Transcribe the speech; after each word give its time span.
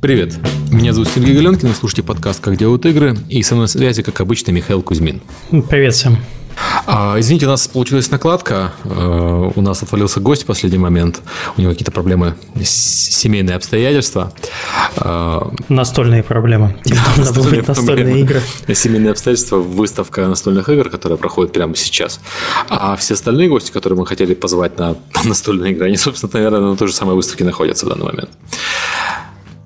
Привет, 0.00 0.38
меня 0.70 0.94
зовут 0.94 1.10
Сергей 1.14 1.34
Галенкин, 1.34 1.68
вы 1.68 1.74
слушаете 1.74 2.02
подкаст 2.02 2.40
«Как 2.40 2.56
делают 2.56 2.86
игры», 2.86 3.18
и 3.28 3.42
со 3.42 3.54
мной 3.54 3.64
на 3.64 3.68
связи, 3.68 4.02
как 4.02 4.18
обычно, 4.22 4.50
Михаил 4.50 4.80
Кузьмин. 4.80 5.20
Привет 5.68 5.92
всем. 5.92 6.16
А, 6.86 7.16
извините, 7.18 7.44
у 7.44 7.50
нас 7.50 7.68
получилась 7.68 8.10
накладка. 8.10 8.72
А, 8.84 9.52
у 9.54 9.60
нас 9.60 9.82
отвалился 9.82 10.20
гость 10.20 10.44
в 10.44 10.46
последний 10.46 10.78
момент. 10.78 11.20
У 11.58 11.60
него 11.60 11.72
какие-то 11.72 11.92
проблемы, 11.92 12.34
семейные 12.62 13.56
обстоятельства. 13.56 14.32
А, 14.96 15.52
настольные 15.68 16.22
проблемы. 16.22 16.76
Настольные, 17.18 17.62
настольные 17.62 18.20
игры. 18.20 18.40
Семейные 18.72 19.10
обстоятельства, 19.10 19.56
выставка 19.58 20.26
настольных 20.26 20.66
игр, 20.70 20.88
которая 20.88 21.18
проходит 21.18 21.52
прямо 21.52 21.76
сейчас. 21.76 22.20
А 22.70 22.96
все 22.96 23.14
остальные 23.14 23.50
гости, 23.50 23.70
которые 23.70 23.98
мы 23.98 24.06
хотели 24.06 24.32
позвать 24.32 24.78
на 24.78 24.96
настольные 25.24 25.72
игры, 25.72 25.88
они, 25.88 25.98
собственно, 25.98 26.32
наверное, 26.32 26.60
на 26.60 26.76
той 26.76 26.88
же 26.88 26.94
самой 26.94 27.16
выставке 27.16 27.44
находятся 27.44 27.84
в 27.84 27.90
данный 27.90 28.06
момент. 28.06 28.30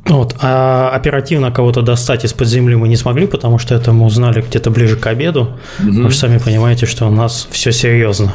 Вот, 0.07 0.37
а 0.41 0.91
оперативно 0.91 1.51
кого-то 1.51 1.81
достать 1.83 2.25
из-под 2.25 2.47
земли 2.47 2.77
мы 2.77 2.89
не 2.89 2.97
смогли, 2.97 3.27
потому 3.27 3.59
что 3.59 3.75
это 3.75 3.93
мы 3.93 4.07
узнали 4.07 4.43
где-то 4.43 4.71
ближе 4.71 4.97
к 4.97 5.07
обеду. 5.07 5.59
Угу. 5.81 6.03
Вы 6.03 6.11
же 6.11 6.17
сами 6.17 6.39
понимаете, 6.39 6.87
что 6.87 7.07
у 7.07 7.11
нас 7.11 7.49
все 7.51 7.73
серьезно. 7.73 8.35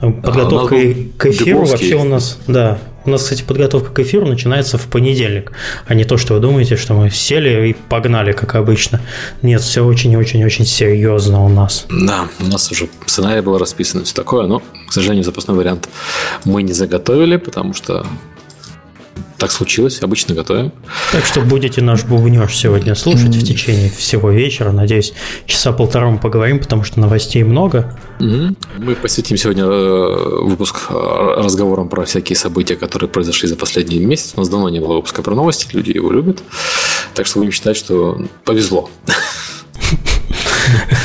Подготовка 0.00 0.74
а, 0.74 0.94
к 1.16 1.26
эфиру 1.26 1.60
Дубовский. 1.60 1.92
вообще 1.92 1.94
у 1.94 2.04
нас, 2.04 2.38
да, 2.48 2.78
у 3.04 3.10
нас, 3.10 3.22
кстати, 3.22 3.42
подготовка 3.42 3.90
к 3.90 3.98
эфиру 4.00 4.26
начинается 4.26 4.78
в 4.78 4.86
понедельник, 4.86 5.52
а 5.86 5.94
не 5.94 6.04
то, 6.04 6.16
что 6.16 6.34
вы 6.34 6.40
думаете, 6.40 6.76
что 6.76 6.94
мы 6.94 7.10
сели 7.10 7.70
и 7.70 7.72
погнали, 7.72 8.32
как 8.32 8.54
обычно. 8.54 9.00
Нет, 9.42 9.60
все 9.60 9.84
очень-очень-очень 9.84 10.66
серьезно 10.66 11.44
у 11.44 11.48
нас. 11.48 11.86
Да, 11.88 12.28
у 12.40 12.44
нас 12.46 12.70
уже 12.70 12.88
сценарий 13.06 13.42
был 13.42 13.58
расписан, 13.58 14.04
все 14.04 14.14
такое, 14.14 14.46
но, 14.46 14.60
к 14.88 14.92
сожалению, 14.92 15.24
запасной 15.24 15.56
вариант 15.56 15.88
мы 16.44 16.62
не 16.62 16.72
заготовили, 16.72 17.36
потому 17.36 17.74
что 17.74 18.06
так 19.42 19.50
случилось, 19.50 20.00
обычно 20.02 20.36
готовим. 20.36 20.70
Так 21.10 21.24
что 21.24 21.40
будете 21.40 21.82
наш 21.82 22.04
бубнеж 22.04 22.56
сегодня 22.56 22.94
слушать 22.94 23.34
в 23.34 23.44
течение 23.44 23.90
всего 23.90 24.30
вечера. 24.30 24.70
Надеюсь, 24.70 25.14
часа 25.46 25.72
полтора 25.72 26.10
мы 26.10 26.18
поговорим, 26.18 26.60
потому 26.60 26.84
что 26.84 27.00
новостей 27.00 27.42
много. 27.42 27.98
Мы 28.20 28.94
посвятим 28.94 29.36
сегодня 29.36 29.64
э, 29.64 30.44
выпуск 30.44 30.86
э, 30.90 30.94
разговорам 31.38 31.88
про 31.88 32.04
всякие 32.04 32.36
события, 32.36 32.76
которые 32.76 33.10
произошли 33.10 33.48
за 33.48 33.56
последний 33.56 33.98
месяц. 33.98 34.34
У 34.36 34.38
нас 34.38 34.48
давно 34.48 34.68
не 34.68 34.78
было 34.78 34.94
выпуска 34.94 35.22
про 35.22 35.34
новости, 35.34 35.66
люди 35.72 35.90
его 35.90 36.12
любят. 36.12 36.40
Так 37.14 37.26
что 37.26 37.40
будем 37.40 37.50
считать, 37.50 37.76
что 37.76 38.24
повезло. 38.44 38.90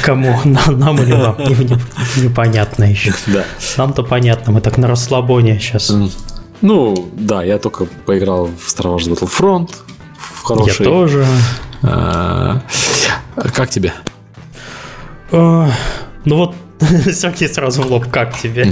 Кому? 0.03 0.39
Нам 0.45 1.01
или 1.01 1.13
вам? 1.13 1.37
Непонятно 2.17 2.83
еще. 2.83 3.15
Да. 3.25 3.45
Нам-то 3.77 4.03
понятно, 4.03 4.53
мы 4.53 4.61
так 4.61 4.77
на 4.77 4.87
расслабоне 4.87 5.59
сейчас. 5.59 5.91
Ну, 6.61 7.09
да, 7.13 7.43
я 7.43 7.57
только 7.59 7.85
поиграл 8.05 8.47
в 8.47 8.67
Star 8.67 8.95
Wars 8.95 9.07
Battlefront. 9.09 9.69
В 10.17 10.43
хороший. 10.43 10.85
Я 10.85 10.91
тоже. 10.91 11.25
А, 11.83 12.61
как 13.53 13.69
тебе? 13.69 13.93
А, 15.31 15.69
ну 16.25 16.37
вот, 16.37 16.55
Сергей 17.11 17.47
сразу 17.47 17.83
в 17.83 17.91
лоб, 17.91 18.07
как 18.11 18.37
тебе? 18.39 18.67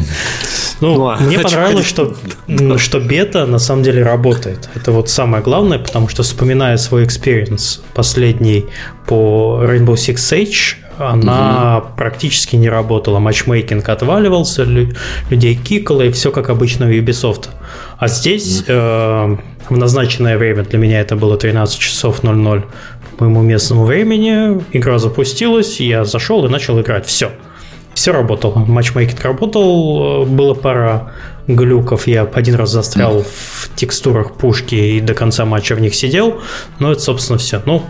Ну, 0.82 0.96
ну 0.96 1.26
мне 1.26 1.40
понравилось, 1.40 1.86
что, 1.86 2.16
что 2.78 3.00
бета 3.00 3.46
на 3.46 3.60
самом 3.60 3.84
деле 3.84 4.04
работает. 4.04 4.70
Это 4.76 4.92
вот 4.92 5.10
самое 5.10 5.44
главное, 5.44 5.80
потому 5.80 6.08
что 6.08 6.24
вспоминая 6.24 6.78
свой 6.78 7.06
experience 7.06 7.82
последний 7.94 8.66
по 9.08 9.62
Rainbow 9.64 9.94
Six 9.94 10.16
Siege, 10.16 10.76
она 10.98 11.78
угу. 11.78 11.88
практически 11.98 12.56
не 12.56 12.70
работала. 12.70 13.20
Матчмейкинг 13.20 13.88
отваливался, 13.88 14.64
людей 14.64 15.56
кикало, 15.56 16.04
и 16.04 16.12
все 16.12 16.32
как 16.32 16.50
обычно 16.50 16.86
в 16.86 16.90
Ubisoft. 16.90 17.50
А 17.98 18.08
здесь 18.08 18.62
угу. 18.62 18.68
э, 18.70 19.38
в 19.70 19.78
назначенное 19.78 20.38
время, 20.38 20.64
для 20.64 20.80
меня 20.80 21.02
это 21.02 21.16
было 21.16 21.38
13 21.38 21.80
часов 21.80 22.24
00 22.24 22.66
по 23.18 23.26
моему 23.26 23.42
местному 23.42 23.86
времени, 23.86 24.62
игра 24.74 25.00
запустилась, 25.00 25.80
я 25.80 26.04
зашел 26.04 26.46
и 26.46 26.50
начал 26.50 26.80
играть. 26.82 27.06
Все. 27.06 27.32
Все 27.94 28.12
работало. 28.12 28.60
Матчмейкинг 28.60 29.22
работал, 29.22 30.24
э, 30.24 30.26
было 30.26 30.54
пара 30.54 31.14
глюков. 31.48 32.08
Я 32.08 32.24
один 32.24 32.56
раз 32.56 32.72
застрял 32.72 33.24
в 33.24 33.70
текстурах 33.76 34.34
пушки 34.34 34.76
и 34.76 35.00
до 35.00 35.14
конца 35.14 35.46
матча 35.46 35.76
в 35.76 35.80
них 35.80 35.96
сидел. 35.96 36.42
Но 36.80 36.92
это, 36.92 37.02
собственно, 37.02 37.40
все. 37.40 37.62
Ну, 37.66 37.84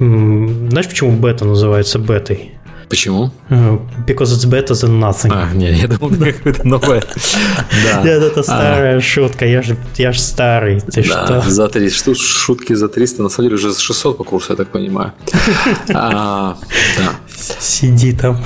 знаешь, 0.00 0.88
почему 0.88 1.12
бета 1.12 1.44
называется 1.44 1.98
бетой? 1.98 2.52
Почему? 2.88 3.30
Э, 3.50 3.78
because 4.06 4.32
it's 4.32 4.46
better 4.46 4.74
than 4.74 4.98
nothing. 4.98 5.30
А, 5.32 5.54
нет, 5.54 5.76
я 5.76 5.86
думал, 5.86 6.10
какое-то 6.18 6.66
новое. 6.66 7.04
Да. 7.84 8.04
Это 8.04 8.42
старая 8.42 8.96
а. 8.96 9.00
шутка, 9.00 9.46
я 9.46 9.62
же 9.62 9.76
я 9.96 10.10
же 10.10 10.18
старый. 10.18 10.80
Ты 10.80 11.04
что? 11.04 11.42
За 11.46 11.68
300, 11.68 12.14
шутки 12.16 12.72
за 12.72 12.88
300, 12.88 13.22
на 13.22 13.28
самом 13.28 13.48
деле 13.48 13.54
уже 13.56 13.70
за 13.72 13.80
600 13.80 14.18
по 14.18 14.24
курсу, 14.24 14.52
я 14.52 14.56
так 14.56 14.68
понимаю. 14.68 15.12
А. 15.94 16.56
Сиди 17.60 18.12
там. 18.12 18.42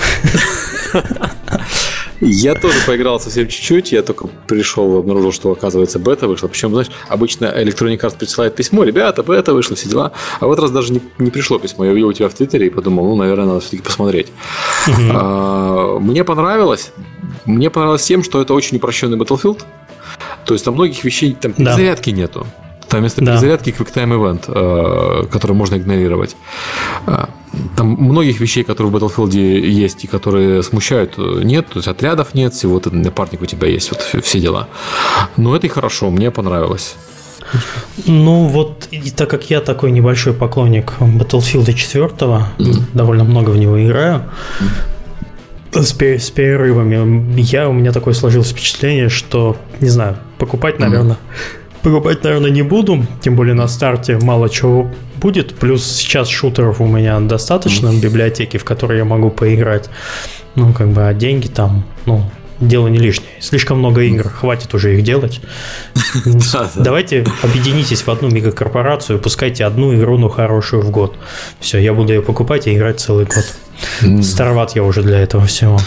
Я 2.26 2.54
тоже 2.54 2.78
поиграл 2.86 3.20
совсем 3.20 3.48
чуть-чуть, 3.48 3.92
я 3.92 4.02
только 4.02 4.28
пришел, 4.46 4.96
обнаружил, 4.98 5.32
что, 5.32 5.50
оказывается, 5.50 5.98
бета 5.98 6.26
вышла. 6.26 6.48
Причем, 6.48 6.70
знаешь, 6.70 6.88
обычно 7.08 7.44
Electronic 7.44 8.00
Arts 8.00 8.16
присылает 8.16 8.56
письмо, 8.56 8.84
ребята, 8.84 9.22
бета 9.22 9.52
вышла, 9.52 9.76
все 9.76 9.88
дела. 9.88 10.12
А 10.40 10.46
в 10.46 10.52
этот 10.52 10.64
раз 10.64 10.70
даже 10.70 10.92
не, 10.92 11.02
не 11.18 11.30
пришло 11.30 11.58
письмо. 11.58 11.84
Я 11.84 11.92
увидел 11.92 12.08
у 12.08 12.12
тебя 12.12 12.28
в 12.28 12.34
Твиттере 12.34 12.68
и 12.68 12.70
подумал, 12.70 13.06
ну, 13.08 13.16
наверное, 13.16 13.46
надо 13.46 13.60
все-таки 13.60 13.82
посмотреть. 13.82 14.28
А, 15.12 15.98
мне 15.98 16.24
понравилось. 16.24 16.92
Мне 17.44 17.70
понравилось 17.70 18.04
тем, 18.04 18.22
что 18.24 18.40
это 18.40 18.54
очень 18.54 18.78
упрощенный 18.78 19.18
Battlefield. 19.18 19.62
То 20.46 20.54
есть 20.54 20.64
там 20.64 20.74
многих 20.74 21.04
вещей, 21.04 21.36
там 21.38 21.54
да. 21.56 21.74
зарядки 21.74 22.10
нету. 22.10 22.46
Там 22.88 23.00
вместо 23.00 23.20
да. 23.22 23.32
перезарядки 23.32 23.70
QuickTime 23.70 24.16
Event, 24.16 24.44
э, 24.46 25.26
который 25.26 25.52
можно 25.52 25.76
игнорировать. 25.76 26.36
Э, 27.54 27.76
там 27.76 27.88
многих 27.88 28.40
вещей, 28.40 28.64
которые 28.64 28.92
в 28.92 28.96
Battlefield 28.96 29.36
есть 29.36 30.04
и 30.04 30.06
которые 30.06 30.62
смущают, 30.62 31.18
нет. 31.18 31.66
То 31.68 31.78
есть 31.78 31.88
отрядов 31.88 32.34
нет, 32.34 32.54
всего 32.54 32.80
ты 32.80 32.90
напарник 32.90 33.42
у 33.42 33.46
тебя 33.46 33.68
есть, 33.68 33.90
вот 33.90 34.24
все 34.24 34.40
дела. 34.40 34.68
Но 35.36 35.56
это 35.56 35.66
и 35.66 35.70
хорошо, 35.70 36.10
мне 36.10 36.30
понравилось. 36.30 36.96
Ну 38.06 38.46
вот, 38.46 38.88
и 38.90 39.10
так 39.10 39.30
как 39.30 39.50
я 39.50 39.60
такой 39.60 39.90
небольшой 39.90 40.32
поклонник 40.32 40.94
Battlefield 40.98 41.72
4, 41.72 42.06
mm-hmm. 42.06 42.82
довольно 42.94 43.24
много 43.24 43.50
в 43.50 43.56
него 43.56 43.82
играю, 43.84 44.22
с, 45.72 45.94
с 46.00 46.30
перерывами, 46.30 47.40
я, 47.40 47.68
у 47.68 47.72
меня 47.72 47.92
такое 47.92 48.14
сложилось 48.14 48.50
впечатление, 48.50 49.08
что, 49.08 49.56
не 49.80 49.88
знаю, 49.88 50.16
покупать, 50.38 50.78
наверное, 50.78 51.16
mm-hmm 51.16 51.64
покупать, 51.84 52.24
наверное, 52.24 52.50
не 52.50 52.62
буду, 52.62 53.06
тем 53.20 53.36
более 53.36 53.54
на 53.54 53.68
старте 53.68 54.18
мало 54.18 54.48
чего 54.48 54.90
будет. 55.24 55.54
Плюс 55.54 55.86
сейчас 55.86 56.28
шутеров 56.28 56.82
у 56.82 56.86
меня 56.86 57.18
достаточно 57.18 57.90
в 57.90 57.98
библиотеке, 57.98 58.58
в 58.58 58.64
которой 58.64 58.98
я 58.98 59.06
могу 59.06 59.30
поиграть. 59.30 59.88
Ну, 60.54 60.74
как 60.74 60.88
бы, 60.88 61.08
а 61.08 61.14
деньги 61.14 61.48
там, 61.48 61.86
ну, 62.04 62.30
дело 62.60 62.88
не 62.88 62.98
лишнее. 62.98 63.30
Слишком 63.40 63.78
много 63.78 64.02
игр, 64.02 64.28
хватит 64.28 64.74
уже 64.74 64.94
их 64.94 65.02
делать. 65.02 65.40
Давайте 66.74 67.24
объединитесь 67.42 68.02
в 68.02 68.08
одну 68.10 68.28
мегакорпорацию, 68.28 69.18
пускайте 69.18 69.64
одну 69.64 69.94
игру, 69.94 70.18
но 70.18 70.28
хорошую 70.28 70.82
в 70.82 70.90
год. 70.90 71.16
Все, 71.58 71.78
я 71.78 71.94
буду 71.94 72.12
ее 72.12 72.20
покупать 72.20 72.66
и 72.66 72.74
играть 72.74 73.00
целый 73.00 73.24
год. 73.24 73.44
Староват 74.22 74.74
я 74.74 74.82
уже 74.82 75.02
для 75.02 75.20
этого 75.20 75.46
всего. 75.46 75.78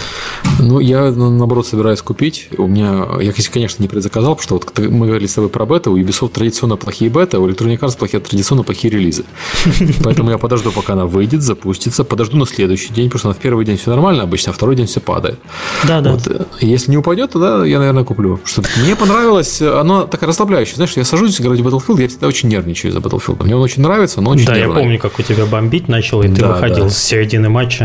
Ну, 0.59 0.79
я, 0.79 1.11
наоборот, 1.11 1.67
собираюсь 1.67 2.01
купить. 2.01 2.49
У 2.57 2.67
меня, 2.67 3.05
я, 3.21 3.33
конечно, 3.51 3.81
не 3.81 3.87
предзаказал, 3.87 4.35
потому 4.35 4.43
что 4.43 4.55
вот 4.55 4.89
мы 4.89 5.07
говорили 5.07 5.27
с 5.27 5.33
тобой 5.33 5.49
про 5.49 5.65
бета, 5.65 5.91
у 5.91 5.97
Ubisoft 5.97 6.29
традиционно 6.29 6.77
плохие 6.77 7.09
бета, 7.09 7.39
у 7.39 7.47
Electronic 7.47 7.79
Arts 7.79 7.97
плохие, 7.97 8.19
традиционно 8.19 8.63
плохие 8.63 8.91
релизы. 8.91 9.25
Поэтому 10.03 10.31
я 10.31 10.37
подожду, 10.37 10.71
пока 10.71 10.93
она 10.93 11.05
выйдет, 11.05 11.41
запустится, 11.41 12.03
подожду 12.03 12.37
на 12.37 12.45
следующий 12.45 12.93
день, 12.93 13.09
потому 13.09 13.19
что 13.19 13.27
на 13.29 13.33
в 13.33 13.37
первый 13.37 13.65
день 13.65 13.77
все 13.77 13.91
нормально, 13.91 14.23
обычно, 14.23 14.51
а 14.51 14.53
второй 14.53 14.75
день 14.75 14.87
все 14.87 14.99
падает. 14.99 15.39
Да, 15.87 16.01
да. 16.01 16.11
Вот, 16.13 16.27
э, 16.27 16.45
если 16.61 16.91
не 16.91 16.97
упадет, 16.97 17.31
тогда 17.31 17.65
я, 17.65 17.79
наверное, 17.79 18.03
куплю. 18.03 18.39
Что 18.43 18.63
мне 18.83 18.95
понравилось, 18.95 19.61
оно 19.61 20.05
так 20.05 20.23
расслабляющее. 20.23 20.75
Знаешь, 20.75 20.93
я 20.97 21.03
сажусь 21.03 21.39
играть 21.39 21.59
в 21.59 21.67
Battlefield, 21.67 22.01
я 22.01 22.07
всегда 22.07 22.27
очень 22.27 22.49
нервничаю 22.49 22.91
за 22.91 22.99
Battlefield. 22.99 23.43
Мне 23.43 23.55
он 23.55 23.61
очень 23.61 23.81
нравится, 23.81 24.21
но 24.21 24.31
очень 24.31 24.45
Да, 24.45 24.55
нервный. 24.55 24.75
я 24.75 24.81
помню, 24.81 24.99
как 24.99 25.19
у 25.19 25.23
тебя 25.23 25.45
бомбить 25.45 25.87
начал, 25.87 26.21
и 26.21 26.27
ты 26.27 26.41
да, 26.41 26.53
выходил 26.53 26.85
да. 26.85 26.89
с 26.89 26.97
середины 26.97 27.49
матча. 27.49 27.76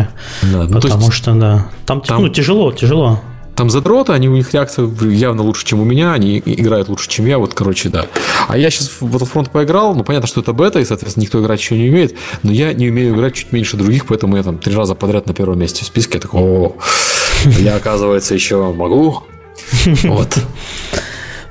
Да, 0.42 0.64
ну, 0.64 0.80
потому 0.80 1.06
есть, 1.06 1.14
что, 1.14 1.34
да, 1.34 1.66
там, 1.86 2.00
там 2.00 2.22
ну, 2.22 2.28
тяжело, 2.28 2.72
тяжело. 2.72 3.20
Там 3.54 3.68
задроты, 3.68 4.12
они, 4.12 4.28
у 4.28 4.32
них 4.32 4.52
реакция 4.54 4.88
явно 5.02 5.42
лучше, 5.42 5.66
чем 5.66 5.80
у 5.80 5.84
меня, 5.84 6.14
они 6.14 6.42
играют 6.44 6.88
лучше, 6.88 7.08
чем 7.08 7.26
я, 7.26 7.38
вот, 7.38 7.52
короче, 7.52 7.90
да. 7.90 8.06
А 8.48 8.56
я 8.56 8.70
сейчас 8.70 8.88
в 8.88 9.02
Battlefront 9.02 9.50
поиграл, 9.50 9.94
ну, 9.94 10.04
понятно, 10.04 10.26
что 10.26 10.40
это 10.40 10.54
бета, 10.54 10.80
и, 10.80 10.84
соответственно, 10.84 11.24
никто 11.24 11.40
играть 11.40 11.60
еще 11.60 11.76
не 11.76 11.90
умеет, 11.90 12.14
но 12.42 12.50
я 12.50 12.72
не 12.72 12.88
умею 12.88 13.14
играть 13.14 13.34
чуть 13.34 13.52
меньше 13.52 13.76
других, 13.76 14.06
поэтому 14.06 14.36
я 14.36 14.42
там 14.42 14.58
три 14.58 14.74
раза 14.74 14.94
подряд 14.94 15.26
на 15.26 15.34
первом 15.34 15.58
месте 15.58 15.84
в 15.84 15.86
списке, 15.86 16.14
я 16.14 16.20
такой, 16.20 16.40
о, 16.40 16.76
я, 17.58 17.76
оказывается, 17.76 18.34
еще 18.34 18.72
могу. 18.72 19.22
Вот. 20.04 20.38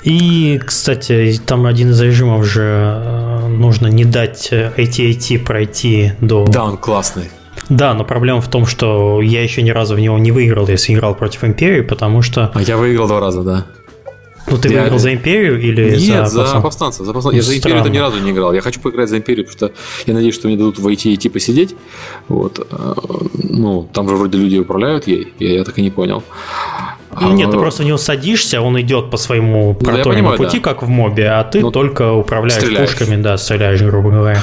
И, 0.04 0.60
кстати, 0.66 1.40
там 1.46 1.68
один 1.68 1.92
из 1.92 2.02
режимов 2.02 2.46
же 2.46 2.64
э, 2.64 3.48
нужно 3.48 3.88
не 3.88 4.04
дать 4.04 4.50
AT-AT 4.52 5.40
пройти 5.40 6.14
до... 6.20 6.46
Да, 6.48 6.64
он 6.64 6.78
классный. 6.78 7.30
Да, 7.72 7.94
но 7.94 8.04
проблема 8.04 8.42
в 8.42 8.50
том, 8.50 8.66
что 8.66 9.22
я 9.22 9.42
еще 9.42 9.62
ни 9.62 9.70
разу 9.70 9.96
в 9.96 10.00
него 10.00 10.20
не 10.20 10.34
выиграл, 10.34 10.68
если 10.68 10.94
играл 10.94 11.16
против 11.16 11.46
Империи, 11.46 11.80
потому 11.80 12.22
что... 12.22 12.52
А 12.54 12.62
я 12.62 12.76
выиграл 12.76 13.08
два 13.08 13.22
раза, 13.22 13.44
да. 13.44 13.66
Ну, 14.50 14.58
ты 14.58 14.68
я... 14.68 14.82
выиграл 14.82 15.00
за 15.00 15.14
Империю 15.14 15.58
или 15.58 15.96
Нет, 15.96 16.28
за, 16.28 16.48
за 16.48 16.60
повстанцев. 16.60 17.06
За 17.06 17.14
повстанцев. 17.14 17.42
Я 17.42 17.48
за 17.48 17.58
Империю 17.58 17.82
там 17.82 17.94
ни 17.94 17.98
разу 17.98 18.20
не 18.20 18.32
играл. 18.32 18.52
Я 18.52 18.60
хочу 18.60 18.82
поиграть 18.82 19.08
за 19.08 19.18
Империю, 19.18 19.46
потому 19.48 19.72
что 19.72 19.82
я 20.06 20.14
надеюсь, 20.14 20.36
что 20.36 20.50
мне 20.50 20.58
дадут 20.58 20.80
войти 20.80 21.12
и 21.12 21.16
идти 21.16 21.30
посидеть. 21.30 21.74
Вот. 22.28 22.60
Э, 22.70 22.94
ну, 23.36 23.88
там 23.94 24.10
же 24.10 24.18
вроде 24.18 24.38
люди 24.38 24.58
управляют 24.58 25.08
ей, 25.08 25.34
я, 25.40 25.54
я 25.54 25.64
так 25.64 25.80
и 25.80 25.82
не 25.82 25.92
понял. 25.92 26.24
Ну, 27.20 27.34
нет, 27.34 27.52
ты 27.52 27.58
просто 27.58 27.84
в 27.84 27.86
него 27.86 27.98
садишься, 27.98 28.62
он 28.62 28.80
идет 28.80 29.10
по 29.10 29.18
своему 29.18 29.78
ну, 29.80 29.86
проторенному 29.86 30.38
пути, 30.38 30.60
да. 30.60 30.64
как 30.64 30.84
в 30.84 30.88
мобе, 30.88 31.30
а 31.30 31.44
ты 31.44 31.60
ну, 31.60 31.72
только 31.72 32.14
управляешь 32.14 32.62
стреляешь. 32.62 32.90
пушками, 32.90 33.22
да, 33.22 33.38
стреляешь, 33.38 33.82
грубо 33.82 34.12
говоря. 34.12 34.42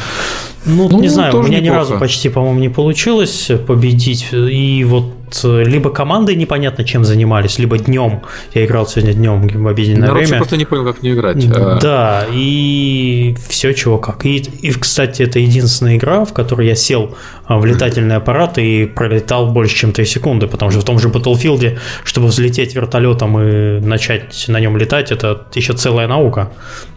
Ну, 0.65 0.89
ну 0.89 1.01
не 1.01 1.09
знаю, 1.09 1.37
у 1.37 1.43
меня 1.43 1.61
неплохо. 1.61 1.65
ни 1.65 1.69
разу 1.69 1.99
почти, 1.99 2.29
по-моему, 2.29 2.61
не 2.61 2.69
получилось 2.69 3.51
победить. 3.67 4.29
И 4.33 4.85
вот 4.85 5.05
Э, 5.45 5.63
либо 5.65 5.91
команды 5.91 6.35
непонятно 6.35 6.85
чем 6.85 7.05
занимались, 7.05 7.59
либо 7.59 7.79
днем. 7.79 8.23
Я 8.55 8.65
играл 8.65 8.87
сегодня 8.87 9.13
днем 9.13 9.47
в 9.47 9.67
обеденное 9.67 10.13
время. 10.13 10.29
Я 10.29 10.37
просто 10.37 10.57
не 10.57 10.65
понял, 10.65 10.85
как 10.85 11.03
не 11.03 11.13
играть. 11.13 11.45
А. 11.55 11.79
Да, 11.81 12.27
и 12.33 13.37
все 13.49 13.73
чего 13.75 13.99
как. 13.99 14.25
И, 14.27 14.37
и, 14.37 14.71
кстати, 14.73 15.23
это 15.23 15.39
единственная 15.39 15.97
игра, 15.97 16.25
в 16.25 16.33
которой 16.33 16.67
я 16.67 16.75
сел 16.75 17.17
а, 17.45 17.59
в 17.59 17.67
летательный 17.67 18.17
аппарат 18.17 18.59
и 18.59 18.87
пролетал 18.87 19.51
больше, 19.51 19.77
чем 19.77 19.93
3 19.93 20.05
секунды, 20.05 20.47
потому 20.47 20.71
что 20.71 20.81
в 20.81 20.85
том 20.85 20.99
же 20.99 21.09
Battlefield, 21.09 21.79
чтобы 22.05 22.29
взлететь 22.29 22.58
вертолетом 22.67 23.39
и 23.41 23.81
начать 23.81 24.45
на 24.49 24.61
нем 24.61 24.77
летать, 24.77 25.13
это 25.13 25.47
еще 25.55 25.73
целая 25.73 26.09
наука. 26.09 26.51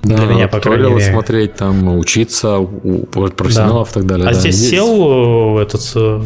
Да, 0.04 0.18
для 0.18 0.26
меня, 0.26 0.48
по 0.48 0.60
крайней 0.60 0.90
мере. 0.90 1.12
смотреть, 1.12 1.56
там, 1.56 1.98
учиться 1.98 2.58
у 2.58 3.06
профессионалов 3.06 3.92
да. 3.94 4.00
и 4.00 4.02
так 4.02 4.06
далее. 4.06 4.28
А 4.28 4.34
да, 4.34 4.40
здесь, 4.40 4.56
здесь 4.56 4.72
сел 4.72 5.60
э, 5.60 5.64
этот 5.64 5.82
э, 5.96 6.22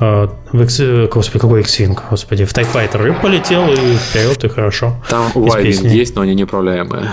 э, 0.00 0.28
в 0.52 0.62
X, 0.62 0.80
господи, 1.12 1.38
какой 1.38 1.60
X-Wing, 1.60 1.98
господи, 2.10 2.44
в 2.44 2.52
Fighter 2.52 3.08
и 3.08 3.22
полетел, 3.22 3.68
и 3.68 3.96
вперед, 3.96 4.44
и 4.44 4.48
хорошо. 4.48 5.02
Там 5.08 5.30
y 5.34 5.64
есть, 5.64 6.14
но 6.16 6.22
они 6.22 6.34
неуправляемые. 6.34 7.10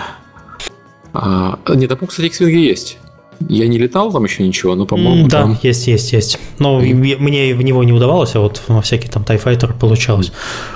А, 1.14 1.60
нет, 1.70 1.90
там, 1.90 2.08
кстати, 2.08 2.28
X-Wing 2.28 2.52
есть. 2.52 2.98
Я 3.50 3.68
не 3.68 3.78
летал 3.78 4.12
там 4.12 4.24
еще 4.24 4.44
ничего, 4.44 4.76
но, 4.76 4.86
по-моему, 4.86 5.28
Да, 5.28 5.44
там... 5.44 5.58
есть, 5.62 5.88
есть, 5.88 6.14
есть. 6.14 6.40
Но 6.60 6.82
mm. 6.82 7.18
мне 7.20 7.54
в 7.54 7.62
него 7.62 7.84
не 7.84 7.94
удавалось, 7.94 8.36
а 8.36 8.40
вот 8.40 8.62
на 8.68 8.82
всякий 8.82 9.08
там 9.08 9.24
Fighter 9.24 9.78
получалось. 9.78 10.32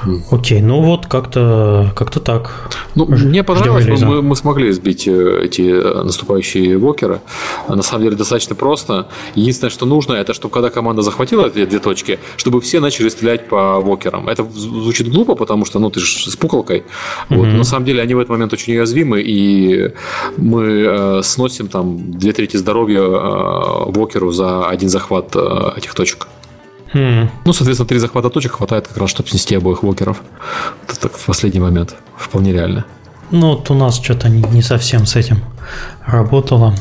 Mm. 0.05 0.21
Окей, 0.31 0.61
ну 0.61 0.81
вот 0.81 1.07
как-то 1.07 1.91
как 1.95 2.11
так. 2.11 2.71
Ну, 2.95 3.05
мне 3.05 3.43
понравилось, 3.43 4.01
мы, 4.01 4.21
мы 4.21 4.35
смогли 4.35 4.71
сбить 4.71 5.07
э, 5.07 5.41
эти 5.45 5.61
э, 5.61 6.03
наступающие 6.03 6.77
вокеры. 6.77 7.21
На 7.67 7.81
самом 7.81 8.03
деле 8.03 8.15
достаточно 8.15 8.55
просто. 8.55 9.07
Единственное, 9.35 9.71
что 9.71 9.85
нужно, 9.85 10.13
это 10.13 10.33
чтобы 10.33 10.53
когда 10.53 10.69
команда 10.69 11.01
захватила 11.01 11.47
эти 11.47 11.65
две 11.65 11.79
точки, 11.79 12.19
чтобы 12.37 12.61
все 12.61 12.79
начали 12.79 13.09
стрелять 13.09 13.47
по 13.47 13.79
вокерам. 13.79 14.27
Это 14.27 14.43
звучит 14.43 15.09
глупо, 15.09 15.35
потому 15.35 15.65
что, 15.65 15.79
ну, 15.79 15.89
ты 15.89 15.99
же 15.99 16.31
с 16.31 16.35
пуколкой. 16.35 16.83
Mm-hmm. 17.29 17.35
Вот. 17.35 17.47
на 17.47 17.63
самом 17.63 17.85
деле 17.85 18.01
они 18.01 18.13
в 18.13 18.19
этот 18.19 18.29
момент 18.29 18.53
очень 18.53 18.73
уязвимы, 18.73 19.21
и 19.21 19.91
мы 20.37 20.63
э, 20.63 21.21
сносим 21.23 21.67
там 21.67 22.11
две 22.11 22.33
трети 22.33 22.50
здоровья 22.57 23.01
э, 23.01 23.91
Вокеру 23.91 24.31
за 24.31 24.67
один 24.67 24.89
захват 24.89 25.35
э, 25.35 25.71
этих 25.77 25.93
точек. 25.93 26.27
Hmm. 26.93 27.29
Ну, 27.45 27.53
соответственно, 27.53 27.87
три 27.87 27.99
захвата 27.99 28.29
точек 28.29 28.53
хватает 28.53 28.87
как 28.87 28.97
раз, 28.97 29.09
чтобы 29.09 29.29
снести 29.29 29.55
обоих 29.55 29.83
Вокеров. 29.83 30.21
Это 30.85 30.99
так 30.99 31.13
в 31.13 31.25
последний 31.25 31.61
момент. 31.61 31.95
Вполне 32.17 32.51
реально. 32.51 32.85
Ну, 33.31 33.55
вот 33.55 33.69
у 33.71 33.73
нас 33.73 33.99
что-то 34.01 34.27
не, 34.27 34.41
не 34.49 34.61
совсем 34.61 35.05
с 35.05 35.15
этим 35.15 35.37
работало. 36.05 36.75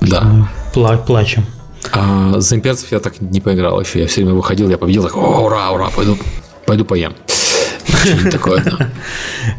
Да. 0.00 0.22
Мы 0.22 0.48
пла- 0.74 1.04
плачем. 1.04 1.44
А, 1.92 2.40
за 2.40 2.56
имперцев 2.56 2.90
я 2.90 2.98
так 2.98 3.20
не 3.20 3.40
поиграл 3.40 3.80
еще. 3.80 4.00
Я 4.00 4.08
все 4.08 4.22
время 4.22 4.34
выходил, 4.34 4.68
я 4.68 4.78
победил, 4.78 5.04
так, 5.04 5.16
ура, 5.16 5.70
ура, 5.70 5.90
пойду, 5.94 6.18
пойду 6.66 6.84
поем. 6.84 7.14
Такое. 8.30 8.64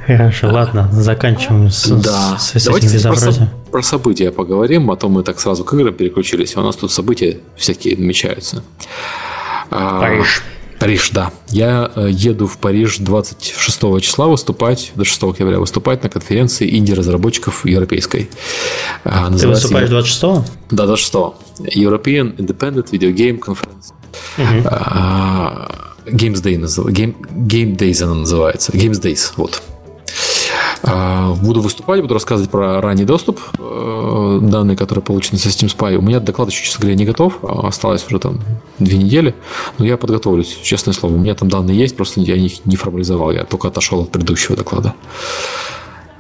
Хорошо, 0.06 0.50
ладно, 0.52 0.90
заканчиваем 0.92 1.70
с, 1.70 1.88
да. 1.90 2.38
с, 2.38 2.56
с 2.56 2.66
Давайте 2.66 2.88
этим 2.88 2.96
безобразием. 2.96 3.50
Про, 3.66 3.72
про 3.72 3.84
события 3.84 4.32
поговорим, 4.32 4.90
а 4.92 4.96
то 4.96 5.10
мы 5.10 5.24
так 5.24 5.40
сразу 5.40 5.64
к 5.64 5.74
играм 5.74 5.94
переключились. 5.94 6.56
У 6.56 6.62
нас 6.62 6.76
тут 6.76 6.92
события 6.92 7.40
всякие 7.56 7.98
намечаются. 7.98 8.64
А, 9.70 10.00
Париж. 10.00 10.44
Париж, 10.80 11.10
да. 11.12 11.32
Я 11.50 11.92
э, 11.96 12.10
еду 12.12 12.46
в 12.48 12.58
Париж 12.58 12.98
26 13.00 14.02
числа 14.02 14.28
выступать, 14.28 14.92
до 14.96 15.06
6 15.06 15.24
октября 15.24 15.60
выступать 15.60 16.04
на 16.04 16.10
конференции 16.10 16.78
инди-разработчиков 16.78 17.66
европейской. 17.66 18.30
А, 19.04 19.32
Ты 19.32 19.48
выступаешь 19.48 19.90
26 19.90 20.22
Да, 20.70 20.86
26 20.86 21.14
European 21.76 22.36
Independent 22.38 22.92
Video 22.92 23.14
Game 23.14 23.40
Conference. 23.40 23.94
Угу. 24.38 24.68
Games 26.12 26.42
Day, 26.42 26.58
Game, 26.58 27.16
Game 27.32 27.78
Days 27.78 28.04
она 28.04 28.16
называется. 28.16 28.72
Games 28.72 29.02
Days, 29.02 29.34
вот. 29.36 29.62
А, 30.84 31.34
буду 31.34 31.62
выступать, 31.62 32.02
буду 32.02 32.14
рассказывать 32.14 32.50
про 32.50 32.80
ранний 32.82 33.04
доступ, 33.04 33.42
э, 33.58 34.40
данные, 34.42 34.78
которые 34.78 35.04
получены 35.04 35.40
со 35.40 35.50
Steam 35.50 35.76
Spy. 35.76 35.96
У 35.96 36.02
меня 36.02 36.20
доклад 36.20 36.50
еще, 36.50 36.64
честно 36.64 36.82
говоря, 36.82 36.96
не 36.96 37.06
готов, 37.06 37.40
а 37.42 37.68
осталось 37.68 38.06
уже 38.08 38.20
там 38.20 38.40
две 38.80 38.98
недели, 38.98 39.36
но 39.78 39.86
я 39.86 39.98
подготовлюсь, 39.98 40.58
честное 40.64 40.94
слово. 40.94 41.16
У 41.16 41.18
меня 41.18 41.36
там 41.36 41.50
данные 41.50 41.78
есть, 41.78 41.98
просто 41.98 42.22
я 42.22 42.36
их 42.36 42.66
не 42.66 42.76
формализовал, 42.76 43.32
я 43.32 43.44
только 43.44 43.68
отошел 43.68 44.02
от 44.02 44.12
предыдущего 44.12 44.56
доклада. 44.56 44.94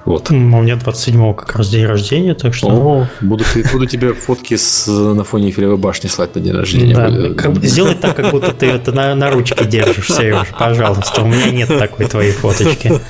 Вот. 0.07 0.31
У 0.31 0.35
меня 0.35 0.75
27-го 0.75 1.33
как 1.33 1.57
раз 1.57 1.67
день 1.67 1.85
рождения, 1.85 2.33
так 2.33 2.53
что... 2.53 2.67
О, 2.69 3.07
буду, 3.19 3.43
буду 3.73 3.85
тебе 3.87 4.13
фотки 4.13 4.55
с, 4.55 4.87
на 4.87 5.25
фоне 5.25 5.47
Эйфелевой 5.47 5.75
башни 5.75 6.07
слать 6.07 6.33
на 6.33 6.39
день 6.39 6.53
рождения. 6.53 6.95
Да, 6.95 7.33
как, 7.33 7.61
сделай 7.61 7.93
так, 7.93 8.15
как 8.15 8.31
будто 8.31 8.53
ты 8.53 8.67
это 8.67 8.93
на, 8.93 9.13
на 9.15 9.29
ручке 9.29 9.65
держишь, 9.65 10.07
Сереж, 10.07 10.47
пожалуйста. 10.57 11.23
У 11.23 11.27
меня 11.27 11.51
нет 11.51 11.67
такой 11.67 12.05
твоей 12.05 12.31
фоточки. 12.31 13.01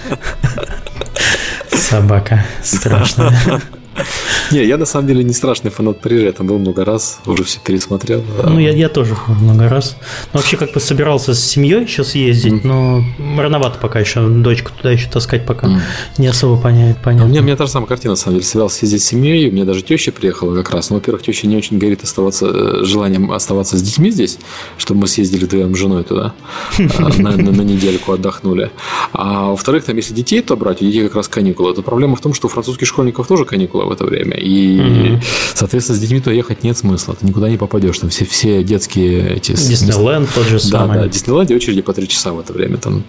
Собака 1.70 2.44
страшная. 2.64 3.62
Не, 4.52 4.64
я 4.66 4.78
на 4.78 4.86
самом 4.86 5.08
деле 5.08 5.24
не 5.24 5.34
страшный 5.34 5.72
фанат 5.72 6.00
Парижа, 6.02 6.26
я 6.26 6.32
там 6.32 6.48
был 6.48 6.58
много 6.58 6.86
раз, 6.86 7.20
уже 7.26 7.44
все 7.44 7.60
пересмотрел. 7.60 8.24
Ну, 8.44 8.60
я, 8.60 8.72
я 8.72 8.90
тоже 8.90 9.16
много 9.28 9.70
раз. 9.70 9.98
Ну, 10.34 10.40
вообще, 10.40 10.58
как 10.58 10.74
бы 10.74 10.80
собирался 10.80 11.34
с 11.34 11.44
семьей 11.44 11.88
сейчас 11.88 12.16
ездить, 12.16 12.64
но 12.64 13.04
рановато 13.38 13.78
пока 13.80 14.00
еще, 14.00 14.28
дочку 14.28 14.72
туда 14.76 14.92
еще 14.92 15.10
таскать 15.10 15.46
пока 15.46 15.82
не 16.18 16.28
особо 16.28 16.62
понять, 16.62 16.98
понятно. 17.04 17.26
У 17.26 17.30
меня, 17.30 17.42
у 17.42 17.44
меня 17.44 17.56
та 17.56 17.66
же 17.66 17.72
самая 17.72 17.88
картина, 17.88 18.12
на 18.14 18.18
самом 18.18 18.38
деле, 18.38 18.46
собирался 18.46 18.86
ездить 18.86 19.04
с 19.04 19.06
семьей, 19.06 19.50
у 19.50 19.52
меня 19.52 19.66
даже 19.66 19.82
теща 19.82 20.12
приехала 20.12 20.56
как 20.56 20.72
раз. 20.72 20.90
Ну, 20.90 20.98
во-первых, 20.98 21.24
теща 21.24 21.48
не 21.48 21.58
очень 21.58 21.78
горит 21.78 22.04
оставаться, 22.04 22.48
э, 22.48 22.84
желанием 22.84 23.32
оставаться 23.32 23.78
с 23.78 23.82
детьми 23.82 24.12
здесь, 24.12 24.40
чтобы 24.78 25.02
мы 25.02 25.08
съездили 25.08 25.46
вдвоем 25.46 25.76
с 25.76 25.78
женой 25.78 26.04
туда, 26.04 26.34
э, 26.78 26.84
на, 27.18 27.32
на, 27.32 27.52
на 27.52 27.62
недельку 27.62 28.14
отдохнули. 28.14 28.72
А 29.14 29.50
во-вторых, 29.50 29.84
там, 29.86 29.96
если 29.96 30.14
детей 30.14 30.42
то 30.42 30.56
брать, 30.56 30.82
у 30.82 30.86
детей 30.86 31.04
как 31.04 31.16
раз 31.16 31.28
каникулы. 31.28 31.72
Это 31.72 31.82
проблема 31.82 32.16
в 32.16 32.22
том, 32.22 32.34
что 32.34 32.48
у 32.48 32.50
французских 32.50 32.88
школьников 32.88 33.28
тоже 33.28 33.46
каникулы 33.46 33.87
в 33.88 33.92
это 33.92 34.06
время. 34.06 34.38
И, 34.38 34.80
угу. 34.80 35.22
соответственно, 35.54 35.98
с 35.98 36.02
детьми 36.02 36.20
туда 36.20 36.34
ехать 36.34 36.64
нет 36.64 36.78
смысла. 36.78 37.16
Ты 37.16 37.26
никуда 37.26 37.50
не 37.50 37.58
попадешь. 37.58 37.98
Там 38.00 38.10
все, 38.10 38.26
все 38.26 38.64
детские 38.64 39.36
эти... 39.36 39.52
Диснейленд 39.54 40.30
тот 40.34 40.46
же 40.46 40.60
самый. 40.60 40.98
Да, 40.98 41.04
да. 41.04 41.10
Диснейленде 41.10 41.56
очереди 41.56 41.82
по 41.82 41.94
три 41.94 42.08
часа 42.08 42.34
в 42.34 42.40
это 42.40 42.54
время. 42.54 42.78
Там 42.78 43.04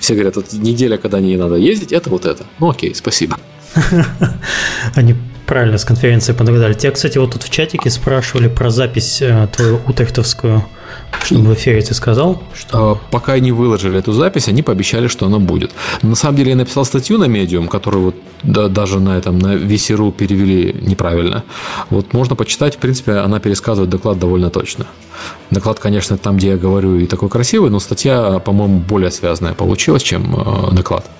все 0.00 0.14
говорят, 0.14 0.36
вот 0.36 0.52
неделя, 0.52 0.96
когда 0.96 1.20
не 1.20 1.36
надо 1.36 1.56
ездить, 1.56 1.92
это 1.92 2.10
вот 2.10 2.24
это. 2.24 2.44
Ну 2.58 2.70
окей, 2.70 2.94
спасибо. 2.94 3.38
Они 4.94 5.14
правильно 5.50 5.78
с 5.78 5.84
конференции 5.84 6.32
подогнали. 6.32 6.74
Тебя, 6.74 6.92
кстати, 6.92 7.18
вот 7.18 7.32
тут 7.32 7.42
в 7.42 7.50
чатике 7.50 7.90
спрашивали 7.90 8.46
про 8.46 8.70
запись 8.70 9.20
э, 9.20 9.48
твою 9.52 9.80
утрехтовскую 9.88 10.64
чтобы 11.24 11.50
в 11.50 11.54
эфире 11.54 11.82
ты 11.82 11.92
сказал, 11.94 12.42
что... 12.54 12.92
А, 12.92 12.94
пока 13.10 13.38
не 13.38 13.50
выложили 13.52 13.98
эту 13.98 14.12
запись, 14.12 14.48
они 14.48 14.62
пообещали, 14.62 15.08
что 15.08 15.26
она 15.26 15.38
будет. 15.38 15.72
На 16.02 16.14
самом 16.14 16.36
деле 16.36 16.50
я 16.50 16.56
написал 16.56 16.84
статью 16.84 17.18
на 17.18 17.24
Medium, 17.24 17.68
которую 17.68 18.04
вот 18.04 18.14
да, 18.42 18.68
даже 18.68 19.00
на 19.00 19.18
этом 19.18 19.38
на 19.38 19.54
VC.ru 19.54 20.12
перевели 20.12 20.72
неправильно. 20.80 21.42
Вот 21.90 22.12
можно 22.12 22.36
почитать, 22.36 22.76
в 22.76 22.78
принципе, 22.78 23.12
она 23.12 23.40
пересказывает 23.40 23.90
доклад 23.90 24.18
довольно 24.18 24.50
точно. 24.50 24.86
Доклад, 25.50 25.80
конечно, 25.80 26.16
там, 26.16 26.36
где 26.36 26.48
я 26.48 26.56
говорю, 26.56 26.96
и 26.96 27.06
такой 27.06 27.28
красивый, 27.28 27.70
но 27.70 27.80
статья, 27.80 28.38
по-моему, 28.38 28.78
более 28.78 29.10
связанная 29.10 29.54
получилась, 29.54 30.02
чем 30.02 30.34
э, 30.36 30.74
доклад. 30.74 31.10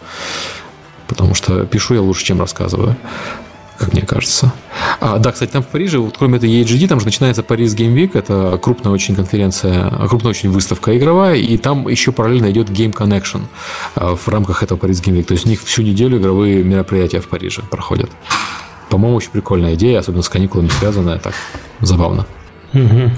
Потому 1.08 1.34
что 1.34 1.64
пишу 1.66 1.94
я 1.94 2.00
лучше, 2.00 2.24
чем 2.24 2.40
рассказываю 2.40 2.96
как 3.80 3.94
мне 3.94 4.02
кажется. 4.02 4.52
А, 5.00 5.18
да, 5.18 5.32
кстати, 5.32 5.50
там 5.50 5.62
в 5.62 5.66
Париже, 5.66 5.98
вот 5.98 6.16
кроме 6.18 6.36
этой 6.36 6.50
EHD, 6.50 6.86
там 6.86 7.00
же 7.00 7.06
начинается 7.06 7.42
Париж 7.42 7.72
Game 7.72 7.94
Week, 7.94 8.10
это 8.12 8.58
крупная 8.62 8.92
очень 8.92 9.16
конференция, 9.16 9.90
крупная 10.06 10.30
очень 10.30 10.50
выставка 10.50 10.96
игровая, 10.96 11.36
и 11.36 11.56
там 11.56 11.88
еще 11.88 12.12
параллельно 12.12 12.50
идет 12.50 12.68
Game 12.68 12.92
Connection 12.92 13.42
а, 13.94 14.14
в 14.14 14.28
рамках 14.28 14.62
этого 14.62 14.78
Париж 14.78 14.98
Game 14.98 15.18
Week. 15.18 15.24
То 15.24 15.32
есть 15.32 15.46
у 15.46 15.48
них 15.48 15.62
всю 15.62 15.82
неделю 15.82 16.18
игровые 16.18 16.62
мероприятия 16.62 17.20
в 17.20 17.28
Париже 17.28 17.62
проходят. 17.62 18.10
По-моему, 18.90 19.16
очень 19.16 19.30
прикольная 19.30 19.74
идея, 19.74 20.00
особенно 20.00 20.22
с 20.22 20.28
каникулами 20.28 20.68
связанная, 20.68 21.18
так 21.18 21.32
забавно. 21.80 22.26
Угу. 22.74 23.10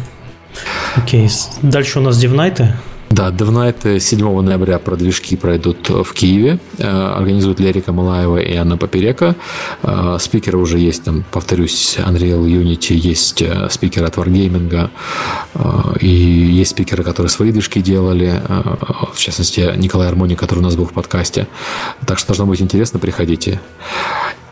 Окей, 0.97 1.28
дальше 1.62 1.99
у 1.99 2.02
нас 2.02 2.19
Дивнайты. 2.19 2.76
Да, 3.12 3.28
DevNight 3.28 3.99
7 3.99 4.40
ноября 4.40 4.78
продвижки 4.78 5.37
пройдут 5.37 5.90
в 5.90 6.14
Киеве. 6.14 6.59
Э, 6.78 7.12
организуют 7.14 7.61
Лерика 7.61 7.92
Малаева 7.92 8.38
и 8.38 8.57
Анна 8.57 8.78
Поперека. 8.78 9.37
Э, 9.83 10.16
спикеры 10.19 10.57
уже 10.57 10.78
есть, 10.78 11.04
там, 11.04 11.23
повторюсь, 11.31 11.99
Unreal 11.99 12.42
Unity, 12.47 12.95
есть 12.95 13.42
э, 13.42 13.69
спикеры 13.69 14.07
от 14.07 14.16
Wargaming, 14.16 14.88
и 16.00 16.09
есть 16.09 16.71
спикеры, 16.71 17.04
которые 17.04 17.28
свои 17.28 17.52
движки 17.52 17.83
делали, 17.83 18.40
в 19.12 19.19
частности, 19.19 19.75
Николай 19.76 20.09
Армони, 20.09 20.35
который 20.35 20.61
у 20.61 20.62
нас 20.62 20.75
был 20.75 20.87
в 20.87 20.92
подкасте. 20.95 21.47
Так 22.07 22.19
что 22.19 22.28
должно 22.28 22.47
быть 22.47 22.62
интересно, 22.62 22.99
приходите. 22.99 23.61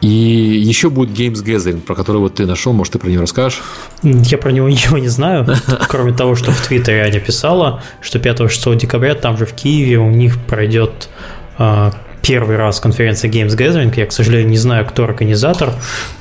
И 0.00 0.08
еще 0.08 0.88
будет 0.88 1.10
Games 1.10 1.44
Gathering, 1.44 1.80
про 1.80 1.94
который 1.94 2.18
вот 2.18 2.36
ты 2.36 2.46
нашел, 2.46 2.72
может, 2.72 2.94
ты 2.94 2.98
про 2.98 3.08
него 3.08 3.22
расскажешь? 3.22 3.62
Я 4.02 4.38
про 4.38 4.50
него 4.50 4.68
ничего 4.70 4.98
не 4.98 5.08
знаю, 5.08 5.46
кроме 5.88 6.12
того, 6.12 6.34
что 6.34 6.52
в 6.52 6.60
Твиттере 6.66 7.02
Аня 7.02 7.20
писала, 7.20 7.82
что 8.00 8.18
5-6 8.18 8.76
декабря 8.76 9.14
там 9.14 9.36
же 9.36 9.46
в 9.46 9.52
Киеве 9.52 9.98
у 9.98 10.10
них 10.10 10.38
пройдет 10.38 11.10
а, 11.58 11.92
первый 12.22 12.56
раз 12.56 12.80
конференция 12.80 13.30
Games 13.30 13.56
Gathering. 13.56 13.92
Я, 13.96 14.06
к 14.06 14.12
сожалению, 14.12 14.48
не 14.48 14.56
знаю, 14.56 14.86
кто 14.86 15.04
организатор, 15.04 15.74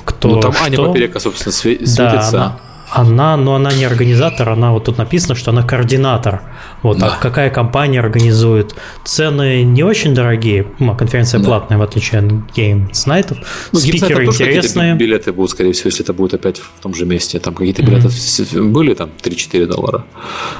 кто 0.04 0.28
Ну, 0.28 0.40
там 0.40 0.52
что. 0.52 0.64
Аня 0.64 0.76
Поперека, 0.76 1.18
собственно, 1.18 1.52
светится. 1.52 1.96
Да, 1.96 2.28
она, 2.28 2.60
она, 2.92 3.36
но 3.36 3.54
она 3.54 3.72
не 3.72 3.84
организатор, 3.84 4.48
она 4.48 4.72
вот 4.72 4.84
тут 4.84 4.98
написано, 4.98 5.34
что 5.34 5.50
она 5.50 5.62
координатор. 5.62 6.40
Вот, 6.82 6.98
Да. 6.98 7.06
а 7.08 7.22
какая 7.22 7.50
компания 7.50 8.00
организует? 8.00 8.74
Цены 9.04 9.62
не 9.62 9.82
очень 9.82 10.14
дорогие, 10.14 10.66
конференция 10.98 11.40
Да. 11.40 11.46
платная, 11.46 11.78
в 11.78 11.82
отличие 11.82 12.20
от 12.20 12.24
Games 12.56 12.90
Night. 13.06 13.36
Ну, 13.72 13.78
Спикеры 13.78 14.24
тоже 14.26 14.44
интересные. 14.44 14.94
билеты 14.94 15.32
будут, 15.32 15.50
скорее 15.50 15.72
всего, 15.72 15.88
если 15.88 16.02
это 16.04 16.12
будет 16.12 16.34
опять 16.34 16.58
в 16.58 16.80
том 16.82 16.94
же 16.94 17.04
месте. 17.06 17.38
Там 17.38 17.54
какие-то 17.54 17.82
билеты 17.82 18.10
с- 18.10 18.40
были, 18.54 18.94
там 18.94 19.10
3-4 19.22 19.66
доллара. 19.66 20.04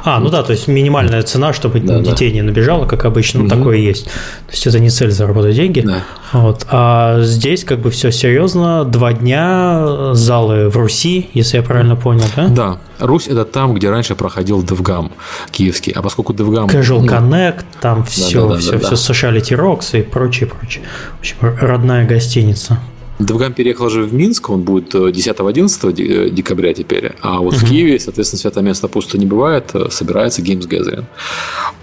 А, 0.04 0.20
ну 0.20 0.28
да, 0.28 0.42
то 0.42 0.52
есть 0.52 0.68
минимальная 0.68 1.22
цена, 1.22 1.52
чтобы 1.52 1.80
Да, 1.80 2.00
детей 2.00 2.30
не 2.32 2.42
набежало, 2.42 2.86
как 2.86 3.04
обычно, 3.04 3.40
Мгм. 3.40 3.48
такое 3.48 3.78
есть. 3.78 4.04
То 4.04 4.52
есть 4.52 4.66
это 4.66 4.78
не 4.78 4.90
цель 4.90 5.10
заработать 5.10 5.56
деньги. 5.56 5.80
Да. 5.80 6.02
Вот. 6.32 6.66
А 6.70 7.20
здесь 7.22 7.64
как 7.64 7.80
бы 7.80 7.90
все 7.90 8.10
серьезно. 8.12 8.84
Два 8.84 9.12
дня 9.12 10.12
залы 10.14 10.68
в 10.68 10.76
Руси, 10.76 11.28
если 11.34 11.56
я 11.56 11.62
правильно 11.62 11.96
понял, 11.96 12.19
да? 12.36 12.48
Да, 12.48 12.78
Русь 12.98 13.28
это 13.28 13.44
там, 13.44 13.74
где 13.74 13.90
раньше 13.90 14.14
проходил 14.14 14.62
DevGam 14.62 15.10
киевский. 15.50 15.92
А 15.92 16.02
поскольку 16.02 16.32
DevGam... 16.32 16.66
Casual 16.66 17.00
ну, 17.00 17.06
Connect, 17.06 17.64
там 17.80 18.04
все, 18.04 18.48
да, 18.48 18.54
да, 18.54 18.60
все, 18.60 18.78
да. 18.78 18.94
все 18.94 19.12
Sociality 19.12 19.56
Rocks 19.56 19.98
и 19.98 20.02
прочее, 20.02 20.48
прочее. 20.48 20.84
В 21.16 21.20
общем, 21.20 21.36
родная 21.40 22.06
гостиница. 22.06 22.78
DevGam 23.20 23.52
переехал 23.52 23.90
же 23.90 24.04
в 24.04 24.14
Минск, 24.14 24.48
он 24.50 24.62
будет 24.62 24.94
э, 24.94 25.10
10-11 25.10 25.92
де- 25.92 26.04
э, 26.04 26.30
декабря 26.30 26.72
теперь. 26.72 27.12
А 27.20 27.38
вот 27.40 27.54
в 27.54 27.68
Киеве, 27.68 27.98
соответственно, 27.98 28.40
святое 28.40 28.64
место 28.64 28.88
пусто 28.88 29.18
не 29.18 29.26
бывает, 29.26 29.70
э, 29.74 29.88
собирается 29.90 30.40
Games 30.42 30.66
Gathering. 30.66 31.04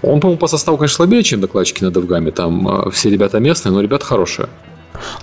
Он, 0.02 0.20
по-моему, 0.20 0.38
по 0.38 0.48
составу, 0.48 0.76
конечно, 0.78 0.96
слабее, 0.96 1.22
чем 1.22 1.40
докладчики 1.40 1.84
на 1.84 1.88
DevGam. 1.88 2.30
Там 2.32 2.68
э, 2.68 2.90
все 2.90 3.08
ребята 3.08 3.38
местные, 3.38 3.72
но 3.72 3.80
ребята 3.80 4.04
хорошие. 4.04 4.48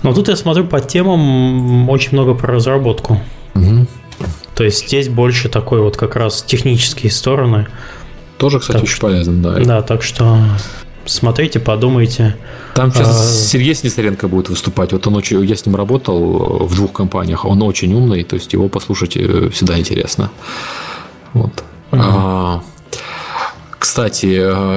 Но 0.02 0.14
тут 0.14 0.28
я 0.28 0.36
смотрю 0.36 0.64
по 0.64 0.80
темам 0.80 1.88
очень 1.90 2.12
много 2.12 2.34
про 2.34 2.54
разработку. 2.54 3.20
То 4.56 4.64
есть 4.64 4.86
здесь 4.88 5.08
больше 5.10 5.50
такой 5.50 5.82
вот 5.82 5.98
как 5.98 6.16
раз 6.16 6.42
технические 6.42 7.12
стороны. 7.12 7.66
Тоже, 8.38 8.58
кстати, 8.58 8.78
Так 8.78 8.84
очень 8.84 9.00
полезно, 9.00 9.42
да. 9.42 9.64
Да, 9.64 9.82
так 9.82 10.02
что 10.02 10.38
смотрите, 11.04 11.60
подумайте. 11.60 12.36
Там 12.74 12.90
сейчас 12.90 13.08
А- 13.20 13.48
Сергей 13.48 13.74
Снисаренко 13.74 14.28
будет 14.28 14.48
выступать. 14.48 14.92
Вот 14.92 15.06
он 15.06 15.14
очень, 15.16 15.44
я 15.44 15.56
с 15.56 15.66
ним 15.66 15.76
работал 15.76 16.62
э, 16.62 16.64
в 16.64 16.74
двух 16.74 16.92
компаниях. 16.92 17.44
Он 17.44 17.62
очень 17.62 17.92
умный, 17.92 18.24
то 18.24 18.36
есть 18.36 18.54
его 18.54 18.68
послушать 18.70 19.16
э, 19.16 19.50
всегда 19.50 19.78
интересно. 19.78 20.30
Вот. 21.34 21.62
А, 21.92 22.62
кстати, 23.78 24.26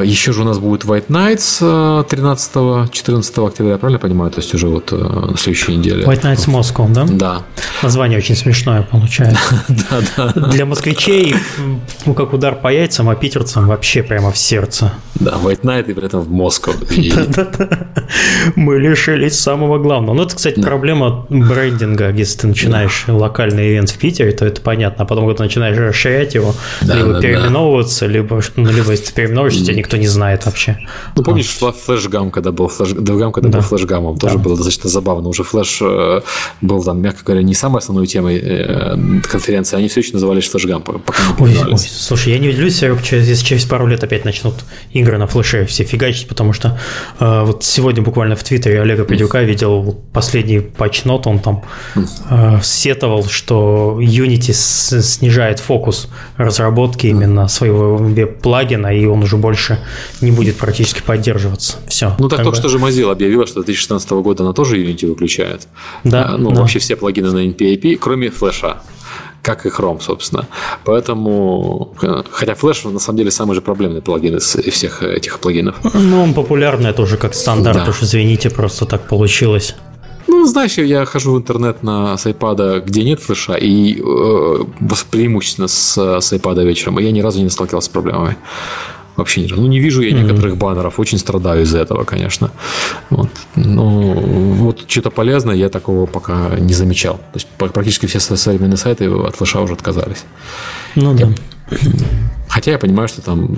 э, 0.02 0.06
еще 0.06 0.34
же 0.34 0.42
у 0.42 0.46
нас 0.46 0.60
будет 0.60 0.84
White 0.84 1.08
Nights 1.08 1.60
э, 1.62 2.04
13-14 2.10 3.48
октября, 3.48 3.72
я 3.74 3.78
правильно 3.78 4.00
понимаю? 4.00 4.32
То 4.32 4.40
есть 4.42 4.54
уже 4.54 4.68
вот 4.68 4.92
э, 4.92 4.96
на 4.96 5.38
следующей 5.38 5.78
неделе. 5.78 6.04
White 6.06 6.22
Nights 6.24 6.48
Moscow, 6.48 6.92
да? 6.92 7.06
Да. 7.10 7.42
Название 7.82 8.18
очень 8.20 8.36
смешное 8.36 8.82
получается. 8.84 9.40
Да, 9.90 10.02
да. 10.34 10.48
Для 10.50 10.66
москвичей, 10.66 11.36
ну, 12.06 12.14
как 12.14 12.34
удар 12.34 12.56
по 12.56 12.68
яйцам, 12.72 13.10
а 13.10 13.16
питерцам 13.16 13.68
вообще 13.68 14.04
прямо 14.04 14.32
в 14.32 14.38
сердце. 14.38 14.92
Да, 15.16 15.38
White 15.44 15.62
Night 15.62 15.90
и 15.90 15.94
при 15.94 16.06
этом 16.06 16.22
в 16.22 16.30
Москву. 16.32 16.74
И- 16.92 17.14
Мы 18.56 18.80
лишились 18.80 19.40
самого 19.40 19.78
главного. 19.80 20.16
Ну, 20.16 20.24
это, 20.24 20.36
кстати, 20.36 20.60
проблема 20.62 21.26
брендинга. 21.30 22.10
Если 22.12 22.40
ты 22.40 22.48
начинаешь 22.48 23.06
локальный 23.08 23.70
ивент 23.70 23.90
в 23.90 23.98
Питере, 23.98 24.32
то 24.32 24.46
это 24.46 24.62
понятно. 24.62 25.04
А 25.04 25.08
потом, 25.08 25.26
когда 25.26 25.38
ты 25.38 25.44
начинаешь 25.44 25.78
расширять 25.78 26.36
его, 26.36 26.54
либо 26.82 27.22
переименовываться, 27.22 28.06
либо, 28.06 28.42
ну, 28.56 28.70
либо 28.72 28.96
если 29.00 29.12
ты 29.12 29.14
переименовываешься, 29.16 29.64
тебя 29.66 29.76
никто 29.76 29.98
не 29.98 30.08
знает 30.08 30.46
вообще. 30.46 30.78
Ну, 31.16 31.24
помнишь, 31.24 31.58
фла- 31.60 31.74
флешгам, 31.74 32.32
когда 32.32 32.52
был 32.52 32.68
флеш... 32.68 32.90
DevGam, 32.90 33.32
когда 33.32 33.50
Да. 33.50 33.58
был 33.60 33.66
флешгамом, 33.66 34.18
тоже 34.18 34.36
Да. 34.36 34.42
было 34.42 34.56
достаточно 34.56 34.90
забавно. 34.90 35.30
Уже 35.30 35.44
флеш 35.44 35.80
э, 35.82 36.22
был 36.62 36.84
там, 36.84 37.02
мягко 37.02 37.24
говоря, 37.26 37.44
не 37.44 37.54
самой 37.54 37.80
основной 37.80 38.08
темой 38.08 38.40
э, 38.42 38.96
конференции, 39.30 39.78
они 39.78 39.88
все 39.88 40.02
еще 40.02 40.14
назывались 40.14 40.48
флешгам, 40.48 40.82
по- 40.82 41.00
пока 41.00 41.24
не 41.40 41.46
Ой, 41.46 41.58
ой, 41.72 41.78
слушай, 41.78 42.34
я 42.34 42.40
не 42.40 42.50
удивлюсь, 42.50 42.78
Серег, 42.78 43.02
через- 43.04 43.40
через 43.42 43.66
пару 43.66 43.88
лет 43.88 44.04
опять 44.04 44.26
начнут 44.26 44.54
игры 44.92 45.18
на 45.18 45.28
флеше 45.28 45.66
все 45.66 45.84
фигачить, 45.84 46.28
потому 46.28 46.54
что 46.54 46.78
э, 47.20 47.44
вот 47.46 47.64
сегодня 47.64 48.02
буквально 48.04 48.36
в 48.36 48.44
Твиттере 48.44 48.82
Олега 48.82 49.06
Придюка 49.06 49.42
видел 49.42 50.00
последний 50.14 50.60
патчнот, 50.60 51.28
он 51.28 51.40
там 51.40 51.64
э, 52.30 52.60
сетовал, 52.64 53.26
что 53.26 54.00
Unity 54.02 54.54
снижает 55.02 55.60
фокус 55.60 56.08
разработки 56.38 57.08
именно 57.08 57.48
своего 57.48 57.98
веб-плагина, 57.98 58.79
и 58.88 59.06
он 59.06 59.24
уже 59.24 59.38
больше 59.38 59.80
не 60.22 60.32
будет 60.32 60.58
практически 60.58 61.02
поддерживаться. 61.02 61.78
Все. 61.88 62.16
Ну, 62.20 62.30
так 62.30 62.44
только 62.44 62.58
что 62.58 62.70
же 62.70 62.78
Mozilla 62.78 63.12
объявила, 63.12 63.46
что 63.48 63.56
2016 63.64 64.10
года 64.12 64.44
она 64.44 64.54
тоже 64.54 64.78
Unity 64.78 65.08
выключает. 65.08 65.68
Да, 66.04 66.30
А, 66.34 66.38
Ну, 66.38 66.52
да. 66.52 66.62
вообще 66.62 66.80
все 66.80 66.96
плагины 66.96 67.32
на 67.32 67.40
NPIP, 67.48 67.98
кроме 67.98 68.30
флеша. 68.30 68.78
Как 69.42 69.66
и 69.66 69.70
Chrome, 69.70 70.02
собственно. 70.02 70.48
Поэтому, 70.84 71.94
э, 72.02 72.24
хотя 72.32 72.54
Flash 72.54 72.92
на 72.92 73.00
самом 73.00 73.18
деле 73.20 73.32
самый 73.32 73.56
же 73.56 73.62
проблемный 73.62 74.02
плагин 74.02 74.36
из 74.38 74.44
всех 74.56 75.02
этих 75.02 75.40
плагинов. 75.40 75.76
Ну, 75.94 76.22
он 76.24 76.34
популярный, 76.34 76.90
это 76.90 77.02
уже 77.02 77.18
как 77.18 77.34
стандарт, 77.34 77.78
Да. 77.86 77.90
уж 77.90 78.02
извините, 78.04 78.50
просто 78.50 78.86
так 78.86 79.08
получилось. 79.08 79.76
Знаешь, 80.50 80.78
я 80.78 81.06
хожу 81.06 81.34
в 81.34 81.38
интернет 81.38 81.84
на 81.84 82.18
с 82.18 82.26
iPad, 82.26 82.82
где 82.86 83.04
нет 83.04 83.22
флеша, 83.22 83.56
и 83.56 84.00
э, 84.00 84.64
преимущественно 85.12 85.68
с, 85.68 86.20
с 86.20 86.34
iPad 86.34 86.66
вечером, 86.66 87.00
и 87.00 87.04
я 87.04 87.12
ни 87.12 87.22
разу 87.22 87.42
не 87.42 87.50
сталкивался 87.50 87.86
с 87.86 87.90
проблемами. 87.90 88.36
Вообще 89.16 89.42
ни 89.42 89.48
разу. 89.48 89.62
Ну, 89.62 89.68
не 89.68 89.80
вижу 89.80 90.02
я 90.02 90.12
некоторых 90.12 90.58
баннеров, 90.58 91.00
очень 91.00 91.18
страдаю 91.18 91.64
из-за 91.64 91.80
этого, 91.80 92.04
конечно. 92.04 92.52
Вот. 93.10 93.30
Ну, 93.56 94.14
вот 94.14 94.86
что-то 94.88 95.12
полезное 95.12 95.56
я 95.56 95.70
такого 95.70 96.06
пока 96.06 96.56
не 96.60 96.74
замечал. 96.74 97.18
То 97.18 97.36
есть 97.36 97.48
практически 97.58 98.06
все 98.06 98.20
со- 98.20 98.38
современные 98.38 98.78
сайты 98.78 99.10
от 99.10 99.36
флеша 99.36 99.62
уже 99.62 99.74
отказались. 99.74 100.24
Ну 100.96 101.14
да. 101.14 101.30
Хотя 102.48 102.72
я 102.72 102.80
понимаю, 102.80 103.08
что 103.08 103.22
там 103.22 103.56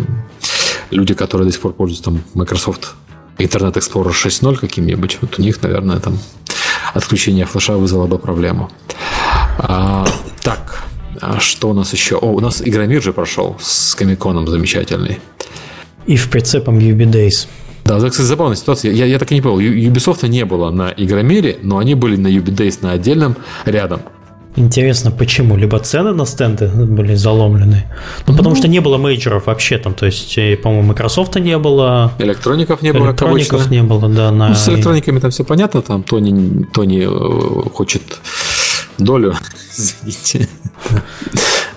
люди, 0.89 1.13
которые 1.13 1.45
до 1.45 1.53
сих 1.53 1.62
пор 1.62 1.74
пользуются 1.74 2.05
там 2.05 2.24
Microsoft 2.33 2.95
Internet 3.38 3.74
Explorer 3.74 4.12
6.0 4.12 4.57
каким-нибудь, 4.57 5.19
вот 5.21 5.39
у 5.39 5.41
них, 5.41 5.62
наверное, 5.62 6.00
там 6.00 6.17
отключение 6.93 7.45
флеша 7.45 7.77
вызвало 7.77 8.07
бы 8.07 8.17
проблему. 8.17 8.69
А, 9.57 10.07
так, 10.41 10.83
а 11.21 11.39
что 11.39 11.69
у 11.69 11.74
нас 11.74 11.93
еще? 11.93 12.15
О, 12.15 12.27
у 12.27 12.39
нас 12.39 12.62
Игромир 12.63 13.01
же 13.01 13.13
прошел 13.13 13.57
с 13.60 13.95
Комиконом 13.95 14.48
замечательный. 14.48 15.19
И 16.05 16.17
в 16.17 16.29
прицепом 16.29 16.79
UB 16.79 17.12
Days. 17.12 17.48
Да, 17.83 17.98
это, 17.98 18.10
кстати, 18.10 18.27
забавная 18.27 18.55
ситуация. 18.55 18.91
Я, 18.91 19.05
я 19.05 19.19
так 19.19 19.31
и 19.31 19.36
не 19.36 19.41
понял. 19.41 19.60
Ubisoft 19.60 20.27
не 20.27 20.45
было 20.45 20.71
на 20.71 20.93
Игромире, 20.95 21.57
но 21.62 21.77
они 21.77 21.95
были 21.95 22.15
на 22.15 22.27
Ubidays 22.27 22.79
на 22.81 22.91
отдельном 22.91 23.36
рядом. 23.65 24.01
Интересно, 24.58 25.12
почему? 25.12 25.55
Либо 25.55 25.79
цены 25.79 26.13
на 26.13 26.25
стенды 26.25 26.67
были 26.67 27.15
заломлены. 27.15 27.86
Ну, 28.27 28.36
потому 28.36 28.55
что 28.55 28.67
не 28.67 28.81
было 28.81 28.98
мейджоров 28.98 29.48
вообще 29.48 29.77
там. 29.77 29.93
То 29.93 30.05
есть, 30.05 30.38
э, 30.38 30.58
по-моему, 30.58 30.89
Microsoft 30.89 31.36
не 31.36 31.58
было, 31.58 32.12
Электроников 32.20 32.81
не 32.81 32.91
было, 32.91 33.08
электроников 33.08 33.72
не 33.72 33.81
было, 33.81 34.10
да. 34.10 34.31
На... 34.31 34.50
Ну, 34.50 34.55
с 34.55 34.67
электрониками 34.67 35.20
там 35.20 35.31
все 35.31 35.46
понятно, 35.46 35.81
там 35.81 36.03
Тони, 36.03 36.65
Тони 36.74 37.05
э, 37.08 37.70
хочет 37.70 38.01
долю, 38.98 39.36
извините, 39.77 40.50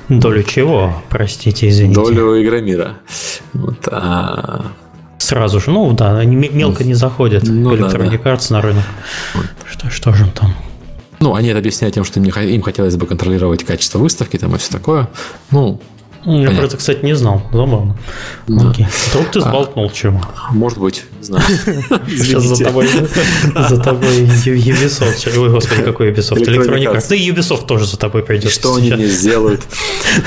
Долю 0.09 0.43
чего? 0.43 1.02
Простите, 1.09 1.69
извините. 1.69 1.99
долю 2.00 2.43
Игромира. 2.43 2.99
Вот, 3.54 3.88
а, 3.90 4.66
Сразу 5.19 5.61
же. 5.61 5.71
Ну, 5.71 5.93
да, 5.93 6.19
они 6.19 6.37
ме- 6.37 6.50
мелко 6.50 6.85
не 6.85 6.95
заходят 6.95 7.45
Ну, 7.47 7.75
да, 7.76 7.87
Electronic 7.87 8.23
Arts 8.23 8.52
на 8.52 8.61
рынок. 8.61 8.85
Что, 9.64 9.88
что 9.88 10.12
же 10.12 10.26
там? 10.26 10.54
Ну, 11.25 11.35
они 11.35 11.49
это 11.49 11.59
объясняют 11.59 11.95
тем, 11.95 12.04
что 12.04 12.21
им, 12.21 12.26
им 12.26 12.61
хотелось 12.61 12.97
бы 12.97 13.07
контролировать 13.07 13.64
качество 13.64 13.99
выставки 13.99 14.37
там 14.37 14.54
и 14.54 14.59
все 14.59 14.71
такое. 14.71 15.09
Ну, 15.50 15.81
Я 16.26 16.50
про 16.50 16.64
это, 16.66 16.76
кстати, 16.76 17.02
не 17.02 17.16
знал. 17.16 17.40
Забавно. 17.50 17.97
Да. 18.47 18.69
Окей. 18.69 18.87
Вдруг 19.09 19.31
ты 19.31 19.38
а, 19.38 19.43
сболтнул 19.43 19.90
чего? 19.90 20.21
Может 20.50 20.78
быть, 20.78 21.04
не 21.19 21.25
знаю. 21.25 21.43
Сейчас 22.09 22.43
за 22.43 22.62
тобой, 22.62 22.88
за 22.88 23.81
тобой 23.81 24.25
Ubisoft. 24.45 25.38
Ой, 25.38 25.49
господи, 25.49 25.83
какой 25.83 26.11
Ubisoft? 26.11 26.45
Electronic 26.45 26.95
Arts. 26.95 27.07
Да 27.09 27.16
и 27.16 27.31
Ubisoft 27.31 27.64
тоже 27.64 27.87
за 27.87 27.97
тобой 27.97 28.23
придет. 28.23 28.52
Что 28.52 28.75
они 28.75 28.90
не 28.90 29.07
сделают? 29.07 29.62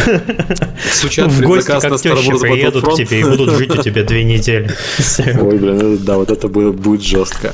Сучат 0.92 1.32
в 1.32 1.42
гости, 1.44 1.68
как 1.68 2.02
тещи 2.02 2.40
приедут 2.40 2.86
к 2.86 2.96
тебе 2.96 3.20
и 3.20 3.24
будут 3.24 3.56
жить 3.56 3.70
у 3.70 3.84
тебя 3.84 4.04
две 4.04 4.24
недели. 4.24 4.72
Ой, 5.20 5.60
блин, 5.60 6.00
да, 6.00 6.18
вот 6.18 6.32
это 6.32 6.48
будет 6.48 7.04
жестко. 7.04 7.54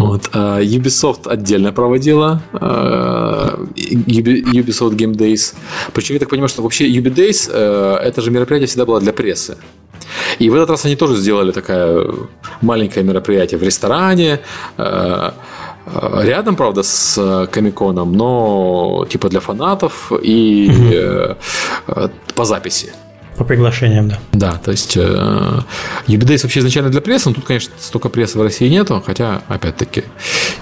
Вот. 0.00 0.30
А, 0.32 0.60
Ubisoft 0.60 1.28
отдельно 1.28 1.72
проводила 1.72 2.42
а, 2.52 3.58
Ubisoft 3.76 4.96
Game 4.96 5.14
Days. 5.14 5.54
Причем 5.92 6.14
я 6.14 6.20
так 6.20 6.30
понимаю, 6.30 6.48
что 6.48 6.62
вообще 6.62 6.88
Ubi 6.88 7.14
Days 7.14 7.50
э, 7.52 7.96
это 8.02 8.22
же 8.22 8.30
мероприятие 8.30 8.66
всегда 8.66 8.86
было 8.86 9.00
для 9.00 9.12
прессы. 9.12 9.56
И 10.38 10.48
в 10.48 10.54
этот 10.54 10.70
раз 10.70 10.84
они 10.86 10.96
тоже 10.96 11.16
сделали 11.16 11.52
такое 11.52 12.10
маленькое 12.62 13.04
мероприятие 13.04 13.58
в 13.58 13.62
ресторане. 13.62 14.40
Э, 14.78 15.30
э, 15.86 16.22
рядом, 16.22 16.56
правда, 16.56 16.82
с 16.82 17.46
Комиконом, 17.52 18.12
но 18.12 19.06
типа 19.10 19.28
для 19.28 19.40
фанатов 19.40 20.12
и 20.22 20.70
по 22.34 22.44
записи. 22.44 22.92
По 23.40 23.44
приглашениям, 23.44 24.10
да. 24.10 24.18
Да, 24.32 24.52
то 24.62 24.70
есть 24.70 24.98
э, 24.98 25.00
Ubidays 26.06 26.42
вообще 26.42 26.60
изначально 26.60 26.90
для 26.90 27.00
прессы, 27.00 27.30
но 27.30 27.34
тут, 27.34 27.46
конечно, 27.46 27.72
столько 27.80 28.10
прессы 28.10 28.38
в 28.38 28.42
России 28.42 28.68
нету, 28.68 29.02
хотя, 29.06 29.40
опять-таки, 29.48 30.04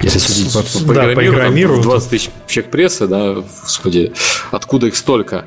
если 0.00 0.20
судить 0.20 0.52
по, 0.52 0.87
по, 0.87 0.94
да, 0.94 1.08
по 1.12 1.26
Игромиру, 1.26 1.82
20 1.82 2.08
тысяч 2.08 2.30
человек 2.47 2.70
прессы, 2.70 3.08
да, 3.08 3.42
господи, 3.62 4.12
откуда 4.52 4.87
их 4.87 4.94
столько? 4.94 5.47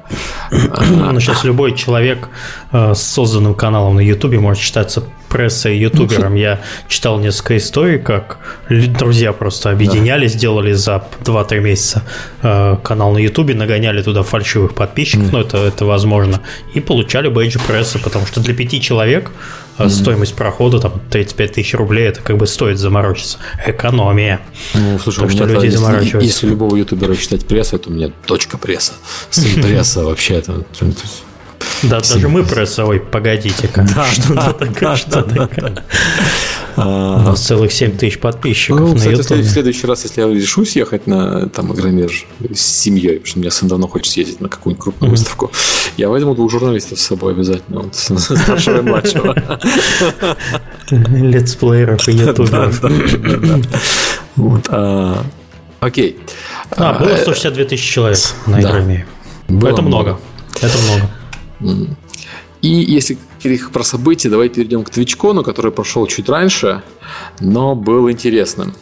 Ну, 0.51 1.21
сейчас 1.21 1.45
любой 1.45 1.73
человек 1.73 2.27
э, 2.73 2.93
с 2.93 3.01
созданным 3.01 3.55
каналом 3.55 3.95
на 3.95 4.01
Ютубе 4.01 4.41
может 4.41 4.61
считаться 4.61 5.05
прессой 5.31 5.77
ютубером. 5.77 6.35
Я 6.35 6.59
читал 6.87 7.17
несколько 7.19 7.57
историй, 7.57 7.99
как 7.99 8.37
друзья 8.69 9.31
просто 9.31 9.71
объединялись, 9.71 10.33
сделали 10.33 10.73
за 10.73 11.03
2-3 11.23 11.59
месяца 11.59 12.03
э, 12.41 12.77
канал 12.83 13.13
на 13.13 13.19
ютубе, 13.19 13.55
нагоняли 13.55 14.01
туда 14.01 14.23
фальшивых 14.23 14.75
подписчиков, 14.75 15.31
ну 15.31 15.39
это, 15.39 15.57
это 15.57 15.85
возможно, 15.85 16.41
и 16.73 16.81
получали 16.81 17.29
бейджи 17.29 17.59
прессы, 17.59 17.97
потому 17.99 18.25
что 18.25 18.41
для 18.41 18.53
пяти 18.53 18.81
человек 18.81 19.31
mm-hmm. 19.77 19.89
стоимость 19.89 20.35
прохода 20.35 20.79
там 20.79 21.01
35 21.09 21.51
тысяч 21.53 21.73
рублей, 21.73 22.07
это 22.07 22.21
как 22.21 22.37
бы 22.37 22.45
стоит 22.45 22.77
заморочиться. 22.77 23.37
Экономия. 23.65 24.41
Ну, 24.73 24.99
слушай, 24.99 25.29
что 25.29 25.45
люди 25.45 25.65
если, 25.65 25.77
заморачиваются. 25.77 26.19
Если 26.19 26.47
любого 26.47 26.75
ютубера 26.75 27.15
считать 27.15 27.45
прессой, 27.45 27.79
то 27.79 27.89
у 27.89 27.93
меня 27.93 28.11
точка 28.25 28.57
пресса. 28.57 28.93
Сын 29.29 29.61
пресса 29.61 30.03
вообще 30.03 30.35
это 30.35 30.63
да, 31.83 31.99
даже 31.99 32.29
мы 32.29 32.43
прессовой, 32.43 32.99
погодите-ка. 32.99 33.87
Да, 33.95 34.05
что-то 34.11 34.53
такое, 34.53 34.95
что 34.95 35.21
такое. 35.23 35.83
У 36.77 36.81
нас 36.81 37.41
целых 37.41 37.71
7 37.71 37.97
тысяч 37.97 38.19
подписчиков 38.19 38.79
ну, 38.79 38.95
на 38.95 39.03
YouTube. 39.03 39.39
В 39.39 39.49
следующий 39.49 39.87
раз, 39.87 40.03
если 40.03 40.21
я 40.21 40.27
решу 40.27 40.65
съехать 40.65 41.05
на 41.05 41.49
там 41.49 41.71
Агромир 41.71 42.11
с 42.53 42.61
семьей, 42.61 43.19
потому 43.19 43.25
что 43.25 43.39
у 43.39 43.41
меня 43.41 43.51
сын 43.51 43.67
давно 43.67 43.87
хочет 43.87 44.11
съездить 44.11 44.39
на 44.39 44.49
какую-нибудь 44.49 44.83
крупную 44.83 45.11
выставку, 45.11 45.51
я 45.97 46.09
возьму 46.09 46.33
двух 46.33 46.49
журналистов 46.49 46.99
с 46.99 47.05
собой 47.05 47.33
обязательно, 47.33 47.81
вот, 47.81 47.95
старшего 47.95 48.79
и 48.79 48.81
младшего. 48.81 49.35
Летсплееров 50.89 52.07
и 52.07 52.11
ютуберов. 52.13 52.81
Вот, 54.35 54.65
а, 54.69 55.23
Окей. 55.81 56.19
А, 56.71 56.93
было 56.93 57.17
162 57.17 57.65
тысячи 57.65 57.91
человек 57.93 58.19
на 58.45 58.61
Игромире. 58.61 59.05
Это 59.49 59.81
много. 59.81 60.19
Это 60.61 60.77
много. 60.77 61.20
И 62.61 62.67
если 62.67 63.17
говорить 63.41 63.69
про 63.71 63.83
события, 63.83 64.29
давай 64.29 64.49
перейдем 64.49 64.83
к 64.83 64.89
Твичкону, 64.91 65.43
который 65.43 65.71
прошел 65.71 66.05
чуть 66.07 66.29
раньше, 66.29 66.83
но 67.39 67.75
был 67.75 68.09
интересным. 68.09 68.75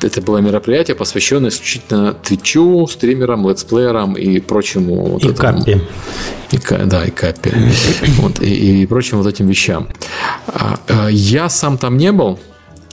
Это 0.00 0.20
было 0.20 0.38
мероприятие, 0.38 0.94
посвященное 0.94 1.48
исключительно 1.50 2.12
Твичу, 2.12 2.86
стримерам, 2.86 3.48
летсплеерам 3.48 4.14
и 4.14 4.38
прочему. 4.38 5.06
Вот 5.06 5.24
и 5.24 5.28
этому. 5.28 5.58
каппи. 5.58 5.80
И, 6.50 6.58
да, 6.86 7.04
и 7.04 7.10
каппи. 7.10 7.52
вот, 8.18 8.40
и, 8.40 8.82
и 8.82 8.86
прочим 8.86 9.18
вот 9.18 9.26
этим 9.26 9.46
вещам. 9.46 9.88
А, 10.46 10.78
а, 10.88 11.08
я 11.08 11.48
сам 11.48 11.78
там 11.78 11.96
не 11.96 12.12
был, 12.12 12.38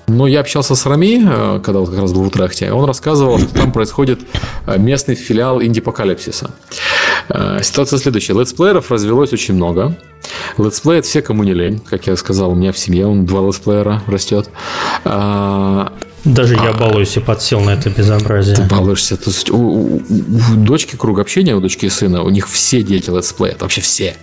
но 0.07 0.27
я 0.27 0.39
общался 0.41 0.75
с 0.75 0.85
Рами, 0.85 1.21
э, 1.23 1.59
когда 1.63 1.79
вот 1.79 1.89
как 1.89 1.99
раз 1.99 2.11
был 2.11 2.23
в 2.23 2.27
Утрехте, 2.27 2.71
он 2.71 2.85
рассказывал, 2.85 3.39
что 3.39 3.53
там 3.53 3.71
происходит 3.71 4.19
э, 4.67 4.77
местный 4.77 5.15
филиал 5.15 5.61
инди-покалипсиса. 5.61 6.45
Э, 6.45 6.81
ситуация 7.61 7.99
следующая. 7.99 8.33
Летсплееров 8.33 8.91
развелось 8.91 9.33
очень 9.33 9.55
много. 9.55 9.97
Летсплеят 10.57 11.05
все, 11.05 11.21
кому 11.21 11.43
не 11.43 11.53
лень. 11.53 11.79
Как 11.79 12.07
я 12.07 12.15
сказал, 12.15 12.51
у 12.51 12.55
меня 12.55 12.71
в 12.71 12.77
семье 12.77 13.07
вон 13.07 13.25
два 13.25 13.45
летсплеера 13.45 14.01
растет. 14.07 14.49
Даже 16.23 16.53
я 16.53 16.73
балуюсь 16.73 17.17
и 17.17 17.19
подсел 17.19 17.61
на 17.61 17.71
это 17.71 17.89
безобразие. 17.89 18.55
Ты 18.55 18.63
балуешься. 18.63 19.17
То 19.17 19.31
есть 19.31 19.49
у, 19.49 19.57
у, 19.57 19.95
у 19.95 20.55
дочки 20.55 20.95
круг 20.95 21.19
общения, 21.19 21.55
у 21.55 21.59
дочки 21.59 21.85
и 21.85 21.89
сына, 21.89 22.21
у 22.21 22.29
них 22.29 22.47
все 22.47 22.83
дети 22.83 23.09
летсплеят. 23.09 23.61
Вообще 23.61 23.81
все. 23.81 24.15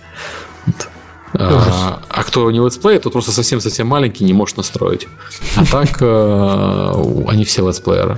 А, 1.33 2.01
а 2.09 2.23
кто 2.23 2.49
не 2.51 2.59
летсплеит, 2.59 3.03
тот 3.03 3.13
просто 3.13 3.31
совсем-совсем 3.31 3.85
маленький, 3.87 4.23
не 4.23 4.33
может 4.33 4.57
настроить. 4.57 5.07
А 5.55 5.65
так 5.65 5.97
э, 6.01 7.25
они 7.27 7.45
все 7.45 7.67
летсплееры. 7.67 8.17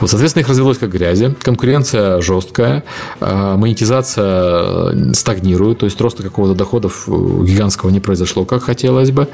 Вот, 0.00 0.10
соответственно, 0.10 0.42
их 0.42 0.48
развелось 0.48 0.78
как 0.78 0.90
грязи. 0.90 1.34
Конкуренция 1.42 2.20
жесткая, 2.20 2.84
э, 3.20 3.56
монетизация 3.56 5.12
стагнирует, 5.14 5.78
то 5.78 5.86
есть 5.86 6.00
роста 6.00 6.22
какого-то 6.22 6.54
доходов 6.54 7.04
гигантского 7.06 7.90
не 7.90 8.00
произошло, 8.00 8.44
как 8.44 8.62
хотелось 8.62 9.10
бы. 9.10 9.28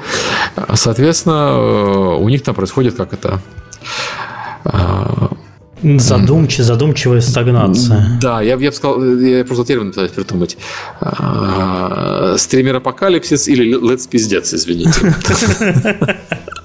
Соответственно, 0.73 1.49
э, 1.51 2.17
у 2.19 2.29
них 2.29 2.43
там 2.43 2.55
происходит 2.55 2.95
как 2.95 3.13
это 3.13 3.41
Задумчив, 5.83 6.65
задумчивая 6.65 7.21
стагнация. 7.21 8.17
Да, 8.19 8.41
я, 8.41 8.55
я 8.55 8.69
бы 8.69 8.75
сказал, 8.75 9.03
я 9.03 9.45
просто 9.45 9.65
термин 9.65 9.91
пытаюсь 9.91 10.11
придумать. 10.11 10.57
А, 10.99 12.35
стример 12.37 12.77
апокалипсис 12.77 13.47
или 13.47 13.79
Let's 13.79 14.09
пиздец, 14.09 14.53
извините. 14.53 15.15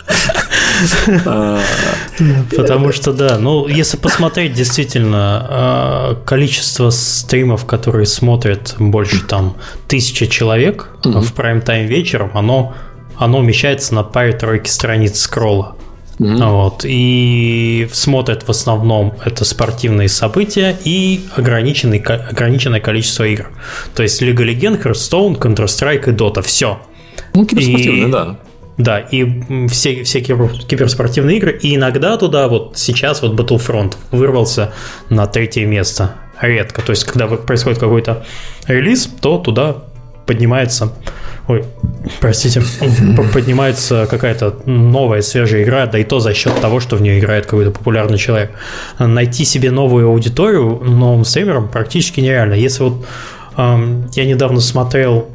Потому 2.56 2.92
что, 2.92 3.12
да, 3.12 3.38
ну, 3.38 3.66
если 3.66 3.96
посмотреть 3.96 4.54
действительно 4.54 5.46
а, 5.48 6.14
количество 6.24 6.90
стримов, 6.90 7.64
которые 7.66 8.06
смотрят 8.06 8.76
больше 8.78 9.24
там 9.24 9.56
тысячи 9.88 10.26
человек 10.26 10.88
в 11.04 11.32
прайм-тайм 11.32 11.86
вечером, 11.86 12.30
оно, 12.34 12.74
оно 13.16 13.38
умещается 13.38 13.94
на 13.94 14.02
паре-тройки 14.02 14.68
страниц 14.68 15.20
скролла. 15.20 15.76
Mm-hmm. 16.18 16.50
Вот, 16.50 16.84
и 16.84 17.88
смотрят 17.92 18.46
в 18.46 18.50
основном 18.50 19.14
это 19.24 19.44
спортивные 19.44 20.08
события 20.08 20.76
и 20.84 21.24
ограниченный, 21.34 21.98
ограниченное 21.98 22.80
количество 22.80 23.24
игр. 23.24 23.50
То 23.94 24.02
есть 24.02 24.20
Лига 24.20 24.44
Легенд, 24.44 24.84
Hearthstone, 24.84 25.38
Counter-Strike 25.38 26.10
и 26.10 26.12
Dota. 26.12 26.42
Все. 26.42 26.80
Ну, 27.34 27.46
киберспортивные, 27.46 28.08
и... 28.08 28.12
да. 28.12 28.36
Да, 28.82 28.98
и 28.98 29.68
все, 29.68 30.02
все 30.02 30.20
киберспортивные 30.20 31.36
игры. 31.36 31.58
И 31.62 31.76
иногда 31.76 32.16
туда 32.16 32.48
вот 32.48 32.72
сейчас 32.76 33.22
вот 33.22 33.38
Battlefront 33.38 33.94
вырвался 34.10 34.72
на 35.08 35.26
третье 35.26 35.66
место. 35.66 36.16
Редко. 36.40 36.82
То 36.82 36.90
есть, 36.90 37.04
когда 37.04 37.28
происходит 37.28 37.78
какой-то 37.78 38.26
релиз, 38.66 39.06
то 39.20 39.38
туда 39.38 39.84
поднимается 40.26 40.92
ой, 41.46 41.64
простите, 42.20 42.62
поднимается 43.32 44.06
какая-то 44.10 44.62
новая 44.66 45.22
свежая 45.22 45.62
игра, 45.62 45.86
да 45.86 45.98
и 45.98 46.04
то 46.04 46.18
за 46.18 46.34
счет 46.34 46.60
того, 46.60 46.80
что 46.80 46.96
в 46.96 47.02
нее 47.02 47.18
играет 47.20 47.46
какой-то 47.46 47.70
популярный 47.70 48.18
человек. 48.18 48.50
Найти 48.98 49.44
себе 49.44 49.70
новую 49.70 50.08
аудиторию 50.08 50.80
новым 50.82 51.24
стримерам 51.24 51.68
практически 51.68 52.20
нереально. 52.20 52.54
Если 52.54 52.82
вот 52.82 53.06
я 53.56 54.24
недавно 54.24 54.60
смотрел 54.60 55.28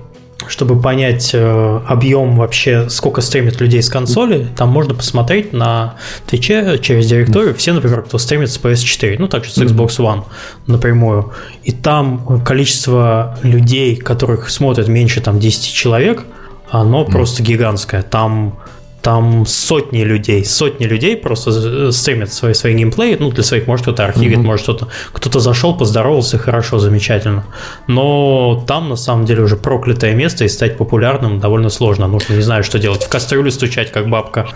чтобы 0.48 0.80
понять 0.80 1.32
э, 1.34 1.80
объем 1.88 2.36
вообще, 2.36 2.90
сколько 2.90 3.22
стримит 3.22 3.60
людей 3.60 3.82
с 3.82 3.90
консоли, 3.90 4.48
там 4.56 4.70
можно 4.70 4.94
посмотреть 4.94 5.52
на 5.54 5.96
Твиче 6.28 6.80
через 6.80 7.08
директорию 7.08 7.56
все, 7.56 7.74
например, 7.74 8.04
кто 8.04 8.18
стримит 8.18 8.52
с 8.52 8.60
PS4, 8.60 9.16
ну, 9.20 9.28
также 9.28 9.52
с 9.52 9.58
Xbox 9.58 9.98
One 9.98 10.24
напрямую. 10.68 11.34
И 11.64 11.72
там 11.72 12.42
количество 12.44 13.38
людей, 13.44 13.96
которых 13.96 14.50
смотрят 14.50 14.88
меньше 14.88 15.22
там 15.22 15.40
10 15.40 15.74
человек, 15.74 16.26
оно 16.70 17.06
просто 17.06 17.44
гигантское. 17.44 18.02
Там 18.04 18.60
там 19.08 19.46
сотни 19.46 20.04
людей, 20.04 20.44
сотни 20.44 20.86
людей 20.86 21.16
просто 21.16 21.92
стримят 21.92 22.34
свои, 22.34 22.54
свои 22.54 22.74
геймплеи, 22.74 23.16
ну, 23.18 23.32
для 23.32 23.44
своих, 23.44 23.66
может, 23.66 23.84
кто-то 23.84 24.04
архивит, 24.04 24.40
mm-hmm. 24.40 24.44
может, 24.44 24.64
кто-то, 24.64 24.88
кто-то 25.14 25.40
зашел, 25.40 25.78
поздоровался, 25.78 26.38
хорошо, 26.38 26.80
замечательно. 26.80 27.46
Но 27.88 28.66
там, 28.68 28.90
на 28.90 28.98
самом 28.98 29.26
деле, 29.26 29.44
уже 29.44 29.56
проклятое 29.56 30.14
место, 30.14 30.44
и 30.44 30.50
стать 30.50 30.78
популярным 30.78 31.40
довольно 31.40 31.70
сложно. 31.70 32.08
Нужно, 32.08 32.34
не 32.34 32.42
знаю, 32.42 32.64
что 32.66 32.80
делать, 32.80 33.04
в 33.04 33.08
кастрюлю 33.08 33.50
стучать, 33.50 33.94
как 33.94 34.10
бабка. 34.10 34.50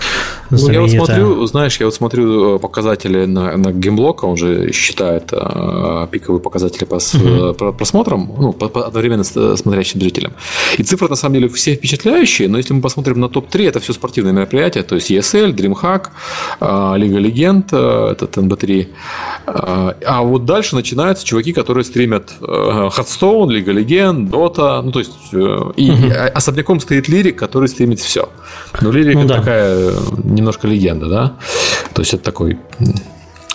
Ну, 0.50 0.70
я 0.70 0.82
вот 0.82 0.92
смотрю, 0.92 1.46
знаешь, 1.46 1.80
я 1.80 1.86
вот 1.86 1.96
смотрю 1.96 2.56
э, 2.56 2.60
показатели 2.60 3.26
на, 3.26 3.56
на 3.56 3.72
геймблок, 3.72 4.26
он 4.26 4.36
же 4.36 4.74
считает 4.74 5.32
э, 5.32 6.08
пиковые 6.12 6.42
показатели 6.42 6.84
по, 6.84 6.96
mm-hmm. 6.96 7.78
просмотрам, 7.78 8.30
ну, 8.38 8.52
по, 8.52 8.68
по 8.68 8.86
одновременно 8.86 9.24
смотрящим 9.24 10.02
зрителям. 10.02 10.34
И 10.78 10.84
цифры, 10.84 11.08
на 11.08 11.16
самом 11.16 11.36
деле, 11.36 11.48
все 11.48 11.76
впечатляющие, 11.76 12.50
но 12.50 12.58
если 12.58 12.74
мы 12.74 12.82
посмотрим 12.82 13.22
на 13.22 13.30
топ-3, 13.30 13.70
это 13.70 13.80
все 13.80 13.94
спортивные 13.94 14.40
мероприятия, 14.41 14.84
то 14.84 14.95
есть 14.95 15.12
ESL, 15.12 15.54
DreamHack, 15.56 16.08
а, 16.60 16.95
Лига 16.95 17.19
Легенд, 17.19 17.69
э, 17.71 18.12
этот 18.12 18.38
NB3. 18.38 18.88
А, 19.45 19.95
а 20.06 20.21
вот 20.21 20.45
дальше 20.45 20.75
начинаются 20.75 21.25
чуваки, 21.25 21.54
которые 21.54 21.84
стримят 21.84 22.34
Hearthstone, 22.41 23.51
Лига 23.51 23.71
Легенд, 23.71 24.30
Dota, 24.30 24.82
ну, 24.82 24.91
то 24.91 24.99
есть 24.99 25.12
э, 25.34 25.71
и 25.77 25.91
угу. 25.91 26.12
особняком 26.34 26.80
стоит 26.80 27.08
Лирик, 27.08 27.38
который 27.38 27.67
стримит 27.67 27.99
все. 27.99 28.30
Но 28.82 28.91
Лирик 28.91 29.15
ну, 29.15 29.27
да. 29.27 29.38
такая 29.38 29.93
немножко 30.23 30.67
легенда, 30.67 31.08
да? 31.08 31.34
То 31.93 32.01
есть 32.01 32.13
это 32.13 32.23
такой 32.23 32.58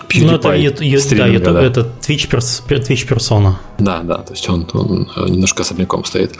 PewDiePie 0.08 0.26
ну, 0.26 1.34
это, 1.34 1.44
да, 1.44 1.52
да. 1.52 1.62
это 1.62 1.88
Twitch, 2.00 2.28
перс, 2.28 2.62
Twitch 2.68 3.06
персона. 3.06 3.58
Да, 3.78 4.00
да, 4.02 4.18
то 4.18 4.32
есть 4.32 4.48
он, 4.48 4.66
он 4.72 5.08
э, 5.16 5.28
немножко 5.28 5.62
особняком 5.62 6.04
стоит. 6.04 6.36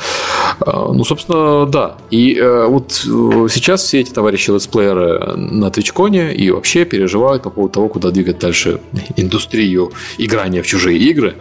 А, 0.61 0.93
ну, 0.93 1.05
собственно, 1.05 1.67
да. 1.67 1.97
И 2.11 2.35
э, 2.35 2.67
вот 2.67 3.03
э, 3.05 3.49
сейчас 3.51 3.83
все 3.83 4.01
эти 4.01 4.11
товарищи 4.11 4.51
летсплееры 4.51 5.37
на 5.37 5.67
TwitchCon 5.67 6.35
и 6.35 6.51
вообще 6.51 6.85
переживают 6.85 7.43
по 7.43 7.51
поводу 7.51 7.75
того, 7.75 7.89
куда 7.89 8.11
двигать 8.11 8.39
дальше 8.39 8.81
индустрию 9.17 9.93
играния 10.19 10.63
в 10.63 10.67
чужие 10.67 10.99
игры. 10.99 11.35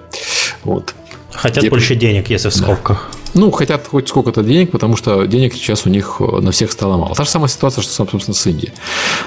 Вот. 0.63 0.93
Хотят 1.31 1.63
Где... 1.63 1.69
больше 1.69 1.95
денег, 1.95 2.29
если 2.29 2.49
в 2.49 2.55
скобках. 2.55 3.09
Да. 3.11 3.19
Ну, 3.39 3.51
хотят 3.51 3.88
хоть 3.88 4.07
сколько-то 4.07 4.43
денег, 4.43 4.71
потому 4.71 4.95
что 4.95 5.25
денег 5.25 5.53
сейчас 5.53 5.85
у 5.85 5.89
них 5.89 6.21
на 6.21 6.51
всех 6.51 6.71
стало 6.71 6.97
мало. 6.97 7.13
Та 7.15 7.25
же 7.25 7.29
самая 7.29 7.49
ситуация, 7.49 7.81
что, 7.81 7.91
собственно, 7.91 8.33
с 8.33 8.47
Индией. 8.47 8.71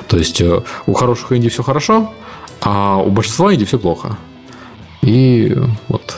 То 0.06 0.16
есть 0.16 0.42
у 0.86 0.92
хороших 0.94 1.32
Индий 1.32 1.50
все 1.50 1.62
хорошо, 1.62 2.10
а 2.62 2.96
у 2.98 3.10
большинства 3.10 3.54
инди 3.54 3.64
все 3.64 3.78
плохо. 3.78 4.16
И 5.02 5.56
вот, 5.88 6.16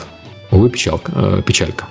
увы, 0.51 0.69
печалка, 0.69 1.11
э, 1.15 1.41
печалька. 1.45 1.85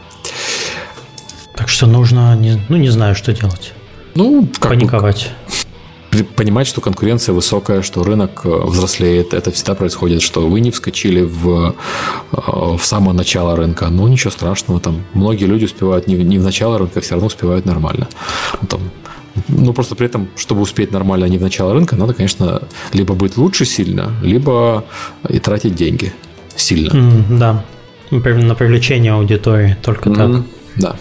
Так 1.54 1.68
что 1.68 1.86
нужно, 1.86 2.36
не, 2.36 2.60
ну, 2.68 2.76
не 2.76 2.88
знаю, 2.88 3.14
что 3.14 3.32
делать. 3.32 3.72
Ну, 4.14 4.48
как 4.58 4.70
Паниковать. 4.70 5.30
Бы, 6.10 6.24
понимать, 6.24 6.66
что 6.66 6.80
конкуренция 6.80 7.32
высокая, 7.32 7.82
что 7.82 8.02
рынок 8.02 8.40
э, 8.44 8.48
взрослеет. 8.64 9.32
Это 9.34 9.52
всегда 9.52 9.74
происходит, 9.74 10.22
что 10.22 10.48
вы 10.48 10.60
не 10.60 10.70
вскочили 10.70 11.22
в, 11.22 11.74
э, 12.32 12.76
в 12.76 12.80
самое 12.82 13.12
начало 13.12 13.56
рынка. 13.56 13.88
Ну, 13.88 14.08
ничего 14.08 14.30
страшного. 14.30 14.80
Там 14.80 15.04
многие 15.14 15.44
люди 15.44 15.66
успевают 15.66 16.06
не, 16.06 16.16
не 16.16 16.38
в 16.38 16.42
начало 16.42 16.78
рынка, 16.78 17.00
все 17.00 17.12
равно 17.12 17.26
успевают 17.28 17.66
нормально. 17.66 18.08
Там, 18.68 18.80
ну, 19.48 19.72
просто 19.72 19.94
при 19.94 20.06
этом, 20.06 20.28
чтобы 20.36 20.60
успеть 20.62 20.92
нормально, 20.92 21.26
а 21.26 21.28
не 21.28 21.38
в 21.38 21.42
начало 21.42 21.74
рынка, 21.74 21.96
надо, 21.96 22.14
конечно, 22.14 22.62
либо 22.92 23.14
быть 23.14 23.36
лучше 23.36 23.64
сильно, 23.64 24.12
либо 24.22 24.84
и 25.28 25.38
тратить 25.38 25.74
деньги 25.74 26.12
сильно. 26.56 26.90
Mm, 26.90 27.38
да. 27.38 27.64
На 28.10 28.54
привлечение 28.54 29.12
аудитории, 29.12 29.76
только 29.82 30.08
mm, 30.08 30.14
так. 30.16 30.44
Да. 30.76 30.96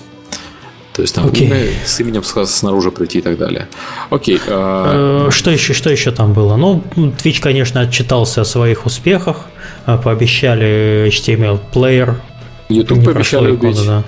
То 0.93 1.03
есть 1.03 1.15
там 1.15 1.27
okay. 1.27 1.71
с 1.85 1.99
именем 2.01 2.23
снаружи 2.23 2.91
прийти 2.91 3.19
и 3.19 3.21
так 3.21 3.37
далее. 3.37 3.67
Окей. 4.09 4.39
А... 4.47 5.29
Что 5.31 5.49
еще, 5.49 5.73
что 5.73 5.89
еще 5.89 6.11
там 6.11 6.33
было? 6.33 6.57
Ну, 6.57 6.83
Twitch, 6.95 7.39
конечно, 7.39 7.79
отчитался 7.79 8.41
о 8.41 8.45
своих 8.45 8.85
успехах. 8.85 9.45
Э, 9.85 9.97
пообещали 9.97 11.07
HTML-плеер. 11.07 12.21
YouTube 12.67 13.05
пообещали 13.05 13.51
убить. 13.51 13.77
Года, 13.77 13.85
да. 13.85 14.03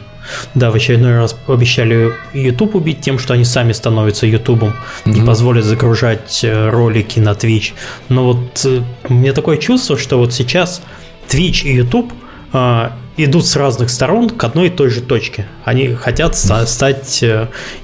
Да, 0.54 0.72
в 0.72 0.76
очередной 0.76 1.18
раз 1.18 1.36
обещали 1.48 2.12
YouTube 2.34 2.76
убить 2.76 3.02
тем, 3.02 3.20
что 3.20 3.34
они 3.34 3.44
сами 3.44 3.72
становятся 3.72 4.26
YouTube 4.26 4.64
mm-hmm. 4.64 5.18
и 5.18 5.26
позволят 5.26 5.66
загружать 5.66 6.42
э, 6.44 6.70
ролики 6.70 7.20
на 7.20 7.32
Twitch. 7.32 7.74
Но 8.10 8.26
вот 8.26 8.66
э, 8.66 8.82
у 9.10 9.14
меня 9.14 9.34
такое 9.34 9.58
чувство, 9.58 9.98
что 9.98 10.18
вот 10.18 10.34
сейчас 10.34 10.82
Twitch 11.28 11.64
и 11.64 11.76
YouTube 11.76 12.14
э, 12.54 12.90
идут 13.18 13.46
с 13.46 13.56
разных 13.56 13.90
сторон 13.90 14.30
к 14.30 14.44
одной 14.44 14.68
и 14.68 14.70
той 14.70 14.90
же 14.90 15.02
точке. 15.02 15.48
Они 15.64 15.94
хотят 15.96 16.36
ста- 16.36 16.66
стать 16.66 17.24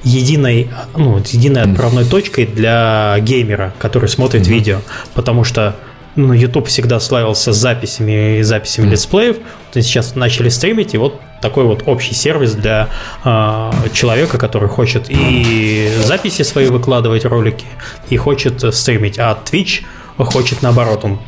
единой, 0.04 0.70
ну, 0.96 1.18
единой 1.20 1.64
отправной 1.64 2.06
точкой 2.06 2.46
для 2.46 3.18
геймера, 3.20 3.74
который 3.78 4.10
смотрит 4.10 4.44
mm-hmm. 4.44 4.52
видео, 4.52 4.80
потому 5.14 5.44
что 5.44 5.76
ну, 6.18 6.34
YouTube 6.34 6.68
всегда 6.68 7.00
славился 7.00 7.54
записями 7.54 8.40
и 8.40 8.44
записями 8.44 8.90
летсплеев. 8.90 9.38
Вот 9.38 9.84
сейчас 9.84 10.16
начали 10.16 10.50
стримить, 10.50 10.94
и 10.94 10.98
вот 10.98 11.22
такой 11.42 11.66
вот 11.66 11.84
общий 11.86 12.16
сервис 12.16 12.54
для 12.54 12.90
э, 13.24 13.72
человека, 13.94 14.38
который 14.38 14.68
хочет 14.68 15.06
и 15.10 15.90
записи 16.04 16.42
свои 16.42 16.68
выкладывать 16.68 17.26
ролики, 17.26 17.66
и 18.10 18.18
хочет 18.18 18.74
стримить. 18.74 19.20
А 19.20 19.38
Twitch 19.46 19.84
хочет 20.18 20.62
наоборот, 20.62 21.06
он 21.06 21.20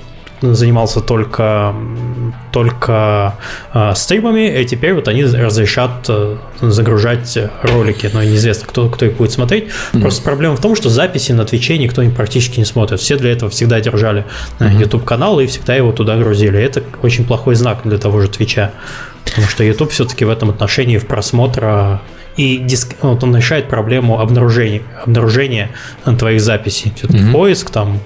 занимался 0.41 1.01
только, 1.01 1.75
только 2.51 3.35
э, 3.73 3.93
стримами, 3.95 4.61
и 4.61 4.65
теперь 4.65 4.93
вот 4.93 5.07
они 5.07 5.23
разрешат 5.23 6.05
э, 6.07 6.37
загружать 6.61 7.37
ролики, 7.61 8.09
но 8.13 8.23
неизвестно, 8.23 8.67
кто, 8.67 8.89
кто 8.89 9.05
их 9.05 9.17
будет 9.17 9.31
смотреть. 9.31 9.65
Mm-hmm. 9.65 10.01
Просто 10.01 10.23
проблема 10.23 10.55
в 10.55 10.61
том, 10.61 10.75
что 10.75 10.89
записи 10.89 11.31
на 11.31 11.45
Твиче 11.45 11.77
никто 11.77 12.03
практически 12.09 12.59
не 12.59 12.65
смотрит. 12.65 12.99
Все 12.99 13.17
для 13.17 13.31
этого 13.31 13.51
всегда 13.51 13.79
держали 13.81 14.25
mm-hmm. 14.59 14.79
YouTube 14.79 15.05
канал 15.05 15.39
и 15.39 15.47
всегда 15.47 15.75
его 15.75 15.91
туда 15.91 16.17
грузили. 16.17 16.59
Это 16.59 16.83
очень 17.01 17.25
плохой 17.25 17.55
знак 17.55 17.81
для 17.83 17.97
того 17.97 18.21
же 18.21 18.29
Твича, 18.29 18.71
потому 19.25 19.47
что 19.47 19.63
YouTube 19.63 19.91
все-таки 19.91 20.25
в 20.25 20.29
этом 20.29 20.49
отношении 20.49 20.97
в 20.97 21.05
просмотра 21.05 22.01
и 22.37 22.57
диск, 22.57 22.95
вот 23.01 23.21
он 23.23 23.35
решает 23.35 23.67
проблему 23.67 24.19
обнаружения, 24.19 24.81
обнаружения 25.03 25.71
твоих 26.17 26.39
записей. 26.39 26.93
Все-таки 26.95 27.19
mm-hmm. 27.19 27.33
поиск 27.33 27.69
там 27.69 27.99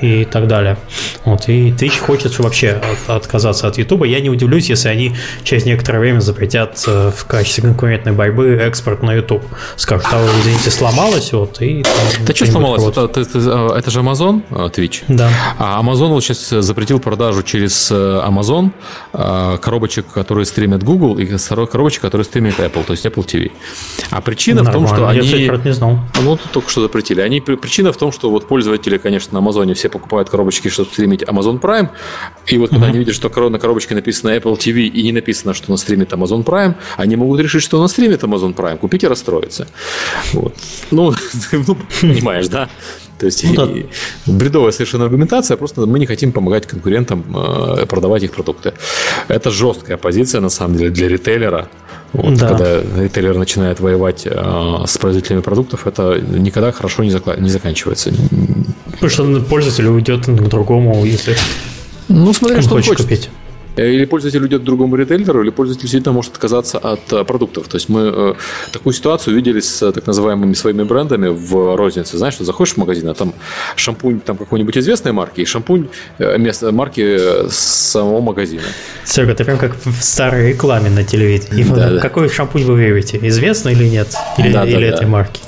и 0.00 0.24
так 0.24 0.46
далее. 0.46 0.76
Вот, 1.24 1.48
и 1.48 1.70
Twitch 1.70 1.98
хочет 1.98 2.38
вообще 2.38 2.80
от, 3.06 3.10
отказаться 3.16 3.66
от 3.66 3.78
YouTube. 3.78 4.04
Я 4.06 4.20
не 4.20 4.30
удивлюсь, 4.30 4.70
если 4.70 4.88
они 4.88 5.14
через 5.44 5.64
некоторое 5.66 6.00
время 6.00 6.20
запретят 6.20 6.82
э, 6.86 7.10
в 7.14 7.24
качестве 7.26 7.62
конкурентной 7.64 8.12
борьбы 8.12 8.56
экспорт 8.60 9.02
на 9.02 9.12
YouTube. 9.12 9.44
Скажут, 9.76 10.06
а 10.10 10.18
вы, 10.18 10.28
извините, 10.40 10.70
сломалось, 10.70 11.32
вот, 11.32 11.60
и... 11.60 11.84
Да 12.26 12.34
что 12.34 12.46
сломалось? 12.46 12.82
Это, 12.84 13.04
это, 13.04 13.20
это, 13.20 13.74
это 13.76 13.90
же 13.90 14.00
Amazon, 14.00 14.42
э, 14.50 14.54
Twitch. 14.74 15.02
Да. 15.08 15.30
А 15.58 15.80
Amazon 15.82 16.08
вот 16.08 16.24
сейчас 16.24 16.48
запретил 16.48 17.00
продажу 17.00 17.42
через 17.42 17.90
э, 17.90 17.94
Amazon 17.94 18.70
коробочек, 19.12 20.06
которые 20.06 20.46
стримят 20.46 20.82
Google, 20.82 21.18
и 21.18 21.26
коробочек, 21.26 22.02
которые 22.02 22.24
стримят 22.24 22.58
Apple, 22.58 22.84
то 22.84 22.92
есть 22.92 23.04
Apple 23.04 23.24
TV. 23.24 23.50
А 24.10 24.20
причина 24.20 24.62
Нормально. 24.62 24.86
в 24.86 24.90
том, 24.90 24.96
что 24.96 25.08
они... 25.08 25.26
Я, 25.26 25.52
кстати, 25.52 25.66
не 25.66 25.74
знал. 25.74 25.98
Ну, 26.22 26.38
только 26.52 26.70
что 26.70 26.80
запретили. 26.82 27.20
Они... 27.20 27.40
Причина 27.40 27.92
в 27.92 27.96
том, 27.96 28.12
что 28.12 28.30
вот 28.30 28.48
пользователи, 28.48 28.98
конечно, 28.98 29.38
на 29.38 29.44
Amazon 29.44 29.74
все 29.74 29.89
покупают 29.90 30.30
коробочки, 30.30 30.68
чтобы 30.68 30.90
стримить 30.90 31.22
Amazon 31.22 31.60
Prime. 31.60 31.88
И 32.46 32.58
вот 32.58 32.70
когда 32.70 32.86
mm-hmm. 32.86 32.88
они 32.88 32.98
видят, 32.98 33.14
что 33.14 33.48
на 33.48 33.58
коробочке 33.58 33.94
написано 33.94 34.30
Apple 34.30 34.56
TV 34.56 34.82
и 34.82 35.02
не 35.02 35.12
написано, 35.12 35.54
что 35.54 35.72
он 35.72 35.78
стримит 35.78 36.12
Amazon 36.12 36.44
Prime, 36.44 36.74
они 36.96 37.16
могут 37.16 37.40
решить, 37.40 37.62
что 37.62 37.80
он 37.80 37.88
стримит 37.88 38.22
Amazon 38.22 38.54
Prime, 38.54 38.78
купить 38.78 39.04
и 39.04 39.08
расстроиться. 39.08 39.66
Вот. 40.32 40.54
Ну, 40.90 41.12
ну, 41.52 41.76
понимаешь, 42.00 42.48
да? 42.48 42.68
То 43.18 43.26
есть 43.26 43.44
ну, 43.44 43.54
да. 43.54 43.68
бредовая 44.26 44.72
совершенно 44.72 45.04
аргументация, 45.04 45.58
просто 45.58 45.84
мы 45.84 45.98
не 45.98 46.06
хотим 46.06 46.32
помогать 46.32 46.66
конкурентам 46.66 47.24
э, 47.36 47.84
продавать 47.86 48.22
их 48.22 48.32
продукты. 48.32 48.72
Это 49.28 49.50
жесткая 49.50 49.98
позиция, 49.98 50.40
на 50.40 50.48
самом 50.48 50.78
деле, 50.78 50.90
для 50.90 51.06
ритейлера. 51.08 51.68
Вот, 52.12 52.34
да. 52.34 52.48
Когда 52.48 52.80
ритейлер 52.80 53.36
начинает 53.36 53.78
воевать 53.78 54.22
э, 54.24 54.84
с 54.86 54.96
производителями 54.98 55.42
продуктов, 55.42 55.86
это 55.86 56.18
никогда 56.18 56.72
хорошо 56.72 57.04
не, 57.04 57.10
закла- 57.10 57.38
не 57.38 57.50
заканчивается. 57.50 58.10
Потому 59.00 59.10
что 59.10 59.40
пользователь 59.48 59.86
уйдет 59.86 60.26
к 60.26 60.48
другому, 60.48 61.04
если 61.04 61.34
ну, 62.08 62.32
смотря, 62.32 62.60
что 62.60 62.74
он 62.74 62.82
хочет. 62.82 63.06
купить. 63.06 63.30
Э, 63.76 63.88
или 63.88 64.04
пользователь 64.04 64.42
уйдет 64.42 64.62
к 64.62 64.64
другому 64.64 64.96
ритейлеру, 64.96 65.42
или 65.42 65.50
пользователь 65.50 65.82
действительно 65.82 66.12
может 66.12 66.32
отказаться 66.32 66.78
от 66.78 67.12
э, 67.12 67.24
продуктов. 67.24 67.68
То 67.68 67.76
есть 67.76 67.88
мы 67.88 68.12
э, 68.12 68.34
такую 68.72 68.92
ситуацию 68.92 69.36
видели 69.36 69.60
с 69.60 69.92
так 69.92 70.06
называемыми 70.06 70.54
своими 70.54 70.82
брендами 70.82 71.28
в 71.28 71.76
рознице. 71.76 72.18
Знаешь, 72.18 72.34
что 72.34 72.44
заходишь 72.44 72.74
в 72.74 72.78
магазин, 72.78 73.08
а 73.08 73.14
там 73.14 73.32
шампунь 73.76 74.20
там 74.20 74.36
какой-нибудь 74.36 74.76
известной 74.76 75.12
марки 75.12 75.40
и 75.40 75.44
шампунь 75.44 75.88
место, 76.18 76.72
марки 76.72 77.48
самого 77.48 78.20
магазина. 78.20 78.62
Серега, 79.04 79.32
это 79.32 79.44
прям 79.44 79.58
как 79.58 79.76
в 79.84 80.02
старой 80.02 80.48
рекламе 80.48 80.90
на 80.90 81.04
телевидении. 81.04 81.62
Да, 81.62 82.00
Какой 82.00 82.28
да. 82.28 82.34
шампунь 82.34 82.64
вы 82.64 82.80
верите? 82.80 83.18
Известный 83.22 83.72
или 83.72 83.88
нет? 83.88 84.08
Или, 84.38 84.52
да, 84.52 84.64
или 84.64 84.74
да, 84.74 84.94
этой 84.96 85.04
да. 85.04 85.06
марки? 85.06 85.40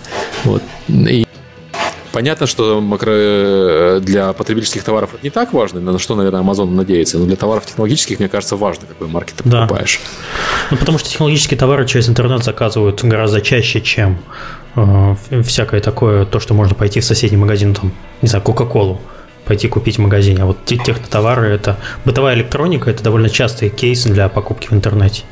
Вот. 0.44 0.62
И 0.88 1.26
Понятно, 2.12 2.46
что 2.46 2.80
макро... 2.80 4.00
для 4.00 4.32
потребительских 4.32 4.84
товаров 4.84 5.10
это 5.14 5.24
не 5.24 5.30
так 5.30 5.52
важно, 5.52 5.80
на 5.80 5.98
что, 5.98 6.14
наверное, 6.14 6.42
Amazon 6.42 6.70
надеется, 6.70 7.18
но 7.18 7.24
для 7.24 7.36
товаров 7.36 7.66
технологических, 7.66 8.18
мне 8.18 8.28
кажется, 8.28 8.56
важно, 8.56 8.86
какой 8.86 9.08
марки 9.08 9.32
ты 9.36 9.48
да. 9.48 9.62
покупаешь. 9.62 10.00
Ну, 10.70 10.76
потому 10.76 10.98
что 10.98 11.08
технологические 11.08 11.58
товары 11.58 11.86
через 11.86 12.08
интернет 12.08 12.44
заказывают 12.44 13.02
гораздо 13.02 13.40
чаще, 13.40 13.80
чем 13.80 14.18
э, 14.76 15.14
всякое 15.44 15.80
такое, 15.80 16.24
то, 16.24 16.40
что 16.40 16.54
можно 16.54 16.74
пойти 16.74 17.00
в 17.00 17.04
соседний 17.04 17.38
магазин, 17.38 17.74
там, 17.74 17.92
не 18.20 18.28
знаю, 18.28 18.44
Кока-Колу 18.44 19.00
пойти 19.44 19.68
купить 19.68 19.96
в 19.96 20.00
магазине. 20.00 20.42
А 20.42 20.46
вот 20.46 20.64
технотовары 20.64 21.48
это 21.48 21.76
бытовая 22.04 22.34
электроника, 22.34 22.90
это 22.90 23.02
довольно 23.02 23.28
частый 23.28 23.68
кейс 23.68 24.04
для 24.04 24.28
покупки 24.28 24.68
в 24.68 24.72
интернете. 24.72 25.22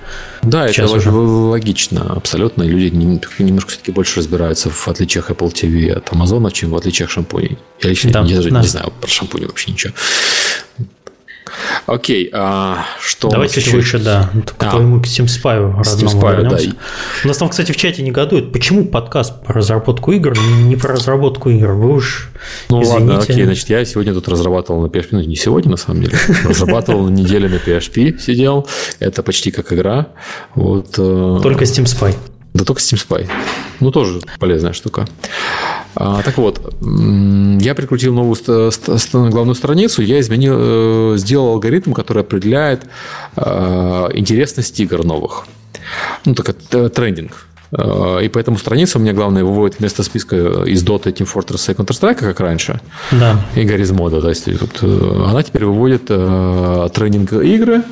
Да, 0.42 0.68
Сейчас 0.68 0.90
это 0.90 0.99
уже. 0.99 1.11
логично 1.11 2.12
абсолютно. 2.14 2.62
Люди 2.62 2.94
немножко 2.94 3.70
все-таки 3.70 3.92
больше 3.92 4.20
разбираются 4.20 4.70
в 4.70 4.88
отличиях 4.88 5.31
Apple 5.31 5.53
TV 5.53 5.92
от 5.92 6.09
Amazon, 6.09 6.51
чем 6.53 6.70
в 6.70 6.77
отличиях 6.77 7.11
шампуней. 7.11 7.59
Я 7.83 7.90
лично 7.90 8.11
да, 8.12 8.23
не, 8.23 8.35
да. 8.35 8.61
не 8.61 8.66
знаю 8.66 8.92
про 9.01 9.09
шампуни 9.09 9.44
вообще 9.44 9.73
ничего. 9.73 9.92
Окей, 11.87 12.31
а 12.33 12.85
что 13.01 13.29
Давайте 13.29 13.61
чуть 13.61 13.75
выше, 13.75 13.99
да, 13.99 14.31
к 14.59 14.63
а, 14.65 14.71
твоему 14.71 14.99
Steam 14.99 15.27
Spy 15.27 15.59
родному 15.59 16.51
да. 16.51 16.59
У 17.25 17.29
нас 17.29 17.37
там, 17.37 17.49
кстати, 17.49 17.73
в 17.73 17.77
чате 17.77 18.03
негодуют, 18.03 18.53
почему 18.53 18.85
подкаст 18.85 19.43
про 19.43 19.55
разработку 19.55 20.13
игр, 20.13 20.37
не 20.63 20.77
про 20.77 20.95
разработку 20.95 21.51
игр? 21.51 21.73
Вы 21.73 21.95
уж 21.95 22.31
Ну 22.69 22.83
извините. 22.83 23.05
ладно, 23.05 23.23
окей, 23.23 23.45
значит, 23.45 23.69
я 23.69 23.85
сегодня 23.85 24.15
тут 24.15 24.29
разрабатывал 24.29 24.83
на 24.83 24.87
PHP, 24.87 25.09
ну 25.13 25.21
не 25.21 25.37
сегодня, 25.37 25.71
на 25.71 25.77
самом 25.77 26.03
деле, 26.03 26.17
разрабатывал 26.45 27.05
на 27.05 27.11
неделе 27.11 27.49
на 27.49 27.57
PHP, 27.57 28.19
сидел, 28.19 28.67
это 28.99 29.23
почти 29.23 29.51
как 29.51 29.73
игра. 29.73 30.09
Вот, 30.55 30.95
э, 30.99 31.41
Только 31.43 31.65
Steam 31.65 31.85
Spy. 31.85 32.15
Да 32.53 32.65
только 32.65 32.81
Steam 32.81 32.99
Spy. 32.99 33.29
Ну, 33.81 33.91
тоже 33.91 34.21
полезная 34.39 34.73
штука. 34.73 35.07
А, 35.95 36.23
так 36.23 36.39
вот, 36.39 36.75
я 36.81 37.75
прикрутил 37.75 38.15
новую 38.15 38.37
главную 39.13 39.55
страницу, 39.55 40.03
я 40.03 40.21
изменил, 40.21 40.55
э, 40.57 41.15
сделал 41.17 41.49
алгоритм, 41.49 41.93
который 41.93 42.23
определяет 42.23 42.87
э, 43.37 44.09
интересность 44.15 44.79
игр 44.81 45.05
новых. 45.05 45.47
Ну, 46.25 46.35
так 46.35 46.51
это 46.51 46.89
трендинг. 46.89 47.47
Э, 47.72 48.20
и 48.22 48.28
поэтому 48.28 48.59
страница 48.59 48.98
у 48.98 49.00
меня, 49.00 49.12
главное, 49.12 49.44
выводит 49.44 49.78
вместо 49.78 50.02
списка 50.02 50.37
из 50.64 50.85
Dota, 50.85 51.12
Team 51.12 51.28
Fortress 51.33 51.70
и 51.70 51.74
Counter-Strike, 51.74 52.20
как 52.20 52.40
раньше. 52.40 52.80
Да. 53.12 53.40
Игорь 53.54 53.83
из 53.83 53.90
мода. 53.92 54.20
То 54.20 54.28
есть, 54.28 54.46
вот, 54.46 54.78
э, 54.83 55.24
она 55.28 55.42
теперь 55.42 55.64
выводит 55.64 56.04
э, 56.09 56.88
тренинг 56.94 57.33
игры. 57.33 57.83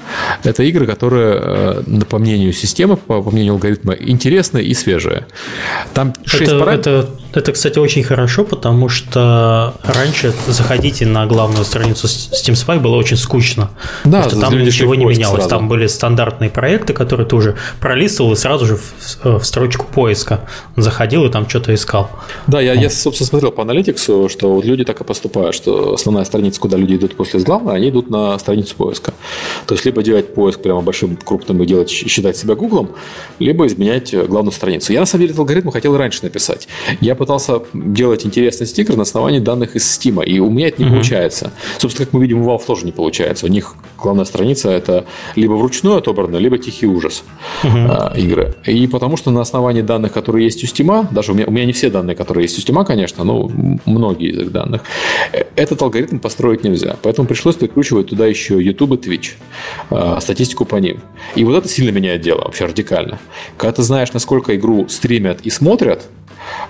Это 0.44 0.62
игры, 0.62 0.86
которые, 0.86 1.40
э, 1.40 1.82
по 2.08 2.18
мнению 2.18 2.52
системы, 2.52 2.96
по, 2.96 3.22
по 3.22 3.30
мнению 3.30 3.54
алгоритма, 3.54 3.94
интересные 3.94 4.64
и 4.64 4.74
свежие. 4.74 5.26
Там 5.94 6.14
6 6.24 6.42
это, 6.42 6.58
параметров. 6.58 7.04
Это, 7.04 7.18
это, 7.38 7.52
кстати, 7.52 7.78
очень 7.78 8.02
хорошо, 8.02 8.44
потому 8.44 8.88
что 8.88 9.74
раньше 9.84 10.34
заходите 10.48 11.06
на 11.06 11.26
главную 11.26 11.64
страницу 11.64 12.06
Steam 12.06 12.54
Spy 12.54 12.80
было 12.80 12.96
очень 12.96 13.16
скучно. 13.16 13.70
Да, 14.04 14.22
потому 14.22 14.42
что 14.42 14.50
там 14.50 14.62
ничего 14.62 14.94
не 14.94 15.04
менялось. 15.04 15.44
Сразу. 15.44 15.48
Там 15.48 15.68
были 15.68 15.86
стандартные 15.86 16.50
проекты, 16.50 16.92
которые 16.92 17.26
ты 17.26 17.36
уже 17.36 17.56
пролистывал 17.80 18.32
и 18.32 18.36
сразу 18.36 18.66
же 18.66 18.76
в, 18.76 19.24
в 19.24 19.44
строчку 19.44 19.86
поиска 19.86 20.40
заходил 20.76 21.24
и 21.26 21.30
там 21.30 21.48
что-то 21.48 21.72
искал. 21.74 22.10
Да, 22.46 22.60
я, 22.60 22.74
я, 22.74 22.90
собственно, 22.90 23.28
смотрел 23.28 23.52
по 23.52 23.62
аналитиксу, 23.62 24.28
что 24.28 24.54
вот 24.54 24.64
люди 24.64 24.84
так 24.84 25.00
и 25.00 25.04
поступают, 25.04 25.54
что 25.54 25.94
основная 25.94 26.24
страница, 26.24 26.60
куда 26.60 26.76
люди 26.76 26.96
идут 26.96 27.16
после 27.16 27.40
главной, 27.40 27.76
они 27.76 27.90
идут 27.90 28.10
на 28.10 28.38
страницу 28.38 28.74
поиска. 28.76 29.12
То 29.66 29.74
есть, 29.74 29.84
либо 29.84 30.02
делать 30.02 30.34
поиск 30.34 30.60
прямо 30.60 30.80
большим, 30.80 31.16
крупным 31.16 31.62
и 31.62 31.66
делать, 31.66 31.88
считать 31.88 32.36
себя 32.36 32.54
Гуглом, 32.54 32.90
либо 33.38 33.66
изменять 33.66 34.12
главную 34.12 34.52
страницу. 34.52 34.92
Я, 34.92 35.00
на 35.00 35.06
самом 35.06 35.20
деле, 35.20 35.30
этот 35.30 35.38
алгоритм 35.40 35.70
хотел 35.70 35.96
раньше 35.96 36.20
написать. 36.22 36.68
Я 37.00 37.14
пытался 37.28 37.60
делать 37.74 38.24
интересный 38.24 38.66
стикер 38.66 38.96
на 38.96 39.02
основании 39.02 39.38
данных 39.38 39.76
из 39.76 39.84
Steam, 39.84 40.24
и 40.24 40.40
у 40.40 40.48
меня 40.48 40.68
это 40.68 40.80
не 40.82 40.88
mm-hmm. 40.88 40.92
получается. 40.92 41.52
Собственно, 41.76 42.06
как 42.06 42.14
мы 42.14 42.22
видим, 42.22 42.40
у 42.40 42.48
Valve 42.48 42.64
тоже 42.66 42.86
не 42.86 42.92
получается. 42.92 43.44
У 43.44 43.50
них 43.50 43.74
главная 44.02 44.24
страница– 44.24 44.70
это 44.70 45.04
либо 45.36 45.52
вручную 45.52 45.98
отобрано, 45.98 46.38
либо 46.38 46.56
тихий 46.56 46.86
ужас 46.86 47.24
mm-hmm. 47.64 48.18
игры. 48.18 48.54
И 48.64 48.86
потому 48.86 49.18
что 49.18 49.30
на 49.30 49.42
основании 49.42 49.82
данных, 49.82 50.14
которые 50.14 50.46
есть 50.46 50.64
у 50.64 50.66
Steam, 50.66 51.06
даже 51.12 51.32
у 51.32 51.34
меня, 51.34 51.46
у 51.46 51.50
меня 51.50 51.66
не 51.66 51.72
все 51.74 51.90
данные, 51.90 52.16
которые 52.16 52.44
есть 52.44 52.58
у 52.58 52.62
Steam, 52.62 52.82
конечно, 52.86 53.24
но 53.24 53.50
многие 53.84 54.30
из 54.30 54.38
их 54.38 54.50
данных, 54.50 54.80
э, 55.32 55.44
этот 55.54 55.82
алгоритм 55.82 56.20
построить 56.20 56.64
нельзя. 56.64 56.96
Поэтому 57.02 57.28
пришлось 57.28 57.56
прикручивать 57.56 58.06
туда 58.06 58.26
еще 58.26 58.54
YouTube 58.54 58.92
и 58.92 58.96
Twitch, 58.96 59.32
э, 59.90 60.18
статистику 60.22 60.64
по 60.64 60.76
ним. 60.76 61.02
И 61.34 61.44
вот 61.44 61.58
это 61.58 61.68
сильно 61.68 61.90
меняет 61.90 62.22
дело, 62.22 62.44
вообще 62.44 62.64
радикально. 62.64 63.18
Когда 63.58 63.72
ты 63.72 63.82
знаешь, 63.82 64.14
насколько 64.14 64.56
игру 64.56 64.88
стримят 64.88 65.42
и 65.42 65.50
смотрят, 65.50 66.08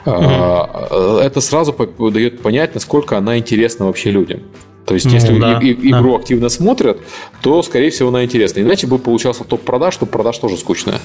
mm-hmm. 0.05 1.21
это 1.21 1.41
сразу 1.41 1.75
дает 2.13 2.41
понять, 2.41 2.75
насколько 2.75 3.17
она 3.19 3.39
интересна 3.39 3.87
вообще 3.87 4.11
людям. 4.11 4.41
То 4.89 4.95
есть, 4.95 5.05
если 5.05 5.35
ну, 5.35 5.41
да, 5.41 5.59
и, 5.61 5.67
и, 5.67 5.91
игру 5.91 6.13
да. 6.13 6.17
активно 6.17 6.49
смотрят, 6.49 6.99
то, 7.43 7.63
скорее 7.63 7.91
всего, 7.91 8.09
она 8.09 8.25
интересна. 8.25 8.61
Иначе 8.61 8.87
бы 8.87 8.99
получался 8.99 9.45
топ 9.45 9.61
продаж, 9.61 9.95
топ 9.99 10.09
продаж 10.09 10.39
тоже 10.39 10.57
скучная. 10.57 10.99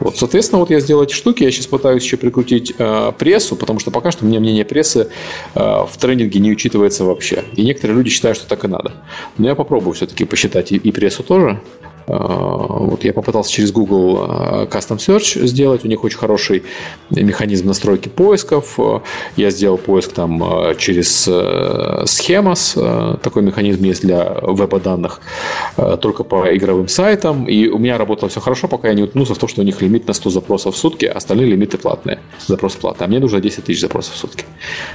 Вот, 0.00 0.16
соответственно, 0.16 0.58
вот 0.58 0.70
я 0.70 0.80
сделал 0.80 1.04
эти 1.04 1.14
штуки. 1.14 1.44
Я 1.44 1.52
сейчас 1.52 1.68
пытаюсь 1.68 2.02
еще 2.02 2.16
прикрутить 2.16 2.74
э, 2.76 3.12
прессу, 3.16 3.54
потому 3.54 3.78
что 3.78 3.92
пока 3.92 4.10
что 4.10 4.24
у 4.24 4.28
меня 4.28 4.40
мнение 4.40 4.64
прессы 4.64 5.10
э, 5.54 5.60
в 5.60 5.96
тренинге 6.00 6.40
не 6.40 6.50
учитывается 6.50 7.04
вообще. 7.04 7.44
И 7.54 7.62
некоторые 7.62 7.98
люди 7.98 8.10
считают, 8.10 8.36
что 8.36 8.48
так 8.48 8.64
и 8.64 8.68
надо. 8.68 8.94
Но 9.38 9.46
я 9.46 9.54
попробую 9.54 9.94
все-таки 9.94 10.24
посчитать 10.24 10.72
и, 10.72 10.76
и 10.76 10.90
прессу 10.90 11.22
тоже. 11.22 11.60
А, 12.12 12.66
вот 12.68 13.04
я 13.04 13.12
попытался 13.12 13.52
через 13.52 13.72
Google 13.72 14.18
а, 14.20 14.66
Custom 14.66 14.96
Search 14.96 15.46
сделать. 15.46 15.84
У 15.84 15.88
них 15.88 16.02
очень 16.02 16.18
хороший 16.18 16.64
механизм 17.10 17.68
настройки 17.68 18.08
поисков. 18.08 18.78
Я 19.36 19.50
сделал 19.50 19.78
поиск 19.78 20.12
там 20.12 20.42
а, 20.42 20.74
через 20.74 21.28
Schemas. 21.28 23.18
Такой 23.20 23.42
механизм 23.42 23.84
есть 23.84 24.02
для 24.02 24.38
веб-данных 24.42 25.20
только 26.00 26.24
по 26.24 26.54
игровым 26.56 26.88
сайтам. 26.88 27.46
И 27.46 27.68
у 27.68 27.78
меня 27.78 27.98
работало 27.98 28.28
все 28.28 28.40
хорошо, 28.40 28.68
пока 28.68 28.88
я 28.88 28.94
не 28.94 29.02
уткнулся 29.02 29.34
в 29.34 29.38
то, 29.38 29.46
что 29.46 29.60
у 29.60 29.64
них 29.64 29.80
лимит 29.82 30.06
на 30.08 30.14
100 30.14 30.30
запросов 30.30 30.74
в 30.74 30.78
сутки, 30.78 31.04
остальные 31.04 31.46
лимиты 31.46 31.78
платные. 31.78 32.18
Запрос 32.46 32.74
платный. 32.74 33.06
А 33.06 33.08
мне 33.08 33.18
нужно 33.20 33.40
10 33.40 33.64
тысяч 33.64 33.80
запросов 33.80 34.14
в 34.14 34.16
сутки. 34.16 34.44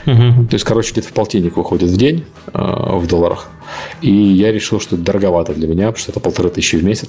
Угу. 0.05 0.47
То 0.49 0.53
есть, 0.53 0.65
короче, 0.65 0.91
где-то 0.91 1.07
в 1.07 1.13
полтинник 1.13 1.57
выходит 1.57 1.89
в 1.89 1.97
день 1.97 2.25
в 2.53 3.07
долларах. 3.07 3.49
И 4.01 4.11
я 4.11 4.51
решил, 4.51 4.79
что 4.79 4.95
это 4.95 5.05
дороговато 5.05 5.53
для 5.53 5.67
меня, 5.67 5.87
потому 5.87 5.97
что 5.97 6.11
это 6.11 6.19
полторы 6.19 6.49
тысячи 6.49 6.75
в 6.75 6.83
месяц. 6.83 7.04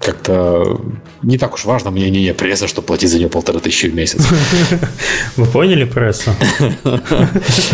Как-то 0.00 0.80
не 1.22 1.38
так 1.38 1.54
уж 1.54 1.64
важно 1.64 1.90
мне 1.90 2.10
не 2.10 2.34
пресса, 2.34 2.68
что 2.68 2.82
платить 2.82 3.10
за 3.10 3.18
нее 3.18 3.28
полторы 3.28 3.60
тысячи 3.60 3.86
в 3.86 3.94
месяц. 3.94 4.26
Вы 5.36 5.46
поняли 5.46 5.84
прессу? 5.84 6.30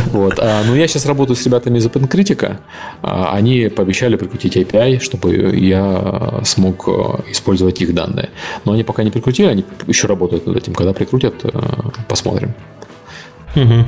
Вот. 0.06 0.38
А, 0.38 0.62
ну, 0.66 0.74
я 0.74 0.86
сейчас 0.88 1.06
работаю 1.06 1.36
с 1.36 1.44
ребятами 1.44 1.78
из 1.78 1.86
OpenCritic. 1.86 2.56
А, 3.02 3.32
они 3.34 3.68
пообещали 3.68 4.16
прикрутить 4.16 4.56
API, 4.56 5.00
чтобы 5.00 5.56
я 5.56 6.40
смог 6.44 6.88
э, 6.88 7.30
использовать 7.32 7.80
их 7.82 7.94
данные. 7.94 8.30
Но 8.64 8.72
они 8.72 8.84
пока 8.84 9.02
не 9.02 9.10
прикрутили, 9.10 9.46
они 9.46 9.64
еще 9.86 10.06
работают 10.06 10.46
над 10.46 10.56
этим. 10.56 10.74
Когда 10.74 10.92
прикрутят, 10.92 11.34
э, 11.44 11.50
посмотрим. 12.08 12.54
Угу. 13.56 13.84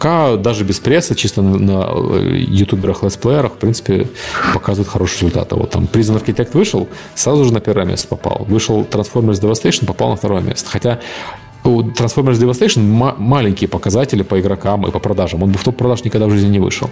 Пока 0.00 0.36
даже 0.36 0.64
без 0.64 0.78
пресса, 0.78 1.14
чисто 1.14 1.42
на, 1.42 1.58
на 1.58 2.16
ютуберах, 2.32 3.02
летсплеерах, 3.02 3.52
в 3.52 3.56
принципе, 3.56 4.08
показывают 4.54 4.88
хорошие 4.88 5.18
результаты. 5.18 5.56
Вот 5.56 5.68
там 5.72 5.86
Prison 5.92 6.18
Architect 6.18 6.52
вышел, 6.54 6.88
сразу 7.14 7.44
же 7.44 7.52
на 7.52 7.60
первое 7.60 7.84
место 7.84 8.08
попал. 8.08 8.46
Вышел 8.48 8.80
Transformers 8.80 9.42
Devastation, 9.42 9.84
попал 9.84 10.08
на 10.08 10.16
второе 10.16 10.40
место. 10.40 10.70
Хотя 10.70 11.00
у 11.64 11.82
Transformers 11.82 12.40
Devastation 12.40 12.80
маленькие 13.18 13.68
показатели 13.68 14.22
по 14.22 14.40
игрокам 14.40 14.86
и 14.86 14.90
по 14.90 15.00
продажам. 15.00 15.42
Он 15.42 15.50
бы 15.50 15.58
в 15.58 15.64
топ-продаж 15.64 16.02
никогда 16.02 16.28
в 16.28 16.30
жизни 16.30 16.48
не 16.48 16.60
вышел. 16.60 16.88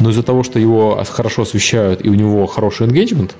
Но 0.00 0.08
из-за 0.08 0.22
того, 0.22 0.42
что 0.42 0.58
его 0.58 1.04
хорошо 1.10 1.42
освещают 1.42 2.02
и 2.06 2.08
у 2.08 2.14
него 2.14 2.46
хороший 2.46 2.86
engagement 2.86 3.32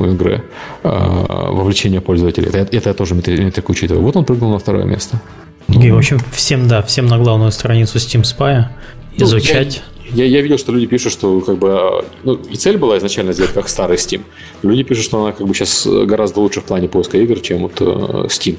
у 0.00 0.06
игры, 0.06 0.42
э, 0.82 0.88
вовлечение 0.88 2.00
пользователей, 2.00 2.48
это, 2.48 2.76
это 2.76 2.88
я 2.88 2.94
тоже 2.94 3.14
метрику 3.14 3.70
учитываю. 3.70 4.02
Вот 4.02 4.16
он 4.16 4.24
прыгнул 4.24 4.50
на 4.50 4.58
второе 4.58 4.86
место. 4.86 5.20
И, 5.68 5.90
в 5.90 5.96
общем, 5.96 6.20
всем, 6.32 6.68
да, 6.68 6.82
всем 6.82 7.06
на 7.06 7.18
главную 7.18 7.52
страницу 7.52 7.98
Steam 7.98 8.22
Spy 8.22 8.66
изучать. 9.16 9.82
Ну, 10.10 10.16
я, 10.16 10.24
я, 10.24 10.36
я 10.36 10.40
видел, 10.42 10.58
что 10.58 10.72
люди 10.72 10.86
пишут, 10.86 11.12
что 11.12 11.40
как 11.40 11.58
бы 11.58 12.04
ну, 12.22 12.34
и 12.34 12.56
цель 12.56 12.76
была 12.76 12.98
изначально 12.98 13.32
сделать 13.32 13.52
как 13.52 13.68
старый 13.68 13.96
Steam. 13.96 14.22
Люди 14.62 14.84
пишут, 14.84 15.04
что 15.04 15.22
она 15.22 15.32
как 15.32 15.46
бы 15.46 15.54
сейчас 15.54 15.86
гораздо 15.86 16.40
лучше 16.40 16.60
в 16.60 16.64
плане 16.64 16.88
поиска 16.88 17.18
игр, 17.18 17.40
чем 17.40 17.62
вот 17.62 17.80
э, 17.80 17.84
Steam. 18.28 18.58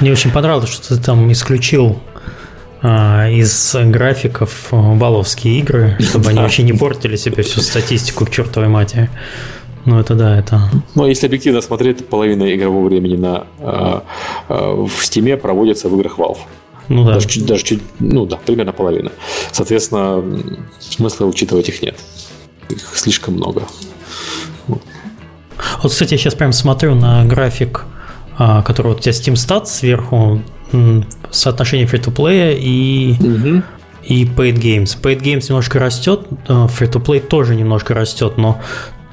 Мне 0.00 0.12
очень 0.12 0.30
понравилось, 0.30 0.70
что 0.70 0.96
ты 0.96 1.02
там 1.02 1.30
исключил 1.32 2.00
а, 2.82 3.28
из 3.28 3.74
графиков 3.74 4.68
баловские 4.70 5.58
игры, 5.58 5.96
чтобы 6.00 6.30
они 6.30 6.38
вообще 6.38 6.62
не 6.62 6.72
портили 6.72 7.16
себе 7.16 7.42
всю 7.42 7.60
статистику 7.60 8.26
к 8.26 8.30
чертовой 8.30 8.68
матери. 8.68 9.10
Ну, 9.86 10.00
это 10.00 10.14
да, 10.14 10.36
это... 10.36 10.60
Ну, 10.96 11.06
если 11.06 11.26
объективно 11.26 11.60
смотреть, 11.60 12.06
половина 12.08 12.52
игрового 12.54 12.88
времени 12.88 13.16
на, 13.16 13.46
э, 13.60 14.00
э, 14.48 14.74
в 14.74 15.00
Steam 15.00 15.36
проводится 15.36 15.88
в 15.88 15.94
играх 15.98 16.18
Valve. 16.18 16.38
Ну 16.88 17.04
да. 17.04 17.14
Даже 17.14 17.28
чуть, 17.28 17.46
даже 17.46 17.64
чуть, 17.64 17.82
ну 18.00 18.26
да, 18.26 18.36
примерно 18.36 18.72
половина. 18.72 19.12
Соответственно, 19.52 20.22
смысла 20.80 21.26
учитывать 21.26 21.68
их 21.68 21.82
нет. 21.82 21.96
Их 22.68 22.80
слишком 22.96 23.34
много. 23.34 23.62
Вот, 24.66 25.92
кстати, 25.92 26.14
я 26.14 26.18
сейчас 26.18 26.34
прям 26.34 26.52
смотрю 26.52 26.96
на 26.96 27.24
график, 27.24 27.84
а, 28.36 28.62
который 28.62 28.88
вот 28.88 28.98
у 28.98 29.00
тебя 29.00 29.12
Steam 29.12 29.34
Stats 29.34 29.66
сверху, 29.66 30.42
соотношение 31.30 31.86
free-to-play 31.86 32.58
и, 32.58 33.14
угу. 33.20 33.62
и 34.02 34.24
paid 34.24 34.56
games. 34.58 35.00
Paid 35.00 35.22
games 35.22 35.46
немножко 35.48 35.78
растет, 35.78 36.26
а, 36.48 36.66
free-to-play 36.66 37.20
тоже 37.20 37.54
немножко 37.54 37.94
растет, 37.94 38.36
но 38.36 38.60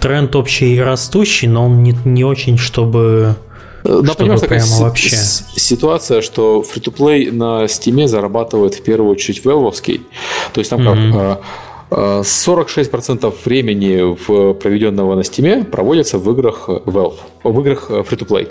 тренд 0.03 0.35
общий 0.35 0.81
растущий, 0.81 1.47
но 1.47 1.65
он 1.65 1.81
не, 1.81 1.95
не 2.03 2.25
очень, 2.25 2.57
чтобы 2.57 3.35
Да, 3.83 4.13
понимаешь, 4.13 4.41
такая 4.41 4.63
вообще. 4.79 5.15
ситуация, 5.15 6.21
что 6.21 6.61
free-to-play 6.61 7.31
на 7.31 7.63
Steam 7.65 8.07
зарабатывает 8.07 8.75
в 8.75 8.83
первую 8.83 9.11
очередь 9.11 9.45
велвовский. 9.45 10.01
То 10.53 10.59
есть 10.59 10.69
там 10.69 10.81
mm-hmm. 10.81 11.13
как 11.13 11.41
46% 11.93 13.33
времени, 13.45 14.15
в 14.27 14.53
проведенного 14.55 15.15
на 15.15 15.21
Steam, 15.21 15.63
проводится 15.63 16.17
в 16.17 16.29
играх 16.31 16.67
Valve, 16.67 17.19
в 17.43 17.59
играх 17.61 17.89
free-to-play. 17.89 18.49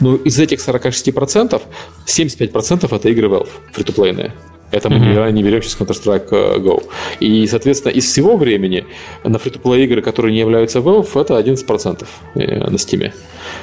Но 0.00 0.16
из 0.16 0.40
этих 0.40 0.58
46% 0.58 1.62
75% 2.06 2.96
это 2.96 3.08
игры 3.08 3.28
Valve, 3.28 3.48
free-to-play. 3.76 4.32
Это 4.70 4.90
мы 4.90 4.96
mm-hmm. 4.96 5.32
не 5.32 5.42
берем 5.42 5.62
сейчас 5.62 5.80
Counter-Strike 5.80 6.28
э, 6.30 6.58
Go. 6.58 6.82
И, 7.20 7.46
соответственно, 7.46 7.92
из 7.92 8.04
всего 8.04 8.36
времени 8.36 8.84
на 9.24 9.38
фри 9.38 9.52
плей 9.52 9.84
игры, 9.84 10.02
которые 10.02 10.32
не 10.32 10.40
являются 10.40 10.80
Valve, 10.80 11.20
это 11.20 11.38
11% 11.38 12.06
э, 12.34 12.70
на 12.70 12.76
Steam. 12.76 13.12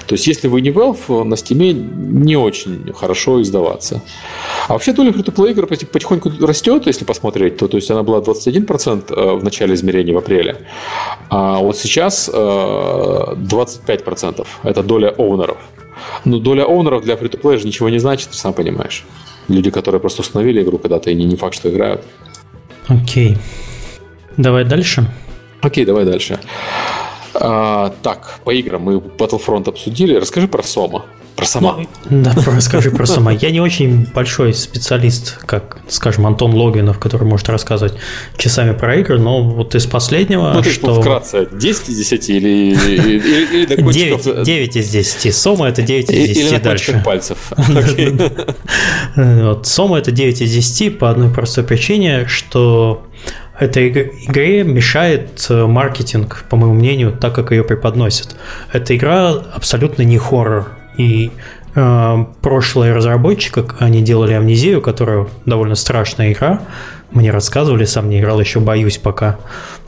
То 0.07 0.15
есть, 0.15 0.25
если 0.25 0.47
вы 0.47 0.61
не 0.61 0.71
Valve, 0.71 1.23
на 1.23 1.35
Steam 1.35 2.23
не 2.23 2.35
очень 2.35 2.91
хорошо 2.93 3.39
издаваться. 3.41 4.01
А 4.67 4.73
вообще 4.73 4.93
доля 4.93 5.13
фри 5.13 5.21
плей 5.23 5.51
игр 5.51 5.67
потихоньку 5.67 6.31
растет, 6.41 6.87
если 6.87 7.05
посмотреть, 7.05 7.57
то, 7.57 7.67
то 7.67 7.77
есть 7.77 7.91
она 7.91 8.01
была 8.01 8.19
21% 8.19 9.13
э, 9.13 9.35
в 9.35 9.43
начале 9.43 9.75
измерений 9.75 10.13
в 10.13 10.17
апреле, 10.17 10.57
а 11.29 11.59
вот 11.59 11.77
сейчас 11.77 12.29
25% 12.29 14.47
это 14.63 14.83
доля 14.83 15.09
оунеров. 15.09 15.57
Но 16.25 16.39
доля 16.39 16.63
оунеров 16.63 17.03
для 17.03 17.15
фри 17.15 17.29
плей 17.29 17.57
же 17.57 17.67
ничего 17.67 17.89
не 17.89 17.99
значит, 17.99 18.29
ты 18.29 18.37
сам 18.37 18.53
понимаешь. 18.53 19.05
Люди, 19.47 19.69
которые 19.69 20.01
просто 20.01 20.21
установили 20.21 20.61
игру 20.61 20.77
когда-то 20.77 21.11
и 21.11 21.15
не, 21.15 21.25
не 21.25 21.35
факт, 21.35 21.55
что 21.55 21.69
играют. 21.69 22.01
Окей. 22.87 23.37
Давай 24.37 24.65
дальше. 24.65 25.07
Окей, 25.61 25.85
давай 25.85 26.05
дальше. 26.05 26.39
А, 27.33 27.93
так, 28.01 28.39
по 28.43 28.51
играм 28.51 28.81
мы 28.81 28.95
Battlefront 28.97 29.69
обсудили. 29.69 30.15
Расскажи 30.15 30.47
про 30.47 30.63
Сома. 30.63 31.05
Про 31.35 31.45
сама. 31.45 31.77
Ну, 32.09 32.23
да, 32.23 32.33
расскажи 32.45 32.91
про 32.91 33.05
сама. 33.05 33.31
Я 33.31 33.51
не 33.51 33.59
очень 33.59 34.05
большой 34.13 34.53
специалист, 34.53 35.37
как, 35.45 35.79
скажем, 35.89 36.25
Антон 36.25 36.53
Логинов, 36.53 36.97
который 36.97 37.27
может 37.27 37.49
рассказывать 37.49 37.93
часами 38.37 38.73
про 38.73 38.95
игры, 38.95 39.19
но 39.19 39.43
вот 39.43 39.75
из 39.75 39.85
последнего, 39.85 40.53
ну, 40.53 40.63
что... 40.63 41.01
вкратце, 41.01 41.47
10 41.51 41.89
из 41.89 41.97
10 41.97 42.29
или, 42.29 42.47
или, 42.47 43.19
или, 43.19 43.65
или 43.65 43.91
9, 43.91 44.43
9 44.43 44.75
из 44.77 44.89
10. 44.89 45.35
Сома 45.35 45.67
это 45.67 45.81
9 45.81 46.09
из 46.09 46.27
10 46.29 46.37
или 46.37 46.57
дальше. 46.59 47.01
пальцев. 47.03 47.51
вот, 49.15 49.67
Сома 49.67 49.97
это 49.97 50.11
9 50.11 50.41
из 50.41 50.51
10 50.53 50.99
по 50.99 51.09
одной 51.09 51.29
простой 51.33 51.65
причине, 51.65 52.27
что 52.27 53.05
этой 53.59 53.89
игре 53.89 54.63
мешает 54.63 55.45
э, 55.49 55.65
маркетинг, 55.65 56.45
по 56.49 56.55
моему 56.57 56.73
мнению, 56.73 57.11
так 57.11 57.33
как 57.33 57.51
ее 57.51 57.63
преподносят. 57.63 58.35
Эта 58.71 58.95
игра 58.95 59.31
абсолютно 59.31 60.03
не 60.03 60.17
хоррор. 60.17 60.67
И 60.97 61.31
э, 61.75 62.25
прошлые 62.41 62.93
разработчики, 62.93 63.63
они 63.79 64.01
делали 64.01 64.33
Амнезию, 64.33 64.81
которая 64.81 65.27
довольно 65.45 65.75
страшная 65.75 66.31
игра. 66.31 66.61
Мне 67.11 67.31
рассказывали, 67.31 67.85
сам 67.85 68.09
не 68.09 68.19
играл, 68.19 68.39
еще 68.39 68.59
боюсь 68.59 68.97
пока 68.97 69.37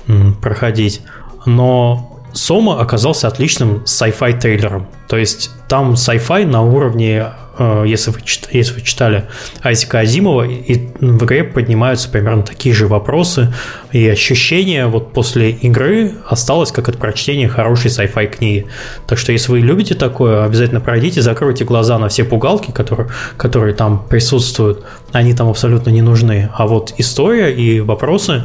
м, 0.07 0.35
проходить. 0.35 1.01
Но 1.45 2.16
Сома 2.37 2.79
оказался 2.79 3.27
отличным 3.27 3.83
sci-fi 3.85 4.39
трейлером. 4.39 4.87
То 5.07 5.17
есть 5.17 5.51
там 5.67 5.93
sci-fi 5.93 6.45
на 6.45 6.61
уровне 6.61 7.27
Э, 7.57 7.83
если 7.85 8.11
вы, 8.11 8.19
если 8.51 8.73
вы 8.73 8.81
читали 8.81 9.25
Айзека 9.63 9.99
Азимова, 9.99 10.43
и 10.43 10.87
в 10.99 11.25
игре 11.25 11.43
поднимаются 11.43 12.09
примерно 12.09 12.43
такие 12.43 12.73
же 12.73 12.87
вопросы, 12.87 13.53
и 13.91 14.07
ощущение 14.07 14.87
вот 14.87 15.13
после 15.13 15.51
игры 15.51 16.13
осталось 16.27 16.71
как 16.71 16.89
от 16.89 16.97
прочтения 16.97 17.47
хорошей 17.47 17.89
sci-fi 17.89 18.27
книги. 18.27 18.67
Так 19.07 19.17
что 19.17 19.31
если 19.31 19.51
вы 19.51 19.59
любите 19.59 19.95
такое, 19.95 20.45
обязательно 20.45 20.81
пройдите, 20.81 21.21
закройте 21.21 21.65
глаза 21.65 21.97
на 21.97 22.09
все 22.09 22.23
пугалки, 22.23 22.71
которые, 22.71 23.09
которые 23.37 23.73
там 23.73 24.05
присутствуют, 24.07 24.83
они 25.11 25.33
там 25.33 25.49
абсолютно 25.49 25.89
не 25.89 26.01
нужны. 26.01 26.49
А 26.53 26.67
вот 26.67 26.93
история 26.97 27.53
и 27.53 27.79
вопросы 27.79 28.43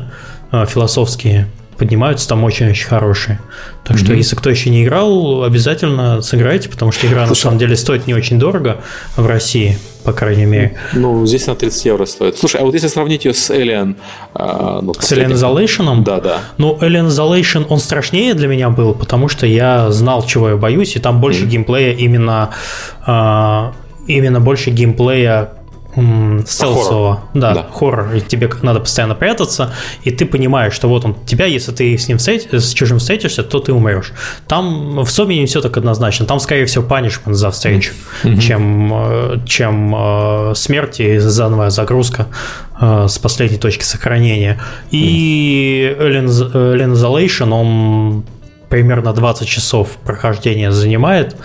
э, 0.50 0.64
философские 0.66 1.48
поднимаются 1.82 2.28
там 2.28 2.44
очень-очень 2.44 2.86
хорошие. 2.86 3.40
Так 3.82 3.96
mm-hmm. 3.96 4.04
что, 4.04 4.14
если 4.14 4.36
кто 4.36 4.50
еще 4.50 4.70
не 4.70 4.84
играл, 4.84 5.42
обязательно 5.42 6.22
сыграйте, 6.22 6.68
потому 6.68 6.92
что 6.92 7.08
игра 7.08 7.26
Слушай, 7.26 7.28
на 7.30 7.34
самом 7.34 7.58
деле 7.58 7.74
стоит 7.74 8.06
не 8.06 8.14
очень 8.14 8.38
дорого 8.38 8.82
в 9.16 9.26
России, 9.26 9.78
по 10.04 10.12
крайней 10.12 10.44
мере. 10.44 10.76
Ну, 10.92 11.26
здесь 11.26 11.48
на 11.48 11.56
30 11.56 11.84
евро 11.86 12.06
стоит. 12.06 12.38
Слушай, 12.38 12.60
а 12.60 12.64
вот 12.64 12.74
если 12.74 12.86
сравнить 12.86 13.24
ее 13.24 13.34
с 13.34 13.50
Alien... 13.50 13.96
А, 14.32 14.80
ну, 14.80 14.94
с 14.94 15.10
Alien 15.10 15.32
Isolation? 15.32 16.04
Да, 16.04 16.20
да. 16.20 16.38
Ну, 16.56 16.78
Alien 16.80 17.08
Isolation, 17.08 17.66
он 17.68 17.80
страшнее 17.80 18.34
для 18.34 18.46
меня 18.46 18.70
был, 18.70 18.94
потому 18.94 19.26
что 19.26 19.44
я 19.44 19.90
знал, 19.90 20.22
чего 20.22 20.50
я 20.50 20.56
боюсь, 20.56 20.94
и 20.94 21.00
там 21.00 21.20
больше 21.20 21.46
mm-hmm. 21.46 21.48
геймплея 21.48 21.94
именно... 21.94 22.50
А, 23.04 23.72
именно 24.06 24.38
больше 24.38 24.70
геймплея 24.70 25.50
стелсового, 26.46 27.24
да, 27.34 27.54
да, 27.54 27.66
хоррор, 27.70 28.14
и 28.14 28.20
тебе 28.20 28.50
надо 28.62 28.80
постоянно 28.80 29.14
прятаться, 29.14 29.74
и 30.04 30.10
ты 30.10 30.24
понимаешь, 30.24 30.72
что 30.72 30.88
вот 30.88 31.04
он 31.04 31.14
тебя, 31.26 31.46
если 31.46 31.72
ты 31.72 31.96
с 31.96 32.08
ним 32.08 32.18
встреч, 32.18 32.42
с 32.50 32.72
чужим 32.72 32.98
встретишься, 32.98 33.42
то 33.42 33.58
ты 33.58 33.72
умрешь. 33.72 34.12
Там 34.48 35.00
в 35.04 35.10
Соме 35.10 35.38
не 35.38 35.46
все 35.46 35.60
так 35.60 35.76
однозначно, 35.76 36.24
там 36.26 36.40
скорее 36.40 36.64
всего 36.64 36.84
панишмент 36.84 37.36
за 37.36 37.50
встречу, 37.50 37.92
mm-hmm. 38.22 38.40
чем, 38.40 38.92
э, 38.94 39.38
чем 39.46 39.94
э, 39.94 40.52
смерть 40.54 41.00
и 41.00 41.18
зановая 41.18 41.70
загрузка 41.70 42.28
э, 42.80 43.06
с 43.08 43.18
последней 43.18 43.58
точки 43.58 43.84
сохранения. 43.84 44.60
И 44.90 45.94
Alien, 45.98 46.26
Alien 46.26 46.92
Isolation, 46.94 47.52
он 47.52 48.24
примерно 48.70 49.12
20 49.12 49.46
часов 49.46 49.90
прохождения 50.02 50.72
занимает, 50.72 51.36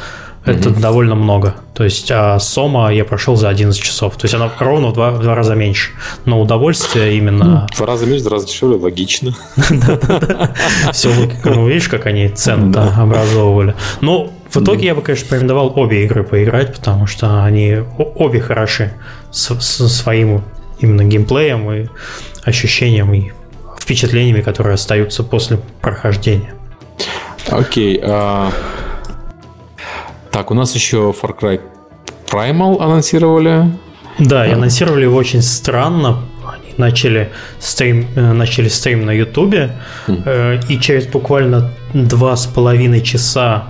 это 0.48 0.70
mm-hmm. 0.70 0.80
довольно 0.80 1.16
много. 1.16 1.56
То 1.74 1.84
есть 1.84 2.10
а 2.12 2.40
Сома 2.40 2.94
я 2.94 3.06
прошел 3.06 3.36
за 3.36 3.50
11 3.50 3.82
часов. 3.82 4.16
То 4.16 4.26
есть 4.26 4.34
она 4.34 4.52
ровно 4.60 4.88
в 4.88 4.94
два, 4.94 5.12
в 5.12 5.22
два 5.22 5.36
раза 5.36 5.56
меньше. 5.56 5.92
Но 6.26 6.42
удовольствие 6.42 7.18
именно... 7.18 7.46
Ну, 7.46 7.68
в 7.74 7.78
два 7.78 7.86
раза 7.86 8.06
меньше, 8.06 8.22
в 8.22 8.28
два 8.28 8.38
раза 8.38 8.48
дешевле, 8.48 8.78
логично. 8.78 9.36
Все, 10.94 11.10
ну 11.44 11.68
видишь, 11.68 11.90
как 11.90 12.06
они 12.06 12.30
цену 12.30 12.74
образовывали. 12.98 13.76
Ну, 14.02 14.34
в 14.50 14.58
итоге 14.58 14.88
я 14.88 14.96
бы, 14.96 15.02
конечно, 15.02 15.28
порекомендовал 15.28 15.74
обе 15.76 16.04
игры 16.06 16.24
поиграть, 16.24 16.76
потому 16.76 17.06
что 17.08 17.44
они 17.44 17.80
обе 17.98 18.40
хороши 18.40 18.94
со 19.32 19.60
своим 19.60 20.44
именно 20.80 21.04
геймплеем 21.04 21.72
и 21.72 21.88
ощущением 22.44 23.14
и 23.14 23.32
впечатлениями, 23.80 24.42
которые 24.42 24.76
остаются 24.76 25.24
после 25.24 25.60
прохождения. 25.82 26.54
Окей. 27.50 27.98
Okay, 27.98 28.04
uh... 28.04 28.54
Так, 30.38 30.52
у 30.52 30.54
нас 30.54 30.76
еще 30.76 31.16
Far 31.20 31.36
Cry 31.36 31.60
Primal 32.32 32.80
анонсировали. 32.80 33.72
Да, 34.20 34.46
и 34.46 34.52
анонсировали 34.52 35.06
его 35.06 35.18
очень 35.18 35.42
странно. 35.42 36.20
Они 36.46 36.76
начали 36.78 37.32
стрим, 37.58 38.06
э, 38.16 38.34
начали 38.34 38.68
стрим 38.68 39.04
на 39.04 39.10
Ютубе, 39.10 39.72
mm. 40.06 40.68
и 40.70 40.80
через 40.80 41.08
буквально 41.08 41.72
два 41.92 42.36
с 42.36 42.46
половиной 42.46 43.02
часа 43.02 43.64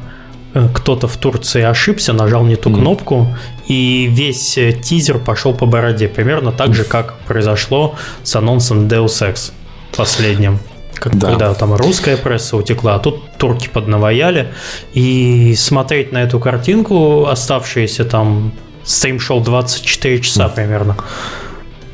э, 0.54 0.68
кто-то 0.74 1.08
в 1.08 1.16
Турции 1.16 1.62
ошибся, 1.62 2.12
нажал 2.12 2.44
не 2.44 2.58
ту 2.58 2.70
mm. 2.70 2.74
кнопку, 2.74 3.34
и 3.70 4.10
весь 4.12 4.60
тизер 4.84 5.20
пошел 5.20 5.54
по 5.54 5.66
бороде. 5.66 6.10
Примерно 6.10 6.52
так 6.52 6.74
же, 6.74 6.84
как 6.84 7.14
произошло 7.28 7.96
с 8.24 8.36
анонсом 8.36 8.90
Deus 8.90 9.26
Ex 9.26 9.54
последним 9.96 10.60
как, 11.00 11.18
да. 11.18 11.30
когда 11.30 11.54
там 11.54 11.74
русская 11.74 12.18
пресса 12.18 12.58
утекла, 12.58 12.96
а 12.96 13.00
тут 13.00 13.38
турки 13.38 13.70
поднаваяли. 13.70 14.54
И 14.94 15.56
смотреть 15.56 16.12
на 16.12 16.24
эту 16.24 16.40
картинку, 16.40 17.26
оставшиеся 17.28 18.06
там, 18.06 18.54
стрим 18.84 19.20
шел 19.20 19.42
24 19.42 20.22
часа 20.22 20.50
примерно, 20.50 20.98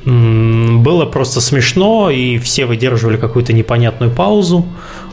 было 0.05 1.05
просто 1.05 1.39
смешно, 1.41 2.09
и 2.09 2.37
все 2.37 2.65
выдерживали 2.65 3.17
какую-то 3.17 3.53
непонятную 3.53 4.11
паузу. 4.11 4.65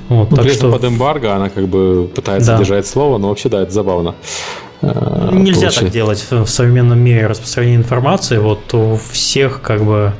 Вот, 0.08 0.30
ну, 0.32 0.36
так 0.36 0.48
что 0.50 0.72
под 0.72 0.84
эмбарго 0.84 1.36
она 1.36 1.50
как 1.50 1.68
бы 1.68 2.08
пытается 2.12 2.52
да. 2.52 2.58
держать 2.58 2.86
слово, 2.86 3.18
но 3.18 3.28
вообще 3.28 3.48
да, 3.48 3.62
это 3.62 3.70
забавно. 3.70 4.16
Э, 4.82 5.28
Нельзя 5.32 5.68
Получай. 5.68 5.84
так 5.84 5.92
делать 5.92 6.26
в 6.30 6.46
современном 6.46 6.98
мире 6.98 7.26
распространения 7.28 7.76
информации. 7.76 8.38
Вот 8.38 8.74
у 8.74 8.98
всех 9.12 9.60
как 9.62 9.84
бы 9.84 10.12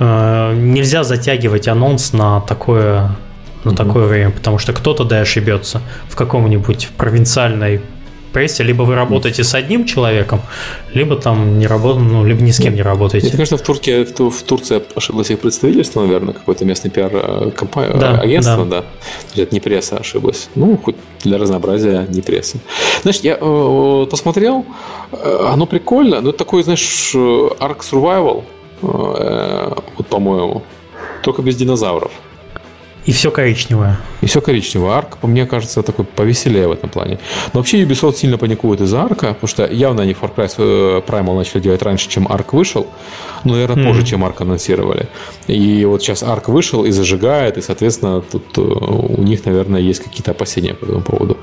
нельзя 0.00 1.04
затягивать 1.04 1.68
анонс 1.68 2.12
на 2.12 2.40
такое, 2.40 3.16
на 3.64 3.70
mm-hmm. 3.70 3.76
такое 3.76 4.06
время, 4.06 4.30
потому 4.30 4.58
что 4.58 4.72
кто-то 4.72 5.04
да 5.04 5.20
ошибется 5.20 5.82
в 6.08 6.16
каком-нибудь 6.16 6.88
провинциальной 6.96 7.80
прессе, 8.32 8.62
либо 8.62 8.82
вы 8.82 8.94
работаете 8.94 9.44
с 9.44 9.54
одним 9.54 9.84
человеком, 9.84 10.40
либо 10.94 11.16
там 11.16 11.58
не 11.58 11.66
работаете, 11.66 12.10
ну, 12.10 12.24
либо 12.24 12.42
ни 12.42 12.50
с 12.50 12.58
кем 12.58 12.74
не 12.74 12.82
работаете. 12.82 13.28
Мне 13.28 13.36
кажется, 13.36 13.56
в 13.56 13.62
Турции, 13.62 14.04
в, 14.04 14.30
в 14.30 14.42
Турции 14.42 14.82
ошиблось 14.94 15.30
их 15.30 15.40
представительство, 15.40 16.02
наверное, 16.02 16.34
какое-то 16.34 16.64
местное 16.64 16.90
пиар-агентство, 16.90 18.64
да, 18.64 18.80
да. 18.80 18.84
да. 19.34 19.42
Это 19.42 19.54
не 19.54 19.60
пресса 19.60 19.98
ошиблась. 19.98 20.48
Ну, 20.54 20.76
хоть 20.82 20.96
для 21.24 21.38
разнообразия 21.38 22.06
не 22.08 22.22
пресса. 22.22 22.58
Знаешь, 23.02 23.20
я 23.20 23.36
э, 23.40 24.06
посмотрел, 24.10 24.64
э, 25.12 25.48
оно 25.52 25.66
прикольно, 25.66 26.20
но 26.20 26.30
это 26.30 26.38
такой, 26.38 26.62
знаешь, 26.62 27.12
Ark 27.14 27.80
Survival, 27.80 28.44
Э, 28.44 28.59
вот 28.82 30.06
по-моему. 30.08 30.62
Только 31.22 31.42
без 31.42 31.56
динозавров. 31.56 32.12
И 33.06 33.12
все 33.12 33.30
коричневое. 33.30 33.98
И 34.20 34.26
все 34.26 34.40
коричневое. 34.40 34.96
Арк, 34.96 35.16
по 35.18 35.26
мне 35.26 35.46
кажется, 35.46 35.82
такой 35.82 36.04
повеселее 36.04 36.68
в 36.68 36.72
этом 36.72 36.90
плане. 36.90 37.18
Но 37.52 37.60
вообще 37.60 37.82
Ubisoft 37.82 38.16
сильно 38.16 38.36
паникует 38.36 38.80
из-за 38.82 39.02
арка, 39.02 39.28
потому 39.28 39.48
что 39.48 39.66
явно 39.66 40.02
они 40.02 40.12
Far 40.12 40.34
Cry 40.34 40.52
э, 40.58 41.00
Primal 41.06 41.34
начали 41.34 41.60
делать 41.60 41.82
раньше, 41.82 42.08
чем 42.08 42.30
арк 42.30 42.52
вышел. 42.52 42.86
Ну, 43.44 43.52
наверное, 43.52 43.84
mm. 43.84 43.88
позже, 43.88 44.06
чем 44.06 44.24
арк 44.24 44.42
анонсировали. 44.42 45.08
И 45.46 45.84
вот 45.86 46.02
сейчас 46.02 46.22
арк 46.22 46.48
вышел 46.48 46.84
и 46.84 46.90
зажигает, 46.90 47.56
и, 47.56 47.62
соответственно, 47.62 48.20
тут 48.20 48.58
э, 48.58 48.60
у 48.60 49.22
них, 49.22 49.46
наверное, 49.46 49.80
есть 49.80 50.04
какие-то 50.04 50.32
опасения 50.32 50.74
по 50.74 50.84
этому 50.84 51.00
поводу. 51.00 51.38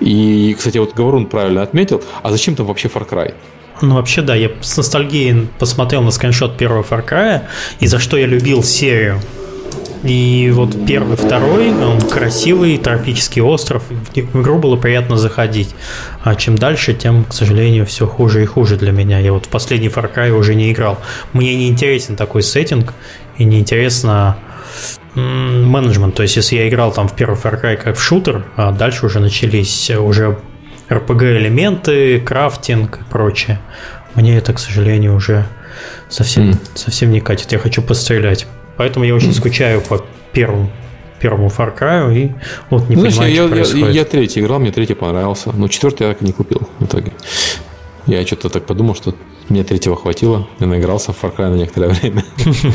И, 0.00 0.54
кстати, 0.56 0.78
вот 0.78 0.94
Говорун 0.94 1.26
правильно 1.26 1.62
отметил, 1.62 2.00
а 2.22 2.30
зачем 2.30 2.54
там 2.54 2.66
вообще 2.66 2.88
Far 2.88 3.08
Cry? 3.08 3.34
Ну, 3.82 3.96
вообще, 3.96 4.22
да, 4.22 4.34
я 4.34 4.50
с 4.60 4.76
ностальгией 4.76 5.48
посмотрел 5.58 6.02
на 6.02 6.12
скриншот 6.12 6.56
первого 6.56 6.82
Far 6.82 7.06
Cry, 7.06 7.42
и 7.80 7.86
за 7.86 7.98
что 7.98 8.16
я 8.16 8.26
любил 8.26 8.62
серию. 8.62 9.20
И 10.04 10.50
вот 10.52 10.86
первый, 10.86 11.16
второй, 11.16 11.70
он 11.70 12.00
красивый, 12.00 12.78
тропический 12.78 13.42
остров. 13.42 13.84
В 13.88 14.40
игру 14.40 14.58
было 14.58 14.76
приятно 14.76 15.16
заходить. 15.16 15.74
А 16.22 16.34
чем 16.34 16.56
дальше, 16.56 16.94
тем, 16.94 17.24
к 17.24 17.32
сожалению, 17.32 17.86
все 17.86 18.06
хуже 18.06 18.42
и 18.42 18.46
хуже 18.46 18.76
для 18.76 18.90
меня. 18.92 19.18
Я 19.20 19.32
вот 19.32 19.46
в 19.46 19.48
последний 19.48 19.88
Far 19.88 20.12
Cry 20.12 20.30
уже 20.30 20.54
не 20.54 20.72
играл. 20.72 20.98
Мне 21.32 21.54
не 21.54 21.68
интересен 21.68 22.16
такой 22.16 22.42
сеттинг, 22.42 22.94
и 23.38 23.44
не 23.44 23.60
интересно 23.60 24.36
менеджмент. 25.14 26.14
То 26.14 26.22
есть, 26.22 26.36
если 26.36 26.56
я 26.56 26.68
играл 26.68 26.92
там 26.92 27.08
в 27.08 27.14
первый 27.14 27.36
Far 27.36 27.60
Cry 27.60 27.76
как 27.76 27.96
в 27.96 28.02
шутер, 28.02 28.44
а 28.56 28.72
дальше 28.72 29.06
уже 29.06 29.20
начались 29.20 29.90
уже 29.90 30.38
RPG-элементы, 30.92 32.20
крафтинг 32.20 33.00
и 33.00 33.04
прочее. 33.10 33.58
Мне 34.14 34.36
это, 34.36 34.52
к 34.52 34.58
сожалению, 34.58 35.14
уже 35.14 35.46
совсем, 36.08 36.50
mm. 36.50 36.58
совсем 36.74 37.10
не 37.10 37.20
катит. 37.20 37.52
Я 37.52 37.58
хочу 37.58 37.82
пострелять. 37.82 38.46
Поэтому 38.76 39.04
я 39.04 39.14
очень 39.14 39.32
скучаю 39.34 39.80
по 39.80 40.04
первому 40.32 40.70
первому 41.20 41.46
Far 41.46 41.78
Cry 41.78 42.14
и 42.16 42.34
вот 42.68 42.88
не 42.88 42.96
ну, 42.96 43.04
понимаю, 43.04 43.30
я, 43.30 43.36
что 43.36 43.44
я, 43.44 43.48
происходит. 43.48 43.86
Я, 43.86 43.92
я 43.92 44.04
третий 44.04 44.40
играл, 44.40 44.58
мне 44.58 44.72
третий 44.72 44.94
понравился, 44.94 45.52
но 45.52 45.68
четвертый 45.68 46.08
я 46.08 46.12
так 46.14 46.22
и 46.22 46.24
не 46.24 46.32
купил 46.32 46.62
в 46.80 46.84
итоге. 46.84 47.12
Я 48.06 48.26
что-то 48.26 48.48
так 48.48 48.66
подумал, 48.66 48.96
что 48.96 49.14
мне 49.48 49.62
третьего 49.62 49.94
хватило, 49.94 50.48
я 50.58 50.66
наигрался 50.66 51.12
в 51.12 51.22
Far 51.22 51.36
Cry 51.36 51.48
на 51.48 51.54
некоторое 51.54 51.88
время. 51.88 52.24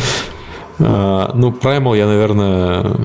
А, 0.79 1.31
ну, 1.33 1.49
Primal 1.49 1.97
я, 1.97 2.05
наверное, 2.05 2.97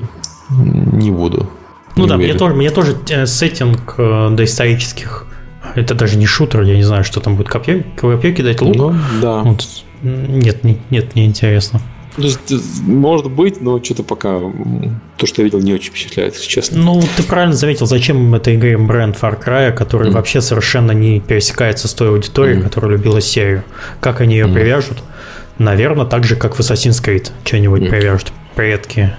не 0.51 1.09
буду. 1.09 1.49
Ну 1.95 2.07
да, 2.07 2.17
мне 2.17 2.33
тоже, 2.33 2.55
мне 2.55 2.69
тоже 2.71 2.97
э, 3.09 3.25
сеттинг 3.25 3.95
э, 3.97 4.29
доисторических 4.31 5.27
это 5.75 5.95
даже 5.95 6.17
не 6.17 6.25
шутер, 6.25 6.61
я 6.61 6.75
не 6.75 6.83
знаю, 6.83 7.03
что 7.03 7.19
там 7.19 7.35
будет 7.35 7.49
копье, 7.49 7.83
копье 7.99 8.31
кидать 8.31 8.61
лук. 8.61 8.75
Ну, 8.75 8.95
да. 9.21 9.41
Вот. 9.41 9.65
Нет, 10.01 10.63
не, 10.63 10.79
нет, 10.89 11.15
не 11.15 11.25
интересно. 11.25 11.81
Есть, 12.17 12.53
может 12.81 13.31
быть, 13.31 13.59
но 13.59 13.83
что-то 13.83 14.03
пока 14.03 14.39
то, 15.17 15.25
что 15.25 15.41
я 15.41 15.45
видел, 15.45 15.59
не 15.61 15.73
очень 15.73 15.89
впечатляет, 15.89 16.35
если 16.35 16.47
честно. 16.47 16.79
Ну, 16.79 17.01
ты 17.17 17.23
правильно 17.23 17.55
заметил, 17.55 17.87
зачем 17.87 18.35
этой 18.35 18.53
игре 18.53 18.77
бренд 18.77 19.17
Far 19.19 19.43
Cry, 19.43 19.71
который 19.71 20.09
mm. 20.09 20.13
вообще 20.13 20.41
совершенно 20.41 20.91
не 20.91 21.21
пересекается 21.21 21.87
с 21.87 21.93
той 21.95 22.09
аудиторией, 22.09 22.59
mm. 22.59 22.63
которая 22.63 22.91
любила 22.91 23.19
серию. 23.19 23.63
Как 23.99 24.21
они 24.21 24.35
ее 24.35 24.45
mm. 24.45 24.53
привяжут? 24.53 24.99
Наверное, 25.57 26.05
так 26.05 26.23
же, 26.23 26.35
как 26.35 26.55
в 26.55 26.59
Assassin's 26.59 27.03
Creed 27.03 27.31
что-нибудь 27.45 27.81
mm. 27.81 27.89
привяжут. 27.89 28.31
Предки 28.53 29.15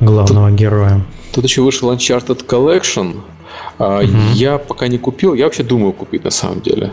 главного 0.00 0.48
тут, 0.48 0.58
героя. 0.58 1.02
Тут 1.32 1.44
еще 1.44 1.62
вышел 1.62 1.92
Uncharted 1.92 2.46
Collection. 2.46 3.20
Mm-hmm. 3.78 4.32
Я 4.34 4.58
пока 4.58 4.88
не 4.88 4.98
купил, 4.98 5.34
я 5.34 5.44
вообще 5.44 5.62
думаю 5.62 5.92
купить 5.92 6.24
на 6.24 6.30
самом 6.30 6.60
деле. 6.60 6.92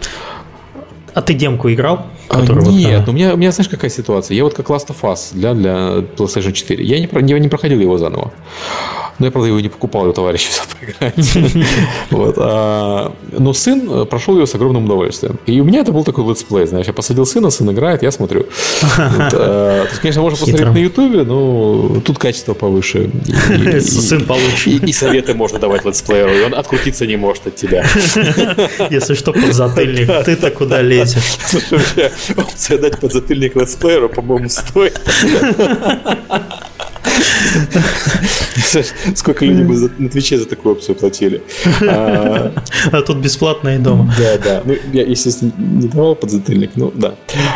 А 1.18 1.22
ты 1.24 1.34
демку 1.34 1.74
играл? 1.74 2.06
А, 2.30 2.42
нет, 2.42 2.50
вот, 2.52 3.08
э, 3.08 3.10
у, 3.10 3.12
меня, 3.12 3.34
у 3.34 3.38
меня 3.38 3.52
знаешь 3.52 3.70
какая 3.70 3.90
ситуация? 3.90 4.36
Я 4.36 4.44
вот 4.44 4.54
как 4.54 4.70
Last 4.70 4.90
of 4.90 5.02
Us 5.02 5.30
для, 5.32 5.56
для 5.56 5.72
PlayStation 6.16 6.52
4. 6.52 6.84
Я 6.84 7.00
не, 7.00 7.10
не, 7.24 7.40
не 7.40 7.50
проходил 7.50 7.80
его 7.80 7.98
заново. 7.98 8.32
Но 9.20 9.26
я, 9.26 9.32
правда, 9.32 9.48
его 9.48 9.60
не 9.60 9.70
покупал, 9.70 10.04
его 10.04 10.14
товарищ 10.14 10.48
взял 10.48 10.66
поиграть. 10.80 11.58
а, 12.38 13.12
но 13.32 13.54
сын 13.54 13.90
э, 13.90 14.06
прошел 14.06 14.36
его 14.36 14.46
с 14.46 14.54
огромным 14.54 14.86
удовольствием. 14.86 15.40
И 15.48 15.60
у 15.60 15.64
меня 15.64 15.80
это 15.80 15.92
был 15.92 16.04
такой 16.04 16.24
летсплей, 16.30 16.68
знаешь, 16.68 16.86
я 16.86 16.94
посадил 16.94 17.26
сына, 17.26 17.50
сын 17.50 17.72
играет, 17.72 18.04
я 18.04 18.12
смотрю. 18.12 18.46
а, 18.98 19.86
есть, 19.86 20.00
конечно, 20.02 20.22
можно 20.22 20.38
посмотреть 20.38 20.72
на 20.72 20.78
Ютубе, 20.78 21.24
но 21.24 22.00
тут 22.06 22.20
качество 22.20 22.54
повыше. 22.54 23.10
сын 23.82 24.24
получше. 24.24 24.70
И, 24.70 24.94
советы 24.94 25.34
можно 25.34 25.58
давать 25.58 25.84
летсплееру, 25.84 26.34
и 26.34 26.42
он 26.44 26.54
открутиться 26.54 27.08
не 27.08 27.16
может 27.16 27.48
от 27.48 27.56
тебя. 27.56 27.86
Если 28.92 29.16
что, 29.16 29.34
подзатыльник, 29.34 30.26
ты-то 30.26 30.52
куда 30.52 30.84
лезешь? 30.84 31.07
Опция 32.38 32.78
дать 32.78 33.00
подзатыльник 33.00 33.56
летсплееру, 33.56 34.10
по-моему, 34.10 34.50
стоит. 34.50 35.00
Сколько 39.16 39.46
людей 39.46 39.64
бы 39.64 39.92
на 39.98 40.10
Твиче 40.10 40.38
за 40.38 40.46
такую 40.46 40.76
опцию 40.76 40.96
платили. 40.96 41.42
А, 41.82 42.52
а 42.92 43.02
тут 43.02 43.18
бесплатно 43.18 43.76
и 43.76 43.78
дома. 43.78 44.14
Да, 44.18 44.38
да. 44.38 44.62
Ну, 44.66 44.76
я, 44.94 45.04
естественно, 45.04 45.52
не 45.58 45.88
давал 45.88 46.16
подзатыльник, 46.16 46.72
но 46.76 46.92
да. 46.94 47.16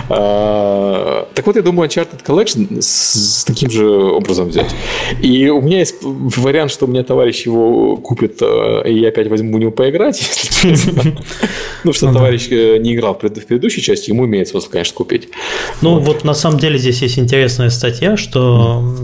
А, 0.10 1.28
так 1.34 1.46
вот, 1.48 1.56
я 1.56 1.62
думаю, 1.62 1.90
Uncharted 1.90 2.24
Collection 2.26 2.82
с 2.82 3.44
таким 3.46 3.70
же 3.70 3.88
образом 3.88 4.50
взять. 4.50 4.74
И 5.22 5.50
у 5.50 5.62
меня 5.62 5.80
есть 5.80 5.96
вариант, 6.02 6.72
что 6.72 6.86
у 6.86 6.90
меня 6.90 7.04
товарищ 7.04 7.46
его 7.46 7.98
купит, 7.98 8.42
э, 8.42 8.90
и 8.90 9.00
я 9.00 9.10
опять 9.10 9.28
возьму 9.28 9.56
у 9.56 9.60
него 9.60 9.72
поиграть, 9.72 10.20
если 10.62 10.70
честно. 10.70 11.18
Ну, 11.84 11.94
что 11.94 12.14
товарищ 12.14 12.48
э, 12.52 12.78
не 12.78 12.96
играл 12.96 13.16
в 13.16 13.20
предыдущей 13.20 13.82
части, 13.82 14.12
ему 14.12 14.26
имеет 14.26 14.48
смысл, 14.48 14.70
конечно, 14.70 14.96
купить. 14.96 15.30
Ну, 15.82 16.00
вот 16.00 16.24
на 16.24 16.34
самом 16.34 16.60
деле 16.60 16.78
здесь 16.78 17.02
есть 17.02 17.20
интересная 17.20 17.70
статья, 17.70 18.18
что 18.18 18.96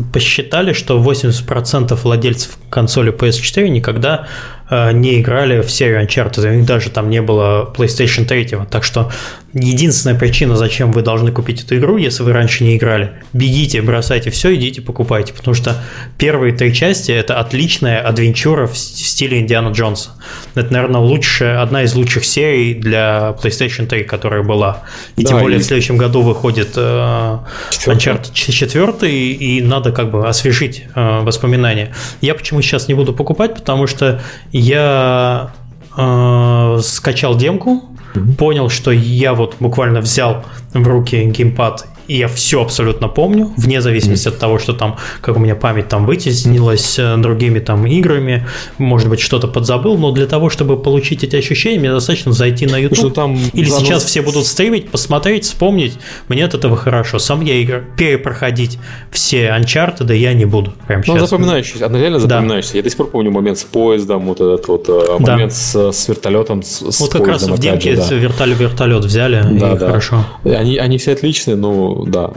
посчитали, 0.48 0.74
что 0.74 1.00
80% 1.02 1.96
владельцев 2.04 2.58
консоли 2.70 3.12
PS4 3.12 3.68
никогда 3.70 4.28
не 4.70 5.22
играли 5.22 5.62
в 5.62 5.72
серию 5.72 6.04
Uncharted, 6.04 6.50
у 6.50 6.54
них 6.54 6.66
даже 6.66 6.90
там 6.90 7.10
не 7.10 7.22
было 7.22 7.72
PlayStation 7.76 8.26
3. 8.26 8.58
Так 8.70 8.84
что 8.84 9.12
единственная 9.54 10.18
причина, 10.18 10.56
зачем 10.56 10.92
вы 10.92 11.02
должны 11.02 11.32
купить 11.32 11.64
эту 11.64 11.78
игру, 11.78 11.98
если 11.98 12.24
вы 12.24 12.34
раньше 12.34 12.64
не 12.64 12.78
играли, 12.78 13.12
бегите, 13.34 13.82
бросайте 13.82 14.30
все, 14.30 14.54
идите 14.56 14.82
покупайте, 14.82 15.34
потому 15.34 15.54
что 15.54 15.82
первые 16.18 16.54
три 16.54 16.74
части 16.74 17.12
это 17.12 17.40
отличная 17.40 18.02
адвенчура 18.02 18.68
в 18.68 18.78
стиле 18.78 19.40
Индиана 19.40 19.70
Джонса. 19.70 20.12
Это, 20.56 20.74
наверное, 20.74 21.02
лучшая, 21.02 21.62
одна 21.62 21.84
из 21.84 21.94
лучших 21.96 22.26
серий 22.26 22.74
для 22.74 23.36
PlayStation 23.42 23.88
3, 23.88 24.04
которая 24.04 24.44
была. 24.44 24.84
И 25.16 25.24
да, 25.24 25.30
тем 25.30 25.40
более 25.40 25.60
и... 25.60 25.62
в 25.62 25.66
следующем 25.66 25.98
году 25.98 26.22
выходит 26.22 26.74
э, 26.76 27.38
Uncharted 27.86 28.34
4, 28.34 29.12
и 29.12 29.62
надо 29.62 29.92
как 29.92 30.12
бы 30.12 30.28
освежить 30.28 30.84
э, 30.94 31.20
воспоминания. 31.22 31.94
Я 32.22 32.36
почему 32.36 32.62
сейчас 32.62 32.88
не 32.88 32.94
буду 32.94 33.14
покупать, 33.14 33.56
потому 33.56 33.88
что 33.88 34.22
я 34.58 35.52
э, 35.98 36.80
скачал 36.82 37.36
демку, 37.36 37.84
mm-hmm. 38.14 38.36
понял, 38.36 38.70
что 38.70 38.92
я 38.92 39.34
вот 39.34 39.56
буквально 39.60 40.02
взял 40.02 40.44
в 40.74 40.88
руки 40.88 41.24
геймпад 41.26 41.88
и 42.08 42.18
я 42.18 42.28
все 42.28 42.62
абсолютно 42.62 43.08
помню, 43.08 43.52
вне 43.58 43.82
зависимости 43.82 44.28
mm. 44.28 44.32
от 44.32 44.40
того, 44.40 44.60
что 44.60 44.74
там, 44.74 44.98
как 45.22 45.36
у 45.36 45.40
меня 45.40 45.56
память 45.56 45.90
там 45.90 46.06
вытеснилась 46.06 46.98
э, 47.00 47.18
другими 47.18 47.60
там 47.60 47.86
играми, 47.86 48.48
может 48.78 49.10
быть, 49.10 49.20
что-то 49.20 49.48
подзабыл, 49.48 49.98
но 49.98 50.12
для 50.12 50.26
того, 50.26 50.50
чтобы 50.50 50.82
получить 50.82 51.24
эти 51.24 51.36
ощущения, 51.36 51.80
мне 51.80 51.92
достаточно 51.92 52.32
зайти 52.32 52.66
на 52.66 52.78
YouTube. 52.78 52.98
Что 52.98 53.10
там 53.10 53.38
Или 53.54 53.70
занос... 53.70 53.84
сейчас 53.84 54.04
все 54.06 54.22
будут 54.22 54.46
стримить, 54.46 54.90
посмотреть, 54.90 55.46
вспомнить. 55.46 55.98
Мне 56.28 56.46
от 56.46 56.54
этого 56.54 56.78
хорошо. 56.78 57.20
Сам 57.20 57.42
я 57.42 57.56
игр 57.56 57.84
перепроходить 57.98 58.80
все 59.12 59.50
Uncharted 59.50 60.16
я 60.16 60.34
не 60.34 60.46
буду. 60.46 60.74
Прямо 60.88 61.04
ну, 61.06 61.20
запоминающийся, 61.20 61.86
она 61.86 62.00
реально 62.00 62.20
запоминающийся. 62.20 62.74
Да. 62.74 62.78
Я 62.80 62.84
до 62.84 62.90
сих 62.90 62.98
пор 62.98 63.10
помню 63.10 63.32
момент 63.32 63.58
с 63.58 63.64
поездом, 63.64 64.26
вот 64.26 64.42
этот 64.42 64.68
вот 64.68 64.86
э, 64.90 65.18
момент 65.20 65.52
да. 65.52 65.92
с, 65.92 65.92
с 65.92 66.08
вертолетом, 66.08 66.64
с, 66.64 67.00
Вот 67.00 67.12
как 67.12 67.28
раз 67.28 67.44
в 67.44 67.60
демке 67.60 67.96
да. 67.96 68.08
вертолет, 68.16 68.60
вертолет 68.60 69.06
взяли, 69.06 69.42
да, 69.42 69.74
и 69.74 69.78
да. 69.78 69.88
хорошо. 69.88 70.26
Они, 70.44 70.78
они 70.78 70.98
все 70.98 71.14
отличные, 71.14 71.56
но 71.56 71.97
да, 72.06 72.32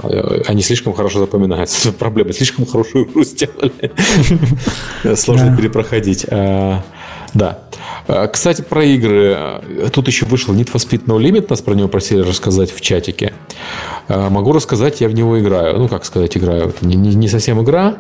они 0.47 0.63
слишком 0.63 0.93
хорошо 0.95 1.21
запоминаются. 1.21 1.93
Проблема, 1.99 2.33
слишком 2.33 2.67
хорошую 2.67 3.07
игру 3.07 3.25
сделали. 3.25 3.93
Сложно 5.17 5.57
перепроходить. 5.57 6.27
А, 6.31 6.83
да. 7.35 7.61
А, 8.07 8.27
кстати, 8.29 8.63
про 8.63 8.85
игры. 8.85 9.63
Тут 9.93 10.09
еще 10.09 10.27
вышел 10.27 10.55
Need 10.55 10.71
for 10.73 10.77
Speed 10.77 11.05
No 11.07 11.19
Limit, 11.19 11.47
нас 11.49 11.63
про 11.63 11.75
него 11.75 11.89
просили 11.89 12.21
рассказать 12.21 12.73
в 12.73 12.81
чатике. 12.81 13.33
А, 14.09 14.31
могу 14.31 14.53
рассказать, 14.53 15.01
я 15.01 15.09
в 15.09 15.15
него 15.15 15.39
играю. 15.39 15.79
Ну, 15.79 15.89
как 15.89 16.05
сказать, 16.05 16.37
играю. 16.37 16.69
Это 16.69 16.87
не, 16.87 16.97
не, 16.97 17.15
не 17.15 17.29
совсем 17.29 17.63
игра. 17.63 17.97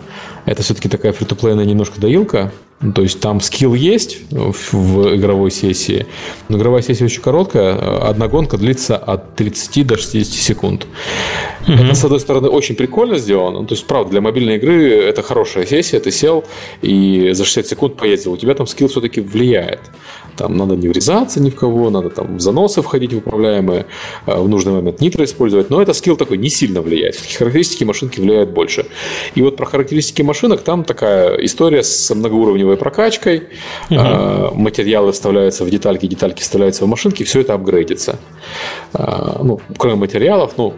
Это 0.46 0.62
все-таки 0.62 0.88
такая 0.88 1.12
фри-то-плейная 1.12 1.64
немножко 1.64 2.00
доилка. 2.00 2.52
Ну, 2.82 2.92
то 2.92 3.02
есть 3.02 3.20
там 3.20 3.40
скилл 3.40 3.74
есть 3.74 4.20
в 4.30 5.14
игровой 5.14 5.50
сессии, 5.50 6.06
но 6.48 6.56
игровая 6.56 6.80
сессия 6.80 7.04
очень 7.04 7.20
короткая. 7.20 8.08
Одна 8.08 8.26
гонка 8.26 8.56
длится 8.56 8.96
от 8.96 9.36
30 9.36 9.86
до 9.86 9.98
60 9.98 10.32
секунд. 10.32 10.86
Угу. 11.68 11.72
Это, 11.72 11.94
с 11.94 12.04
одной 12.04 12.20
стороны, 12.20 12.48
очень 12.48 12.74
прикольно 12.74 13.18
сделано. 13.18 13.60
Ну, 13.60 13.66
то 13.66 13.74
есть, 13.74 13.86
правда, 13.86 14.12
для 14.12 14.22
мобильной 14.22 14.56
игры 14.56 14.94
это 14.94 15.22
хорошая 15.22 15.66
сессия. 15.66 16.00
Ты 16.00 16.10
сел 16.10 16.44
и 16.80 17.32
за 17.32 17.44
60 17.44 17.66
секунд 17.66 17.96
поездил. 17.96 18.32
У 18.32 18.36
тебя 18.38 18.54
там 18.54 18.66
скилл 18.66 18.88
все-таки 18.88 19.20
влияет. 19.20 19.80
Там 20.40 20.56
надо 20.56 20.74
не 20.74 20.88
врезаться 20.88 21.38
ни 21.38 21.50
в 21.50 21.54
кого, 21.54 21.90
надо 21.90 22.08
там 22.08 22.38
в 22.38 22.40
заносы 22.40 22.80
входить 22.80 23.12
в 23.12 23.18
управляемые, 23.18 23.84
в 24.24 24.48
нужный 24.48 24.72
момент 24.72 25.02
нитро 25.02 25.22
использовать. 25.22 25.68
Но 25.68 25.82
это 25.82 25.92
скилл 25.92 26.16
такой 26.16 26.38
не 26.38 26.48
сильно 26.48 26.80
влияет. 26.80 27.16
Характеристики 27.16 27.84
машинки 27.84 28.20
влияют 28.20 28.48
больше. 28.48 28.86
И 29.34 29.42
вот 29.42 29.56
про 29.56 29.66
характеристики 29.66 30.22
машинок 30.22 30.62
там 30.62 30.84
такая 30.84 31.34
история 31.44 31.82
с 31.82 32.14
многоуровневой 32.14 32.78
прокачкой. 32.78 33.48
Угу. 33.90 34.54
Материалы 34.54 35.12
вставляются 35.12 35.64
в 35.64 35.68
детальки, 35.68 36.06
детальки 36.06 36.40
вставляются 36.40 36.86
в 36.86 36.88
машинки, 36.88 37.22
все 37.22 37.40
это 37.40 37.52
апгрейдится. 37.52 38.18
Ну, 38.94 39.60
кроме 39.76 39.96
материалов, 39.96 40.54
ну, 40.56 40.72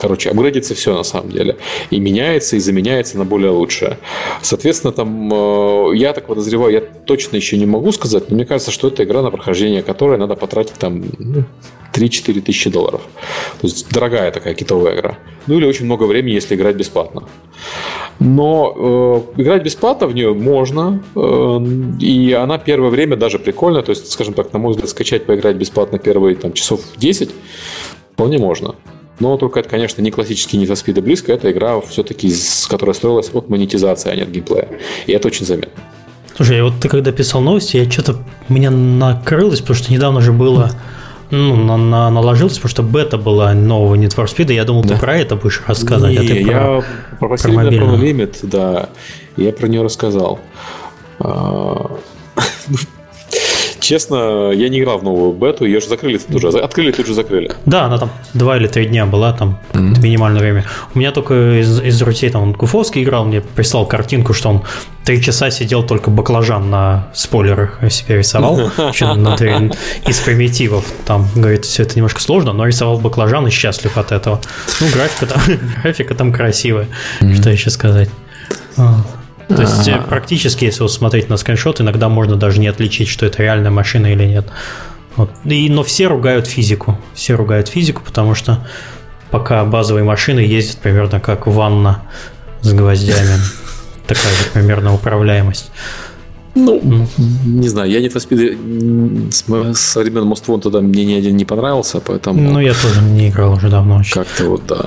Короче, 0.00 0.30
апгрейдится 0.30 0.74
все 0.74 0.96
на 0.96 1.02
самом 1.02 1.30
деле. 1.30 1.56
И 1.90 2.00
меняется, 2.00 2.56
и 2.56 2.58
заменяется 2.58 3.18
на 3.18 3.24
более 3.24 3.50
лучшее. 3.50 3.98
Соответственно, 4.40 4.92
там 4.92 5.32
э, 5.32 5.96
я 5.96 6.14
так 6.14 6.26
подозреваю, 6.26 6.72
я 6.72 6.80
точно 6.80 7.36
еще 7.36 7.58
не 7.58 7.66
могу 7.66 7.92
сказать, 7.92 8.30
но 8.30 8.36
мне 8.36 8.46
кажется, 8.46 8.70
что 8.70 8.88
это 8.88 9.04
игра, 9.04 9.20
на 9.20 9.30
прохождение 9.30 9.82
которой 9.82 10.16
надо 10.16 10.36
потратить 10.36 10.78
там 10.78 11.04
ну, 11.18 11.44
3-4 11.92 12.40
тысячи 12.40 12.70
долларов. 12.70 13.02
То 13.60 13.66
есть 13.66 13.92
дорогая 13.92 14.30
такая 14.30 14.54
китовая 14.54 14.94
игра. 14.94 15.18
Ну 15.46 15.58
или 15.58 15.66
очень 15.66 15.84
много 15.84 16.04
времени, 16.04 16.32
если 16.32 16.54
играть 16.54 16.76
бесплатно. 16.76 17.24
Но 18.18 19.26
э, 19.36 19.42
играть 19.42 19.62
бесплатно 19.62 20.06
в 20.06 20.14
нее 20.14 20.32
можно, 20.32 21.02
э, 21.14 22.00
и 22.00 22.32
она 22.32 22.56
первое 22.56 22.88
время 22.88 23.16
даже 23.16 23.38
прикольно. 23.38 23.82
То 23.82 23.90
есть, 23.90 24.10
скажем 24.10 24.32
так, 24.32 24.52
на 24.54 24.58
мой 24.58 24.70
взгляд, 24.70 24.88
скачать, 24.88 25.26
поиграть 25.26 25.56
бесплатно 25.56 25.98
первые 25.98 26.36
там, 26.36 26.54
часов 26.54 26.80
10 26.96 27.30
вполне 28.12 28.38
можно. 28.38 28.74
Но 29.20 29.36
только 29.36 29.60
это, 29.60 29.68
конечно, 29.68 30.02
не 30.02 30.10
классический 30.10 30.58
for 30.58 30.72
Speed 30.72 30.98
и 30.98 31.00
близко. 31.00 31.32
Это 31.32 31.50
игра 31.52 31.80
все-таки, 31.82 32.32
которая 32.68 32.94
строилась 32.94 33.30
от 33.32 33.48
монетизации, 33.48 34.10
а 34.10 34.16
не 34.16 34.22
от 34.22 34.28
геймплея. 34.30 34.68
И 35.06 35.12
это 35.12 35.28
очень 35.28 35.46
заметно. 35.46 35.82
Слушай, 36.36 36.62
вот 36.62 36.74
ты 36.80 36.88
когда 36.88 37.12
писал 37.12 37.42
новости, 37.42 37.76
я 37.76 37.90
что-то 37.90 38.16
меня 38.48 38.70
накрылось, 38.70 39.60
потому 39.60 39.76
что 39.76 39.92
недавно 39.92 40.22
же 40.22 40.32
было 40.32 40.70
ну, 41.30 41.54
на, 41.54 41.76
на, 41.76 42.10
наложилось, 42.10 42.54
потому 42.54 42.70
что 42.70 42.82
бета 42.82 43.18
была 43.18 43.52
нового 43.52 43.94
Need 43.94 44.16
for 44.16 44.24
Speed, 44.24 44.50
и 44.50 44.54
я 44.54 44.64
думал, 44.64 44.82
да. 44.82 44.94
ты 44.94 45.00
про 45.00 45.16
это 45.16 45.36
будешь 45.36 45.62
рассказывать, 45.66 46.18
не, 46.18 46.18
а 46.18 46.20
ты 46.22 46.44
про, 46.44 46.52
я 46.52 46.84
про, 47.18 47.36
про 47.36 47.52
мобильную. 47.52 47.98
Limit, 47.98 48.38
да, 48.42 48.88
я 49.36 49.52
про 49.52 49.68
нее 49.68 49.82
рассказал. 49.82 50.40
А, 53.80 53.82
Честно, 53.82 54.50
я 54.52 54.68
не 54.68 54.80
играл 54.80 54.98
в 54.98 55.02
новую 55.02 55.32
бету, 55.32 55.64
ее 55.64 55.80
же 55.80 55.88
закрыли 55.88 56.18
тут 56.18 56.44
уже. 56.44 56.58
Открыли, 56.58 56.92
тут 56.92 57.06
же 57.06 57.14
закрыли. 57.14 57.50
Да, 57.66 57.84
она 57.84 57.98
там 57.98 58.10
два 58.34 58.56
или 58.56 58.66
три 58.66 58.86
дня 58.86 59.06
была, 59.06 59.32
там 59.32 59.58
mm-hmm. 59.72 60.00
минимальное 60.00 60.40
время. 60.40 60.64
У 60.94 60.98
меня 60.98 61.12
только 61.12 61.60
из, 61.60 61.80
из 61.80 61.98
друзей 61.98 62.30
там 62.30 62.52
Гуфовский 62.52 63.02
играл, 63.02 63.24
мне 63.24 63.40
прислал 63.40 63.86
картинку, 63.86 64.32
что 64.32 64.50
он 64.50 64.62
три 65.04 65.22
часа 65.22 65.50
сидел 65.50 65.82
только 65.82 66.10
баклажан 66.10 66.70
на 66.70 67.08
спойлерах 67.14 67.80
себе 67.90 68.18
рисовал. 68.18 68.70
Из 70.06 70.18
примитивов. 70.20 70.84
Там, 71.06 71.26
говорит, 71.34 71.64
все 71.64 71.82
это 71.82 71.96
немножко 71.96 72.20
сложно, 72.20 72.52
но 72.52 72.66
рисовал 72.66 72.98
баклажан 72.98 73.46
и 73.46 73.50
счастлив 73.50 73.96
от 73.96 74.12
этого. 74.12 74.40
Ну, 74.80 74.86
графика 74.92 75.26
там, 75.26 75.42
графика 75.82 76.14
там 76.14 76.32
красивая. 76.32 76.86
Что 77.34 77.50
еще 77.50 77.70
сказать? 77.70 78.10
То 79.56 79.62
есть 79.62 79.88
А-а-а. 79.88 80.02
практически, 80.02 80.64
если 80.64 80.82
вот 80.82 80.92
смотреть 80.92 81.28
на 81.28 81.36
скриншот, 81.36 81.80
иногда 81.80 82.08
можно 82.08 82.36
даже 82.36 82.60
не 82.60 82.68
отличить, 82.68 83.08
что 83.08 83.26
это 83.26 83.42
реальная 83.42 83.70
машина 83.70 84.12
или 84.12 84.24
нет. 84.24 84.46
Вот. 85.16 85.30
И, 85.44 85.68
но 85.68 85.82
все 85.82 86.06
ругают 86.06 86.46
физику. 86.46 86.98
Все 87.14 87.34
ругают 87.34 87.68
физику, 87.68 88.02
потому 88.04 88.34
что 88.34 88.66
пока 89.30 89.64
базовые 89.64 90.04
машины 90.04 90.40
ездят 90.40 90.78
примерно 90.78 91.20
как 91.20 91.46
ванна 91.46 92.02
с 92.60 92.72
гвоздями. 92.72 93.38
Такая 94.06 94.32
же 94.32 94.44
примерно 94.52 94.94
управляемость. 94.94 95.70
Ну, 96.54 96.80
ну, 96.82 97.06
не 97.44 97.68
знаю, 97.68 97.90
я 97.90 98.00
не 98.00 98.08
Speed 98.08 99.30
с, 99.30 99.44
с 99.78 99.96
времен 99.96 100.24
Most 100.24 100.46
Wanted 100.46 100.80
мне 100.80 101.04
ни 101.04 101.14
один 101.14 101.36
не 101.36 101.44
понравился, 101.44 102.00
поэтому... 102.00 102.40
Ну, 102.52 102.60
я 102.60 102.74
тоже 102.74 103.02
не 103.02 103.28
играл 103.28 103.52
уже 103.52 103.68
давно. 103.68 104.02
Как-то 104.12 104.50
вот, 104.50 104.66
да. 104.66 104.86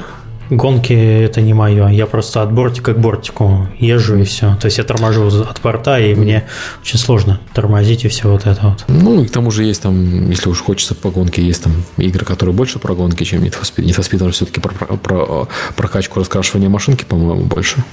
Гонки 0.50 0.94
это 0.94 1.41
не 1.41 1.54
мое. 1.54 1.88
Я 1.89 2.06
просто 2.06 2.41
от 2.41 2.52
бортика 2.52 2.94
к 2.94 3.00
бортику 3.00 3.68
езжу 3.80 4.18
и 4.18 4.24
все. 4.24 4.56
То 4.60 4.66
есть 4.66 4.78
я 4.78 4.84
торможу 4.84 5.26
от 5.26 5.62
порта, 5.62 6.00
и 6.00 6.14
мне 6.16 6.46
очень 6.82 7.00
сложно 7.00 7.39
тормозить 7.54 8.06
и 8.06 8.08
все 8.08 8.30
вот 8.30 8.46
это 8.46 8.68
вот. 8.68 8.86
Ну, 8.88 9.22
и 9.22 9.28
к 9.28 9.32
тому 9.32 9.52
же 9.52 9.64
есть 9.64 9.82
там, 9.82 10.30
если 10.30 10.50
уж 10.50 10.62
хочется 10.62 10.96
по 10.96 11.10
гонке, 11.10 11.41
есть 11.41 11.64
там 11.64 11.74
игры, 11.98 12.26
которые 12.26 12.54
больше 12.54 12.80
про 12.80 12.94
гонки, 12.94 13.24
чем 13.24 13.44
Need 13.44 13.60
for 13.60 13.64
Speed. 13.64 13.86
Need 13.86 13.98
for 13.98 14.10
Speed 14.10 14.32
все-таки 14.32 14.60
про, 14.60 14.74
про, 14.74 14.98
про 14.98 15.48
прокачку, 15.76 16.20
раскрашивания 16.20 16.70
машинки, 16.70 17.06
по-моему, 17.06 17.44
больше. 17.44 17.84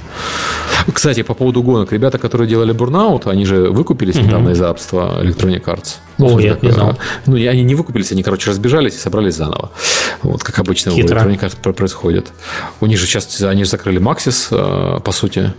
Кстати, 0.92 1.22
по 1.22 1.34
поводу 1.34 1.62
гонок. 1.62 1.92
Ребята, 1.92 2.18
которые 2.18 2.48
делали 2.48 2.74
Burnout, 2.74 3.28
они 3.28 3.44
же 3.44 3.70
выкупились 3.70 4.16
угу. 4.16 4.26
недавно 4.26 4.50
из 4.50 4.60
рабства 4.60 5.22
Electronic 5.22 5.64
Arts. 5.64 5.96
Ну, 6.20 6.36
О, 6.36 6.40
я 6.40 6.58
не 6.60 6.70
знал. 6.70 6.98
Ну, 7.26 7.36
и 7.36 7.46
они 7.46 7.62
не 7.62 7.74
выкупились, 7.74 8.12
они, 8.12 8.22
короче, 8.22 8.50
разбежались 8.50 8.94
и 8.94 8.98
собрались 8.98 9.34
заново. 9.34 9.72
Вот, 10.22 10.42
как 10.42 10.58
обычно 10.58 10.92
Хитро. 10.92 11.20
у 11.20 11.28
Arts 11.28 11.72
происходит. 11.72 12.32
У 12.80 12.86
них 12.86 12.98
же 12.98 13.06
сейчас, 13.06 13.40
они 13.42 13.64
же 13.64 13.70
закрыли 13.70 14.00
Maxis, 14.00 14.48
э, 14.50 15.00
по 15.00 15.12
сути, 15.12 15.52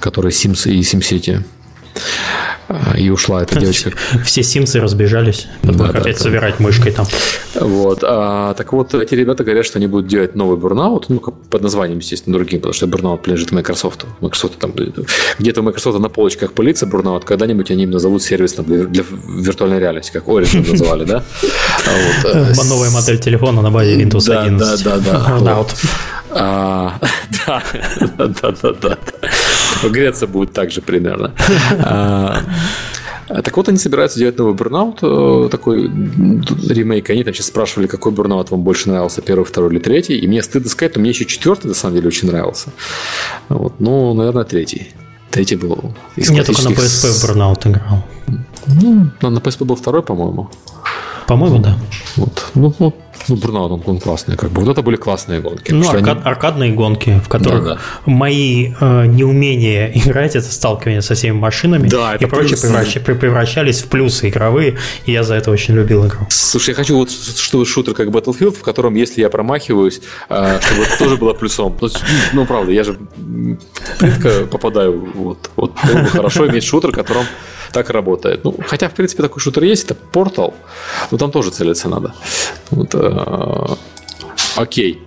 который 0.00 0.30
Sims 0.30 0.70
и 0.70 0.80
SimCity. 0.80 1.42
А, 2.68 2.96
и 2.96 3.10
ушла 3.10 3.42
эта 3.42 3.58
девочка. 3.58 3.92
Все 4.24 4.42
симсы 4.42 4.80
разбежались, 4.80 5.46
да, 5.62 5.86
опять 5.86 6.16
да, 6.16 6.22
собирать 6.22 6.54
да. 6.58 6.64
мышкой 6.64 6.92
там. 6.92 7.06
Вот. 7.54 8.00
А, 8.02 8.54
так 8.54 8.72
вот, 8.72 8.94
эти 8.94 9.14
ребята 9.14 9.44
говорят, 9.44 9.66
что 9.66 9.78
они 9.78 9.86
будут 9.86 10.06
делать 10.06 10.34
новый 10.34 10.56
бурнаут, 10.56 11.08
ну, 11.08 11.20
под 11.20 11.62
названием, 11.62 11.98
естественно, 11.98 12.36
другим, 12.36 12.60
потому 12.60 12.72
что 12.72 12.86
бурнаут 12.86 13.22
принадлежит 13.22 13.52
Microsoft. 13.52 14.06
Microsoft 14.20 14.58
там 14.58 14.72
где-то 15.38 15.60
у 15.60 15.64
Microsoft 15.64 15.98
на 15.98 16.08
полочках 16.08 16.52
пылится 16.52 16.86
бурнаут, 16.86 17.24
когда-нибудь 17.24 17.70
они 17.70 17.84
им 17.84 17.90
назовут 17.90 18.22
сервис 18.22 18.54
там, 18.54 18.64
для, 18.64 18.84
для 18.84 19.04
виртуальной 19.28 19.78
реальности, 19.78 20.12
как 20.12 20.24
Origin 20.24 20.70
называли, 20.70 21.04
да? 21.04 21.22
А 21.86 22.28
э, 22.28 22.54
Новая 22.64 22.90
модель 22.90 23.18
телефона 23.18 23.62
на 23.62 23.70
базе 23.70 24.00
Windows 24.00 24.30
11. 24.30 24.84
Да, 24.84 24.96
да, 24.96 24.98
да. 24.98 25.26
Burnout. 25.28 25.68
А, 26.36 26.98
да, 27.46 27.62
да, 28.18 28.72
да, 28.80 28.98
да. 29.88 29.94
Греться 29.94 30.26
будет 30.26 30.52
так 30.52 30.70
же 30.70 30.80
примерно. 30.80 31.32
А, 33.26 33.40
так 33.40 33.56
вот, 33.56 33.68
они 33.68 33.78
собираются 33.78 34.18
делать 34.18 34.36
новый 34.36 34.52
бурнаут, 34.52 34.98
э, 35.00 35.48
такой 35.50 35.84
ремейк. 35.84 37.08
Они 37.08 37.24
там 37.24 37.32
сейчас 37.32 37.46
спрашивали, 37.46 37.86
какой 37.86 38.12
бурнаут 38.12 38.50
вам 38.50 38.62
больше 38.62 38.90
нравился, 38.90 39.22
первый, 39.22 39.44
второй 39.44 39.70
или 39.72 39.78
третий. 39.78 40.18
И 40.18 40.28
мне 40.28 40.42
стыдно 40.42 40.68
сказать, 40.68 40.94
но 40.96 41.00
мне 41.00 41.10
еще 41.10 41.24
четвертый, 41.24 41.68
на 41.68 41.74
самом 41.74 41.96
деле, 41.96 42.08
очень 42.08 42.28
нравился. 42.28 42.68
Вот, 43.48 43.80
ну, 43.80 44.12
наверное, 44.12 44.44
третий. 44.44 44.88
Третий 45.30 45.56
был 45.56 45.94
из 46.16 46.30
Я 46.30 46.44
только 46.44 46.62
на 46.62 46.68
PSP 46.68 47.26
бурнаут 47.26 47.66
играл. 47.66 48.04
Ну, 48.66 49.10
на 49.20 49.38
PSP 49.38 49.64
был 49.64 49.76
второй, 49.76 50.02
по-моему. 50.02 50.50
По-моему, 51.26 51.58
да. 51.58 51.78
Вот. 52.16 52.46
Ну, 52.54 52.74
ну, 52.78 52.94
ну 53.28 53.36
Burnout, 53.36 53.72
он, 53.72 53.82
он 53.86 53.98
классный. 53.98 54.36
Как 54.36 54.50
бы. 54.50 54.60
Вот 54.60 54.70
это 54.70 54.82
были 54.82 54.96
классные 54.96 55.40
гонки. 55.40 55.72
Ну, 55.72 55.88
аркад, 55.88 56.18
они... 56.18 56.20
аркадные 56.24 56.72
гонки, 56.72 57.20
в 57.24 57.28
которых 57.28 57.64
да, 57.64 57.74
да. 57.74 57.80
мои 58.04 58.72
э, 58.78 59.06
неумения 59.06 59.90
играть, 59.94 60.36
это 60.36 60.50
сталкивание 60.50 61.02
со 61.02 61.14
всеми 61.14 61.36
машинами 61.36 61.88
да, 61.88 62.16
и 62.16 62.26
прочее 62.26 62.58
превращ... 62.60 62.98
превращались 63.00 63.82
в 63.82 63.86
плюсы 63.86 64.28
игровые, 64.28 64.76
и 65.06 65.12
я 65.12 65.22
за 65.22 65.34
это 65.34 65.50
очень 65.50 65.74
любил 65.74 66.06
игру. 66.06 66.26
Слушай, 66.28 66.70
я 66.70 66.74
хочу 66.76 66.96
вот, 66.96 67.10
чтобы 67.10 67.64
шутер 67.64 67.94
как 67.94 68.08
Battlefield, 68.08 68.58
в 68.58 68.62
котором, 68.62 68.94
если 68.94 69.22
я 69.22 69.30
промахиваюсь, 69.30 70.00
э, 70.28 70.58
чтобы 70.60 70.82
это 70.82 70.98
тоже 70.98 71.16
было 71.16 71.32
плюсом. 71.32 71.74
Ну, 72.32 72.44
правда, 72.44 72.72
я 72.72 72.84
же 72.84 72.98
редко 74.00 74.46
попадаю. 74.50 75.10
Вот, 75.14 75.50
вот 75.56 75.72
было 75.84 76.02
бы 76.02 76.08
хорошо 76.08 76.46
иметь 76.48 76.64
шутер, 76.64 76.90
в 76.90 76.94
котором 76.94 77.24
так 77.74 77.90
работает. 77.90 78.44
Ну, 78.44 78.56
хотя, 78.66 78.88
в 78.88 78.94
принципе, 78.94 79.22
такой 79.22 79.40
шутер 79.40 79.64
есть, 79.64 79.84
это 79.84 79.96
Portal, 80.12 80.54
но 81.10 81.18
там 81.18 81.30
тоже 81.30 81.50
целиться 81.50 81.88
надо. 81.88 82.14
Вот, 82.70 82.94
э, 82.94 83.66
окей. 84.56 85.02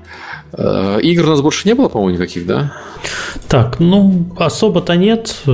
Э, 0.54 1.00
игр 1.02 1.26
у 1.26 1.30
нас 1.30 1.42
больше 1.42 1.68
не 1.68 1.74
было, 1.74 1.88
по-моему, 1.88 2.16
никаких, 2.16 2.46
да? 2.46 2.74
Так, 3.48 3.80
ну, 3.80 4.28
особо-то 4.38 4.96
нет 4.96 5.36
э, 5.46 5.52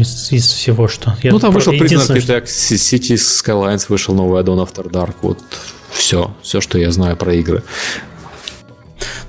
из, 0.00 0.32
из 0.32 0.46
всего, 0.46 0.88
что... 0.88 1.16
Я 1.22 1.30
ну, 1.30 1.38
там 1.38 1.52
вышел 1.52 1.72
Prisoner 1.72 2.16
Attack, 2.16 2.44
City 2.44 3.14
Skylines 3.14 3.86
вышел 3.88 4.14
новый 4.14 4.42
Dawn 4.42 4.66
After 4.66 4.90
Dark, 4.90 5.14
вот 5.22 5.38
все, 5.90 6.34
все, 6.42 6.60
что 6.60 6.78
я 6.78 6.90
знаю 6.90 7.16
про 7.16 7.34
игры. 7.34 7.62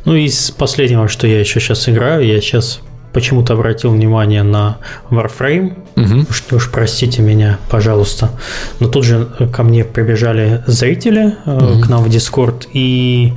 Ну, 0.05 0.15
из 0.15 0.51
последнего, 0.51 1.07
что 1.07 1.27
я 1.27 1.39
еще 1.39 1.59
сейчас 1.59 1.87
играю, 1.87 2.25
я 2.25 2.41
сейчас 2.41 2.81
почему-то 3.13 3.53
обратил 3.53 3.91
внимание 3.91 4.43
на 4.43 4.77
Warframe. 5.09 5.73
Угу. 5.95 6.31
Что 6.31 6.55
уж 6.57 6.71
простите 6.71 7.21
меня, 7.21 7.57
пожалуйста. 7.69 8.31
Но 8.79 8.87
тут 8.87 9.03
же 9.05 9.27
ко 9.53 9.63
мне 9.63 9.83
прибежали 9.83 10.63
зрители 10.67 11.35
угу. 11.45 11.81
к 11.81 11.89
нам 11.89 12.03
в 12.03 12.07
Discord 12.07 12.67
и 12.73 13.33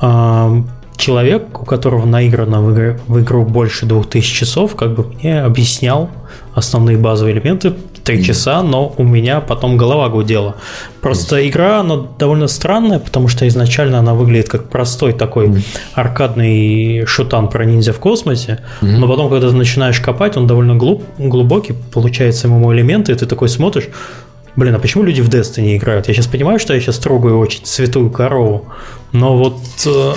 э, 0.00 0.62
человек, 0.96 1.62
у 1.62 1.64
которого 1.64 2.04
наиграно 2.04 2.60
в, 2.60 2.74
игру, 2.74 2.96
в 3.06 3.20
игру 3.20 3.44
больше 3.44 3.86
2000 3.86 4.34
часов, 4.34 4.76
как 4.76 4.94
бы 4.94 5.04
мне 5.04 5.40
объяснял 5.40 6.10
основные 6.54 6.98
базовые 6.98 7.36
элементы, 7.36 7.74
три 8.08 8.24
часа, 8.24 8.62
но 8.62 8.94
у 8.96 9.04
меня 9.04 9.40
потом 9.40 9.76
голова 9.76 10.08
гудела. 10.08 10.56
Просто 11.02 11.46
игра, 11.46 11.80
она 11.80 12.06
довольно 12.18 12.48
странная, 12.48 13.00
потому 13.00 13.28
что 13.28 13.46
изначально 13.46 13.98
она 13.98 14.14
выглядит 14.14 14.48
как 14.48 14.70
простой 14.70 15.12
такой 15.12 15.62
аркадный 15.92 17.04
шутан 17.04 17.48
про 17.48 17.66
ниндзя 17.66 17.92
в 17.92 17.98
космосе, 17.98 18.60
но 18.80 19.06
потом, 19.06 19.28
когда 19.28 19.50
ты 19.50 19.54
начинаешь 19.54 20.00
копать, 20.00 20.38
он 20.38 20.46
довольно 20.46 20.74
глуб, 20.74 21.02
глубокий, 21.18 21.74
получается 21.92 22.46
ему 22.48 22.72
элементы, 22.72 23.12
и 23.12 23.14
ты 23.14 23.26
такой 23.26 23.50
смотришь, 23.50 23.90
блин, 24.56 24.74
а 24.74 24.78
почему 24.78 25.04
люди 25.04 25.20
в 25.20 25.28
Destiny 25.28 25.76
играют? 25.76 26.08
Я 26.08 26.14
сейчас 26.14 26.28
понимаю, 26.28 26.58
что 26.58 26.72
я 26.72 26.80
сейчас 26.80 26.96
трогаю 26.96 27.38
очень 27.38 27.66
святую 27.66 28.08
корову, 28.08 28.68
но 29.12 29.36
вот 29.36 29.58
э, 29.84 30.12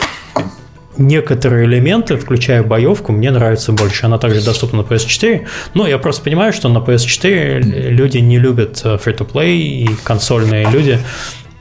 некоторые 0.98 1.66
элементы, 1.66 2.18
включая 2.18 2.64
боевку, 2.64 3.12
мне 3.12 3.32
нравятся 3.32 3.72
больше. 3.72 4.06
Она 4.06 4.18
также 4.18 4.44
доступна 4.44 4.84
на 4.84 4.86
PS4. 4.86 5.48
Но 5.74 5.88
я 5.88 5.98
просто 5.98 6.24
понимаю, 6.24 6.54
что 6.54 6.70
на 6.70 6.80
PS4 6.80 7.90
люди 7.90 8.18
не 8.18 8.40
любят 8.40 8.82
э, 8.84 8.98
free-to-play 9.04 9.58
и 9.58 9.90
консольные 10.04 10.70
люди 10.70 11.00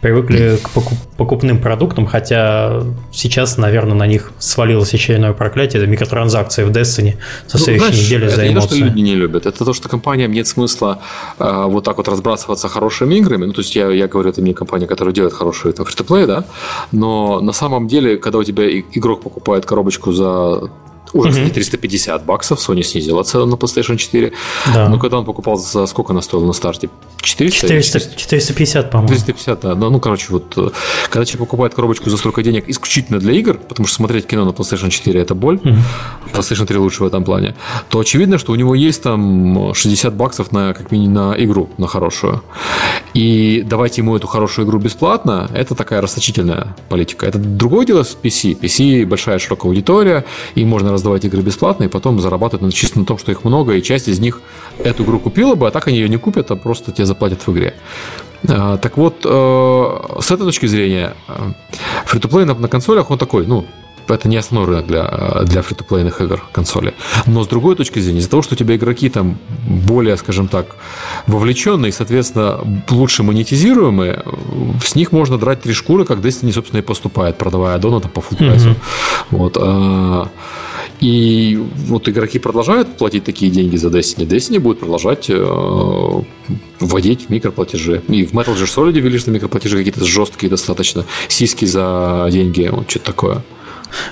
привыкли 0.00 0.58
к 0.62 0.70
покупным 1.16 1.58
продуктам, 1.58 2.06
хотя 2.06 2.82
сейчас, 3.12 3.58
наверное, 3.58 3.94
на 3.94 4.06
них 4.06 4.32
свалилось 4.38 4.94
очередное 4.94 5.32
проклятие, 5.32 5.82
это 5.82 5.90
микротранзакции 5.90 6.64
в 6.64 6.70
Destiny 6.70 7.16
со 7.46 7.58
ну, 7.58 7.64
следующей 7.64 7.78
знаешь, 7.78 8.04
недели 8.04 8.28
за 8.28 8.34
эмоции. 8.34 8.42
Это 8.42 8.48
не 8.48 8.54
то, 8.54 8.66
что 8.66 8.76
люди 8.76 9.00
не 9.00 9.14
любят, 9.14 9.46
это 9.46 9.64
то, 9.64 9.72
что 9.74 9.88
компаниям 9.88 10.32
нет 10.32 10.46
смысла 10.46 11.02
э, 11.38 11.64
вот 11.66 11.84
так 11.84 11.98
вот 11.98 12.08
разбрасываться 12.08 12.68
хорошими 12.68 13.16
играми, 13.16 13.44
ну, 13.44 13.52
то 13.52 13.60
есть 13.60 13.76
я, 13.76 13.90
я 13.90 14.08
говорю, 14.08 14.30
это 14.30 14.40
не 14.40 14.54
компания, 14.54 14.86
которая 14.86 15.14
делает 15.14 15.34
хорошие 15.34 15.72
там, 15.72 15.86
free-to-play, 15.86 16.26
да, 16.26 16.44
но 16.92 17.40
на 17.40 17.52
самом 17.52 17.86
деле, 17.86 18.16
когда 18.16 18.38
у 18.38 18.44
тебя 18.44 18.70
игрок 18.70 19.22
покупает 19.22 19.66
коробочку 19.66 20.12
за 20.12 20.70
уже 21.12 21.42
угу. 21.42 21.50
350 21.50 22.24
баксов, 22.24 22.58
Sony 22.58 22.82
снизила 22.82 23.22
цену 23.22 23.46
на 23.46 23.54
PlayStation 23.54 23.96
4. 23.96 24.32
Да. 24.74 24.88
Но 24.88 24.98
когда 24.98 25.18
он 25.18 25.24
покупал, 25.24 25.56
за 25.56 25.86
сколько 25.86 26.12
она 26.12 26.22
стоила 26.22 26.46
на 26.46 26.52
старте? 26.52 26.90
400? 27.22 27.68
400 27.68 28.00
450, 28.16 28.90
по-моему. 28.90 29.14
450, 29.14 29.60
да. 29.60 29.74
Ну, 29.74 30.00
короче, 30.00 30.26
вот 30.30 30.54
э, 30.56 30.70
когда 31.08 31.24
человек 31.24 31.40
покупает 31.40 31.74
коробочку 31.74 32.10
за 32.10 32.16
столько 32.16 32.42
денег 32.42 32.68
исключительно 32.68 33.18
для 33.18 33.32
игр, 33.32 33.58
потому 33.58 33.86
что 33.86 33.96
смотреть 33.96 34.26
кино 34.26 34.44
на 34.44 34.50
PlayStation 34.50 34.90
4 34.90 35.20
это 35.20 35.34
боль, 35.34 35.56
угу. 35.56 35.74
PlayStation 36.32 36.66
3 36.66 36.78
лучше 36.78 37.02
в 37.02 37.06
этом 37.06 37.24
плане, 37.24 37.54
то 37.88 37.98
очевидно, 37.98 38.38
что 38.38 38.52
у 38.52 38.54
него 38.54 38.74
есть 38.74 39.02
там 39.02 39.74
60 39.74 40.14
баксов 40.14 40.52
на 40.52 40.74
как 40.74 40.90
минимум 40.90 41.14
на 41.14 41.34
игру, 41.38 41.68
на 41.78 41.86
хорошую. 41.86 42.42
И 43.14 43.62
давать 43.66 43.98
ему 43.98 44.16
эту 44.16 44.26
хорошую 44.26 44.66
игру 44.66 44.78
бесплатно, 44.78 45.50
это 45.52 45.74
такая 45.74 46.00
расточительная 46.00 46.76
политика. 46.88 47.26
Это 47.26 47.38
другое 47.38 47.86
дело 47.86 48.02
с 48.02 48.16
PC. 48.20 48.58
PC 48.60 49.06
большая 49.06 49.38
широкая 49.38 49.70
аудитория, 49.70 50.24
и 50.54 50.64
можно 50.64 50.92
раздавать 51.00 51.24
игры 51.24 51.40
бесплатно, 51.40 51.84
и 51.84 51.88
потом 51.88 52.20
зарабатывать 52.20 52.74
чисто 52.74 52.98
на 52.98 53.06
том, 53.06 53.16
что 53.18 53.32
их 53.32 53.44
много, 53.44 53.74
и 53.74 53.82
часть 53.82 54.08
из 54.08 54.20
них 54.20 54.42
эту 54.78 55.02
игру 55.04 55.18
купила 55.18 55.54
бы, 55.54 55.66
а 55.66 55.70
так 55.70 55.88
они 55.88 55.96
ее 55.96 56.08
не 56.08 56.18
купят, 56.18 56.50
а 56.50 56.56
просто 56.56 56.92
тебе 56.92 57.06
заплатят 57.06 57.46
в 57.46 57.52
игре. 57.52 57.74
А, 58.48 58.76
так 58.76 58.96
вот, 58.96 59.24
э, 59.24 60.20
с 60.20 60.30
этой 60.30 60.44
точки 60.44 60.66
зрения, 60.66 61.14
фри-то-плей 62.04 62.44
на, 62.44 62.54
на 62.54 62.68
консолях, 62.68 63.10
он 63.10 63.18
такой, 63.18 63.46
ну, 63.46 63.64
это 64.14 64.28
не 64.28 64.36
основной 64.36 64.68
рынок 64.68 64.86
для, 64.86 65.42
для 65.44 65.62
фри-то-плейных 65.62 66.20
игр 66.20 66.42
консоли. 66.52 66.94
Но 67.26 67.44
с 67.44 67.48
другой 67.48 67.76
точки 67.76 67.98
зрения, 67.98 68.20
из-за 68.20 68.30
того, 68.30 68.42
что 68.42 68.54
у 68.54 68.58
тебя 68.58 68.76
игроки 68.76 69.08
там 69.08 69.38
более, 69.66 70.16
скажем 70.16 70.48
так, 70.48 70.76
вовлеченные, 71.26 71.92
соответственно, 71.92 72.60
лучше 72.88 73.22
монетизируемые, 73.22 74.24
с 74.84 74.94
них 74.94 75.12
можно 75.12 75.38
драть 75.38 75.62
три 75.62 75.72
шкуры, 75.72 76.04
как 76.04 76.18
Destiny, 76.18 76.52
собственно, 76.52 76.80
и 76.80 76.82
поступает, 76.82 77.38
продавая 77.38 77.76
аддоны 77.76 78.00
по 78.00 78.20
full 78.20 78.40
Mm-hmm. 78.40 78.76
Вот. 79.30 79.56
А, 79.60 80.28
и 81.00 81.58
вот 81.86 82.08
игроки 82.08 82.38
продолжают 82.38 82.96
платить 82.96 83.24
такие 83.24 83.50
деньги 83.50 83.76
за 83.76 83.88
Destiny. 83.88 84.26
Destiny 84.26 84.58
будет 84.58 84.80
продолжать 84.80 85.26
э, 85.28 86.22
вводить 86.80 87.30
микроплатежи. 87.30 88.02
И 88.08 88.24
в 88.24 88.32
Metal 88.32 88.54
Gear 88.54 88.66
Solid 88.66 88.92
ввели, 88.92 89.18
что 89.18 89.30
микроплатежи 89.30 89.78
какие-то 89.78 90.04
жесткие 90.04 90.50
достаточно. 90.50 91.04
Сиськи 91.28 91.64
за 91.64 92.28
деньги, 92.30 92.68
вот 92.70 92.90
что-то 92.90 93.06
такое. 93.06 93.42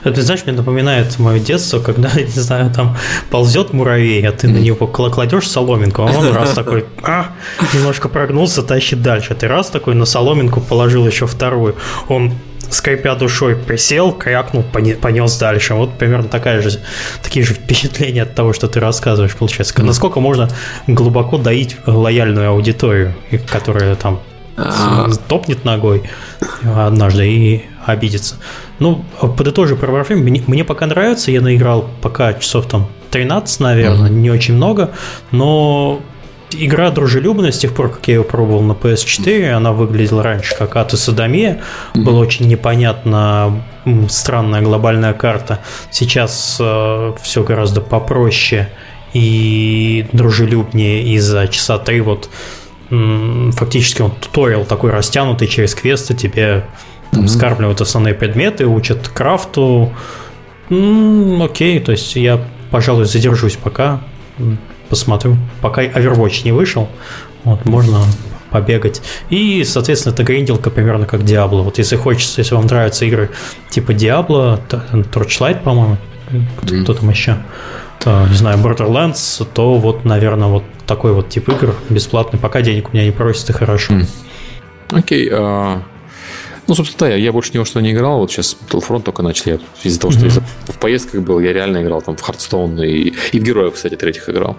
Это, 0.04 0.22
знаешь, 0.22 0.44
мне 0.44 0.54
напоминает 0.54 1.18
мое 1.18 1.38
детство, 1.38 1.80
когда, 1.80 2.10
не 2.16 2.26
знаю, 2.26 2.70
там 2.70 2.96
ползет 3.30 3.72
муравей, 3.72 4.26
а 4.26 4.32
ты 4.32 4.48
на 4.48 4.58
него 4.58 4.86
кладешь 4.86 5.48
соломинку, 5.48 6.02
а 6.02 6.06
он 6.06 6.32
раз 6.32 6.52
такой, 6.52 6.84
а, 7.02 7.32
немножко 7.74 8.08
прогнулся, 8.08 8.62
тащит 8.62 9.02
дальше. 9.02 9.34
Ты 9.34 9.48
раз 9.48 9.68
такой 9.68 9.94
на 9.94 10.04
соломинку 10.04 10.60
положил 10.60 11.06
еще 11.06 11.26
вторую. 11.26 11.76
Он 12.08 12.32
скрипя 12.70 13.14
душой, 13.14 13.56
присел, 13.56 14.12
крякнул, 14.12 14.62
понес 14.62 15.36
дальше. 15.38 15.74
Вот 15.74 15.96
примерно 15.98 16.28
такая 16.28 16.60
же, 16.62 16.78
такие 17.22 17.44
же 17.44 17.54
впечатления 17.54 18.22
от 18.22 18.34
того, 18.34 18.52
что 18.52 18.68
ты 18.68 18.80
рассказываешь, 18.80 19.34
получается. 19.34 19.74
Mm. 19.74 19.84
Насколько 19.84 20.20
можно 20.20 20.48
глубоко 20.86 21.38
доить 21.38 21.76
лояльную 21.86 22.50
аудиторию, 22.50 23.14
которая 23.50 23.94
там 23.96 24.20
а. 24.56 25.08
топнет 25.28 25.64
ногой 25.64 26.02
однажды 26.62 27.28
и 27.28 27.64
обидится. 27.86 28.36
Ну, 28.78 29.04
подытожу 29.36 29.76
про 29.76 29.92
Warframe. 29.92 30.16
Мне, 30.16 30.42
мне 30.46 30.64
пока 30.64 30.86
нравится, 30.86 31.30
я 31.30 31.40
наиграл 31.40 31.88
пока 32.00 32.34
часов 32.34 32.66
там 32.66 32.88
13, 33.10 33.60
наверное, 33.60 34.10
mm-hmm. 34.10 34.14
не 34.14 34.30
очень 34.30 34.54
много, 34.54 34.90
но 35.30 36.00
игра 36.52 36.90
дружелюбная 36.90 37.52
с 37.52 37.58
тех 37.58 37.74
пор, 37.74 37.90
как 37.90 38.06
я 38.08 38.16
ее 38.16 38.24
пробовал 38.24 38.62
на 38.62 38.72
PS4. 38.72 39.50
Она 39.50 39.72
выглядела 39.72 40.22
раньше 40.22 40.54
как 40.56 40.76
Аты 40.76 40.96
Садомия. 40.96 41.60
Mm-hmm. 41.94 42.02
Было 42.02 42.20
очень 42.20 42.48
непонятно, 42.48 43.62
странная 44.08 44.62
глобальная 44.62 45.12
карта. 45.12 45.60
Сейчас 45.90 46.58
э, 46.60 47.12
все 47.22 47.42
гораздо 47.42 47.80
попроще 47.80 48.68
и 49.12 50.06
дружелюбнее. 50.12 51.02
И 51.02 51.18
за 51.18 51.48
часа 51.48 51.78
три 51.78 52.00
вот 52.00 52.30
фактически 52.90 54.00
он 54.00 54.12
туториал 54.12 54.64
такой 54.64 54.90
растянутый 54.90 55.46
через 55.46 55.74
квесты 55.74 56.14
тебе 56.14 56.64
там, 57.10 57.24
mm-hmm. 57.24 57.28
скармливают 57.28 57.80
основные 57.80 58.14
предметы, 58.14 58.66
учат 58.66 59.08
крафту. 59.08 59.92
М-м, 60.70 61.42
окей, 61.42 61.80
то 61.80 61.92
есть 61.92 62.16
я, 62.16 62.44
пожалуй, 62.70 63.04
задержусь 63.04 63.56
пока 63.56 64.00
посмотрю. 64.88 65.36
Пока 65.60 65.84
Overwatch 65.84 66.44
не 66.44 66.52
вышел, 66.52 66.88
вот, 67.44 67.64
можно 67.64 68.00
побегать. 68.50 69.02
И, 69.30 69.62
соответственно, 69.64 70.14
это 70.14 70.24
гринделка 70.24 70.70
примерно 70.70 71.06
как 71.06 71.20
Diablo. 71.20 71.62
Вот 71.62 71.78
если 71.78 71.96
хочется, 71.96 72.40
если 72.40 72.54
вам 72.54 72.66
нравятся 72.66 73.04
игры 73.04 73.30
типа 73.70 73.92
Diablo, 73.92 74.60
Torchlight, 74.68 75.62
по-моему, 75.62 75.98
кто, 76.58 76.82
кто 76.82 76.94
там 76.94 77.10
еще, 77.10 77.36
то, 78.00 78.26
не 78.28 78.36
знаю, 78.36 78.58
Borderlands, 78.58 79.46
то 79.52 79.74
вот, 79.74 80.04
наверное, 80.04 80.48
вот 80.48 80.64
такой 80.86 81.12
вот 81.12 81.28
тип 81.28 81.48
игр 81.48 81.74
бесплатный. 81.90 82.38
Пока 82.38 82.62
денег 82.62 82.88
у 82.88 82.96
меня 82.96 83.04
не 83.04 83.12
просит, 83.12 83.50
и 83.50 83.52
хорошо. 83.52 83.94
Окей, 84.90 85.28
okay, 85.28 85.32
uh, 85.32 85.82
ну, 86.68 86.74
собственно, 86.74 87.08
да, 87.08 87.16
я, 87.16 87.16
я 87.16 87.32
больше 87.32 87.50
ни 87.54 87.58
во 87.58 87.64
что 87.64 87.80
не 87.80 87.92
играл. 87.92 88.18
Вот 88.18 88.30
сейчас 88.30 88.54
Battlefront 88.68 89.02
только 89.02 89.22
начал. 89.22 89.52
Я, 89.52 89.58
из-за 89.82 89.98
того, 89.98 90.12
что 90.12 90.26
mm-hmm. 90.26 90.42
я 90.66 90.72
в 90.74 90.78
поездках 90.78 91.22
был, 91.22 91.40
я 91.40 91.54
реально 91.54 91.82
играл 91.82 92.02
там 92.02 92.14
в 92.14 92.28
Hearthstone 92.28 92.86
и, 92.86 93.14
и 93.32 93.40
в 93.40 93.42
Героев, 93.42 93.74
кстати, 93.74 93.96
третьих 93.96 94.28
играл. 94.28 94.58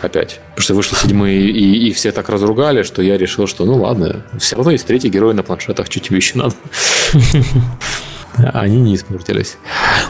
Опять. 0.00 0.40
Потому 0.50 0.62
что 0.62 0.74
вышли 0.74 0.94
седьмые, 0.96 1.38
и 1.38 1.88
их 1.88 1.96
все 1.96 2.12
так 2.12 2.30
разругали, 2.30 2.82
что 2.82 3.02
я 3.02 3.18
решил, 3.18 3.46
что 3.46 3.66
ну 3.66 3.76
ладно, 3.76 4.24
все 4.38 4.56
равно 4.56 4.70
есть 4.70 4.86
третий 4.86 5.10
герой 5.10 5.34
на 5.34 5.42
планшетах, 5.42 5.86
что 5.90 6.00
тебе 6.00 6.16
еще 6.16 6.38
надо? 6.38 6.54
Они 8.54 8.80
не 8.80 8.94
испортились. 8.94 9.58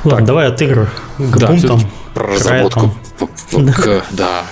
Ладно, 0.04 0.18
так. 0.18 0.26
давай 0.26 0.46
от 0.46 0.62
игр 0.62 0.88
к 1.18 1.36
да, 1.36 1.48
пунктам. 1.48 1.80
Про 2.14 2.26
разработку. 2.28 2.94
Да, 4.12 4.44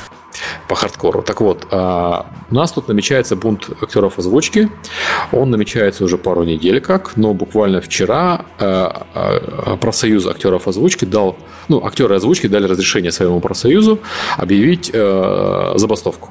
по 0.69 0.75
хардкору. 0.75 1.23
Так 1.23 1.41
вот, 1.41 1.67
а, 1.71 2.27
у 2.51 2.55
нас 2.55 2.73
тут 2.73 2.89
намечается 2.89 3.37
бунт 3.37 3.69
актеров 3.83 4.19
озвучки. 4.19 4.69
Он 5.33 5.51
намечается 5.51 6.05
уже 6.05 6.19
пару 6.19 6.45
недель 6.45 6.81
как, 6.81 7.17
но 7.17 7.35
буквально 7.35 7.81
вчера 7.81 8.47
а, 8.59 9.07
а, 9.15 9.77
профсоюз 9.77 10.27
актеров 10.27 10.69
озвучки 10.69 11.05
дал, 11.05 11.37
ну, 11.69 11.85
актеры 11.85 12.17
озвучки 12.17 12.47
дали 12.47 12.67
разрешение 12.67 13.13
своему 13.13 13.41
профсоюзу 13.41 13.99
объявить 14.37 14.93
забастовку. 15.75 16.31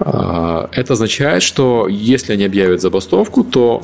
А, 0.00 0.68
это 0.72 0.92
означает, 0.92 1.42
что 1.42 1.88
если 1.88 2.32
они 2.32 2.44
объявят 2.44 2.80
забастовку, 2.80 3.44
то 3.44 3.82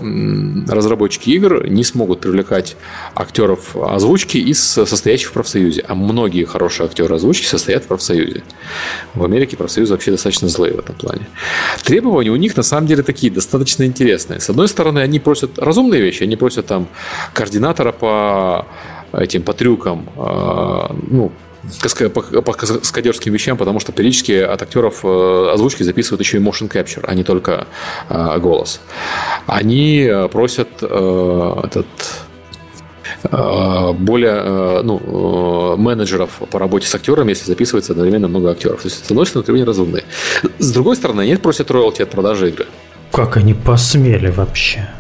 разработчики 0.69 1.31
игр 1.31 1.67
не 1.67 1.85
смогут 1.85 2.21
привлекать 2.21 2.77
актеров 3.15 3.77
озвучки 3.77 4.39
из 4.39 4.61
состоящих 4.63 5.31
в 5.31 5.33
профсоюзе. 5.33 5.85
А 5.87 5.95
многие 5.95 6.45
хорошие 6.45 6.87
актеры 6.87 7.15
озвучки 7.17 7.47
состоят 7.47 7.85
в 7.85 7.89
профсоюзе. 7.89 8.43
В 9.15 9.25
Америке 9.25 9.57
профсоюзы 9.57 9.93
вообще 9.93 10.13
достаточно 10.13 10.49
злые 10.49 10.75
в 10.75 10.79
этом 10.79 10.95
плане. 10.95 11.27
Требования 11.83 12.31
у 12.31 12.37
них 12.37 12.57
на 12.57 12.63
самом 12.63 12.87
деле 12.87 13.03
такие 13.03 13.33
достаточно 13.33 13.85
интересные. 13.85 14.41
С 14.41 14.49
одной 14.51 14.69
стороны, 14.69 15.01
они 15.01 15.19
просят 15.19 15.59
разумные 15.59 16.01
вещи. 16.01 16.23
Они 16.23 16.37
просят 16.37 16.67
там 16.67 16.89
координатора 17.33 17.93
по 17.93 18.67
этим 19.13 19.43
по 19.43 19.53
трюкам, 19.53 20.09
а, 20.17 20.95
ну, 21.09 21.33
по, 22.13 22.23
по 22.43 22.53
каскадерским 22.53 23.33
вещам, 23.33 23.57
потому 23.57 23.81
что 23.81 23.93
периодически 23.93 24.33
от 24.33 24.63
актеров 24.63 25.01
э, 25.05 25.51
озвучки 25.53 25.83
записывают 25.83 26.21
еще 26.21 26.39
и 26.39 26.41
motion 26.41 26.69
capture, 26.69 27.05
а 27.07 27.15
не 27.15 27.25
только 27.25 27.67
э, 28.09 28.39
голос. 28.39 28.81
Они 29.47 30.01
э, 30.01 30.29
просят 30.29 30.69
этот 30.83 31.87
более 33.23 34.83
ну, 34.83 35.77
менеджеров 35.79 36.43
по 36.51 36.59
работе 36.59 36.87
с 36.87 36.95
актерами, 36.95 37.31
если 37.31 37.47
записывается 37.47 37.93
одновременно 37.93 38.29
много 38.29 38.51
актеров. 38.51 38.83
То 38.83 38.89
есть, 38.89 39.07
с 39.07 39.11
одной 39.11 39.27
стороны, 39.27 39.45
требования 39.47 39.67
разумные. 39.67 40.05
С 40.59 40.73
другой 40.73 40.97
стороны, 40.97 41.23
они 41.23 41.37
просят 41.37 41.71
роялти 41.71 42.03
от 42.03 42.11
продажи 42.11 42.51
игры. 42.51 42.67
Как 43.13 43.39
они 43.39 43.55
посмели 43.55 44.29
вообще? 44.29 44.91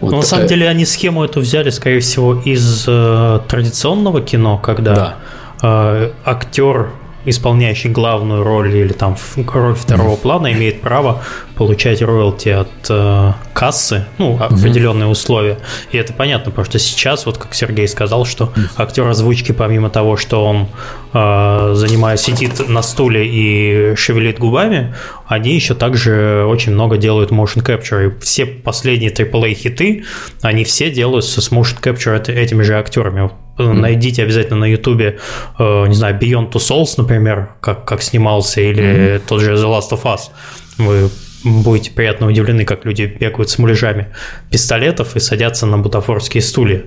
Вот 0.00 0.10
Но, 0.12 0.16
на 0.18 0.22
самом 0.22 0.46
деле 0.46 0.68
они 0.68 0.84
схему 0.84 1.24
эту 1.24 1.40
взяли, 1.40 1.70
скорее 1.70 2.00
всего, 2.00 2.34
из 2.34 2.84
э, 2.86 3.40
традиционного 3.48 4.20
кино, 4.20 4.58
когда 4.58 4.94
да 4.94 5.16
э, 5.62 6.10
актер, 6.24 6.90
исполняющий 7.24 7.88
главную 7.88 8.42
роль 8.42 8.74
или 8.74 8.92
там 8.92 9.16
роль 9.36 9.74
второго 9.74 10.16
плана, 10.16 10.52
имеет 10.52 10.80
право 10.80 11.22
получать 11.58 12.00
роялти 12.02 12.50
от 12.50 12.68
э, 12.88 13.32
кассы, 13.52 14.04
ну, 14.18 14.38
определенные 14.40 15.06
угу. 15.06 15.12
условия. 15.12 15.58
И 15.90 15.98
это 15.98 16.12
понятно, 16.12 16.52
потому 16.52 16.64
что 16.64 16.78
сейчас, 16.78 17.26
вот 17.26 17.36
как 17.36 17.52
Сергей 17.52 17.88
сказал, 17.88 18.24
что 18.24 18.52
актер 18.76 19.08
озвучки, 19.08 19.50
помимо 19.50 19.90
того, 19.90 20.16
что 20.16 20.44
он 20.44 20.68
э, 21.12 21.72
занимает, 21.74 22.20
сидит 22.20 22.68
на 22.68 22.80
стуле 22.82 23.26
и 23.26 23.96
шевелит 23.96 24.38
губами, 24.38 24.94
они 25.26 25.52
еще 25.52 25.74
также 25.74 26.44
очень 26.46 26.72
много 26.72 26.96
делают 26.96 27.32
motion 27.32 27.64
capture. 27.64 28.06
И 28.06 28.20
все 28.20 28.46
последние 28.46 29.10
AAA 29.10 29.54
хиты, 29.54 30.04
они 30.42 30.62
все 30.62 30.92
делаются 30.92 31.40
с 31.40 31.50
motion 31.50 31.82
capture 31.82 32.32
этими 32.32 32.62
же 32.62 32.78
актерами. 32.78 33.30
Найдите 33.58 34.22
обязательно 34.22 34.60
на 34.60 34.66
Ютубе, 34.66 35.18
э, 35.58 35.86
не 35.88 35.94
знаю, 35.94 36.16
Beyond 36.20 36.52
Two 36.52 36.60
Souls, 36.60 36.94
например, 36.96 37.48
как, 37.60 37.84
как 37.84 38.00
снимался, 38.02 38.60
или 38.60 38.84
mm-hmm. 38.84 39.22
тот 39.26 39.40
же 39.40 39.54
The 39.54 39.64
Last 39.64 39.90
of 39.90 40.02
Us. 40.04 40.30
Вы 40.78 41.10
будете 41.44 41.90
приятно 41.90 42.26
удивлены, 42.26 42.64
как 42.64 42.84
люди 42.84 43.04
бегают 43.04 43.50
с 43.50 43.58
муляжами 43.58 44.08
пистолетов 44.50 45.16
и 45.16 45.20
садятся 45.20 45.66
на 45.66 45.78
бутафорские 45.78 46.42
стулья. 46.42 46.84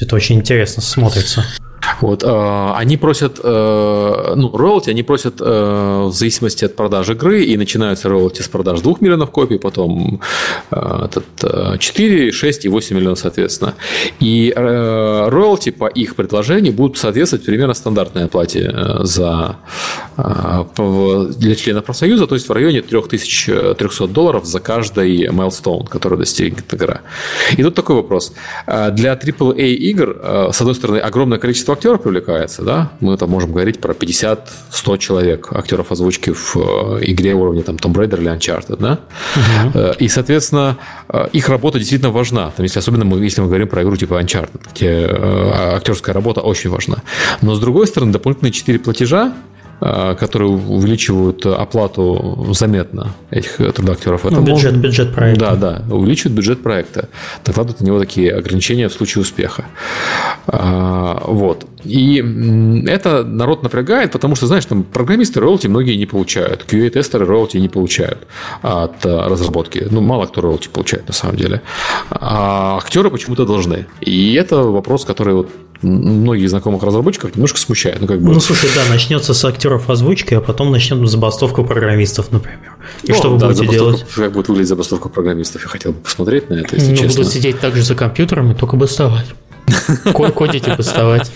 Это 0.00 0.16
очень 0.16 0.36
интересно 0.36 0.82
смотрится. 0.82 1.44
Вот, 2.00 2.24
э, 2.24 2.72
они 2.74 2.96
просят, 2.96 3.40
э, 3.42 4.34
ну, 4.36 4.56
роялти 4.56 4.90
они 4.90 5.02
просят 5.02 5.40
э, 5.40 6.04
в 6.06 6.12
зависимости 6.12 6.64
от 6.64 6.76
продажи 6.76 7.12
игры, 7.12 7.44
и 7.44 7.56
начинаются 7.56 8.08
роялти 8.08 8.42
с 8.42 8.48
продаж 8.48 8.80
2 8.80 8.94
миллионов 9.00 9.30
копий, 9.30 9.58
потом 9.58 10.20
э, 10.70 11.04
этот, 11.04 11.78
4, 11.78 12.32
6 12.32 12.64
и 12.64 12.68
8 12.68 12.96
миллионов, 12.96 13.18
соответственно. 13.18 13.74
И 14.20 14.52
э, 14.54 15.28
роялти 15.28 15.70
по 15.70 15.86
их 15.86 16.16
предложению 16.16 16.72
будут 16.72 16.98
соответствовать 16.98 17.44
примерно 17.44 17.74
стандартной 17.74 18.24
оплате 18.24 18.70
э, 18.72 19.04
за, 19.04 19.56
э, 20.16 20.64
для 21.36 21.54
членов 21.54 21.84
профсоюза, 21.84 22.26
то 22.26 22.34
есть 22.34 22.48
в 22.48 22.52
районе 22.52 22.82
3300 22.82 24.06
долларов 24.08 24.44
за 24.44 24.60
каждый 24.60 25.26
milestone, 25.28 25.88
который 25.88 26.18
достигнет 26.18 26.72
игра. 26.74 27.00
И 27.56 27.62
тут 27.62 27.74
такой 27.74 27.96
вопрос. 27.96 28.32
Э, 28.66 28.90
для 28.90 29.14
AAA 29.14 29.74
игр, 29.74 30.16
э, 30.22 30.50
с 30.52 30.60
одной 30.60 30.74
стороны, 30.74 30.98
огромное 30.98 31.38
количество 31.38 31.73
актеров 31.74 32.02
привлекается, 32.02 32.62
да, 32.62 32.90
мы 33.00 33.16
там 33.16 33.30
можем 33.30 33.52
говорить 33.52 33.80
про 33.80 33.92
50-100 33.92 34.98
человек 34.98 35.52
актеров 35.52 35.92
озвучки 35.92 36.32
в 36.32 36.56
э, 36.56 37.00
игре 37.02 37.34
уровня 37.34 37.62
там 37.62 37.76
Tomb 37.76 37.92
Raider 37.92 38.20
или 38.20 38.30
Uncharted, 38.30 38.76
да, 38.78 39.00
угу. 39.36 39.94
и, 39.98 40.08
соответственно, 40.08 40.76
э, 41.08 41.28
их 41.32 41.48
работа 41.48 41.78
действительно 41.78 42.10
важна, 42.10 42.50
там, 42.56 42.64
если 42.64 42.78
особенно 42.78 43.04
мы, 43.04 43.18
если 43.18 43.40
мы 43.40 43.48
говорим 43.48 43.68
про 43.68 43.82
игру 43.82 43.96
типа 43.96 44.20
Uncharted, 44.22 44.60
где 44.74 45.06
актерская 45.74 46.14
работа 46.14 46.40
очень 46.40 46.70
важна. 46.70 47.02
Но, 47.42 47.54
с 47.54 47.60
другой 47.60 47.86
стороны, 47.86 48.12
дополнительные 48.12 48.52
4 48.52 48.78
платежа, 48.78 49.34
которые 49.80 50.50
увеличивают 50.50 51.44
оплату 51.46 52.46
заметно 52.52 53.14
этих 53.30 53.56
трудоактеров. 53.56 54.24
Это 54.26 54.36
ну, 54.36 54.42
бюджет, 54.42 54.72
может... 54.72 54.76
бюджет 54.80 55.14
проекта. 55.14 55.56
Да, 55.56 55.56
да, 55.56 55.94
увеличивают 55.94 56.36
бюджет 56.36 56.62
проекта. 56.62 57.08
Накладывают 57.46 57.80
на 57.80 57.86
него 57.86 57.98
такие 57.98 58.32
ограничения 58.32 58.88
в 58.88 58.92
случае 58.92 59.22
успеха. 59.22 59.64
А, 60.46 61.22
вот. 61.26 61.66
И 61.84 62.24
это 62.86 63.24
народ 63.24 63.62
напрягает, 63.62 64.12
потому 64.12 64.36
что, 64.36 64.46
знаешь, 64.46 64.64
там 64.64 64.82
программисты 64.82 65.40
роялти 65.40 65.66
многие 65.66 65.96
не 65.96 66.06
получают. 66.06 66.64
QA-тестеры 66.66 67.26
роялти 67.26 67.58
не 67.58 67.68
получают 67.68 68.26
от 68.62 69.04
э, 69.04 69.28
разработки. 69.28 69.86
Ну, 69.90 70.00
мало 70.00 70.26
кто 70.26 70.40
роялти 70.40 70.68
получает, 70.68 71.06
на 71.08 71.14
самом 71.14 71.36
деле. 71.36 71.60
А 72.10 72.78
актеры 72.78 73.10
почему-то 73.10 73.44
должны. 73.44 73.86
И 74.00 74.34
это 74.34 74.56
вопрос, 74.56 75.04
который 75.04 75.34
вот 75.34 75.50
многих 75.84 76.50
знакомых 76.50 76.82
разработчиков 76.82 77.34
немножко 77.34 77.58
смущает. 77.58 78.00
Ну, 78.00 78.06
как 78.06 78.20
бы... 78.20 78.32
ну 78.32 78.40
слушай, 78.40 78.70
да, 78.74 78.82
начнется 78.90 79.34
с 79.34 79.44
актеров 79.44 79.90
озвучки, 79.90 80.34
а 80.34 80.40
потом 80.40 80.70
начнем 80.70 81.06
забастовку 81.06 81.64
программистов, 81.64 82.32
например. 82.32 82.76
И 83.02 83.12
ну, 83.12 83.18
что 83.18 83.30
вы 83.30 83.38
да, 83.38 83.48
будете 83.48 83.66
делать? 83.68 84.06
Как 84.14 84.32
будет 84.32 84.48
выглядеть 84.48 84.68
забастовка 84.68 85.08
программистов? 85.08 85.62
Я 85.62 85.68
хотел 85.68 85.92
бы 85.92 86.00
посмотреть 86.00 86.50
на 86.50 86.54
это, 86.54 86.76
если 86.76 86.90
ну, 86.90 86.96
честно. 86.96 87.22
Буду 87.22 87.30
сидеть 87.30 87.60
также 87.60 87.82
за 87.82 87.94
компьютерами, 87.94 88.54
только 88.54 88.76
бастовать. 88.76 89.26
Кодить 90.34 90.68
и 90.68 90.70
бастовать. 90.70 91.30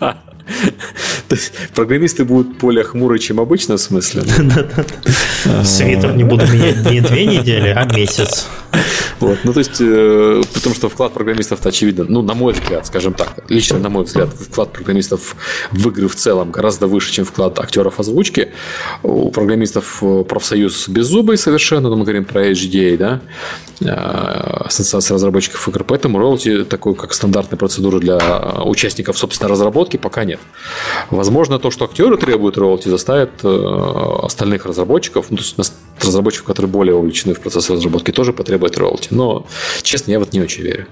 Да. 0.00 0.22
То 1.28 1.34
есть 1.34 1.52
программисты 1.74 2.24
будут 2.24 2.58
более 2.58 2.84
хмурые, 2.84 3.18
чем 3.18 3.40
обычно, 3.40 3.76
в 3.76 3.80
смысле? 3.80 4.22
Свитер 5.64 6.14
не 6.14 6.24
буду 6.24 6.46
менять 6.46 6.88
не 6.90 7.00
две 7.00 7.26
недели, 7.26 7.68
а 7.68 7.84
месяц. 7.84 8.46
Вот, 9.20 9.38
ну 9.44 9.52
то 9.52 9.60
есть, 9.60 9.80
э, 9.80 10.42
потому 10.54 10.74
что 10.74 10.88
вклад 10.88 11.12
программистов-то 11.12 11.68
очевидно, 11.68 12.04
ну, 12.08 12.22
на 12.22 12.34
мой 12.34 12.52
взгляд, 12.52 12.86
скажем 12.86 13.14
так, 13.14 13.28
лично 13.48 13.78
на 13.78 13.88
мой 13.88 14.04
взгляд, 14.04 14.28
вклад 14.28 14.72
программистов 14.72 15.36
в 15.72 15.88
игры 15.88 16.08
в 16.08 16.14
целом 16.14 16.50
гораздо 16.50 16.86
выше, 16.86 17.12
чем 17.12 17.24
вклад 17.24 17.58
актеров 17.58 18.00
озвучки. 18.00 18.48
У 19.02 19.30
программистов 19.30 20.02
э, 20.02 20.24
профсоюз 20.28 20.88
беззубый 20.88 21.38
совершенно, 21.38 21.88
но 21.88 21.96
мы 21.96 22.04
говорим 22.04 22.24
про 22.24 22.50
HDA, 22.50 22.96
да, 22.96 23.20
э, 23.80 23.86
Ассоциация 24.66 25.14
разработчиков 25.14 25.68
игр, 25.68 25.84
поэтому 25.84 26.18
роялти 26.18 26.64
такой, 26.64 26.94
как 26.94 27.14
стандартная 27.14 27.58
процедура 27.58 27.98
для 27.98 28.18
участников, 28.64 29.18
собственно, 29.18 29.48
разработки, 29.48 29.96
пока 29.96 30.24
нет. 30.24 30.40
Возможно, 31.10 31.58
то, 31.58 31.70
что 31.70 31.84
актеры 31.84 32.16
требуют 32.16 32.58
роялти, 32.58 32.88
заставит 32.88 33.44
остальных 33.44 34.66
разработчиков, 34.66 35.26
ну, 35.30 35.36
то 35.36 35.42
есть 35.42 35.56
разработчиков, 36.04 36.46
которые 36.46 36.70
более 36.70 36.94
увлечены 36.94 37.34
в 37.34 37.40
процессе 37.40 37.72
разработки, 37.72 38.10
тоже 38.10 38.32
потребует 38.32 38.65
роялти. 38.74 39.08
Но, 39.10 39.46
честно, 39.82 40.12
я 40.12 40.18
вот 40.18 40.32
не 40.32 40.40
очень 40.40 40.62
верю. 40.62 40.86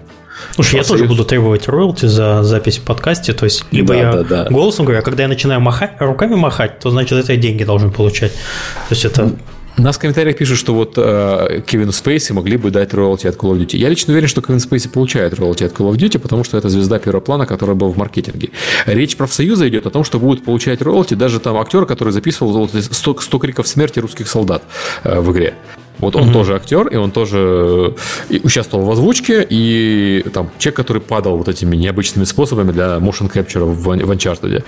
Слушай, 0.53 0.77
я 0.77 0.85
тоже 0.85 1.05
буду 1.05 1.25
требовать 1.25 1.69
роялти 1.69 2.07
за 2.07 2.43
запись 2.45 2.79
в 2.79 2.83
подкасте, 2.83 3.33
то 3.33 3.45
есть 3.45 3.65
либо 3.71 3.95
да, 3.95 4.01
я 4.01 4.13
да, 4.13 4.23
да. 4.23 4.47
голосом 4.51 4.85
говорю, 4.85 5.01
а 5.01 5.03
когда 5.03 5.23
я 5.23 5.29
начинаю 5.29 5.61
махать, 5.61 5.93
руками 5.99 6.35
махать, 6.35 6.79
то 6.81 6.91
значит 6.91 7.13
это 7.13 7.33
я 7.33 7.39
деньги 7.39 7.65
должен 7.65 7.91
получать. 7.91 8.33
То 8.33 8.95
есть 8.95 9.05
это 9.05 9.33
нас 9.77 9.97
в 9.97 9.99
комментариях 9.99 10.37
пишут, 10.37 10.59
что 10.59 10.73
вот 10.73 10.95
э, 10.97 11.63
Кевину 11.67 11.91
Спейси 11.91 12.33
могли 12.33 12.57
бы 12.57 12.71
дать 12.71 12.95
роялти 12.95 13.27
от 13.27 13.37
Call 13.37 13.53
of 13.53 13.59
Duty. 13.59 13.77
Я 13.77 13.89
лично 13.89 14.13
уверен, 14.13 14.29
что 14.29 14.41
Кевин 14.41 14.61
Спейси 14.61 14.89
получает 14.89 15.35
роялти 15.35 15.65
от 15.65 15.73
Call 15.73 15.91
of 15.91 15.97
Duty, 15.97 16.21
потому 16.21 16.45
что 16.45 16.57
это 16.57 16.69
звезда 16.69 17.01
первого 17.01 17.21
плана, 17.21 17.45
которая 17.47 17.75
была 17.75 17.91
в 17.91 17.97
маркетинге. 17.97 18.51
Речь 18.87 19.17
профсоюза 19.17 19.69
идет 19.69 19.87
о 19.87 19.91
том, 19.91 20.05
что 20.05 20.21
будут 20.21 20.45
получать 20.45 20.81
роялти 20.81 21.15
даже 21.15 21.41
там 21.41 21.57
актер, 21.57 21.87
который 21.87 22.13
записывал 22.13 22.53
вот 22.53 22.71
100, 22.73 23.21
100 23.21 23.39
криков 23.39 23.67
смерти 23.67 23.99
русских 23.99 24.29
солдат 24.29 24.63
э, 25.03 25.19
в 25.19 25.33
игре. 25.33 25.55
Вот 25.99 26.17
он 26.17 26.25
угу. 26.25 26.33
тоже 26.33 26.57
актер, 26.57 26.89
и 26.89 26.97
он 26.97 27.11
тоже 27.13 27.95
э, 28.29 28.39
участвовал 28.43 28.85
в 28.85 28.91
озвучке, 28.91 29.47
и 29.49 30.25
там 30.33 30.51
человек, 30.59 30.77
который 30.77 31.01
падал 31.01 31.37
вот 31.37 31.49
этими 31.49 31.77
необычными 31.77 32.25
способами 32.25 32.73
для 32.73 32.97
motion 32.97 33.33
capture 33.33 33.65
в, 33.65 33.85
в 33.85 34.11
Uncharted. 34.11 34.65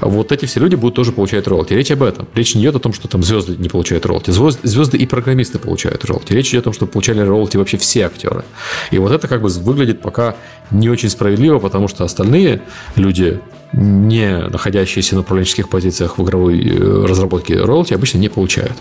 Вот 0.00 0.32
эти 0.32 0.44
все 0.44 0.60
люди 0.60 0.74
будут 0.74 0.94
тоже 0.94 1.12
получать 1.12 1.46
роялти. 1.48 1.72
Речь 1.72 1.90
об 1.90 2.02
этом. 2.02 2.28
Речь 2.34 2.54
не 2.54 2.62
идет 2.62 2.76
о 2.76 2.78
том, 2.78 2.92
что 2.92 3.08
там 3.08 3.22
звезды 3.22 3.56
не 3.56 3.68
получают 3.68 4.04
роялти. 4.06 4.30
Звезды 4.30 4.98
и 4.98 5.06
программисты 5.06 5.58
получают 5.58 6.04
роялти. 6.04 6.32
Речь 6.32 6.50
идет 6.50 6.62
о 6.62 6.64
том, 6.64 6.72
что 6.74 6.86
получали 6.86 7.20
роялти 7.20 7.56
вообще 7.56 7.78
все 7.78 8.06
актеры. 8.06 8.44
И 8.90 8.98
вот 8.98 9.12
это 9.12 9.28
как 9.28 9.42
бы 9.42 9.48
выглядит 9.48 10.00
пока 10.00 10.36
не 10.70 10.88
очень 10.90 11.08
справедливо, 11.08 11.58
потому 11.58 11.88
что 11.88 12.04
остальные 12.04 12.60
люди, 12.96 13.40
не 13.72 14.38
находящиеся 14.38 15.14
на 15.14 15.22
управленческих 15.22 15.68
позициях 15.68 16.18
в 16.18 16.22
игровой 16.22 16.60
э, 16.60 17.06
разработке 17.06 17.60
роялти, 17.60 17.94
обычно 17.94 18.18
не 18.18 18.28
получают. 18.28 18.74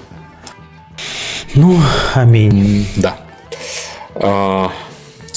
Ну, 1.54 1.80
аминь. 2.16 2.88
Да. 2.96 3.18
А... 4.16 4.72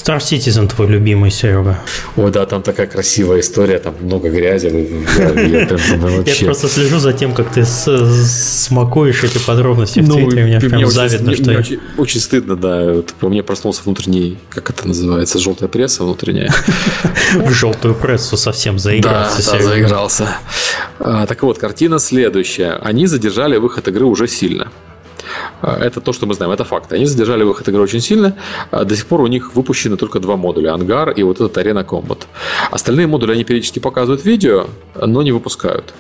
Star 0.09 0.21
Citizen 0.21 0.69
твой 0.69 0.89
любимый, 0.89 1.31
Серега. 1.31 1.79
О, 2.17 2.31
да, 2.31 2.47
там 2.47 2.63
такая 2.63 2.87
красивая 2.87 3.41
история, 3.41 3.79
там 3.79 3.95
много 4.01 4.31
грязи. 4.31 4.69
Я 4.69 5.67
просто 6.47 6.69
слежу 6.69 6.99
за 6.99 7.13
тем, 7.13 7.35
как 7.35 7.53
ты 7.53 7.67
смакуешь 7.67 9.23
эти 9.23 9.37
подробности 9.37 10.01
в 10.01 10.09
ну, 10.09 10.15
Твиттере. 10.15 10.45
Мне 10.45 10.61
прям 10.61 10.87
завидно, 10.87 11.35
что 11.37 11.53
я... 11.53 11.63
Очень 11.99 12.21
стыдно, 12.21 12.57
да. 12.57 13.03
По 13.21 13.29
мне 13.29 13.43
проснулся 13.43 13.83
внутренний, 13.85 14.39
как 14.49 14.71
это 14.71 14.89
называется, 14.89 15.39
желтая 15.39 15.69
пресса 15.69 16.05
внутренняя. 16.05 16.55
В 17.35 17.51
желтую 17.53 17.95
прессу 17.95 18.39
совсем 18.39 18.79
заигрался. 18.79 19.53
Да, 19.53 19.63
заигрался. 19.63 20.29
А, 21.01 21.27
так 21.27 21.43
вот, 21.43 21.59
картина 21.59 21.99
следующая. 21.99 22.79
Они 22.81 23.07
задержали 23.07 23.59
выход 23.59 23.89
игры 23.89 24.07
уже 24.07 24.27
сильно. 24.27 24.73
А, 25.63 25.79
это 25.81 26.01
то, 26.01 26.13
что 26.13 26.27
мы 26.27 26.35
знаем, 26.35 26.53
это 26.53 26.65
факт. 26.65 26.93
Они 26.93 27.07
задержали 27.07 27.43
выход 27.43 27.69
игры 27.69 27.83
очень 27.83 28.01
сильно. 28.01 28.37
А, 28.71 28.85
до 28.85 28.97
сих 28.97 29.07
пор 29.07 29.21
у 29.21 29.27
них 29.27 29.55
выпущены 29.55 29.97
только 29.97 30.21
два 30.21 30.37
модуля. 30.37 30.75
Ангар 30.75 31.11
и 31.11 31.23
вот 31.23 31.37
этот 31.37 31.59
Арена 31.59 31.85
Комбат. 31.85 32.27
Остальные 32.71 33.07
модули 33.07 33.33
они 33.33 33.45
периодически 33.45 33.79
показывают 33.79 34.25
видео, 34.25 34.67
но 34.95 35.23
не 35.23 35.33
выпускают. 35.33 35.95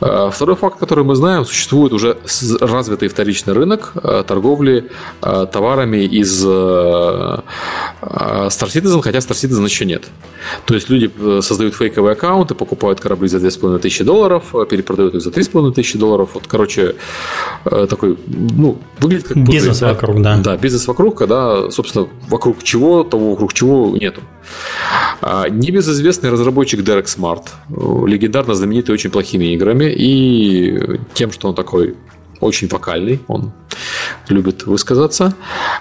А, 0.00 0.30
второй 0.30 0.56
факт, 0.56 0.78
который 0.78 1.04
мы 1.04 1.14
знаем, 1.14 1.44
существует 1.44 1.92
уже 1.92 2.16
развитый 2.60 3.08
вторичный 3.08 3.54
рынок 3.54 3.92
торговли 4.26 4.90
товарами 5.20 5.98
из 5.98 6.44
Star 6.44 7.42
Citizen, 8.68 9.02
хотя 9.02 9.18
Star 9.18 9.34
Citizen 9.34 9.64
еще 9.64 9.84
нет. 9.84 10.04
То 10.64 10.74
есть 10.74 10.88
люди 10.88 11.10
э, 11.18 11.40
создают 11.42 11.74
фейковые 11.74 12.12
аккаунты, 12.12 12.54
покупают 12.54 13.00
корабли 13.00 13.28
за 13.28 13.40
2500 13.40 14.06
долларов, 14.06 14.54
перепродают 14.68 15.14
их 15.14 15.22
за 15.22 15.30
3500 15.30 16.00
долларов. 16.00 16.30
Вот, 16.34 16.44
короче, 16.46 16.94
э, 17.64 17.86
такой 17.88 18.18
ну, 18.26 18.78
выглядит 18.98 19.28
как... 19.28 19.36
Бизнес 19.36 19.80
будто, 19.80 19.92
вокруг, 19.92 20.22
да. 20.22 20.36
Да, 20.38 20.56
бизнес 20.56 20.86
вокруг, 20.88 21.18
когда, 21.18 21.70
собственно, 21.70 22.08
вокруг 22.28 22.62
чего, 22.62 23.04
того 23.04 23.30
вокруг 23.30 23.52
чего 23.52 23.96
нету. 23.96 24.20
А, 25.20 25.48
небезызвестный 25.48 26.30
разработчик 26.30 26.80
Derek 26.80 27.04
Smart, 27.04 27.44
легендарно 28.06 28.54
знаменитый 28.54 28.94
очень 28.94 29.10
плохими 29.40 29.54
играми 29.54 29.92
и 29.96 30.98
тем, 31.14 31.32
что 31.32 31.48
он 31.48 31.54
такой 31.54 31.94
очень 32.40 32.68
вокальный, 32.68 33.20
он 33.28 33.52
любит 34.28 34.66
высказаться. 34.66 35.34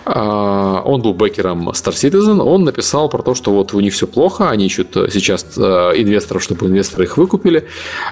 А, 0.05 0.81
он 0.85 1.01
был 1.01 1.13
бэкером 1.13 1.69
Star 1.69 1.93
Citizen. 1.93 2.41
Он 2.41 2.63
написал 2.63 3.09
про 3.09 3.21
то, 3.21 3.35
что 3.35 3.51
вот 3.51 3.73
у 3.73 3.79
них 3.79 3.93
все 3.93 4.07
плохо, 4.07 4.49
они 4.49 4.65
ищут 4.65 4.95
сейчас 5.11 5.45
э, 5.57 5.61
инвесторов, 5.61 6.43
чтобы 6.43 6.67
инвесторы 6.67 7.05
их 7.05 7.17
выкупили, 7.17 7.67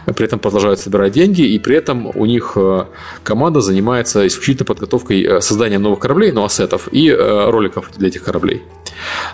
при 0.05 0.25
этом 0.25 0.39
продолжают 0.39 0.79
собирать 0.79 1.13
деньги, 1.13 1.41
и 1.41 1.59
при 1.59 1.75
этом 1.75 2.11
у 2.13 2.25
них 2.25 2.53
э, 2.55 2.85
команда 3.23 3.61
занимается 3.61 4.25
исключительно 4.27 4.65
подготовкой 4.65 5.23
э, 5.23 5.41
создания 5.41 5.79
новых 5.79 5.99
кораблей, 5.99 6.31
ну, 6.31 6.43
ассетов 6.43 6.89
и 6.91 7.11
роликов 7.11 7.91
для 7.97 8.07
этих 8.07 8.23
кораблей. 8.23 8.63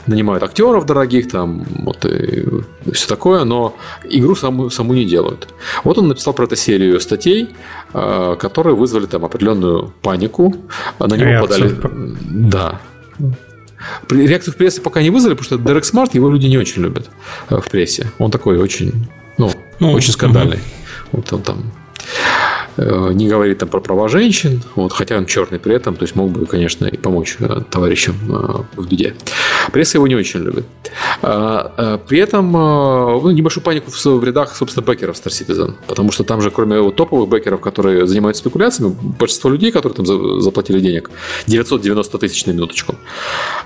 Нанимают 0.08 0.44
актеров 0.44 0.86
дорогих, 0.86 1.30
там, 1.30 1.66
вот 1.84 2.06
и 2.06 2.46
все 2.92 3.08
такое, 3.08 3.44
но 3.44 3.76
игру 4.04 4.36
саму, 4.36 4.70
саму 4.70 4.94
не 4.94 5.06
делают. 5.06 5.48
Вот 5.84 5.98
он 5.98 6.08
написал 6.08 6.34
про 6.34 6.46
эту 6.46 6.56
серию 6.56 7.00
статей, 7.00 7.50
которые 7.94 8.76
вызвали 8.76 9.06
там 9.06 9.24
определенную 9.24 9.94
панику. 10.02 10.56
На 11.00 11.16
него 11.16 11.30
Реакцию. 11.30 11.76
подали... 11.78 12.16
Да. 12.30 12.80
Реакцию 14.10 14.54
в 14.54 14.58
прессе 14.58 14.82
пока 14.82 15.02
не 15.02 15.10
вызвали, 15.10 15.34
потому 15.34 15.46
что 15.46 15.58
Дерек 15.58 15.86
Смарт 15.86 16.16
его 16.16 16.30
люди 16.30 16.48
не 16.48 16.58
очень 16.58 16.82
любят 16.82 17.10
э, 17.50 17.58
в 17.58 17.70
прессе. 17.70 18.08
Он 18.18 18.32
такой 18.32 18.58
очень, 18.58 19.08
ну, 19.38 19.52
ну 19.80 19.92
очень 19.92 20.14
скандальный. 20.14 20.58
Угу. 20.58 20.64
Вот 21.12 21.34
он 21.34 21.42
там 21.42 21.58
Э, 21.58 21.83
не 22.78 23.28
говорит 23.28 23.60
там 23.60 23.70
про 23.70 23.80
права 23.80 24.08
женщин, 24.08 24.62
вот, 24.76 24.94
хотя 24.94 25.18
он 25.18 25.26
черный 25.26 25.60
при 25.60 25.76
этом, 25.76 25.96
то 25.96 26.04
есть 26.04 26.16
мог 26.16 26.30
бы, 26.30 26.46
конечно, 26.46 26.86
и 26.86 26.98
помочь 26.98 27.38
э, 27.40 27.62
товарищам 27.70 28.16
э, 28.30 28.82
в 28.82 28.88
беде. 28.88 29.16
Пресса 29.72 29.98
его 29.98 30.08
не 30.08 30.16
очень 30.16 30.42
любит. 30.42 30.66
А, 31.22 31.98
при 32.08 32.20
этом 32.20 32.52
ну, 32.52 33.32
небольшую 33.32 33.64
панику 33.64 33.92
в 33.92 34.24
рядах, 34.24 34.56
собственно, 34.56 34.86
бэкеров 34.86 35.16
Star 35.16 35.30
Citizen, 35.30 35.74
потому 35.88 36.12
что 36.12 36.24
там 36.24 36.42
же, 36.42 36.52
кроме 36.52 36.80
вот, 36.80 36.96
топовых 36.96 37.30
бэкеров, 37.30 37.62
которые 37.62 38.08
занимаются 38.08 38.42
спекуляциями, 38.42 38.96
большинство 39.20 39.50
людей, 39.50 39.72
которые 39.72 39.96
там 39.96 40.42
заплатили 40.42 40.80
денег, 40.80 41.10
990 41.48 42.18
тысяч 42.18 42.46
на 42.46 42.52
минуточку, 42.52 42.96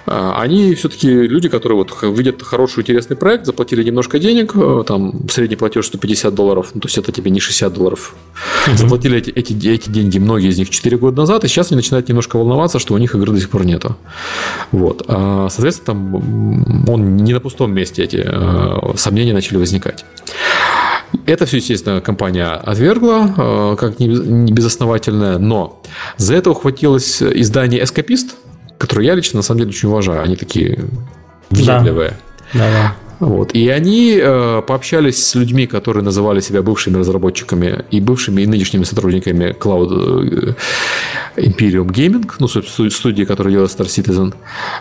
они 0.06 0.76
все-таки 0.76 1.10
люди, 1.10 1.50
которые 1.50 1.78
вот 1.78 1.94
видят 2.02 2.42
хороший, 2.44 2.82
интересный 2.82 3.18
проект, 3.18 3.46
заплатили 3.46 3.84
немножко 3.84 4.20
денег, 4.20 4.54
там 4.86 5.28
средний 5.30 5.56
платеж 5.56 5.88
150 5.88 6.34
долларов, 6.34 6.72
ну, 6.74 6.82
то 6.82 6.88
есть 6.88 6.98
это 6.98 7.12
тебе 7.12 7.32
не 7.32 7.40
60 7.40 7.74
долларов, 7.74 8.14
заплатили 8.98 9.18
эти, 9.18 9.30
эти, 9.32 9.68
эти 9.68 9.90
деньги, 9.90 10.18
многие 10.20 10.50
из 10.50 10.58
них 10.58 10.70
4 10.70 10.98
года 10.98 11.18
назад, 11.18 11.44
и 11.44 11.48
сейчас 11.48 11.72
они 11.72 11.78
начинают 11.78 12.08
немножко 12.10 12.38
волноваться, 12.38 12.80
что 12.80 12.94
у 12.94 12.98
них 12.98 13.16
игры 13.16 13.32
до 13.32 13.40
сих 13.40 13.50
пор 13.50 13.66
нету. 13.66 13.96
Вот. 14.72 15.04
А, 15.08 15.48
соответственно, 15.50 15.86
там 15.86 16.90
он 16.90 17.18
не 17.18 17.34
на 17.34 17.40
пустом 17.40 17.74
месте 17.74 18.04
эти 18.04 18.24
а, 18.26 18.94
сомнения 18.96 19.34
начали 19.34 19.58
возникать. 19.58 20.06
Это 21.26 21.46
все, 21.46 21.58
естественно, 21.58 22.02
компания 22.02 22.48
отвергла, 22.48 23.34
а, 23.38 23.76
как 23.76 24.00
не 24.00 24.52
безосновательное, 24.52 25.38
но 25.38 25.82
за 26.18 26.36
это 26.36 26.52
ухватилось 26.52 27.22
издание 27.22 27.84
«Эскапист», 27.84 28.36
которое 28.78 29.06
я 29.06 29.16
лично, 29.16 29.38
на 29.38 29.44
самом 29.44 29.60
деле, 29.60 29.70
очень 29.70 29.90
уважаю. 29.90 30.24
Они 30.24 30.36
такие 30.36 30.80
въедливые. 31.50 32.18
Да. 32.54 32.60
Да, 32.60 32.72
да. 32.72 33.07
Вот. 33.20 33.54
И 33.54 33.68
они 33.70 34.20
э, 34.22 34.62
пообщались 34.62 35.26
с 35.26 35.36
людьми, 35.36 35.66
которые 35.66 36.04
называли 36.04 36.40
себя 36.40 36.62
бывшими 36.62 36.98
разработчиками 36.98 37.86
и 37.90 38.00
бывшими 38.00 38.42
и 38.42 38.48
нынешними 38.48 38.84
сотрудниками 38.84 39.56
Cloud 39.60 40.56
э, 41.38 41.42
Imperium 41.42 41.88
Gaming, 41.88 42.30
ну, 42.40 42.48
студии, 42.48 43.24
которая 43.24 43.54
делает 43.54 43.72
Star 43.72 43.88
Citizen. 43.88 44.34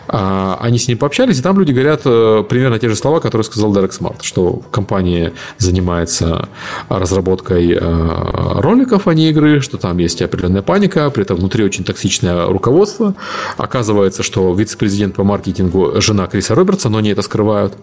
А, 0.07 0.57
они 0.61 0.77
с 0.77 0.87
ним 0.87 0.97
пообщались, 0.97 1.39
и 1.39 1.41
там 1.41 1.59
люди 1.59 1.71
говорят 1.71 2.01
э, 2.05 2.43
примерно 2.47 2.79
те 2.79 2.89
же 2.89 2.95
слова, 2.95 3.19
которые 3.19 3.45
сказал 3.45 3.73
Derek 3.73 3.91
Smart, 3.91 4.17
что 4.21 4.61
компания 4.71 5.33
занимается 5.57 6.49
разработкой 6.89 7.73
э, 7.73 8.59
роликов, 8.59 9.07
а 9.07 9.13
не 9.13 9.29
игры, 9.29 9.61
что 9.61 9.77
там 9.77 9.97
есть 9.97 10.21
определенная 10.21 10.61
паника, 10.61 11.09
при 11.09 11.23
этом 11.23 11.37
внутри 11.37 11.63
очень 11.63 11.83
токсичное 11.83 12.45
руководство. 12.47 13.15
Оказывается, 13.57 14.23
что 14.23 14.53
вице-президент 14.53 15.15
по 15.15 15.23
маркетингу 15.23 16.01
жена 16.01 16.27
Криса 16.27 16.55
Робертса, 16.55 16.89
но 16.89 16.99
они 16.99 17.09
это 17.09 17.21
скрывают 17.21 17.73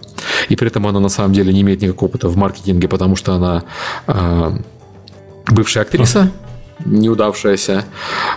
и 0.49 0.57
при 0.57 0.68
этом 0.68 0.86
она 0.86 1.01
на 1.01 1.09
самом 1.09 1.32
деле 1.32 1.53
не 1.53 1.62
имеет 1.62 1.82
никакого 1.82 2.09
опыта 2.09 2.28
в 2.28 2.36
маркетинге, 2.36 2.88
потому 2.88 3.16
что 3.16 3.34
она 3.34 3.64
э, 4.07 4.51
бывшая 5.51 5.82
актриса, 5.82 6.30
неудавшаяся. 6.84 7.84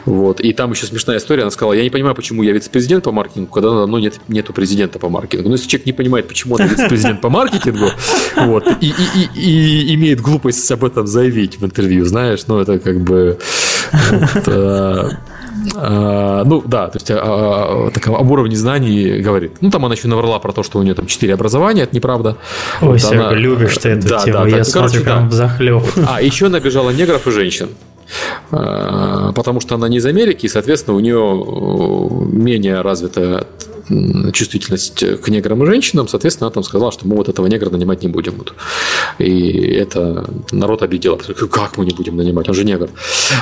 Вот. 0.05 0.39
И 0.39 0.53
там 0.53 0.71
еще 0.71 0.85
смешная 0.85 1.17
история. 1.17 1.43
Она 1.43 1.51
сказала, 1.51 1.73
я 1.73 1.83
не 1.83 1.89
понимаю, 1.89 2.15
почему 2.15 2.43
я 2.43 2.53
вице-президент 2.53 3.03
по 3.03 3.11
маркетингу, 3.11 3.51
когда 3.51 3.69
давно 3.71 3.99
нет, 3.99 4.19
нету 4.27 4.53
президента 4.53 4.99
по 4.99 5.09
маркетингу. 5.09 5.49
Но 5.49 5.55
если 5.55 5.67
человек 5.67 5.87
не 5.87 5.93
понимает, 5.93 6.27
почему 6.27 6.55
он 6.55 6.65
вице-президент 6.67 7.21
по 7.21 7.29
маркетингу, 7.29 7.89
вот, 8.35 8.67
и, 8.81 8.87
и, 8.87 9.29
и, 9.35 9.91
и 9.91 9.95
имеет 9.95 10.21
глупость 10.21 10.71
об 10.71 10.85
этом 10.85 11.07
заявить 11.07 11.59
в 11.59 11.65
интервью, 11.65 12.05
знаешь, 12.05 12.45
ну, 12.47 12.59
это 12.59 12.79
как 12.79 12.99
бы... 13.01 13.39
Вот, 13.91 14.47
э, 14.47 15.09
а, 15.75 16.43
ну, 16.43 16.61
да, 16.65 16.87
то 16.87 16.97
есть 16.97 17.11
а, 17.11 17.17
а, 17.17 17.91
так, 17.91 18.07
об 18.07 18.31
уровне 18.31 18.55
знаний 18.55 19.19
говорит. 19.19 19.57
Ну, 19.61 19.69
там 19.69 19.85
она 19.85 19.95
еще 19.95 20.07
наврала 20.07 20.39
про 20.39 20.53
то, 20.53 20.63
что 20.63 20.79
у 20.79 20.83
нее 20.83 20.93
там 20.93 21.05
4 21.05 21.33
образования, 21.33 21.83
это 21.83 21.95
неправда. 21.95 22.37
Ой, 22.81 22.89
вот 22.89 23.01
Серега, 23.01 23.29
она... 23.29 23.37
любишь 23.37 23.77
ты 23.77 23.89
эту 23.89 24.07
да, 24.07 24.19
тему, 24.19 24.39
да, 24.39 24.47
я 24.47 24.57
так, 24.57 24.65
смотрю 24.65 24.89
короче, 24.89 25.03
прям 25.03 25.23
да. 25.23 25.29
взахлеб. 25.29 25.83
А, 26.07 26.21
еще 26.21 26.47
она 26.47 26.57
обижала 26.57 26.89
негров 26.91 27.27
и 27.27 27.31
женщин. 27.31 27.69
Потому 28.49 29.59
что 29.59 29.75
она 29.75 29.89
не 29.89 29.97
из 29.97 30.05
Америки, 30.05 30.45
и, 30.45 30.49
соответственно, 30.49 30.95
у 30.95 31.01
нее 31.01 32.29
менее 32.31 32.79
развитая 32.79 33.45
чувствительность 34.33 35.03
к 35.21 35.29
неграм 35.29 35.63
и 35.63 35.65
женщинам, 35.65 36.07
соответственно, 36.07 36.47
она 36.47 36.53
там 36.53 36.63
сказала, 36.63 36.91
что 36.91 37.07
мы 37.07 37.15
вот 37.15 37.29
этого 37.29 37.47
негра 37.47 37.69
нанимать 37.69 38.03
не 38.03 38.09
будем. 38.09 38.35
Вот. 38.38 38.53
И 39.19 39.51
это 39.73 40.29
народ 40.51 40.83
обидел. 40.83 41.17
Как 41.49 41.77
мы 41.77 41.85
не 41.85 41.93
будем 41.93 42.17
нанимать? 42.17 42.49
Он 42.49 42.55
же 42.55 42.63
негр. 42.63 42.89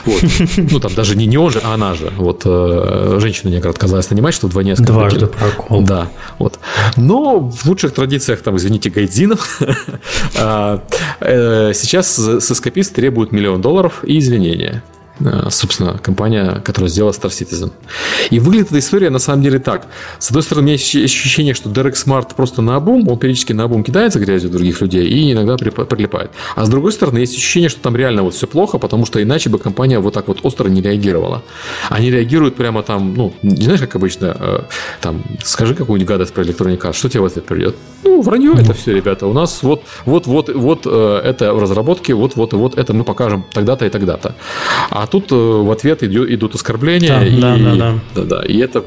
Вот. 0.06 0.22
Ну, 0.76 0.80
там 0.80 0.94
даже 0.94 1.16
не, 1.16 1.26
не 1.26 1.38
он 1.38 1.52
же, 1.52 1.62
а 1.64 1.74
она 1.74 1.94
же. 1.94 2.12
Вот 2.18 2.42
э, 2.46 3.18
женщина-негр 3.20 3.70
отказалась 3.70 4.10
нанимать, 4.10 4.34
что 4.34 4.48
вдвойне. 4.48 4.76
Дважды 4.76 5.28
прокол. 5.28 5.82
Да. 5.84 6.10
Вот. 6.40 6.60
Но 6.98 7.40
в 7.40 7.66
лучших 7.66 7.94
традициях, 7.94 8.42
там, 8.42 8.58
извините, 8.58 8.90
гайдзинов, 8.90 9.62
а, 10.38 10.84
э, 11.20 11.72
сейчас 11.74 12.18
с 12.18 12.52
эскапист 12.52 12.96
требует 12.96 13.32
миллион 13.32 13.62
долларов 13.62 14.04
и 14.04 14.18
извинения. 14.20 14.84
Э, 15.20 15.48
собственно, 15.50 15.98
компания, 15.98 16.62
которая 16.64 16.90
сделала 16.90 17.12
Star 17.12 17.30
Citizen. 17.30 17.72
И 18.32 18.40
выглядит 18.40 18.68
эта 18.68 18.80
история 18.80 19.10
на 19.10 19.20
самом 19.20 19.44
деле 19.44 19.60
так. 19.60 19.88
С 20.20 20.28
одной 20.28 20.44
стороны, 20.44 20.64
у 20.64 20.66
меня 20.66 20.74
есть 20.74 20.96
ощущение, 20.96 21.54
что 21.54 21.70
Дерек 21.70 21.96
Смарт 21.96 22.36
просто 22.36 22.62
на 22.62 22.76
обум, 22.76 23.08
он 23.08 23.18
периодически 23.18 23.54
на 23.54 23.64
обум 23.64 23.84
кидается 23.84 24.20
грязью 24.20 24.50
других 24.50 24.82
людей 24.82 25.08
и 25.08 25.32
иногда 25.32 25.56
прилипает. 25.56 26.32
А 26.56 26.66
с 26.66 26.70
другой 26.70 26.92
стороны, 26.92 27.20
есть 27.20 27.36
ощущение, 27.36 27.70
что 27.70 27.80
там 27.80 27.96
реально 27.96 28.24
вот 28.24 28.34
все 28.34 28.46
плохо, 28.46 28.78
потому 28.78 29.06
что 29.06 29.22
иначе 29.24 29.50
бы 29.50 29.58
компания 29.58 30.00
вот 30.00 30.14
так 30.14 30.28
вот 30.28 30.40
остро 30.44 30.68
не 30.68 30.82
реагировала. 30.82 31.44
Они 31.90 32.12
реагируют 32.12 32.56
прямо 32.56 32.84
там, 32.84 33.14
ну, 33.14 33.34
не 33.42 33.64
знаешь, 33.64 33.80
как 33.80 33.96
обычно, 33.96 34.36
э, 34.38 34.60
там, 35.00 35.24
скажи 35.44 35.76
какую-нибудь 35.76 36.10
гадость 36.10 36.34
про 36.34 36.44
Electronic 36.44 36.94
что 36.94 37.10
тебе 37.10 37.22
в 37.22 37.26
ответ 37.26 37.46
придет? 37.46 37.76
Ну, 38.04 38.22
вранье 38.22 38.54
это 38.54 38.74
все, 38.74 38.94
ребята. 38.94 39.28
У 39.28 39.34
нас 39.34 39.64
вот, 39.64 39.84
вот, 40.06 40.28
вот, 40.28 40.50
вот 40.50 40.82
э, 40.86 41.22
это 41.24 41.54
в 41.54 41.60
разработке, 41.62 42.14
вот, 42.14 42.36
вот, 42.36 42.54
вот 42.54 42.78
это 42.78 42.94
мы 42.94 43.04
покажем 43.04 43.46
тогда-то 43.54 43.86
и 43.86 43.90
тогда-то. 43.90 44.36
А 44.90 45.05
а 45.06 45.08
тут 45.08 45.32
э, 45.32 45.36
в 45.36 45.70
ответ 45.70 46.02
идут 46.04 46.56
оскорбления. 46.56 47.20
Да, 47.20 47.26
и, 47.26 47.40
да, 47.40 47.58
да, 47.58 47.76
да. 47.76 47.94
да, 48.16 48.24
да. 48.24 48.42
И 48.44 48.58
это 48.58 48.84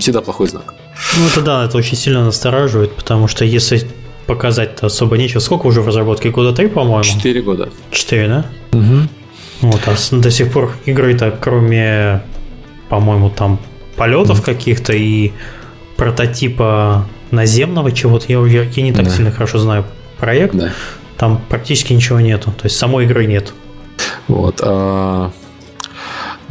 всегда 0.00 0.20
плохой 0.20 0.48
знак. 0.48 0.74
Ну, 1.16 1.26
это 1.28 1.40
да, 1.40 1.64
это 1.64 1.78
очень 1.78 1.96
сильно 1.96 2.24
настораживает, 2.24 2.96
потому 2.96 3.28
что 3.28 3.44
если 3.44 3.86
показать-то 4.26 4.86
особо 4.86 5.16
нечего. 5.18 5.38
Сколько 5.38 5.66
уже 5.66 5.80
в 5.80 5.86
разработке? 5.86 6.30
Года 6.30 6.52
три, 6.52 6.66
по-моему? 6.66 7.04
Четыре 7.04 7.42
года. 7.42 7.68
Четыре, 7.92 8.28
да? 8.28 8.46
Угу. 8.72 9.08
Вот, 9.62 9.80
а 9.86 10.16
до 10.16 10.30
сих 10.32 10.52
пор 10.52 10.72
игры-то, 10.84 11.36
кроме, 11.40 12.22
по-моему, 12.88 13.30
там 13.30 13.60
полетов 13.96 14.38
угу. 14.38 14.46
каких-то 14.46 14.92
и 14.92 15.30
прототипа 15.96 17.06
наземного 17.30 17.92
чего-то, 17.92 18.26
я, 18.28 18.44
я, 18.46 18.64
я 18.64 18.82
не 18.82 18.92
так 18.92 19.04
да. 19.04 19.10
сильно 19.10 19.30
хорошо 19.30 19.58
знаю 19.58 19.84
проект, 20.18 20.56
да. 20.56 20.72
там 21.18 21.40
практически 21.48 21.92
ничего 21.92 22.18
нету. 22.18 22.50
То 22.50 22.64
есть 22.64 22.76
самой 22.76 23.04
игры 23.04 23.26
нет. 23.26 23.52
Вот. 24.26 24.60
А... 24.60 25.30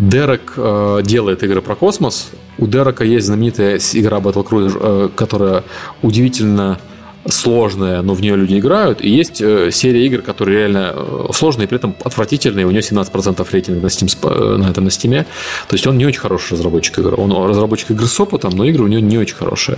Дерек 0.02 0.54
э, 0.58 1.02
делает 1.04 1.44
игры 1.44 1.62
про 1.62 1.76
космос. 1.76 2.32
У 2.58 2.66
Дерека 2.66 3.04
есть 3.04 3.28
знаменитая 3.28 3.78
игра 3.94 4.18
Battle 4.18 4.44
Cruiser, 4.44 4.78
э, 4.80 5.10
которая 5.16 5.64
удивительно 6.02 6.80
сложная, 7.28 8.02
но 8.02 8.14
в 8.14 8.22
нее 8.22 8.36
люди 8.36 8.58
играют. 8.58 9.02
И 9.02 9.10
есть 9.10 9.42
э, 9.42 9.70
серия 9.72 10.06
игр, 10.06 10.22
которые 10.22 10.60
реально 10.60 10.94
э, 10.96 11.28
сложные, 11.34 11.68
при 11.68 11.78
этом 11.78 11.96
отвратительные. 12.04 12.66
У 12.66 12.72
нее 12.72 12.82
17% 12.82 13.48
рейтинга 13.52 13.82
на, 13.82 13.88
Steam, 13.88 14.10
э, 14.24 14.58
на 14.58 14.70
этом 14.70 14.86
на 14.86 14.90
Steam. 14.90 15.26
То 15.68 15.76
есть 15.76 15.86
он 15.88 15.98
не 15.98 16.06
очень 16.06 16.20
хороший 16.20 16.54
разработчик 16.54 17.00
игр. 17.00 17.20
Он 17.20 17.32
разработчик 17.48 17.92
игр 17.92 18.08
с 18.08 18.20
опытом, 18.20 18.52
но 18.56 18.66
игры 18.66 18.84
у 18.84 18.88
него 18.88 19.02
не 19.02 19.18
очень 19.18 19.36
хорошие. 19.36 19.78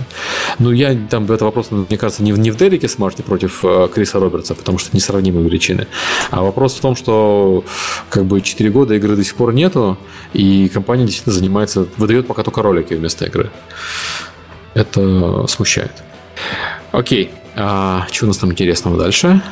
Ну, 0.58 0.72
я 0.72 0.96
там, 1.10 1.30
это 1.30 1.44
вопрос, 1.44 1.70
мне 1.70 1.98
кажется, 1.98 2.22
не 2.22 2.32
в, 2.32 2.38
не 2.38 2.50
в 2.50 2.56
Дереке 2.56 2.88
Смарте 2.88 3.22
против 3.22 3.64
Криса 3.92 4.18
Робертса, 4.18 4.54
потому 4.54 4.78
что 4.78 4.96
несравнимые 4.96 5.44
величины. 5.44 5.86
А 6.30 6.42
вопрос 6.42 6.74
в 6.74 6.80
том, 6.80 6.96
что 6.96 7.64
как 8.08 8.24
бы 8.24 8.40
4 8.40 8.70
года 8.70 8.94
игры 8.94 9.16
до 9.16 9.24
сих 9.24 9.34
пор 9.34 9.52
нету, 9.52 9.98
и 10.32 10.68
компания 10.68 11.04
действительно 11.04 11.34
занимается, 11.34 11.86
выдает 11.96 12.26
пока 12.26 12.42
только 12.42 12.62
ролики 12.62 12.94
вместо 12.94 13.26
игры. 13.26 13.50
Это 14.74 15.46
смущает. 15.46 15.92
Окей. 16.94 17.30
А, 17.56 18.06
что 18.10 18.26
у 18.26 18.28
нас 18.28 18.38
там 18.38 18.52
интересного 18.52 18.96
дальше? 18.96 19.42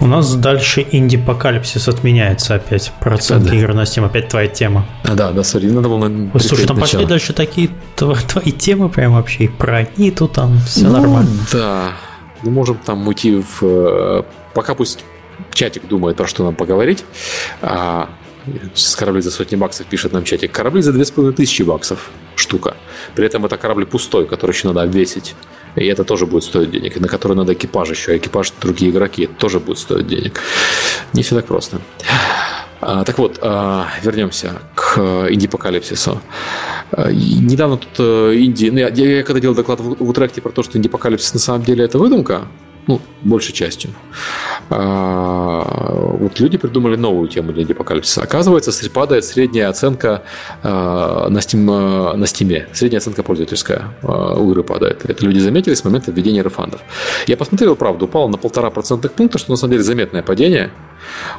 У 0.00 0.06
нас 0.06 0.34
дальше 0.34 0.84
инди-покалипсис 0.90 1.86
отменяется 1.86 2.56
опять. 2.56 2.92
Процент 3.00 3.46
да, 3.46 3.54
игр 3.54 3.74
на 3.74 3.82
Steam. 3.82 4.06
Опять 4.06 4.28
твоя 4.28 4.48
тема. 4.48 4.86
А, 5.04 5.14
да, 5.14 5.30
да, 5.30 5.44
смотри, 5.44 5.70
надо 5.70 5.88
было... 5.88 6.10
Слушай, 6.40 6.66
там 6.66 6.80
пошли 6.80 7.04
дальше 7.04 7.32
такие 7.32 7.70
твои 7.96 8.50
темы 8.50 8.88
прям 8.88 9.12
вообще. 9.12 9.44
И 9.44 9.48
про 9.48 9.86
Ниту 9.96 10.26
там 10.26 10.58
все 10.66 10.86
ну, 10.86 10.92
нормально. 10.92 11.30
Да. 11.52 11.92
Мы 12.42 12.50
можем 12.50 12.76
там 12.78 13.06
уйти 13.06 13.36
в... 13.36 13.62
Э, 13.62 14.22
пока 14.54 14.74
пусть 14.74 15.04
чатик 15.52 15.86
думает, 15.86 16.16
про 16.16 16.26
что 16.26 16.42
нам 16.42 16.56
поговорить. 16.56 17.04
А, 17.62 18.08
с 18.74 18.96
корабли 18.96 19.20
за 19.20 19.30
сотни 19.30 19.54
баксов 19.54 19.86
пишет 19.86 20.12
нам 20.12 20.24
чатик. 20.24 20.50
Корабли 20.50 20.82
за 20.82 20.92
2500 20.92 21.66
баксов 21.66 22.10
штука. 22.34 22.74
При 23.14 23.26
этом 23.26 23.44
это 23.44 23.56
корабль 23.58 23.86
пустой, 23.86 24.26
который 24.26 24.52
еще 24.52 24.66
надо 24.68 24.82
обвесить. 24.82 25.36
И 25.76 25.86
это 25.86 26.04
тоже 26.04 26.26
будет 26.26 26.44
стоить 26.44 26.70
денег. 26.70 27.00
на 27.00 27.08
который 27.08 27.36
надо 27.36 27.52
экипаж 27.52 27.90
еще. 27.90 28.16
Экипаж 28.16 28.52
другие 28.60 28.90
игроки. 28.90 29.24
Это 29.24 29.34
тоже 29.34 29.60
будет 29.60 29.78
стоить 29.78 30.06
денег. 30.06 30.40
Не 31.12 31.22
все 31.22 31.36
так 31.36 31.46
просто. 31.46 31.80
А, 32.80 33.04
так 33.04 33.18
вот, 33.18 33.38
а, 33.42 33.88
вернемся 34.02 34.62
к 34.74 34.98
инди-покалипсису. 35.30 36.20
А, 36.92 37.12
недавно 37.12 37.76
тут 37.76 37.90
э, 37.98 38.34
инди... 38.36 38.70
Ну, 38.70 38.78
я, 38.78 38.88
я 38.88 39.22
когда 39.22 39.38
делал 39.38 39.54
доклад 39.54 39.80
в, 39.80 40.02
Утректе 40.02 40.40
про 40.40 40.50
то, 40.50 40.62
что 40.62 40.78
инди-покалипсис 40.78 41.34
на 41.34 41.40
самом 41.40 41.62
деле 41.62 41.84
это 41.84 41.98
выдумка, 41.98 42.48
ну, 42.86 43.00
большей 43.22 43.52
частью. 43.52 43.90
А, 44.70 46.16
вот 46.18 46.40
люди 46.40 46.58
придумали 46.58 46.96
новую 46.96 47.28
тему 47.28 47.52
для 47.52 47.64
апокалипсиса. 47.64 48.22
Оказывается, 48.22 48.72
падает 48.90 49.24
средняя 49.24 49.68
оценка 49.68 50.22
а, 50.62 51.28
на, 51.28 51.38
Steam, 51.38 52.16
на 52.16 52.24
Steam. 52.24 52.66
Средняя 52.72 52.98
оценка 52.98 53.22
пользовательская 53.22 53.94
а, 54.02 54.34
у 54.34 54.50
игры 54.50 54.62
падает. 54.62 55.04
Это 55.08 55.24
люди 55.24 55.38
заметили 55.38 55.74
с 55.74 55.84
момента 55.84 56.10
введения 56.10 56.42
рефандов. 56.42 56.80
Я 57.26 57.36
посмотрел, 57.36 57.76
правда, 57.76 58.04
упало 58.04 58.28
на 58.28 58.38
полтора 58.38 58.70
процентных 58.70 59.12
пункта, 59.12 59.38
что 59.38 59.50
на 59.50 59.56
самом 59.56 59.72
деле 59.72 59.82
заметное 59.82 60.22
падение 60.22 60.70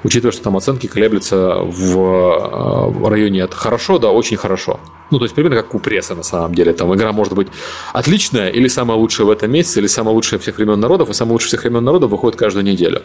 учитывая, 0.03 0.31
что 0.31 0.43
там 0.43 0.57
оценки 0.57 0.87
колеблются 0.87 1.57
в 1.61 3.09
районе 3.09 3.43
от 3.43 3.53
хорошо 3.53 3.99
до 3.99 4.09
очень 4.09 4.37
хорошо. 4.37 4.79
Ну, 5.11 5.19
то 5.19 5.25
есть 5.25 5.35
примерно 5.35 5.57
как 5.57 5.75
у 5.75 5.79
пресса 5.79 6.15
на 6.15 6.23
самом 6.23 6.55
деле. 6.55 6.73
Там 6.73 6.93
игра 6.95 7.11
может 7.11 7.33
быть 7.33 7.49
отличная 7.93 8.49
или 8.49 8.69
самая 8.69 8.97
лучшая 8.97 9.27
в 9.27 9.29
этом 9.29 9.51
месяце, 9.51 9.79
или 9.79 9.87
самая 9.87 10.15
лучшая 10.15 10.39
всех 10.39 10.57
времен 10.57 10.79
народов, 10.79 11.09
и 11.09 11.13
самая 11.13 11.33
лучшая 11.33 11.47
всех 11.49 11.63
времен 11.63 11.83
народов 11.83 12.09
выходит 12.11 12.39
каждую 12.39 12.63
неделю. 12.63 13.01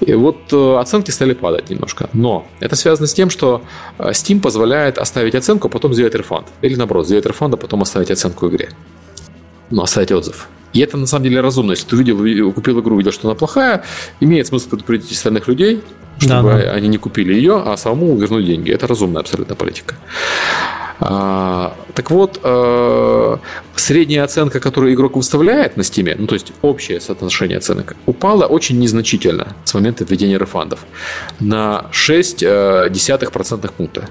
И 0.00 0.14
вот 0.14 0.36
э, 0.52 0.76
оценки 0.78 1.10
стали 1.10 1.34
падать 1.34 1.70
немножко. 1.70 2.08
Но 2.12 2.46
это 2.60 2.76
связано 2.76 3.08
с 3.08 3.14
тем, 3.14 3.30
что 3.30 3.62
э, 3.98 4.10
Steam 4.10 4.40
позволяет 4.40 4.98
оставить 4.98 5.34
оценку, 5.34 5.66
а 5.66 5.70
потом 5.70 5.92
сделать 5.92 6.14
рефанд. 6.14 6.46
Или 6.62 6.76
наоборот, 6.76 7.06
сделать 7.06 7.26
рефанд, 7.26 7.54
а 7.54 7.56
потом 7.56 7.82
оставить 7.82 8.10
оценку 8.10 8.48
игре. 8.48 8.70
Ну, 9.70 9.82
оставить 9.82 10.12
отзыв. 10.12 10.48
И 10.72 10.80
это 10.80 10.96
на 10.96 11.06
самом 11.06 11.24
деле 11.24 11.40
разумно. 11.40 11.72
Если 11.72 11.88
ты 11.88 11.96
увидел, 11.96 12.52
купил 12.52 12.80
игру, 12.80 12.96
увидел, 12.96 13.12
что 13.12 13.28
она 13.28 13.34
плохая, 13.34 13.84
имеет 14.20 14.46
смысл 14.46 14.68
предупредить 14.68 15.12
остальных 15.12 15.48
людей, 15.48 15.82
чтобы 16.18 16.50
да, 16.50 16.58
да. 16.58 16.72
они 16.72 16.88
не 16.88 16.98
купили 16.98 17.34
ее, 17.34 17.62
а 17.64 17.76
самому 17.76 18.16
вернуть 18.16 18.46
деньги. 18.46 18.70
Это 18.70 18.86
разумная 18.86 19.22
абсолютно 19.22 19.54
политика. 19.54 19.94
А, 21.00 21.76
так 21.94 22.10
вот, 22.10 22.40
а, 22.42 23.38
средняя 23.76 24.24
оценка, 24.24 24.58
которую 24.60 24.94
игрок 24.94 25.16
выставляет 25.16 25.76
на 25.76 25.84
стиме, 25.84 26.16
ну 26.18 26.26
то 26.26 26.34
есть 26.34 26.52
общее 26.60 27.00
соотношение 27.00 27.58
оценок, 27.58 27.94
упала 28.06 28.46
очень 28.46 28.78
незначительно 28.78 29.54
с 29.64 29.74
момента 29.74 30.04
введения 30.04 30.38
рефандов 30.38 30.80
на 31.38 31.86
6 31.92 32.42
а, 32.44 32.88
десятых 32.88 33.30
процентных 33.30 33.72
пункта 33.74 34.08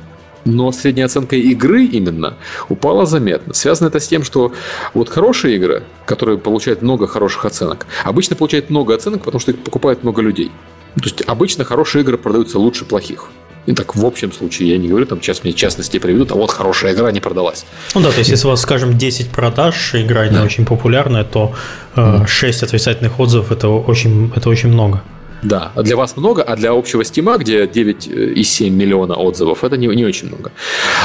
но 0.47 0.71
средняя 0.71 1.05
оценка 1.05 1.35
игры 1.35 1.85
именно 1.85 2.35
упала 2.69 3.05
заметно. 3.05 3.53
Связано 3.53 3.87
это 3.87 3.99
с 3.99 4.07
тем, 4.07 4.23
что 4.23 4.53
вот 4.93 5.09
хорошие 5.09 5.55
игры, 5.55 5.83
которые 6.05 6.37
получают 6.37 6.81
много 6.81 7.07
хороших 7.07 7.45
оценок, 7.45 7.85
обычно 8.03 8.35
получают 8.35 8.69
много 8.69 8.95
оценок, 8.95 9.23
потому 9.23 9.39
что 9.39 9.51
их 9.51 9.59
покупает 9.59 10.03
много 10.03 10.21
людей. 10.21 10.51
То 10.95 11.03
есть 11.03 11.21
обычно 11.27 11.63
хорошие 11.63 12.01
игры 12.01 12.17
продаются 12.17 12.59
лучше 12.59 12.85
плохих. 12.85 13.29
И 13.67 13.73
так 13.73 13.95
в 13.95 14.05
общем 14.05 14.31
случае, 14.31 14.69
я 14.69 14.77
не 14.77 14.87
говорю, 14.87 15.05
там 15.05 15.21
сейчас 15.21 15.43
мне 15.43 15.51
частности 15.51 15.99
приведут, 15.99 16.31
а 16.31 16.35
вот 16.35 16.51
хорошая 16.51 16.93
игра 16.93 17.11
не 17.11 17.19
продалась. 17.19 17.65
Ну 17.95 18.01
да, 18.01 18.11
то 18.11 18.19
есть 18.19 18.29
если 18.29 18.47
у 18.47 18.51
вас, 18.51 18.61
скажем, 18.61 18.97
10 18.97 19.29
продаж, 19.29 19.93
игра 19.93 20.25
не 20.27 20.35
да. 20.35 20.43
очень 20.43 20.65
популярная, 20.65 21.25
то 21.25 21.53
э, 21.97 22.25
6 22.25 22.63
отрицательных 22.63 23.19
отзывов 23.19 23.51
это 23.51 23.67
очень, 23.67 24.31
это 24.33 24.49
очень 24.49 24.69
много. 24.69 25.03
Да, 25.43 25.71
для 25.75 25.95
вас 25.95 26.17
много, 26.17 26.41
а 26.41 26.55
для 26.55 26.71
общего 26.71 27.03
стима, 27.03 27.37
где 27.37 27.65
9,7 27.65 28.69
миллиона 28.69 29.15
отзывов, 29.15 29.63
это 29.63 29.77
не, 29.77 29.87
не 29.87 30.05
очень 30.05 30.27
много. 30.27 30.51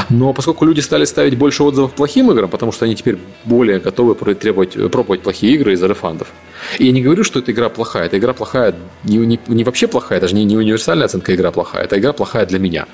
Но 0.08 0.32
поскольку 0.32 0.64
люди 0.64 0.80
стали 0.80 1.04
ставить 1.04 1.36
больше 1.36 1.62
отзывов 1.62 1.92
плохим 1.92 2.30
играм, 2.30 2.48
потому 2.48 2.72
что 2.72 2.84
они 2.86 2.94
теперь 2.94 3.18
более 3.44 3.78
готовы 3.78 4.14
требовать, 4.34 4.90
пробовать 4.90 5.22
плохие 5.22 5.54
игры 5.54 5.74
из-за 5.74 5.86
рефандов. 5.86 6.28
И 6.78 6.86
я 6.86 6.92
не 6.92 7.02
говорю, 7.02 7.24
что 7.24 7.40
эта 7.40 7.52
игра 7.52 7.68
плохая. 7.68 8.06
Эта 8.06 8.18
игра 8.18 8.32
плохая 8.32 8.74
не, 9.04 9.18
не, 9.18 9.38
не 9.48 9.64
вообще 9.64 9.86
плохая, 9.86 10.20
даже 10.20 10.34
не, 10.34 10.44
не 10.44 10.56
универсальная 10.56 11.06
оценка 11.06 11.34
игра 11.34 11.50
плохая. 11.50 11.84
Это 11.84 11.98
игра 11.98 12.12
плохая 12.12 12.46
для 12.46 12.58
меня. 12.58 12.86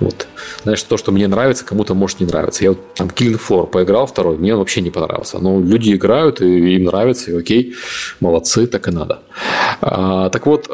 Вот. 0.00 0.26
Знаешь, 0.62 0.82
то, 0.82 0.96
что 0.96 1.12
мне 1.12 1.28
нравится, 1.28 1.64
кому-то 1.64 1.94
может 1.94 2.20
не 2.20 2.26
нравиться. 2.26 2.64
Я 2.64 2.70
вот 2.70 2.94
там 2.94 3.08
Killing 3.08 3.40
Floor 3.40 3.66
поиграл 3.66 4.06
второй, 4.06 4.36
мне 4.36 4.52
он 4.52 4.60
вообще 4.60 4.80
не 4.80 4.90
понравился. 4.90 5.38
Но 5.38 5.60
люди 5.60 5.94
играют, 5.94 6.40
и 6.40 6.76
им 6.76 6.84
нравится, 6.84 7.30
и 7.30 7.38
окей, 7.38 7.74
молодцы, 8.20 8.66
так 8.66 8.88
и 8.88 8.90
надо. 8.90 9.20
А, 9.80 10.30
так 10.30 10.46
вот, 10.46 10.66
э, 10.68 10.72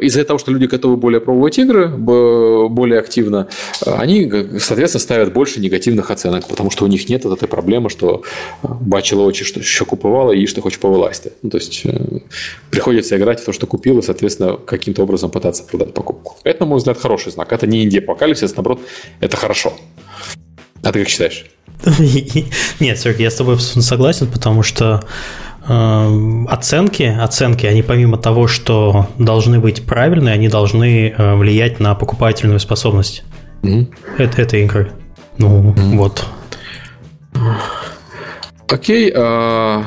из-за 0.00 0.24
того, 0.24 0.38
что 0.38 0.52
люди 0.52 0.66
готовы 0.66 0.96
более 0.96 1.20
пробовать 1.20 1.58
игры, 1.58 1.88
более 1.88 2.98
активно, 2.98 3.48
они, 3.84 4.30
соответственно, 4.58 5.00
ставят 5.00 5.32
больше 5.32 5.60
негативных 5.60 6.10
оценок, 6.10 6.48
потому 6.48 6.70
что 6.70 6.84
у 6.84 6.88
них 6.88 7.08
нет 7.08 7.24
вот 7.24 7.36
этой 7.36 7.48
проблемы, 7.48 7.90
что 7.90 8.22
бачила 8.62 9.22
очі, 9.22 9.44
что 9.44 9.60
еще 9.60 9.84
купувала, 9.84 10.32
и 10.32 10.46
что 10.46 10.60
хочешь 10.62 10.78
повилазити. 10.78 11.32
Ну, 11.42 11.50
то 11.50 11.58
есть 11.58 11.82
э, 11.84 12.20
приходится 12.70 13.16
играть 13.16 13.40
в 13.40 13.44
то, 13.44 13.52
что 13.52 13.66
купил, 13.66 13.98
и, 13.98 14.02
соответственно, 14.02 14.56
каким-то 14.56 15.02
образом 15.02 15.30
пытаться 15.30 15.64
продать 15.64 15.94
покупку. 15.94 16.36
Это, 16.44 16.60
на 16.60 16.66
мой 16.66 16.78
взгляд, 16.78 16.98
хороший 16.98 17.32
знак. 17.32 17.52
Это 17.52 17.66
не 17.66 17.84
инди 17.84 17.98
апокалипсис, 17.98 18.56
наоборот, 18.56 18.80
это 19.20 19.36
хорошо. 19.36 19.72
А 20.82 20.92
ты 20.92 21.00
как 21.00 21.08
считаешь? 21.08 21.46
Нет, 22.80 22.98
Сергей, 22.98 23.24
я 23.24 23.30
с 23.30 23.34
тобой 23.34 23.58
согласен, 23.58 24.26
потому 24.26 24.62
что 24.62 24.84
э, 24.84 25.06
оценки, 25.66 27.02
оценки, 27.02 27.66
они 27.66 27.82
помимо 27.82 28.18
того, 28.18 28.46
что 28.46 29.08
должны 29.18 29.60
быть 29.60 29.84
правильные, 29.84 30.34
они 30.34 30.48
должны 30.48 31.08
э, 31.08 31.34
влиять 31.34 31.80
на 31.80 31.94
покупательную 31.94 32.60
способность 32.60 33.24
mm-hmm. 33.62 33.92
это, 34.18 34.42
этой 34.42 34.64
игры. 34.64 34.92
Ну, 35.38 35.72
mm-hmm. 35.72 35.96
вот. 35.96 36.26
Окей, 38.68 39.12
а 39.14 39.84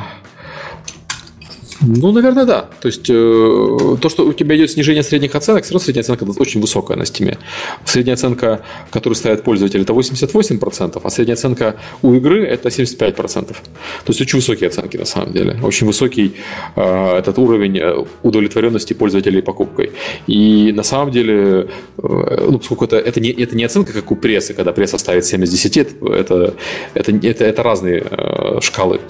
ну, 1.85 2.11
наверное, 2.11 2.45
да. 2.45 2.69
То 2.81 2.87
есть, 2.87 3.09
э, 3.09 3.97
то, 4.01 4.09
что 4.09 4.25
у 4.25 4.33
тебя 4.33 4.55
идет 4.55 4.71
снижение 4.71 5.03
средних 5.03 5.35
оценок, 5.35 5.63
все 5.63 5.73
равно 5.73 5.83
средняя 5.83 6.03
оценка 6.03 6.23
очень 6.39 6.61
высокая 6.61 6.97
на 6.97 7.05
стиме. 7.05 7.37
Средняя 7.85 8.15
оценка, 8.15 8.61
которую 8.89 9.15
ставят 9.15 9.43
пользователи, 9.43 9.83
это 9.83 9.93
88%, 9.93 11.01
а 11.03 11.09
средняя 11.09 11.35
оценка 11.35 11.75
у 12.01 12.13
игры 12.13 12.45
это 12.45 12.69
75%. 12.69 13.47
То 13.47 13.55
есть, 14.07 14.21
очень 14.21 14.39
высокие 14.39 14.69
оценки 14.69 14.97
на 14.97 15.05
самом 15.05 15.33
деле. 15.33 15.59
Очень 15.63 15.87
высокий 15.87 16.35
э, 16.75 17.17
этот 17.17 17.37
уровень 17.37 17.77
э, 17.77 18.05
удовлетворенности 18.23 18.93
пользователей 18.93 19.41
покупкой. 19.41 19.91
И 20.27 20.71
на 20.71 20.83
самом 20.83 21.11
деле, 21.11 21.67
э, 21.97 22.47
ну, 22.49 22.59
поскольку 22.59 22.85
это, 22.85 22.97
это, 22.97 23.19
не, 23.19 23.29
это 23.29 23.55
не 23.55 23.65
оценка, 23.65 23.91
как 23.93 24.11
у 24.11 24.15
прессы, 24.15 24.53
когда 24.53 24.71
пресса 24.71 24.97
ставит 24.97 25.25
7 25.25 25.43
из 25.43 25.49
10, 25.49 25.77
это, 26.01 26.53
это, 26.93 27.11
это, 27.11 27.43
это 27.43 27.63
разные 27.63 28.03
э, 28.09 28.59
шкалы. 28.61 29.01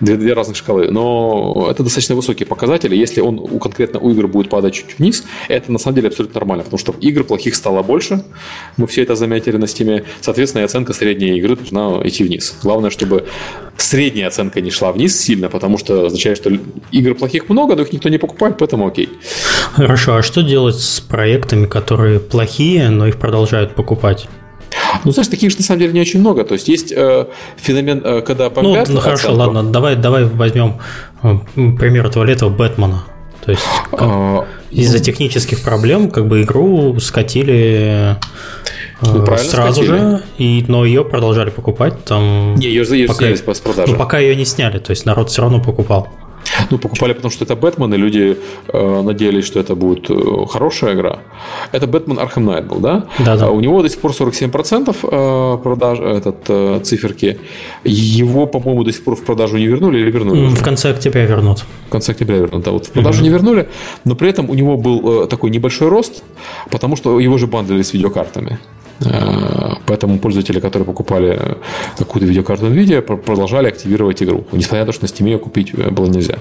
Две, 0.00 0.16
две 0.16 0.34
разных 0.34 0.56
шкалы. 0.56 0.88
Но 0.90 1.68
это 1.70 1.82
достаточно 1.82 2.17
высокие 2.18 2.46
показатели. 2.46 2.94
Если 2.94 3.20
он 3.20 3.38
у, 3.38 3.58
конкретно 3.58 3.98
у 4.00 4.10
игр 4.10 4.28
будет 4.28 4.50
падать 4.50 4.74
чуть 4.74 4.98
вниз, 4.98 5.24
это 5.48 5.72
на 5.72 5.78
самом 5.78 5.96
деле 5.96 6.08
абсолютно 6.08 6.38
нормально, 6.40 6.64
потому 6.64 6.78
что 6.78 6.94
игр 7.00 7.24
плохих 7.24 7.54
стало 7.54 7.82
больше. 7.82 8.22
Мы 8.76 8.86
все 8.86 9.02
это 9.02 9.16
заметили 9.16 9.56
на 9.56 9.66
стиме. 9.66 10.04
Соответственно, 10.20 10.62
и 10.62 10.64
оценка 10.64 10.92
средней 10.92 11.38
игры 11.38 11.56
должна 11.56 12.06
идти 12.06 12.24
вниз. 12.24 12.56
Главное, 12.62 12.90
чтобы 12.90 13.26
средняя 13.76 14.28
оценка 14.28 14.60
не 14.60 14.70
шла 14.70 14.92
вниз 14.92 15.18
сильно, 15.18 15.48
потому 15.48 15.78
что 15.78 16.06
означает, 16.06 16.36
что 16.36 16.50
игр 16.92 17.14
плохих 17.14 17.48
много, 17.48 17.76
но 17.76 17.82
их 17.82 17.92
никто 17.92 18.08
не 18.08 18.18
покупает, 18.18 18.56
поэтому 18.58 18.86
окей. 18.86 19.08
Хорошо, 19.72 20.16
а 20.16 20.22
что 20.22 20.42
делать 20.42 20.76
с 20.76 21.00
проектами, 21.00 21.66
которые 21.66 22.20
плохие, 22.20 22.90
но 22.90 23.06
их 23.06 23.18
продолжают 23.18 23.74
покупать? 23.74 24.28
Ну, 25.04 25.10
знаешь, 25.12 25.28
таких 25.28 25.50
же 25.50 25.56
на 25.58 25.62
самом 25.62 25.80
деле 25.80 25.92
не 25.92 26.00
очень 26.00 26.20
много. 26.20 26.44
То 26.44 26.54
есть 26.54 26.68
есть 26.68 26.92
э, 26.92 27.26
феномен, 27.56 28.02
э, 28.04 28.22
когда 28.22 28.50
бомбят... 28.50 28.88
Ну, 28.88 28.94
ну 28.94 29.00
хорошо, 29.00 29.28
оценку. 29.28 29.40
ладно, 29.40 29.62
давай, 29.62 29.96
давай 29.96 30.24
возьмем 30.24 30.78
э, 31.22 31.36
пример 31.54 32.06
этого 32.06 32.24
лета 32.24 32.48
Бэтмена. 32.48 33.04
То 33.44 33.52
есть 33.52 33.64
а, 33.92 34.44
из-за 34.70 34.98
ну... 34.98 35.04
технических 35.04 35.62
проблем 35.62 36.10
как 36.10 36.26
бы 36.26 36.42
игру 36.42 36.98
скатили 37.00 38.14
э, 38.14 38.16
ну, 39.00 39.24
сразу 39.38 39.82
скатили. 39.82 39.86
же, 39.86 40.22
и, 40.38 40.64
но 40.68 40.84
ее 40.84 41.04
продолжали 41.04 41.50
покупать. 41.50 42.04
Там, 42.04 42.56
не, 42.56 42.66
ее, 42.66 42.84
ее 42.90 43.06
пока, 43.06 43.20
сняли 43.20 43.36
с 43.36 43.60
продажи. 43.60 43.92
Ну, 43.92 43.98
пока 43.98 44.18
ее 44.18 44.36
не 44.36 44.44
сняли, 44.44 44.78
то 44.78 44.90
есть 44.90 45.06
народ 45.06 45.30
все 45.30 45.42
равно 45.42 45.60
покупал. 45.60 46.08
Ну, 46.70 46.78
покупали, 46.78 47.12
потому 47.12 47.30
что 47.30 47.44
это 47.44 47.56
Бэтмен, 47.56 47.94
и 47.94 47.96
люди 47.96 48.36
э, 48.68 49.02
надеялись, 49.02 49.44
что 49.44 49.60
это 49.60 49.74
будет 49.74 50.10
э, 50.10 50.46
хорошая 50.48 50.94
игра. 50.94 51.18
Это 51.72 51.86
Бэтмен 51.86 52.18
Arkham 52.18 52.44
Knight 52.44 52.68
был, 52.68 52.78
да? 52.78 53.06
Да, 53.18 53.36
да. 53.36 53.50
У 53.50 53.60
него 53.60 53.82
до 53.82 53.88
сих 53.88 54.00
пор 54.00 54.12
47% 54.12 54.96
э, 55.02 55.58
продаж, 55.62 55.98
этот, 56.00 56.36
э, 56.48 56.80
циферки. 56.82 57.38
Его, 57.84 58.46
по-моему, 58.46 58.84
до 58.84 58.92
сих 58.92 59.04
пор 59.04 59.14
в 59.14 59.24
продажу 59.24 59.58
не 59.58 59.66
вернули 59.66 59.98
или 59.98 60.10
вернули? 60.10 60.54
В 60.54 60.62
конце 60.62 60.90
октября 60.90 61.26
вернут. 61.26 61.64
В 61.88 61.90
конце 61.90 62.12
октября 62.12 62.36
вернут, 62.36 62.64
да. 62.64 62.70
Вот 62.70 62.86
в 62.86 62.90
продажу 62.90 63.20
mm-hmm. 63.20 63.22
не 63.24 63.30
вернули, 63.30 63.68
но 64.04 64.14
при 64.14 64.28
этом 64.28 64.50
у 64.50 64.54
него 64.54 64.76
был 64.76 65.24
э, 65.24 65.26
такой 65.26 65.50
небольшой 65.50 65.88
рост, 65.88 66.22
потому 66.70 66.96
что 66.96 67.20
его 67.20 67.38
же 67.38 67.46
бандлили 67.46 67.82
с 67.82 67.92
видеокартами. 67.92 68.58
Э, 69.04 69.74
поэтому 69.86 70.18
пользователи, 70.18 70.60
которые 70.60 70.86
покупали 70.86 71.56
какую-то 71.96 72.26
видеокарту 72.26 72.66
NVIDIA, 72.66 73.00
продолжали 73.00 73.68
активировать 73.68 74.22
игру. 74.22 74.44
Несмотря 74.52 74.80
на 74.80 74.86
то, 74.86 74.92
что 74.92 75.04
на 75.04 75.08
Steam 75.08 75.26
ее 75.26 75.38
купить 75.38 75.72
э, 75.74 75.90
было 75.90 76.06
нельзя. 76.06 76.34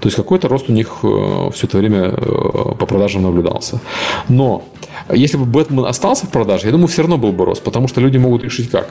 То 0.00 0.06
есть 0.06 0.16
какой-то 0.16 0.48
рост 0.48 0.68
у 0.68 0.72
них 0.72 0.98
э, 1.02 1.50
все 1.54 1.66
это 1.66 1.78
время 1.78 2.10
по 2.10 2.86
продажам 2.86 3.22
наблюдался. 3.22 3.80
Но 4.28 4.64
если 5.12 5.36
бы 5.36 5.44
Бэтмен 5.44 5.84
остался 5.84 6.26
в 6.26 6.30
продаже, 6.30 6.66
я 6.66 6.72
думаю, 6.72 6.88
все 6.88 7.02
равно 7.02 7.18
был 7.18 7.32
бы 7.32 7.44
рост, 7.44 7.62
потому 7.62 7.88
что 7.88 8.00
люди 8.00 8.18
могут 8.18 8.44
решить 8.44 8.70
как. 8.70 8.88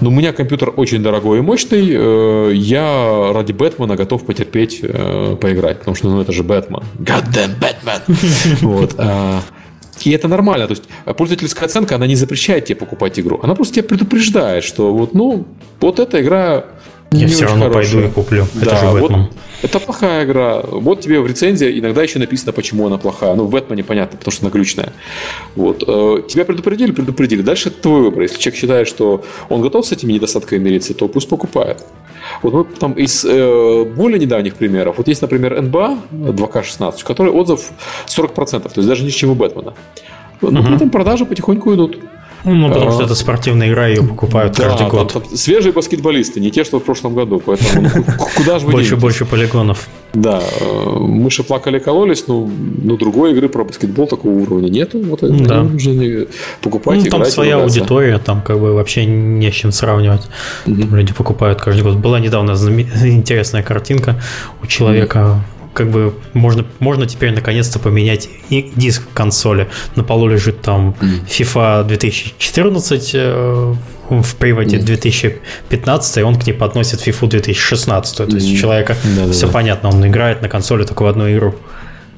Но 0.00 0.10
у 0.10 0.12
меня 0.12 0.32
компьютер 0.32 0.72
очень 0.76 1.02
дорогой 1.02 1.38
и 1.38 1.42
мощный, 1.42 2.56
я 2.56 3.32
ради 3.32 3.52
Бэтмена 3.52 3.96
готов 3.96 4.24
потерпеть, 4.24 4.80
поиграть, 4.80 5.80
потому 5.80 5.94
что 5.94 6.08
ну, 6.08 6.20
это 6.20 6.32
же 6.32 6.42
Бэтмен. 6.42 6.82
God 6.98 7.24
damn 7.32 7.58
Batman! 7.60 8.02
Вот. 8.62 8.94
А, 10.04 10.08
и 10.08 10.12
это 10.12 10.28
нормально. 10.28 10.66
То 10.66 10.72
есть 10.72 10.84
пользовательская 11.16 11.66
оценка, 11.66 11.96
она 11.96 12.06
не 12.06 12.16
запрещает 12.16 12.66
тебе 12.66 12.76
покупать 12.76 13.18
игру. 13.18 13.40
Она 13.42 13.54
просто 13.54 13.74
тебя 13.74 13.84
предупреждает, 13.84 14.64
что 14.64 14.92
вот, 14.94 15.14
ну, 15.14 15.44
вот 15.80 15.98
эта 15.98 16.20
игра 16.20 16.64
я 17.12 17.28
все 17.28 17.44
равно 17.44 17.66
хорошая. 17.66 17.92
пойду 17.92 18.08
и 18.08 18.10
куплю. 18.10 18.46
Это 18.56 18.70
да, 18.70 18.76
же 18.76 19.00
Бэтмен. 19.00 19.20
Вот, 19.20 19.32
это 19.62 19.80
плохая 19.80 20.24
игра. 20.24 20.62
Вот 20.62 21.00
тебе 21.02 21.20
в 21.20 21.26
рецензии 21.26 21.78
иногда 21.78 22.02
еще 22.02 22.18
написано, 22.18 22.52
почему 22.52 22.86
она 22.86 22.98
плохая. 22.98 23.34
Ну, 23.34 23.44
в 23.44 23.50
Бэтмене 23.50 23.84
понятно, 23.84 24.18
потому 24.18 24.32
что 24.32 24.46
она 24.46 24.52
глючная. 24.52 24.92
Вот. 25.54 25.84
Э, 25.86 26.22
тебя 26.28 26.44
предупредили, 26.44 26.92
предупредили. 26.92 27.42
Дальше 27.42 27.68
это 27.68 27.82
твой 27.82 28.02
выбор. 28.02 28.22
Если 28.22 28.38
человек 28.38 28.60
считает, 28.60 28.88
что 28.88 29.24
он 29.48 29.60
готов 29.60 29.86
с 29.86 29.92
этими 29.92 30.12
недостатками 30.12 30.58
мириться, 30.58 30.94
то 30.94 31.06
пусть 31.08 31.28
покупает. 31.28 31.84
Вот 32.42 32.54
мы 32.54 32.64
там 32.64 32.92
из 32.92 33.24
э, 33.24 33.84
более 33.84 34.18
недавних 34.18 34.54
примеров, 34.54 34.98
вот 34.98 35.08
есть, 35.08 35.22
например, 35.22 35.58
NBA 35.58 35.98
2K16, 36.10 36.98
в 36.98 37.04
которой 37.04 37.32
отзыв 37.32 37.70
40%, 38.06 38.60
то 38.60 38.70
есть 38.76 38.88
даже 38.88 39.04
ниже, 39.04 39.16
чем 39.16 39.30
у 39.30 39.34
Бэтмена. 39.34 39.74
Но 40.40 40.60
угу. 40.60 40.66
при 40.66 40.74
этом 40.76 40.90
продажи 40.90 41.24
потихоньку 41.24 41.74
идут. 41.74 41.98
Ну, 42.44 42.68
потому 42.68 42.88
а, 42.88 42.92
что 42.92 43.04
это 43.04 43.14
спортивная 43.14 43.70
игра, 43.70 43.86
ее 43.86 44.02
покупают 44.02 44.56
да, 44.56 44.64
каждый 44.64 44.88
год. 44.88 45.12
Там, 45.12 45.22
там 45.22 45.36
свежие 45.36 45.72
баскетболисты, 45.72 46.40
не 46.40 46.50
те, 46.50 46.64
что 46.64 46.80
в 46.80 46.84
прошлом 46.84 47.14
году. 47.14 47.40
Поэтому 47.44 47.82
ну, 47.82 48.04
куда 48.36 48.58
же 48.58 48.66
вы 48.66 48.72
Больше, 48.72 48.96
больше 48.96 49.24
полигонов. 49.24 49.88
Да, 50.14 50.42
э, 50.60 50.98
мыши 50.98 51.42
плакали, 51.42 51.78
кололись, 51.78 52.26
но, 52.26 52.48
но 52.82 52.96
другой 52.96 53.32
игры 53.32 53.48
про 53.48 53.64
баскетбол 53.64 54.06
такого 54.06 54.32
уровня 54.32 54.68
нету. 54.68 54.98
Вот 54.98 55.20
да. 55.20 55.62
нужно 55.62 56.26
покупать, 56.60 56.98
ну, 56.98 57.10
Там 57.10 57.20
играть, 57.20 57.32
своя 57.32 57.54
ругаться. 57.56 57.78
аудитория, 57.78 58.18
там 58.18 58.42
как 58.42 58.60
бы 58.60 58.74
вообще 58.74 59.06
не 59.06 59.50
с 59.50 59.54
чем 59.54 59.72
сравнивать. 59.72 60.28
Угу. 60.66 60.96
Люди 60.96 61.14
покупают 61.14 61.60
каждый 61.60 61.82
год. 61.82 61.96
Была 61.96 62.20
недавно 62.20 62.50
интересная 63.04 63.62
картинка 63.62 64.20
у 64.62 64.66
человека. 64.66 65.42
Как 65.72 65.90
бы 65.90 66.14
можно, 66.34 66.64
можно 66.80 67.06
теперь 67.06 67.32
наконец-то 67.34 67.78
поменять 67.78 68.28
и 68.50 68.70
диск 68.76 69.02
в 69.02 69.14
консоли. 69.14 69.68
На 69.96 70.04
полу 70.04 70.28
лежит 70.28 70.60
там 70.60 70.94
FIFA 71.00 71.84
2014 71.84 73.10
э, 73.14 73.74
в 74.10 74.36
приводе 74.36 74.78
2015, 74.78 76.16
и 76.18 76.22
он 76.22 76.38
к 76.38 76.46
ней 76.46 76.52
подносит 76.52 77.06
FIFA 77.06 77.28
2016. 77.28 78.16
То 78.16 78.24
есть 78.24 78.52
у 78.52 78.56
человека 78.56 78.96
да, 79.16 79.32
все 79.32 79.46
да. 79.46 79.52
понятно, 79.52 79.88
он 79.88 80.06
играет 80.06 80.42
на 80.42 80.48
консоли 80.48 80.84
только 80.84 81.02
в 81.02 81.06
одну 81.06 81.30
игру. 81.32 81.54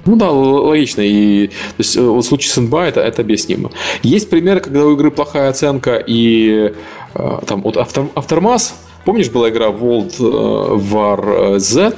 Ну 0.06 0.16
да, 0.16 0.30
логично. 0.30 1.00
И 1.00 1.48
то 1.48 1.52
есть, 1.78 1.96
э, 1.96 2.00
в 2.00 2.22
случае 2.22 2.50
с 2.50 2.58
NBA 2.58 2.88
это, 2.88 3.00
это 3.00 3.22
объяснимо. 3.22 3.70
Есть 4.02 4.28
примеры, 4.30 4.60
когда 4.60 4.84
у 4.84 4.94
игры 4.94 5.10
плохая 5.10 5.48
оценка, 5.48 5.96
и 5.96 6.72
э, 7.14 7.38
там 7.46 7.62
вот 7.62 7.76
Aftermath, 7.76 8.72
помнишь, 9.04 9.30
была 9.30 9.48
игра 9.48 9.68
World 9.68 10.18
War 10.18 11.58
Z, 11.58 11.96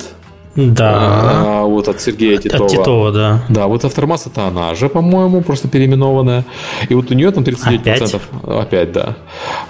да. 0.57 0.93
А, 0.95 1.63
вот 1.65 1.89
от 1.89 2.01
Сергея 2.01 2.39
Титова. 2.39 2.65
От 2.65 2.71
Титова, 2.71 3.13
да. 3.13 3.45
Да, 3.49 3.67
вот 3.67 3.85
Автормас 3.85 4.27
это 4.27 4.47
она 4.47 4.75
же, 4.75 4.89
по-моему, 4.89 5.43
просто 5.43 5.69
переименованная. 5.69 6.45
И 6.89 6.95
вот 6.95 7.11
у 7.11 7.15
нее 7.15 7.31
там 7.31 7.45
39%. 7.45 7.81
Опять, 7.81 8.15
Опять 8.45 8.93
да. 8.93 9.17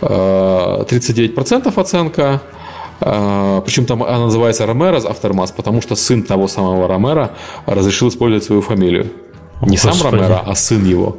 39% 0.01 1.73
а, 1.77 1.81
оценка. 1.81 2.41
А, 3.01 3.61
Причем 3.63 3.85
там 3.85 4.03
она 4.03 4.27
называется 4.27 4.65
Ромеро 4.65 4.99
Автормас, 4.99 5.51
потому 5.51 5.83
что 5.83 5.97
сын 5.97 6.23
того 6.23 6.49
самого 6.49 6.87
Ромера 6.87 7.33
разрешил 7.67 8.09
использовать 8.09 8.45
свою 8.45 8.63
фамилию. 8.63 9.07
Не 9.63 9.77
Господи. 9.77 9.97
сам 9.97 10.13
Ромеро, 10.13 10.43
а 10.47 10.55
сын 10.55 10.85
его. 10.85 11.19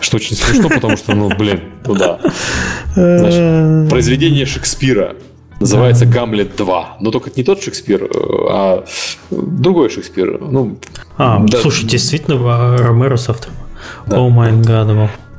Что 0.00 0.16
очень 0.16 0.36
смешно, 0.36 0.68
потому 0.68 0.96
что, 0.96 1.14
ну, 1.14 1.30
блин, 1.36 1.62
ну 1.86 1.94
да. 1.94 2.20
Значит, 2.94 3.90
произведение 3.90 4.46
Шекспира 4.46 5.16
Называется 5.60 6.06
да. 6.06 6.12
«Гамлет 6.12 6.58
2». 6.58 6.84
Но 7.00 7.10
только 7.10 7.30
не 7.36 7.44
тот 7.44 7.62
Шекспир, 7.62 8.04
э, 8.04 8.08
а 8.50 8.84
другой 9.30 9.90
Шекспир. 9.90 10.40
Ну, 10.40 10.78
а, 11.18 11.38
да. 11.40 11.58
слушай, 11.58 11.86
действительно, 11.86 12.78
Ромеро 12.78 13.16
с 13.16 13.28
автором. 13.28 13.54
О 14.10 14.30
май 14.30 14.52
гад. 14.52 14.88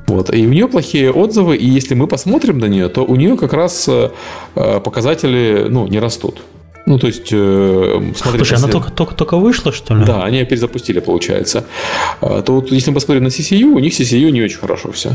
Вот. 0.08 0.34
И 0.34 0.46
у 0.46 0.50
нее 0.50 0.68
плохие 0.68 1.12
отзывы, 1.12 1.56
и 1.58 1.66
если 1.66 1.96
мы 1.96 2.06
посмотрим 2.06 2.60
на 2.60 2.66
нее, 2.66 2.88
то 2.90 3.04
у 3.04 3.16
нее 3.16 3.36
как 3.36 3.54
раз 3.54 3.88
э, 3.88 4.10
показатели 4.54 5.68
ну, 5.70 5.88
не 5.88 6.00
растут. 6.00 6.42
Ну, 6.86 7.00
то 7.00 7.08
есть, 7.08 7.30
э, 7.32 8.12
смотри, 8.16 8.40
Слушай, 8.40 8.54
если... 8.54 8.66
она 8.66 8.68
только, 8.68 8.92
только, 8.92 9.16
только 9.16 9.38
вышла, 9.38 9.72
что 9.72 9.96
ли? 9.96 10.06
Да, 10.06 10.24
они 10.24 10.40
ее 10.40 10.46
перезапустили, 10.46 11.00
получается. 11.00 11.66
То 12.20 12.44
вот, 12.48 12.72
если 12.72 12.92
мы 12.92 12.96
посмотрим 12.96 13.24
на 13.24 13.30
CCU, 13.30 13.64
у 13.64 13.80
них 13.80 13.94
CCU 14.00 14.30
не 14.30 14.42
очень 14.42 14.60
хорошо 14.60 14.92
все. 14.92 15.10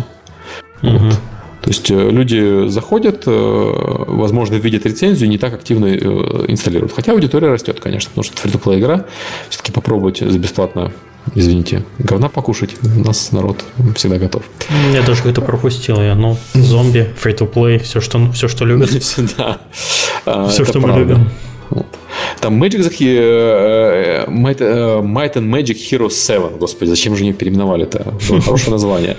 Угу. 0.82 0.98
Вот. 0.98 1.18
То 1.66 1.72
есть 1.72 1.90
э, 1.90 2.10
люди 2.10 2.68
заходят, 2.68 3.24
э, 3.26 4.04
возможно, 4.06 4.54
видят 4.54 4.86
рецензию, 4.86 5.28
не 5.28 5.36
так 5.36 5.52
активно 5.52 5.86
э, 5.86 5.98
инсталируют. 6.46 6.92
Хотя 6.92 7.10
аудитория 7.10 7.48
растет, 7.48 7.80
конечно, 7.80 8.10
потому 8.10 8.22
что 8.22 8.48
это 8.48 8.56
free 8.56 8.78
игра. 8.78 9.04
Все-таки 9.48 9.72
попробовать 9.72 10.20
за 10.20 10.38
бесплатно 10.38 10.92
извините, 11.34 11.82
говна 11.98 12.28
покушать. 12.28 12.76
У 12.84 13.04
нас 13.04 13.32
народ 13.32 13.64
всегда 13.96 14.18
готов. 14.18 14.44
Я 14.92 15.02
тоже 15.02 15.24
это 15.24 15.40
пропустил. 15.40 16.00
Я, 16.00 16.14
ну, 16.14 16.36
зомби, 16.54 17.12
free-to-play, 17.20 17.80
все, 17.80 18.00
что, 18.00 18.30
все, 18.30 18.46
что 18.46 18.64
любят. 18.64 18.90
Да. 19.36 19.58
Все, 20.48 20.64
что 20.64 20.78
мы 20.78 20.96
любим. 20.96 21.30
Там 22.40 22.62
Magic 22.62 22.80
the 22.80 22.90
э, 23.00 24.26
э, 24.26 24.30
Might, 24.30 24.58
э, 24.60 25.00
Might 25.02 25.34
and 25.34 25.48
Magic 25.48 25.76
Hero 25.76 26.10
7. 26.10 26.58
Господи, 26.58 26.90
зачем 26.90 27.16
же 27.16 27.24
ее 27.24 27.32
переименовали 27.32 27.84
это? 27.84 28.14
Хорошее 28.44 28.72
название. 28.72 29.16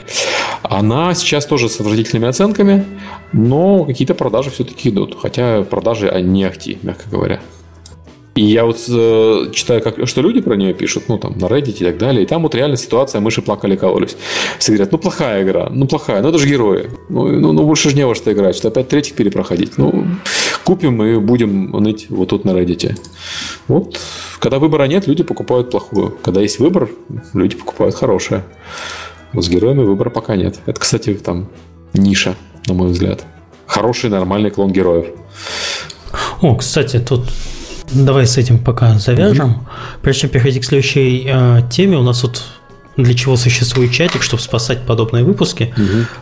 Она 0.64 1.14
сейчас 1.16 1.45
тоже 1.45 1.70
с 1.70 1.80
отвратительными 1.80 2.28
оценками, 2.28 2.86
но 3.34 3.86
какие-то 3.86 4.16
продажи 4.16 4.50
все-таки 4.50 4.89
идут. 4.89 5.18
Хотя 5.22 5.64
продажи 5.64 6.12
не 6.22 6.43
ахти, 6.43 6.78
мягко 6.84 7.10
говоря. 7.10 7.39
И 8.38 8.43
я 8.43 8.66
вот 8.66 8.78
э, 8.88 9.50
читаю, 9.52 9.82
как, 9.82 10.08
что 10.08 10.22
люди 10.22 10.41
про 10.41 10.56
нее 10.56 10.72
пишут, 10.72 11.06
ну, 11.08 11.18
там, 11.18 11.36
на 11.39 11.45
Reddit 11.45 11.78
и 11.80 11.86
так 11.86 11.98
далее. 11.98 12.22
И 12.22 12.26
там 12.28 12.43
вот 12.43 12.54
реально 12.54 12.78
ситуация, 12.78 13.20
мыши 13.20 13.41
плакали, 13.41 13.76
кололись. 13.76 14.16
Все 14.60 14.74
говорят, 14.74 14.91
ну, 14.91 15.00
плохая 15.00 15.43
игра, 15.43 15.70
ну, 15.72 15.88
плохая, 15.88 16.22
ну, 16.22 16.30
это 16.30 16.38
же 16.38 16.48
герои. 16.48 16.91
Ну, 17.10 17.30
ну, 17.30 17.52
ну 17.52 17.64
больше 17.64 17.89
же 17.89 17.95
не 17.95 18.06
во 18.06 18.14
что 18.14 18.32
играть, 18.32 18.56
что 18.56 18.68
опять 18.68 18.89
третьих 18.89 19.16
перепроходить. 19.16 19.80
Ну, 19.80 20.06
купим 20.68 21.01
и 21.01 21.18
будем 21.18 21.72
ныть 21.72 22.07
вот 22.09 22.28
тут 22.28 22.43
на 22.43 22.49
Reddit. 22.51 22.99
Вот, 23.70 23.97
когда 24.39 24.59
выбора 24.59 24.84
нет, 24.84 25.07
люди 25.07 25.24
покупают 25.24 25.72
плохую. 25.72 26.18
Когда 26.22 26.41
есть 26.41 26.59
выбор, 26.59 26.89
люди 27.34 27.55
покупают 27.55 27.95
хорошее. 27.95 28.43
Вот 29.32 29.45
с 29.45 29.47
героями 29.47 29.86
выбора 29.86 30.09
пока 30.09 30.36
нет. 30.36 30.59
Это, 30.65 30.78
кстати, 30.78 31.13
там 31.13 31.47
ниша, 31.93 32.36
на 32.68 32.74
мой 32.74 32.89
взгляд. 32.89 33.24
Хороший, 33.65 34.09
нормальный 34.09 34.51
клон 34.51 34.74
героев. 34.74 35.07
О, 36.41 36.55
кстати, 36.55 36.99
тут 36.99 37.22
Давай 37.89 38.28
с 38.28 38.38
этим 38.38 38.59
пока 38.59 38.99
завяжем. 38.99 39.49
Mm-hmm. 39.49 40.01
Прежде 40.01 40.22
чем 40.24 40.30
перейти 40.30 40.59
к 40.59 40.65
следующей 40.65 41.26
э, 41.26 41.61
теме, 41.72 41.95
у 41.95 42.03
нас 42.03 42.22
вот 42.22 42.43
для 42.98 43.14
чего 43.14 43.38
существует 43.38 43.91
чатик, 43.91 44.24
чтобы 44.24 44.41
спасать 44.41 44.86
подобные 44.86 45.24
выпуски. 45.24 45.74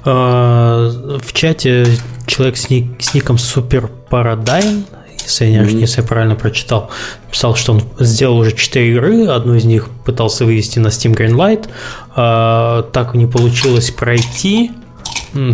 Э, 0.06 1.18
в 1.24 1.34
чате 1.34 1.88
человек 2.28 2.58
с, 2.58 2.70
ник, 2.70 3.02
с 3.02 3.14
ником 3.14 3.38
Super 3.38 3.90
Paradigm, 4.10 4.84
если 5.24 5.46
я, 5.46 5.64
mm-hmm. 5.64 5.80
если 5.80 6.02
я 6.02 6.08
правильно 6.08 6.36
прочитал, 6.36 6.92
писал, 7.32 7.56
что 7.56 7.74
он 7.74 7.84
сделал 8.00 8.38
уже 8.38 8.52
4 8.52 8.92
игры, 8.92 9.26
одну 9.28 9.56
из 9.56 9.66
них 9.66 9.90
пытался 10.06 10.46
вывести 10.46 10.80
на 10.80 10.88
Steam 10.88 11.16
Greenlight, 11.16 11.68
э, 12.16 12.84
так 12.92 13.16
не 13.16 13.26
получилось 13.26 13.92
пройти. 13.92 14.72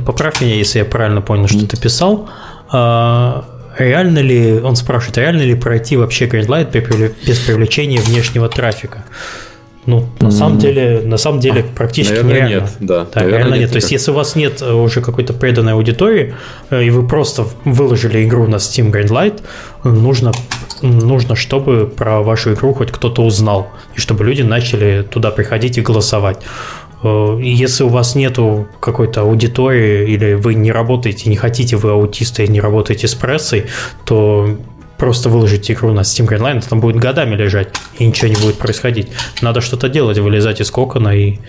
Поправь 0.05 0.41
меня, 0.41 0.55
если 0.55 0.79
я 0.79 0.85
правильно 0.85 1.21
понял, 1.21 1.47
что 1.47 1.57
mm-hmm. 1.57 1.67
ты 1.67 1.77
писал. 1.77 2.29
Э, 2.73 3.41
реально 3.77 4.19
ли, 4.19 4.59
он 4.59 4.75
спрашивает, 4.75 5.17
реально 5.17 5.41
ли 5.41 5.55
пройти 5.55 5.97
вообще 5.97 6.25
Greenlight 6.25 6.71
без 7.25 7.39
привлечения 7.39 8.01
внешнего 8.01 8.49
трафика? 8.49 9.05
Ну, 9.87 10.05
на 10.19 10.27
mm. 10.27 10.31
самом 10.31 10.57
деле, 10.59 11.01
на 11.03 11.17
самом 11.17 11.39
деле 11.39 11.63
практически 11.63 12.13
наверное, 12.13 12.33
нереально. 12.33 12.61
нет, 12.61 12.71
да. 12.79 13.05
да 13.05 13.09
наверное, 13.15 13.37
реально 13.39 13.53
нет. 13.53 13.61
нет. 13.61 13.71
То 13.71 13.75
есть, 13.77 13.91
если 13.91 14.11
у 14.11 14.13
вас 14.13 14.35
нет 14.35 14.61
э, 14.61 14.71
уже 14.71 15.01
какой-то 15.01 15.33
преданной 15.33 15.73
аудитории, 15.73 16.35
э, 16.69 16.83
и 16.83 16.89
вы 16.91 17.07
просто 17.07 17.45
выложили 17.65 18.23
игру 18.23 18.47
на 18.47 18.57
Steam 18.57 18.91
Greenlight, 18.91 19.41
нужно 19.83 20.31
нужно, 20.81 21.35
чтобы 21.35 21.85
про 21.85 22.21
вашу 22.21 22.53
игру 22.53 22.73
хоть 22.73 22.91
кто-то 22.91 23.23
узнал, 23.23 23.69
и 23.95 23.99
чтобы 23.99 24.23
люди 24.25 24.41
начали 24.41 25.03
туда 25.03 25.31
приходить 25.31 25.77
и 25.77 25.81
голосовать. 25.81 26.37
Э, 27.03 27.39
если 27.41 27.83
у 27.83 27.89
вас 27.89 28.15
нету 28.15 28.67
какой-то 28.79 29.21
аудитории, 29.21 30.11
или 30.11 30.33
вы 30.33 30.53
не 30.53 30.71
работаете, 30.71 31.29
не 31.29 31.35
хотите, 31.35 31.75
вы 31.75 31.91
аутисты 31.91 32.45
и 32.45 32.47
не 32.47 32.61
работаете 32.61 33.07
с 33.07 33.15
прессой, 33.15 33.65
то 34.05 34.57
просто 35.01 35.29
выложить 35.29 35.71
игру 35.71 35.93
на 35.93 36.01
Steam 36.01 36.27
Greenline, 36.27 36.59
это 36.59 36.69
там 36.69 36.79
будет 36.79 36.97
годами 36.97 37.35
лежать, 37.35 37.69
и 37.97 38.05
ничего 38.05 38.27
не 38.27 38.35
будет 38.35 38.59
происходить. 38.59 39.07
Надо 39.41 39.59
что-то 39.59 39.89
делать, 39.89 40.19
вылезать 40.19 40.61
из 40.61 40.69
кокона 40.69 41.09
и, 41.09 41.39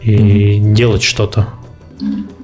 и 0.00 0.12
mm-hmm. 0.12 0.74
делать 0.74 1.02
что-то. 1.02 1.48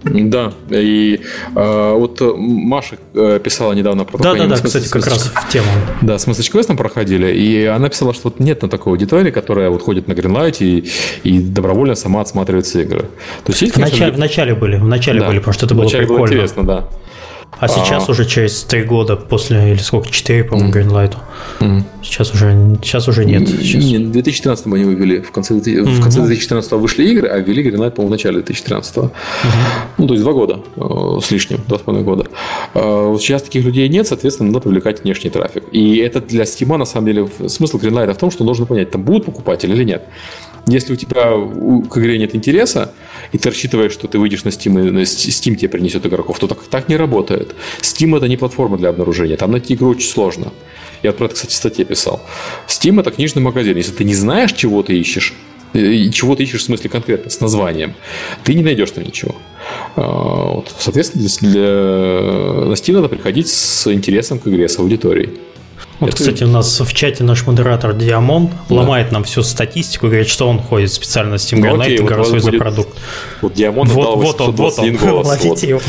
Да, 0.03 0.53
и 0.71 1.21
э, 1.55 1.95
вот 1.97 2.21
Маша 2.37 2.97
э, 3.15 3.39
писала 3.39 3.75
недавно 3.75 4.05
про 4.05 4.19
Да, 4.19 4.35
да, 4.35 4.47
да, 4.47 4.57
кстати, 4.57 4.89
как 4.89 5.07
раз 5.07 5.31
в 5.33 5.53
тему. 5.53 5.69
Да, 6.03 6.19
с 6.19 6.27
Message 6.27 6.53
Quest 6.53 6.77
проходили, 6.77 7.33
и 7.33 7.67
она 7.67 7.89
писала, 7.89 8.13
что 8.13 8.31
вот 8.31 8.41
нет 8.41 8.63
на 8.63 8.69
такой 8.69 8.95
аудитории, 8.95 9.31
которая 9.31 9.71
вот 9.71 9.83
ходит 9.83 10.09
на 10.09 10.15
Greenlight 10.15 10.57
и, 10.59 10.91
и 11.23 11.39
добровольно 11.39 11.95
сама 11.95 12.23
отсматривается 12.23 12.81
игры. 12.81 13.03
То 13.45 13.53
есть, 13.53 13.63
есть, 13.63 13.75
в, 13.75 13.79
начале, 13.79 14.11
в 14.11 14.19
начале 14.19 14.55
были, 14.57 14.79
в 14.79 14.89
начале 14.89 15.21
да, 15.21 15.29
были, 15.29 15.39
потому 15.39 15.55
что 15.55 15.67
это 15.67 15.77
было 15.77 15.89
прикольно. 15.89 16.17
Было 16.17 16.27
интересно, 16.27 16.67
да. 16.67 16.89
А 17.59 17.69
сейчас 17.69 18.09
а... 18.09 18.13
уже 18.13 18.25
через 18.25 18.63
три 18.65 18.85
года 18.85 19.17
после, 19.17 19.73
или 19.73 19.79
сколько, 19.79 20.11
четыре, 20.11 20.45
по-моему, 20.45 20.73
mm. 20.73 20.75
Greenlight. 20.75 21.17
Mm. 21.61 21.83
Сейчас, 22.03 22.33
уже, 22.33 22.79
сейчас 22.83 23.09
уже 23.09 23.25
нет. 23.25 23.47
Сейчас... 23.49 23.85
Нет, 23.85 24.03
в 24.03 24.13
2013 24.13 24.67
они 24.67 24.85
вывели. 24.85 25.21
В 25.21 25.31
конце, 25.31 25.55
mm-hmm. 25.55 25.83
в 25.83 26.01
конце 26.01 26.21
2014 26.21 26.73
вышли 26.73 27.05
игры, 27.05 27.29
а 27.29 27.39
ввели 27.39 27.63
Greenlight, 27.63 27.91
по-моему, 27.91 28.09
в 28.09 28.11
начале 28.11 28.37
2013. 28.37 28.97
Mm-hmm. 28.97 29.11
Ну, 29.99 30.07
то 30.07 30.15
есть 30.15 30.25
два 30.25 30.33
года 30.33 30.61
э, 30.77 31.19
с 31.23 31.31
лишним, 31.31 31.61
два 31.67 31.79
с 31.79 31.83
половиной 31.83 32.07
года. 32.07 32.27
Э, 32.75 33.07
вот 33.09 33.21
сейчас 33.21 33.43
таких 33.43 33.65
людей 33.65 33.89
нет, 33.89 34.07
соответственно, 34.07 34.51
надо 34.51 34.61
привлекать 34.61 35.03
внешний 35.03 35.31
трафик. 35.31 35.65
И 35.73 35.97
это 35.97 36.21
для 36.21 36.45
Steam, 36.45 36.75
на 36.77 36.87
самом 36.87 37.07
деле, 37.07 37.29
смысл 37.47 37.79
Greenlight 37.79 38.13
в 38.15 38.17
том, 38.17 38.31
что 38.31 38.45
нужно 38.45 38.65
понять, 38.65 38.91
там 38.91 39.03
будут 39.03 39.27
покупатели 39.27 39.73
или 39.73 39.85
нет. 39.85 40.05
Если 40.67 40.93
у 40.93 40.97
тебя 40.97 41.33
к 41.91 41.99
игре 41.99 42.19
нет 42.19 42.35
интереса, 42.35 42.93
и 43.33 43.39
ты 43.39 43.49
рассчитываешь, 43.51 43.93
что 43.93 44.09
ты 44.09 44.19
выйдешь 44.19 44.45
на 44.45 44.49
Steam, 44.49 45.01
и 45.01 45.05
Steam 45.05 45.55
тебе 45.57 45.69
принесет 45.69 46.05
игроков, 46.07 46.39
то 46.39 46.47
так, 46.47 46.63
так 46.63 46.89
не 46.89 46.97
работает. 46.97 47.55
Steam 47.81 48.17
это 48.17 48.29
не 48.29 48.37
платформа 48.37 48.77
для 48.77 48.89
обнаружения, 48.89 49.37
там 49.37 49.53
найти 49.53 49.75
игру 49.75 49.91
очень 49.91 50.09
сложно. 50.09 50.53
Я 51.03 51.13
про 51.13 51.27
это, 51.27 51.35
кстати, 51.35 51.53
в 51.53 51.55
статье 51.55 51.85
писал. 51.85 52.21
Steam 52.69 53.01
это 53.01 53.11
книжный 53.11 53.43
магазин. 53.43 53.77
Если 53.77 53.93
ты 53.93 54.05
не 54.05 54.15
знаешь, 54.15 54.53
чего 54.53 54.83
ты 54.83 54.99
ищешь, 54.99 55.35
э, 55.73 55.93
и 55.93 56.13
чего 56.13 56.37
ты 56.37 56.43
ищешь 56.43 56.61
в 56.61 56.65
смысле 56.65 56.91
конкретно, 56.91 57.31
с 57.31 57.41
названием, 57.41 57.95
ты 58.45 58.55
не 58.55 58.63
найдешь 58.63 58.91
там 58.91 59.05
ничего. 59.05 59.35
А. 59.97 60.63
Соответственно, 60.79 61.27
для... 61.41 61.61
на 61.61 62.73
Steam 62.73 62.95
надо 62.95 63.09
приходить 63.09 63.49
с 63.49 63.93
интересом 63.93 64.39
к 64.39 64.47
игре, 64.47 64.69
с 64.69 64.79
аудиторией. 64.79 65.39
Вот, 66.01 66.09
это... 66.11 66.17
кстати, 66.17 66.45
у 66.45 66.49
нас 66.49 66.81
в 66.81 66.93
чате 66.95 67.25
наш 67.25 67.47
модератор 67.47 67.93
Диамон 67.93 68.51
да. 68.69 68.75
ломает 68.75 69.13
нам 69.13 69.23
всю 69.25 69.43
статистику, 69.43 70.07
говорит, 70.07 70.29
что 70.29 70.49
он 70.49 70.59
ходит 70.59 70.91
специально 70.91 71.37
в 71.37 71.53
Steam 71.53 71.59
на 71.59 71.77
Greenlight 71.77 71.95
и 71.95 71.99
голосует 71.99 72.43
за 72.43 72.53
продукт. 72.53 72.99
Вот 73.43 73.53
Диамон 73.53 73.87
вот, 73.89 74.17
вот 74.17 74.41
он, 74.41 74.53
вот 74.53 74.79
он, 74.79 74.97
голос. 74.97 75.45
вот. 75.45 75.63
его. 75.63 75.81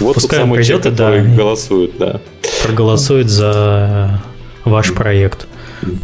Вот 0.00 0.14
Пускай 0.14 0.42
он 0.42 0.52
придет 0.52 0.86
и 0.86 0.90
да, 0.90 1.18
голосует, 1.18 1.98
да. 1.98 2.20
Проголосует 2.64 3.28
за 3.28 4.22
ваш 4.64 4.94
проект. 4.94 5.46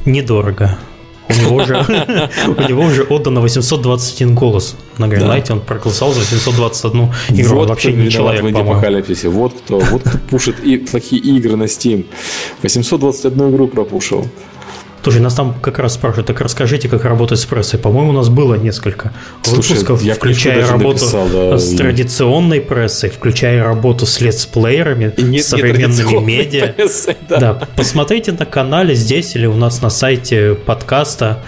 Недорого. 0.05 0.79
У 1.29 1.33
него 1.33 1.57
уже, 1.57 2.29
у 2.47 2.69
него 2.69 2.83
уже 2.83 3.03
отдано 3.03 3.41
821 3.41 4.35
голос 4.35 4.77
на 4.99 5.09
да. 5.09 5.43
он 5.51 5.61
проголосовал 5.61 6.13
за 6.13 6.21
821 6.21 7.11
игру. 7.41 7.57
Вот 7.57 7.69
вообще 7.71 7.93
не 7.93 8.11
человек, 8.11 8.43
в 8.43 8.57
апокалипсисе. 8.57 9.29
Вот 9.29 9.53
кто, 9.55 9.79
вот 9.79 10.03
кто 10.03 10.19
пушит 10.19 10.61
и 10.61 10.77
плохие 10.77 11.23
игры 11.23 11.57
на 11.57 11.65
Steam. 11.65 12.05
821 12.63 13.51
игру 13.51 13.69
пропушил. 13.69 14.27
Слушай, 15.05 15.21
нас 15.21 15.35
там 15.35 15.53
как 15.61 15.79
раз 15.79 15.95
спрашивают, 15.95 16.29
так 16.29 16.41
расскажите, 16.41 16.89
как 16.89 17.05
работать 17.05 17.39
с 17.39 17.45
прессой. 17.45 17.79
По-моему, 17.79 18.09
у 18.09 18.13
нас 18.15 18.31
было 18.31 18.55
несколько 18.55 19.13
Слушай, 19.43 19.75
выпусков, 19.75 20.03
я 20.03 20.15
включая 20.15 20.67
работу 20.67 21.05
написал, 21.05 21.29
да, 21.29 21.59
с 21.59 21.75
традиционной 21.75 22.63
прессой, 22.63 23.11
включая 23.11 23.63
работу 23.63 24.07
с 24.07 24.23
летсплеерами, 24.23 25.13
с 25.39 25.49
современными 25.49 26.25
медиа. 26.25 26.69
Прессой, 26.69 27.19
да. 27.29 27.39
да, 27.39 27.69
посмотрите 27.77 28.33
на 28.33 28.47
канале 28.47 28.95
здесь 28.95 29.37
или 29.37 29.45
у 29.45 29.57
нас 29.57 29.83
на 29.83 29.91
сайте 29.91 30.55
подкаста 30.55 31.41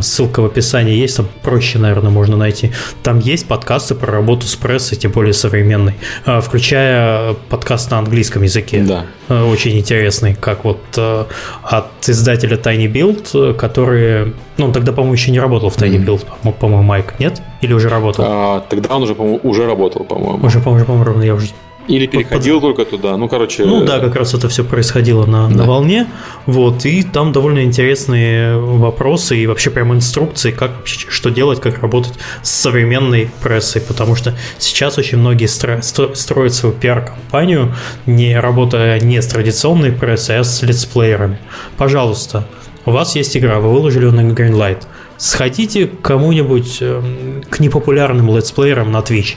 ссылка 0.00 0.40
в 0.40 0.46
описании 0.46 0.96
есть, 0.96 1.16
там 1.16 1.28
проще, 1.42 1.78
наверное, 1.78 2.10
можно 2.10 2.36
найти. 2.36 2.72
Там 3.02 3.18
есть 3.18 3.46
подкасты 3.46 3.94
про 3.94 4.12
работу 4.12 4.46
с 4.46 4.54
прессой, 4.56 4.96
тем 4.96 5.12
более 5.12 5.32
современной, 5.32 5.94
а, 6.24 6.40
включая 6.40 7.34
подкаст 7.48 7.90
на 7.90 7.98
английском 7.98 8.42
языке. 8.42 8.82
Да. 8.82 9.06
А, 9.28 9.44
очень 9.44 9.78
интересный, 9.78 10.34
как 10.34 10.64
вот 10.64 10.80
от 10.96 12.08
издателя 12.08 12.56
Tiny 12.56 12.90
Build, 12.90 13.54
который... 13.54 14.34
Ну, 14.58 14.66
он 14.66 14.72
тогда, 14.72 14.92
по-моему, 14.92 15.14
еще 15.14 15.30
не 15.30 15.40
работал 15.40 15.70
в 15.70 15.76
Tiny 15.76 16.04
Build, 16.04 16.26
по-моему, 16.54 16.82
Майк, 16.82 17.14
нет? 17.18 17.40
Или 17.60 17.72
уже 17.72 17.88
работал? 17.88 18.24
А, 18.28 18.60
тогда 18.68 18.96
он 18.96 19.02
уже, 19.02 19.14
по-моему, 19.14 19.40
уже 19.42 19.66
работал, 19.66 20.04
по-моему. 20.04 20.44
Уже, 20.44 20.60
по-моему, 20.60 20.86
по-моему, 20.86 21.22
я 21.22 21.34
уже 21.34 21.48
или 21.88 22.06
переходил 22.06 22.60
под... 22.60 22.76
только 22.76 22.90
туда, 22.90 23.16
ну, 23.16 23.28
короче... 23.28 23.64
Ну, 23.64 23.84
да, 23.84 23.98
как 23.98 24.14
раз 24.14 24.34
это 24.34 24.48
все 24.48 24.64
происходило 24.64 25.26
на, 25.26 25.48
да. 25.48 25.54
на 25.54 25.64
волне, 25.64 26.06
вот, 26.46 26.84
и 26.86 27.02
там 27.02 27.32
довольно 27.32 27.64
интересные 27.64 28.56
вопросы 28.56 29.36
и 29.36 29.46
вообще 29.46 29.70
прям 29.70 29.92
инструкции, 29.92 30.52
как 30.52 30.76
вообще, 30.78 31.08
что 31.08 31.30
делать, 31.30 31.60
как 31.60 31.80
работать 31.80 32.14
с 32.42 32.50
современной 32.50 33.30
прессой, 33.42 33.82
потому 33.82 34.14
что 34.14 34.34
сейчас 34.58 34.98
очень 34.98 35.18
многие 35.18 35.46
стро... 35.46 35.80
строят 35.82 36.54
свою 36.54 36.74
пиар-компанию, 36.74 37.74
не 38.06 38.38
работая 38.38 39.00
не 39.00 39.20
с 39.20 39.26
традиционной 39.26 39.92
прессой, 39.92 40.38
а 40.38 40.44
с 40.44 40.62
летсплеерами. 40.62 41.38
Пожалуйста, 41.76 42.46
у 42.84 42.90
вас 42.90 43.16
есть 43.16 43.36
игра, 43.36 43.60
вы 43.60 43.72
выложили 43.72 44.06
ее 44.06 44.12
на 44.12 44.20
Greenlight, 44.32 44.82
сходите 45.16 45.86
к 45.86 46.00
кому-нибудь, 46.00 46.78
эм, 46.80 47.42
к 47.48 47.60
непопулярным 47.60 48.34
летсплеерам 48.36 48.90
на 48.90 48.98
Twitch, 48.98 49.36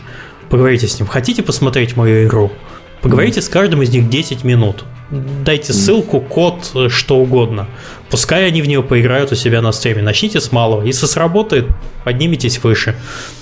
Поговорите 0.50 0.88
с 0.88 1.00
ним. 1.00 1.08
Хотите 1.08 1.44
посмотреть 1.44 1.96
мою 1.96 2.28
игру? 2.28 2.52
Поговорите 3.02 3.42
с 3.42 3.50
каждым 3.50 3.82
из 3.82 3.90
них 3.90 4.10
10 4.10 4.44
минут. 4.44 4.86
Дайте 5.12 5.74
ссылку, 5.74 6.20
код, 6.20 6.72
что 6.90 7.18
угодно. 7.18 7.68
Пускай 8.16 8.48
они 8.48 8.62
в 8.62 8.66
нее 8.66 8.82
поиграют 8.82 9.34
у 9.34 9.36
себя 9.36 9.62
на 9.62 9.74
стриме. 9.74 10.02
Начните 10.02 10.40
с 10.40 10.54
малого. 10.54 10.84
Если 10.84 11.06
сработает, 11.06 11.66
поднимитесь 12.06 12.64
выше. 12.64 12.96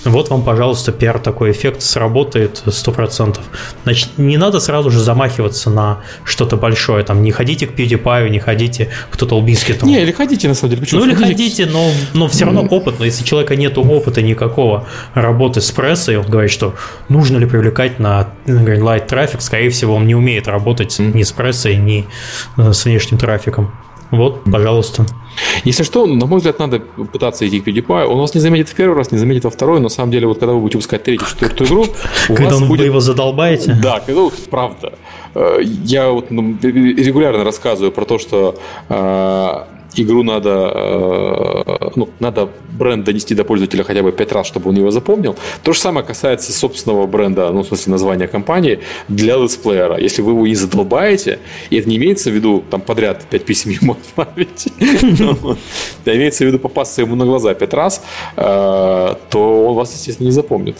Вот 0.04 0.30
вам, 0.30 0.42
пожалуйста, 0.42 0.90
пиар 0.90 1.20
такой 1.20 1.52
эффект 1.52 1.80
сработает 1.80 2.60
100%. 2.66 3.38
Значит, 3.84 4.08
не 4.16 4.36
надо 4.36 4.58
сразу 4.58 4.90
же 4.90 4.98
замахиваться 4.98 5.70
на 5.70 6.00
что-то 6.24 6.56
большое. 6.56 7.04
Там, 7.04 7.22
не 7.22 7.30
ходите 7.30 7.68
к 7.68 7.78
PewDiePie, 7.78 8.28
не 8.30 8.40
ходите 8.40 8.90
к 9.12 9.16
Total 9.16 9.40
Biscuit. 9.44 9.86
Не, 9.86 10.02
или 10.02 10.10
ходите, 10.10 10.48
на 10.48 10.54
самом 10.54 10.70
деле. 10.70 10.82
Почему? 10.82 11.04
Ну, 11.04 11.06
или 11.06 11.14
ходите, 11.14 11.66
но, 11.66 11.92
но 12.12 12.26
все 12.26 12.44
равно 12.44 12.62
опыт. 12.62 12.96
Но 12.98 13.04
если 13.04 13.22
у 13.22 13.26
человека 13.26 13.54
нет 13.54 13.78
опыта 13.78 14.22
никакого 14.22 14.88
работы 15.14 15.60
с 15.60 15.70
прессой, 15.70 16.16
он 16.16 16.26
говорит, 16.26 16.50
что 16.50 16.74
нужно 17.08 17.36
ли 17.36 17.46
привлекать 17.46 18.00
на 18.00 18.30
Greenlight 18.44 19.06
трафик, 19.06 19.40
скорее 19.40 19.70
всего, 19.70 19.94
он 19.94 20.08
не 20.08 20.16
умеет 20.16 20.48
работать 20.48 20.98
ни 20.98 21.22
с 21.22 21.30
прессой, 21.30 21.76
ни 21.76 22.08
э, 22.56 22.72
с 22.72 22.84
внешним 22.86 23.18
трафиком. 23.18 23.72
Вот, 24.14 24.44
пожалуйста. 24.50 25.06
Если 25.64 25.82
что, 25.82 26.06
на 26.06 26.26
мой 26.26 26.38
взгляд, 26.38 26.58
надо 26.58 26.80
пытаться 26.80 27.46
идти 27.46 27.60
к 27.60 27.66
PewDiePie. 27.66 28.04
Он 28.04 28.18
вас 28.18 28.34
не 28.34 28.40
заметит 28.40 28.68
в 28.68 28.74
первый 28.74 28.96
раз, 28.96 29.12
не 29.12 29.18
заметит 29.18 29.44
во 29.44 29.50
второй, 29.50 29.78
но 29.78 29.84
на 29.84 29.88
самом 29.88 30.10
деле, 30.12 30.26
вот 30.26 30.38
когда 30.38 30.52
вы 30.54 30.60
будете 30.60 30.78
выпускать 30.78 31.04
третью, 31.04 31.26
четвертую 31.26 31.68
игру, 31.68 31.86
у 32.28 32.34
когда 32.34 32.50
вас 32.50 32.62
он, 32.62 32.68
будет... 32.68 32.80
вы 32.80 32.86
его 32.86 33.00
задолбаете? 33.00 33.76
Да, 33.82 34.02
ну, 34.06 34.32
правда. 34.50 34.92
Э, 35.34 35.58
я 35.62 36.10
вот 36.10 36.30
ну, 36.30 36.56
регулярно 36.62 37.44
рассказываю 37.44 37.92
про 37.92 38.04
то, 38.04 38.18
что 38.18 38.56
э, 38.88 39.64
игру 39.96 40.22
надо, 40.22 40.72
э, 40.74 41.90
ну, 41.96 42.08
надо 42.20 42.48
бренд 42.72 43.04
донести 43.04 43.34
до 43.34 43.44
пользователя 43.44 43.84
хотя 43.84 44.02
бы 44.02 44.12
пять 44.12 44.32
раз, 44.32 44.46
чтобы 44.46 44.70
он 44.70 44.76
его 44.76 44.90
запомнил. 44.90 45.36
То 45.62 45.72
же 45.72 45.78
самое 45.78 46.06
касается 46.06 46.52
собственного 46.52 47.06
бренда, 47.06 47.50
ну, 47.50 47.62
в 47.62 47.66
смысле 47.66 47.92
названия 47.92 48.26
компании 48.26 48.80
для 49.08 49.36
летсплеера. 49.36 49.98
Если 49.98 50.22
вы 50.22 50.32
его 50.32 50.46
не 50.46 50.54
задолбаете, 50.54 51.38
и 51.70 51.76
это 51.76 51.88
не 51.88 51.96
имеется 51.96 52.30
в 52.30 52.34
виду 52.34 52.64
там 52.70 52.80
подряд 52.80 53.24
пять 53.30 53.44
писем 53.44 53.70
ему 53.70 53.92
отправить, 53.92 54.68
а 56.04 56.16
имеется 56.16 56.44
в 56.44 56.46
виду 56.46 56.58
попасться 56.58 57.02
ему 57.02 57.16
на 57.16 57.24
глаза 57.24 57.54
пять 57.54 57.74
раз, 57.74 58.02
э, 58.36 59.14
то 59.30 59.66
он 59.66 59.74
вас, 59.74 59.92
естественно, 59.92 60.26
не 60.26 60.32
запомнит. 60.32 60.76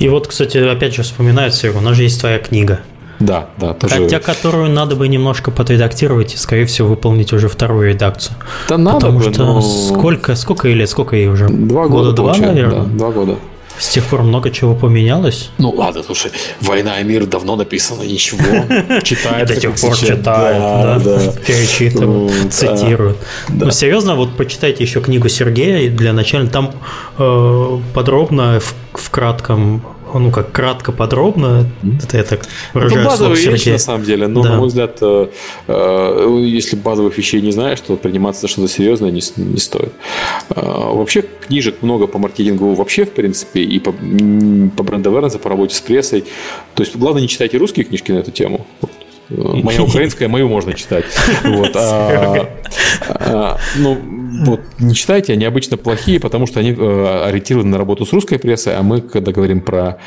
И 0.00 0.08
вот, 0.08 0.26
кстати, 0.26 0.58
опять 0.58 0.94
же 0.94 1.02
вспоминается, 1.02 1.70
у 1.70 1.80
нас 1.80 1.96
же 1.96 2.04
есть 2.04 2.20
твоя 2.20 2.38
книга. 2.38 2.80
Да, 3.20 3.48
да, 3.56 3.74
тоже. 3.74 3.94
Хотя 3.94 4.20
которую 4.20 4.70
надо 4.70 4.96
бы 4.96 5.08
немножко 5.08 5.50
подредактировать 5.50 6.34
и, 6.34 6.36
скорее 6.36 6.66
всего, 6.66 6.88
выполнить 6.88 7.32
уже 7.32 7.48
вторую 7.48 7.88
редакцию. 7.88 8.36
Да 8.68 8.78
надо 8.78 8.98
Потому 8.98 9.18
бы, 9.18 9.32
что 9.32 9.44
но... 9.44 9.60
сколько, 9.62 10.34
сколько 10.36 10.68
лет, 10.68 10.88
сколько 10.88 11.16
ей 11.16 11.28
уже? 11.28 11.48
Два 11.48 11.86
года, 11.88 12.12
два, 12.12 12.36
наверное? 12.36 12.82
Да, 12.82 12.84
два 12.84 13.10
года. 13.10 13.36
С 13.78 13.88
тех 13.88 14.04
пор 14.04 14.22
много 14.22 14.50
чего 14.50 14.74
поменялось. 14.74 15.50
Ну 15.58 15.70
ладно, 15.70 16.02
слушай, 16.02 16.30
«Война 16.60 17.00
и 17.00 17.04
мир» 17.04 17.26
давно 17.26 17.56
написано, 17.56 18.02
ничего. 18.02 18.40
Читает. 19.02 19.48
До 19.48 19.56
тех 19.56 19.74
пор 19.74 19.94
читает, 19.96 21.02
да, 21.02 21.32
перечитывают, 21.46 22.54
цитируют. 22.54 23.18
Ну, 23.48 23.70
серьезно, 23.70 24.14
вот 24.14 24.34
почитайте 24.36 24.82
еще 24.82 25.00
книгу 25.00 25.28
Сергея 25.28 25.90
для 25.90 26.12
начала. 26.12 26.46
Там 26.46 26.72
э, 27.18 27.78
подробно, 27.92 28.60
в 28.94 29.10
кратком 29.10 29.82
ну 30.14 30.30
как 30.30 30.52
кратко, 30.52 30.92
подробно, 30.92 31.66
это 32.02 32.16
я 32.16 32.24
так 32.24 32.46
выражаю 32.72 33.00
Это 33.02 33.10
базовые 33.10 33.50
вещи, 33.50 33.70
на 33.70 33.78
самом 33.78 34.04
деле, 34.04 34.26
но, 34.26 34.42
да. 34.42 34.50
на 34.50 34.56
мой 34.58 34.68
взгляд, 34.68 34.98
э, 35.00 35.28
э, 35.68 36.42
если 36.44 36.76
базовых 36.76 37.16
вещей 37.16 37.40
не 37.40 37.52
знаешь, 37.52 37.80
то 37.80 37.96
приниматься 37.96 38.42
за 38.42 38.48
что-то 38.48 38.68
серьезное 38.68 39.10
не, 39.10 39.22
не 39.36 39.58
стоит. 39.58 39.92
Э, 40.50 40.60
вообще 40.60 41.22
книжек 41.22 41.82
много 41.82 42.06
по 42.06 42.18
маркетингу 42.18 42.74
вообще, 42.74 43.04
в 43.04 43.12
принципе, 43.12 43.62
и 43.62 43.78
по, 43.78 43.92
по 43.92 44.82
бренд 44.82 45.06
по 45.42 45.48
работе 45.48 45.74
с 45.74 45.80
прессой. 45.80 46.24
То 46.74 46.82
есть, 46.82 46.96
главное, 46.96 47.22
не 47.22 47.28
читайте 47.28 47.58
русские 47.58 47.84
книжки 47.84 48.12
на 48.12 48.18
эту 48.18 48.30
тему. 48.30 48.66
Моя 49.28 49.82
украинская, 49.82 50.28
мою 50.28 50.48
можно 50.48 50.72
читать. 50.72 51.04
Вот. 51.42 51.74
А, 51.74 52.48
а, 53.08 53.58
ну, 53.76 53.98
вот, 54.44 54.60
не 54.78 54.94
читайте, 54.94 55.32
они 55.32 55.44
обычно 55.44 55.76
плохие, 55.76 56.20
потому 56.20 56.46
что 56.46 56.60
они 56.60 56.72
э, 56.72 57.24
ориентированы 57.26 57.70
на 57.70 57.78
работу 57.78 58.04
с 58.06 58.12
русской 58.12 58.38
прессой, 58.38 58.76
а 58.76 58.82
мы, 58.82 59.00
когда 59.00 59.32
говорим 59.32 59.60
про 59.60 59.98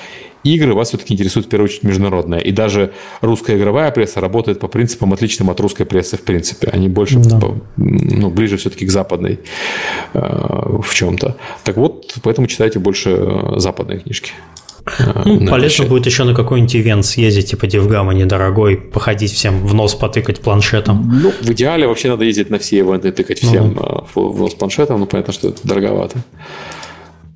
игры, 0.43 0.73
вас 0.73 0.89
все-таки 0.89 1.13
интересует 1.13 1.45
в 1.45 1.49
первую 1.49 1.65
очередь 1.65 1.83
международная. 1.83 2.39
И 2.39 2.51
даже 2.51 2.91
русская 3.21 3.57
игровая 3.57 3.91
пресса 3.91 4.21
работает 4.21 4.59
по 4.59 4.67
принципам, 4.67 5.13
отличным 5.13 5.49
от 5.49 5.59
русской 5.59 5.85
прессы, 5.85 6.17
в 6.17 6.21
принципе. 6.21 6.69
Они 6.71 6.87
больше, 6.87 7.19
да. 7.19 7.39
по, 7.39 7.57
ну, 7.77 8.29
ближе 8.29 8.57
все-таки 8.57 8.85
к 8.85 8.91
западной 8.91 9.39
э, 10.13 10.19
в 10.81 10.93
чем-то. 10.93 11.35
Так 11.63 11.77
вот, 11.77 12.15
поэтому 12.23 12.47
читайте 12.47 12.79
больше 12.79 13.09
э, 13.11 13.59
западные 13.59 13.99
книжки. 13.99 14.31
Ну, 15.25 15.47
полезно 15.47 15.85
будет 15.85 16.05
еще 16.05 16.23
на 16.23 16.33
какой-нибудь 16.33 16.75
ивент 16.75 17.05
съездить, 17.05 17.51
типа 17.51 17.67
Девгама 17.67 18.13
недорогой, 18.13 18.77
походить 18.77 19.31
всем 19.31 19.65
в 19.65 19.73
нос 19.73 19.95
потыкать 19.95 20.39
планшетом. 20.39 21.21
Ну, 21.21 21.31
в 21.41 21.49
идеале 21.51 21.87
вообще 21.87 22.09
надо 22.09 22.25
ездить 22.25 22.49
на 22.49 22.59
все 22.59 22.79
ивенты, 22.79 23.11
тыкать 23.11 23.39
всем 23.39 23.73
ну. 23.73 24.05
в 24.15 24.39
нос 24.39 24.55
планшетом, 24.55 24.99
но 24.99 25.05
понятно, 25.05 25.33
что 25.33 25.49
это 25.49 25.59
дороговато. 25.63 26.19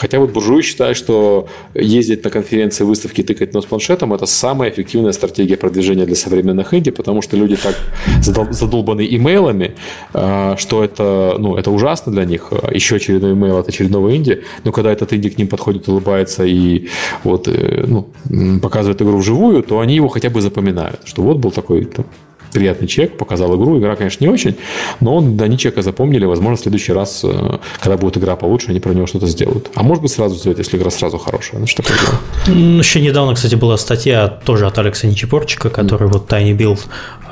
Хотя 0.04 0.20
вот 0.20 0.34
буржуи 0.34 0.64
считают, 0.64 0.98
что 0.98 1.48
ездить 1.74 2.26
на 2.26 2.30
конференции, 2.30 2.84
выставки, 2.84 3.24
тыкать 3.24 3.54
нос 3.54 3.66
планшетом– 3.66 4.12
это 4.16 4.26
самая 4.26 4.70
эффективная 4.70 5.14
стратегия 5.14 5.56
продвижения 5.56 6.06
для 6.06 6.18
современных 6.18 6.74
инди, 6.74 6.92
потому 6.92 7.22
что 7.22 7.38
люди 7.38 7.56
так 7.56 7.78
задолбаны 8.22 9.08
имейлами, 9.10 9.76
а, 10.14 10.58
что 10.58 10.84
это, 10.84 11.38
ну, 11.40 11.56
это 11.56 11.72
ужасно 11.72 12.12
для 12.12 12.26
них. 12.26 12.52
Еще 12.70 12.98
очередной 12.98 13.32
имейл 13.32 13.58
от 13.58 13.70
очередного 13.70 14.14
инди, 14.14 14.44
но 14.66 14.74
когда 14.74 14.92
этот 14.92 15.14
инди 15.14 15.30
к 15.30 15.38
ним 15.38 15.48
подходит, 15.48 15.88
улыбается 15.88 16.44
и 16.44 16.90
вот, 17.24 17.48
э, 17.48 17.86
ну, 17.88 18.10
показывает 18.62 19.02
игру 19.02 19.20
вживую, 19.20 19.64
то 19.64 19.80
они 19.80 19.96
его 19.96 20.10
хотя 20.10 20.30
бы 20.30 20.42
запоминают, 20.42 21.00
что 21.06 21.22
вот 21.22 21.38
был 21.38 21.52
такой 21.52 21.86
там, 21.86 22.06
приятный 22.54 22.88
чек, 22.88 23.18
показал 23.18 23.56
игру. 23.58 23.80
Игра, 23.80 23.96
конечно, 23.96 24.24
не 24.24 24.30
очень, 24.30 24.56
но 25.00 25.18
он, 25.18 25.38
да, 25.38 25.46
они 25.46 25.58
чека 25.58 25.82
запомнили. 25.82 26.26
Возможно, 26.26 26.58
в 26.58 26.60
следующий 26.60 26.94
раз, 26.94 27.22
э, 27.24 27.58
когда 27.80 27.98
будет 27.98 28.18
игра 28.18 28.36
получше, 28.36 28.70
они 28.70 28.80
про 28.80 28.94
него 28.94 29.08
что-то 29.08 29.28
сделают. 29.28 29.70
А 29.76 29.84
может 29.84 30.02
быть, 30.02 30.12
сразу 30.12 30.36
сделать, 30.36 30.60
если 30.60 30.78
игра 30.78 30.90
сразу 30.90 31.18
хорошая. 31.18 31.60
Ну, 31.60 31.68
что 31.68 31.84
такое 31.84 32.20
Еще 32.80 33.02
недавно, 33.02 33.34
кстати, 33.36 33.56
была 33.56 33.78
статья 33.78 34.28
тоже 34.28 34.68
от 34.68 34.78
Алекса 34.78 35.08
Ничепорчика, 35.08 35.70
который 35.70 36.08
mm. 36.08 36.14
вот 36.14 36.32
Tiny 36.32 36.56
Build 36.56 36.80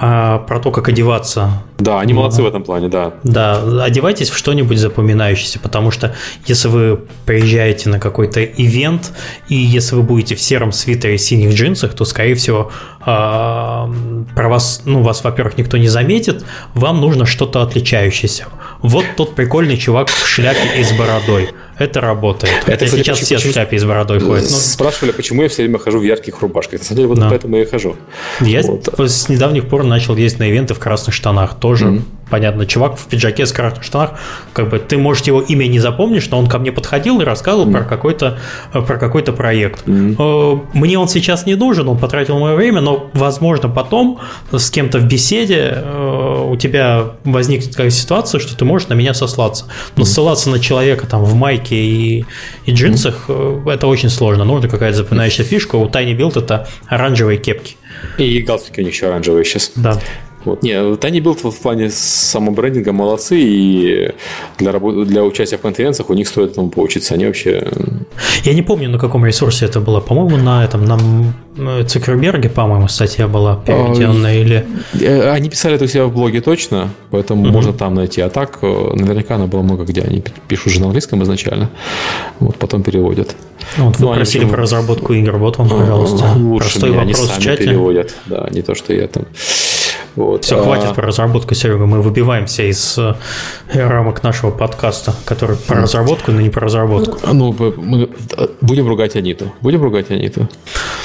а, 0.04 0.40
про 0.40 0.60
то, 0.60 0.72
как 0.72 0.90
одеваться. 0.90 1.64
Да, 1.78 2.00
они 2.00 2.14
молодцы 2.14 2.38
да. 2.38 2.44
в 2.44 2.48
этом 2.48 2.64
плане, 2.64 2.90
да. 2.90 3.14
Да, 3.24 3.84
одевайтесь 3.84 4.30
в 4.32 4.38
что-нибудь 4.38 4.80
запоминающееся, 4.80 5.60
потому 5.60 5.92
что 5.92 6.16
если 6.48 6.68
вы 6.70 7.02
приезжаете 7.26 7.90
на 7.90 8.00
какой-то 8.00 8.44
ивент, 8.44 9.12
и 9.48 9.56
если 9.56 9.96
вы 9.96 10.04
будете 10.04 10.36
в 10.36 10.42
сером 10.42 10.72
свитере 10.72 11.16
и 11.16 11.18
синих 11.18 11.54
джинсах, 11.54 11.94
то, 11.94 12.06
скорее 12.06 12.34
всего, 12.34 12.72
про 13.04 13.88
вас, 14.36 14.82
ну, 14.86 15.02
вас, 15.02 15.24
во-первых, 15.24 15.58
никто 15.58 15.78
не 15.78 15.88
заметит, 15.88 16.44
вам 16.74 17.02
нужно 17.02 17.26
что-то 17.26 17.62
отличающееся. 17.62 18.46
Вот 18.82 19.06
тот 19.18 19.36
прикольный 19.36 19.78
чувак 19.78 20.10
в 20.10 20.28
шляпе 20.28 20.80
и 20.80 20.84
с 20.84 20.92
бородой. 20.94 21.50
Это 21.82 22.02
работает. 22.02 22.54
Это, 22.64 22.72
Это 22.72 22.86
кстати, 22.86 23.02
сейчас 23.02 23.20
почему, 23.20 23.40
все 23.40 23.50
в 23.50 23.54
шляпе 23.54 23.80
с 23.80 23.84
бородой 23.84 24.20
ходят. 24.20 24.48
Ну, 24.50 24.58
Спрашивали, 24.58 25.12
почему 25.12 25.44
я 25.44 25.50
все 25.50 25.64
время 25.64 25.80
хожу 25.80 26.00
в 26.00 26.04
ярких 26.04 26.40
рубашках. 26.42 26.80
На 26.80 26.86
самом 26.86 26.98
деле, 26.98 27.08
вот 27.08 27.20
да. 27.20 27.30
поэтому 27.30 27.58
я 27.58 27.64
и 27.64 27.66
хожу. 27.66 27.96
Я 28.40 28.62
вот. 28.62 28.94
с 29.00 29.30
недавних 29.30 29.68
пор 29.68 29.84
начал 29.84 30.16
ездить 30.16 30.40
на 30.40 30.50
ивенты 30.50 30.74
в 30.74 30.80
красных 30.80 31.16
штанах. 31.16 31.56
Тоже 31.60 31.86
mm-hmm 31.86 32.02
понятно, 32.32 32.66
чувак 32.66 32.98
в 32.98 33.06
пиджаке 33.06 33.46
с 33.46 33.52
красных 33.52 33.84
штанах, 33.84 34.14
как 34.54 34.70
бы 34.70 34.80
ты, 34.80 34.98
может, 34.98 35.28
его 35.28 35.42
имя 35.42 35.68
не 35.68 35.80
запомнишь, 35.80 36.28
но 36.30 36.40
он 36.40 36.48
ко 36.48 36.58
мне 36.58 36.72
подходил 36.72 37.22
и 37.22 37.26
рассказывал 37.26 37.68
mm. 37.68 37.72
про 37.74 37.84
какой-то 37.84 38.40
про 38.72 38.98
какой-то 38.98 39.34
проект. 39.34 39.86
Mm. 39.86 40.66
Мне 40.74 40.98
он 40.98 41.10
сейчас 41.10 41.46
не 41.46 41.56
нужен, 41.56 41.88
он 41.88 42.00
потратил 42.00 42.40
мое 42.40 42.56
время, 42.56 42.82
но, 42.82 43.10
возможно, 43.14 43.70
потом 43.70 44.20
с 44.52 44.72
кем-то 44.72 44.98
в 44.98 45.06
беседе 45.06 45.74
э, 45.76 46.48
у 46.50 46.56
тебя 46.56 47.12
возникнет 47.26 47.72
такая 47.72 47.90
ситуация, 47.90 48.40
что 48.40 48.58
ты 48.58 48.64
можешь 48.66 48.88
на 48.88 48.94
меня 48.94 49.14
сослаться. 49.14 49.66
Но 49.98 50.04
mm. 50.04 50.06
ссылаться 50.06 50.50
на 50.50 50.60
человека 50.60 51.06
там 51.06 51.24
в 51.24 51.36
майке 51.36 51.71
и, 51.72 52.26
и 52.66 52.72
джинсах 52.72 53.26
mm. 53.28 53.72
это 53.72 53.88
очень 53.88 54.10
сложно. 54.10 54.44
Нужна 54.44 54.70
какая-то 54.70 54.98
запоминающая 54.98 55.46
фишка. 55.46 55.76
У 55.76 55.88
Tiny 55.88 56.16
Build 56.16 56.38
это 56.38 56.68
оранжевые 56.88 57.38
кепки. 57.38 57.76
И 58.18 58.42
галстуки 58.42 58.82
у 58.82 58.84
них 58.84 58.94
еще 58.94 59.08
оранжевые 59.08 59.46
сейчас. 59.46 59.72
Да. 59.76 60.00
Вот. 60.46 60.64
Не, 60.64 60.72
Tiny 60.72 61.20
Build 61.20 61.50
в 61.50 61.60
плане 61.60 61.90
самобрендинга 61.90 62.92
молодцы, 62.92 63.40
и 63.40 64.12
для, 64.58 64.72
работы, 64.72 65.06
для 65.06 65.24
участия 65.24 65.58
в 65.58 65.62
конференциях 65.62 66.10
у 66.10 66.14
них 66.14 66.28
стоит 66.28 66.52
этому 66.52 66.70
поучиться. 66.70 67.14
Они 67.14 67.26
вообще... 67.26 67.68
Я 68.44 68.54
не 68.54 68.62
помню, 68.62 68.90
на 68.90 68.98
каком 68.98 69.26
ресурсе 69.26 69.66
это 69.66 69.80
было. 69.80 70.00
По-моему, 70.00 70.38
на 70.38 70.64
этом, 70.64 70.86
на 70.86 71.84
Цукерберге, 71.86 72.50
по-моему, 72.50 72.88
статья 72.88 73.28
была 73.28 73.56
переведенная, 73.56 74.32
а, 74.32 74.36
или... 74.36 74.66
Э, 75.00 75.32
они 75.32 75.50
писали 75.50 75.76
это 75.76 75.86
у 75.86 75.88
себя 75.88 76.06
в 76.06 76.14
блоге 76.14 76.42
точно, 76.42 76.90
поэтому 77.12 77.44
угу. 77.44 77.52
можно 77.52 77.74
там 77.74 77.94
найти. 77.94 78.22
А 78.22 78.30
так, 78.30 78.60
э, 78.62 78.92
наверняка 78.94 79.36
она 79.36 79.48
была 79.48 79.62
много 79.62 79.84
где. 79.84 80.02
Они 80.02 80.24
пишут 80.48 80.74
же 80.74 80.80
на 80.80 80.88
английском 80.88 81.22
изначально, 81.24 81.70
вот 82.40 82.56
потом 82.56 82.84
переводят. 82.84 83.36
Ну, 83.78 83.86
вот 83.86 84.00
вы 84.00 84.08
ну, 84.08 84.14
просили 84.14 84.44
они... 84.44 84.52
про 84.52 84.62
разработку 84.64 85.14
игр, 85.14 85.38
вот 85.38 85.58
вам, 85.58 85.70
пожалуйста. 85.70 86.34
Лучше 86.36 86.70
Простой 86.70 86.90
меня, 86.90 87.00
вопрос 87.00 87.20
они 87.20 87.28
сами 87.28 87.40
в 87.40 87.44
чате. 87.44 87.64
переводят, 87.64 88.16
да, 88.26 88.48
не 88.52 88.62
то, 88.62 88.76
что 88.76 88.94
я 88.94 89.08
там... 89.08 89.26
Вот. 90.16 90.44
Все, 90.44 90.60
а... 90.60 90.64
хватит 90.64 90.94
про 90.94 91.08
разработку, 91.08 91.56
Серега. 91.56 91.86
Мы 91.86 92.02
выбиваемся 92.02 92.64
из 92.64 92.98
э, 92.98 93.16
рамок 93.74 94.24
нашего 94.24 94.52
подкаста, 94.52 95.14
который 95.26 95.56
про 95.56 95.82
разработку, 95.82 96.32
но 96.32 96.42
не 96.42 96.50
про 96.50 96.66
разработку. 96.66 97.20
Ну, 97.32 97.54
мы 97.78 98.10
будем 98.62 98.88
ругать 98.88 99.16
Аниту. 99.16 99.54
Будем 99.62 99.82
ругать 99.82 100.12
Аниту. 100.12 100.50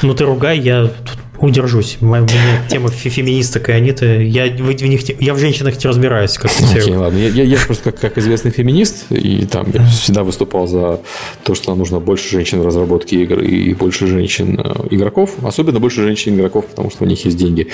Ну, 0.02 0.14
ты 0.14 0.24
ругай, 0.24 0.58
я 0.58 0.90
удержусь. 1.38 1.98
Меня 2.00 2.26
тема 2.68 2.88
феминисток 2.88 3.68
и 3.68 3.72
они-то... 3.72 4.06
Я 4.06 4.46
в, 4.46 4.82
них, 4.82 5.20
я 5.20 5.34
в 5.34 5.38
женщинах 5.38 5.82
не 5.82 5.88
разбираюсь, 5.88 6.34
как 6.38 6.50
Окей, 6.70 6.92
okay, 6.92 6.96
ладно. 6.96 7.18
Я, 7.18 7.28
я, 7.28 7.44
я 7.44 7.58
просто 7.58 7.92
как, 7.92 8.00
как 8.00 8.18
известный 8.18 8.50
феминист, 8.50 9.06
и 9.10 9.46
там 9.46 9.66
я 9.72 9.84
всегда 9.86 10.22
выступал 10.22 10.66
за 10.66 11.00
то, 11.42 11.54
что 11.54 11.70
нам 11.70 11.78
нужно 11.78 12.00
больше 12.00 12.30
женщин 12.30 12.60
в 12.60 12.66
разработке 12.66 13.22
игр 13.22 13.40
и 13.40 13.74
больше 13.74 14.06
женщин-игроков. 14.06 15.34
Э, 15.42 15.48
Особенно 15.48 15.80
больше 15.80 16.02
женщин-игроков, 16.02 16.66
потому 16.66 16.90
что 16.90 17.04
у 17.04 17.06
них 17.06 17.24
есть 17.24 17.36
деньги. 17.36 17.68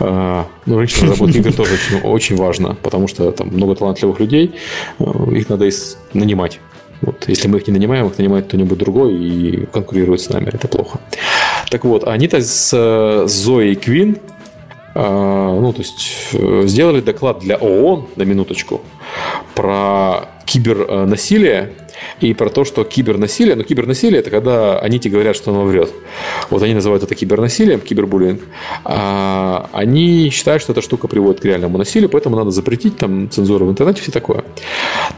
А, 0.00 0.46
Но 0.66 0.74
ну, 0.74 0.78
женщин 0.78 1.06
в 1.06 1.10
разработке 1.10 1.38
игр 1.38 1.52
тоже 1.52 1.74
очень, 1.74 2.00
очень 2.00 2.36
важно, 2.36 2.76
потому 2.82 3.08
что 3.08 3.30
там 3.32 3.48
много 3.48 3.74
талантливых 3.74 4.20
людей, 4.20 4.54
э, 4.98 5.04
их 5.32 5.48
надо 5.48 5.68
нанимать. 6.12 6.60
Вот, 7.00 7.28
если 7.28 7.48
мы 7.48 7.58
их 7.58 7.66
не 7.68 7.72
нанимаем, 7.72 8.06
их 8.06 8.18
нанимает 8.18 8.46
кто-нибудь 8.46 8.78
другой 8.78 9.14
и 9.14 9.66
конкурирует 9.66 10.20
с 10.20 10.28
нами. 10.30 10.50
Это 10.52 10.66
плохо. 10.66 10.98
Так 11.70 11.84
вот, 11.84 12.04
они-то 12.06 12.40
с, 12.40 12.72
с 12.72 13.30
Зоей 13.30 13.74
Квин 13.74 14.18
э, 14.94 15.00
ну, 15.60 15.72
то 15.72 15.80
есть, 15.80 16.28
э, 16.32 16.62
сделали 16.66 17.00
доклад 17.00 17.40
для 17.40 17.56
ООН, 17.56 18.08
на 18.16 18.22
минуточку, 18.22 18.80
про 19.54 20.28
кибернасилие 20.44 21.72
и 22.20 22.34
про 22.34 22.50
то, 22.50 22.64
что 22.64 22.84
кибернасилие, 22.84 23.54
ну, 23.54 23.62
кибернасилие– 23.62 24.20
это 24.20 24.30
когда 24.30 24.78
они 24.78 24.98
тебе 24.98 25.14
говорят, 25.14 25.36
что 25.36 25.50
оно 25.50 25.64
врет. 25.64 25.90
Вот 26.50 26.62
они 26.62 26.74
называют 26.74 27.02
это 27.02 27.14
кибернасилием, 27.14 27.80
кибербуллинг. 27.80 28.42
А 28.84 29.68
они 29.72 30.30
считают, 30.30 30.62
что 30.62 30.72
эта 30.72 30.82
штука 30.82 31.08
приводит 31.08 31.40
к 31.40 31.44
реальному 31.44 31.78
насилию, 31.78 32.08
поэтому 32.08 32.36
надо 32.36 32.50
запретить 32.50 32.96
там 32.96 33.30
цензуру 33.30 33.66
в 33.66 33.70
интернете, 33.70 34.02
все 34.02 34.12
такое. 34.12 34.44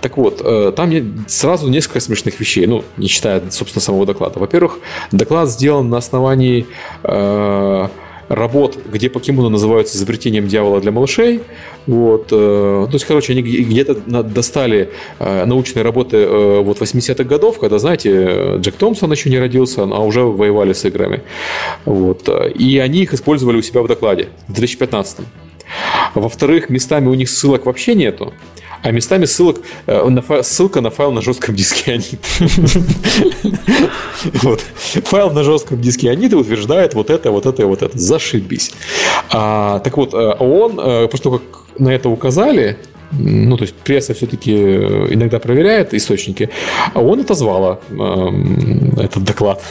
Так 0.01 0.17
вот, 0.17 0.41
э, 0.45 0.73
там 0.75 0.91
сразу 1.29 1.69
несколько 1.69 2.01
смешных 2.01 2.39
вещей, 2.41 2.67
ну, 2.67 2.85
не 2.97 3.09
считая, 3.09 3.43
собственно, 3.51 3.83
самого 3.83 4.07
доклада. 4.07 4.39
Во-первых, 4.39 4.79
доклад 5.13 5.49
сделан 5.49 5.89
на 5.89 5.99
основании 5.99 6.67
э, 7.03 7.89
работ, 8.31 8.79
где 8.87 9.11
покемоны 9.11 9.49
называются 9.49 9.99
изобретением 9.99 10.47
дьявола 10.47 10.81
для 10.81 10.93
малышей. 10.93 11.41
Вот. 11.87 12.29
Э, 12.31 12.87
то 12.87 12.95
есть, 12.95 13.05
короче, 13.05 13.33
они 13.33 13.43
где-то 13.43 13.95
достали 14.23 14.91
э, 15.19 15.45
научные 15.45 15.83
работы 15.83 16.19
э, 16.19 16.61
вот 16.61 16.81
80-х 16.81 17.25
годов, 17.25 17.59
когда, 17.59 17.81
знаете, 17.81 18.57
Джек 18.59 18.77
Томпсон 18.77 19.11
еще 19.11 19.31
не 19.31 19.39
родился, 19.39 19.83
а 19.83 20.01
уже 20.05 20.23
воевали 20.23 20.73
с 20.73 20.85
играми. 20.85 21.23
Вот. 21.85 22.29
И 22.55 22.79
они 22.79 23.03
их 23.03 23.15
использовали 23.15 23.57
у 23.57 23.63
себя 23.63 23.83
в 23.83 23.89
докладе 23.89 24.29
в 24.47 24.53
2015 24.53 25.19
Во-вторых, 26.15 26.71
местами 26.71 27.09
у 27.09 27.15
них 27.15 27.29
ссылок 27.29 27.67
вообще 27.67 27.97
нету 27.97 28.33
а 28.83 28.91
местами 28.91 29.25
ссылок, 29.25 29.61
э, 29.87 30.09
на 30.09 30.23
файл, 30.23 30.45
ссылка 30.45 30.81
на 30.81 30.91
файл 30.91 31.13
на 31.13 31.23
жестком 31.23 31.55
диске 31.55 31.93
Анит. 31.93 32.21
вот. 34.43 34.61
Файл 35.05 35.31
на 35.31 35.45
жестком 35.45 35.81
диске 35.81 36.11
Аниты 36.11 36.37
утверждает 36.37 36.95
вот 36.95 37.11
это, 37.11 37.31
вот 37.31 37.47
это 37.47 37.67
вот 37.67 37.83
это. 37.83 37.99
Зашибись. 37.99 38.73
А, 39.31 39.81
так 39.81 39.97
вот, 39.97 40.15
э, 40.15 40.35
он, 40.39 40.81
э, 40.81 41.09
того, 41.09 41.39
как 41.39 41.79
на 41.79 41.91
это 41.91 42.09
указали, 42.09 42.79
ну, 43.13 43.57
то 43.57 43.65
есть 43.65 43.75
пресса 43.75 44.15
все-таки 44.15 44.53
иногда 44.53 45.39
проверяет 45.39 45.95
источники, 45.95 46.51
а 46.95 47.01
он 47.01 47.21
отозвала 47.21 47.81
э, 47.91 48.29
этот 48.99 49.25
доклад. 49.25 49.63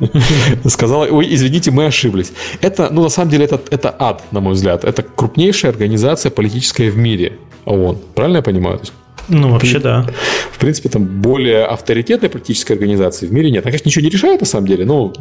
сказала, 0.68 1.06
ой, 1.06 1.34
извините, 1.34 1.70
мы 1.70 1.86
ошиблись. 1.86 2.32
Это, 2.60 2.88
ну, 2.90 3.02
на 3.02 3.08
самом 3.08 3.30
деле, 3.30 3.44
это, 3.44 3.60
это 3.70 3.94
ад, 3.98 4.22
на 4.32 4.40
мой 4.40 4.54
взгляд. 4.54 4.84
Это 4.84 5.02
крупнейшая 5.02 5.72
организация 5.72 6.30
политическая 6.30 6.90
в 6.90 6.96
мире. 6.96 7.38
ООН. 7.64 7.98
Правильно 8.14 8.38
я 8.38 8.42
понимаю? 8.42 8.80
Ну, 9.28 9.52
вообще, 9.52 9.78
да. 9.78 10.06
В 10.52 10.58
принципе, 10.58 10.88
там 10.88 11.04
более 11.04 11.64
авторитетной 11.64 12.28
политической 12.28 12.72
организации 12.72 13.26
в 13.26 13.32
мире 13.32 13.50
нет. 13.50 13.64
Она, 13.64 13.70
конечно, 13.70 13.88
ничего 13.88 14.04
не 14.04 14.10
решает, 14.10 14.40
на 14.40 14.46
самом 14.46 14.66
деле, 14.66 14.84
но 14.84 15.12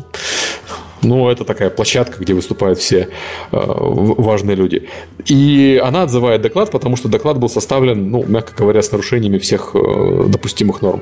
ну, 1.03 1.30
это 1.30 1.44
такая 1.44 1.70
площадка, 1.70 2.20
где 2.20 2.34
выступают 2.34 2.80
все 2.80 3.10
э, 3.52 3.57
важные 3.57 4.56
люди. 4.56 4.88
И 5.26 5.82
она 5.84 6.03
отзывает 6.03 6.41
доклад, 6.41 6.72
потому 6.72 6.95
что 6.95 7.10
доклад 7.10 7.38
был 7.40 7.49
составлен, 7.49 8.10
ну, 8.10 8.24
мягко 8.26 8.53
говоря, 8.57 8.82
с 8.82 8.91
нарушениями 8.91 9.38
всех 9.38 9.72
э, 9.74 10.26
допустимых 10.28 10.82
норм. 10.82 11.02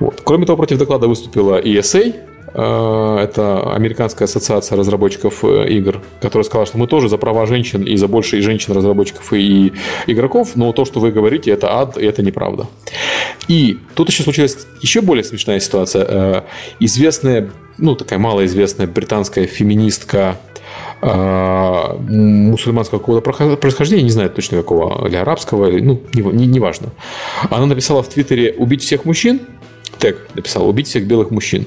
Вот. 0.00 0.20
Кроме 0.24 0.46
того, 0.46 0.56
против 0.56 0.78
доклада 0.78 1.08
выступила 1.08 1.60
ESA, 1.60 2.14
это 2.54 3.74
Американская 3.74 4.26
ассоциация 4.26 4.78
разработчиков 4.78 5.44
э, 5.44 5.68
игр, 5.70 6.00
которая 6.20 6.44
сказала, 6.44 6.66
что 6.66 6.78
мы 6.78 6.86
тоже 6.86 7.08
за 7.08 7.18
права 7.18 7.46
женщин 7.46 7.82
и 7.82 7.96
за 7.96 8.06
больше 8.06 8.38
и 8.38 8.40
женщин-разработчиков 8.40 9.32
и 9.32 9.72
игроков, 10.06 10.52
но 10.54 10.72
то, 10.72 10.84
что 10.84 11.00
вы 11.00 11.10
говорите, 11.10 11.50
это 11.50 11.72
ад, 11.72 11.98
и 11.98 12.06
это 12.06 12.22
неправда. 12.22 12.66
И 13.48 13.78
тут 13.94 14.08
еще 14.08 14.22
случилась 14.22 14.66
еще 14.80 15.00
более 15.00 15.24
смешная 15.24 15.58
ситуация. 15.58 16.06
Э, 16.08 16.42
известная, 16.78 17.50
ну, 17.76 17.96
такая 17.96 18.20
малоизвестная 18.20 18.86
британская 18.86 19.46
феминистка 19.46 20.36
мусульманского 21.02 22.98
какого-то 22.98 23.56
происхождения, 23.56 24.02
не 24.02 24.10
знаю 24.10 24.30
точно 24.30 24.56
какого, 24.58 25.06
или 25.06 25.16
арабского, 25.16 25.68
или, 25.68 25.80
ну, 25.80 26.00
не, 26.14 26.22
не, 26.22 26.46
не. 26.46 26.64
Она 27.50 27.66
написала 27.66 28.02
в 28.02 28.08
Твиттере 28.08 28.54
«убить 28.56 28.82
всех 28.82 29.04
мужчин», 29.04 29.40
тег 30.04 30.18
написал 30.34 30.68
«Убить 30.68 30.86
всех 30.86 31.06
белых 31.06 31.30
мужчин». 31.30 31.66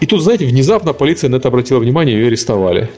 И 0.00 0.06
тут, 0.06 0.22
знаете, 0.22 0.46
внезапно 0.46 0.94
полиция 0.94 1.28
на 1.28 1.36
это 1.36 1.48
обратила 1.48 1.78
внимание 1.78 2.16
и 2.16 2.18
ее 2.18 2.28
арестовали. 2.28 2.88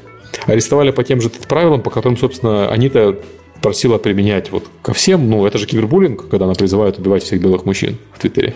Арестовали 0.47 0.93
по 0.93 1.03
тем 1.03 1.21
же 1.21 1.29
правилам, 1.29 1.83
по 1.83 1.91
которым, 1.91 2.17
собственно, 2.17 2.71
они-то 2.71 3.19
просила 3.61 3.99
применять 3.99 4.53
вот 4.53 4.65
ко 4.83 4.93
всем. 4.93 5.29
Ну, 5.29 5.45
это 5.45 5.59
же 5.59 5.67
кибербуллинг, 5.67 6.29
когда 6.29 6.45
она 6.45 6.55
призывает 6.55 6.99
убивать 6.99 7.25
всех 7.25 7.41
белых 7.41 7.65
мужчин 7.65 7.99
в 8.15 8.21
Твиттере 8.21 8.55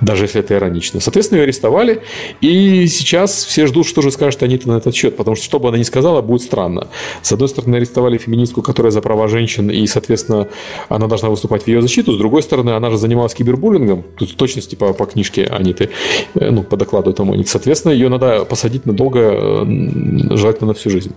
даже 0.00 0.24
если 0.24 0.40
это 0.40 0.54
иронично. 0.54 1.00
Соответственно, 1.00 1.38
ее 1.38 1.44
арестовали, 1.44 2.02
и 2.40 2.86
сейчас 2.86 3.44
все 3.44 3.66
ждут, 3.66 3.86
что 3.86 4.02
же 4.02 4.10
скажет 4.10 4.42
Анита 4.42 4.68
на 4.68 4.78
этот 4.78 4.94
счет, 4.94 5.16
потому 5.16 5.36
что, 5.36 5.44
что 5.44 5.58
бы 5.58 5.68
она 5.68 5.78
ни 5.78 5.82
сказала, 5.82 6.22
будет 6.22 6.42
странно. 6.42 6.88
С 7.22 7.32
одной 7.32 7.48
стороны, 7.48 7.76
арестовали 7.76 8.18
феминистку, 8.18 8.62
которая 8.62 8.90
за 8.90 9.00
права 9.00 9.28
женщин, 9.28 9.70
и, 9.70 9.86
соответственно, 9.86 10.48
она 10.88 11.06
должна 11.06 11.28
выступать 11.30 11.64
в 11.64 11.68
ее 11.68 11.82
защиту. 11.82 12.12
С 12.12 12.18
другой 12.18 12.42
стороны, 12.42 12.70
она 12.70 12.90
же 12.90 12.98
занималась 12.98 13.34
кибербуллингом, 13.34 14.04
тут 14.16 14.36
точности 14.36 14.74
по, 14.74 14.92
по 14.92 15.06
книжке 15.06 15.44
Аниты, 15.44 15.90
э, 16.34 16.50
ну, 16.50 16.62
по 16.62 16.76
докладу 16.76 17.10
этому 17.10 17.32
Аниты. 17.32 17.50
Соответственно, 17.50 17.92
ее 17.92 18.08
надо 18.08 18.44
посадить 18.44 18.86
надолго, 18.86 19.20
э, 19.20 20.36
желательно 20.36 20.68
на 20.68 20.74
всю 20.74 20.90
жизнь. 20.90 21.12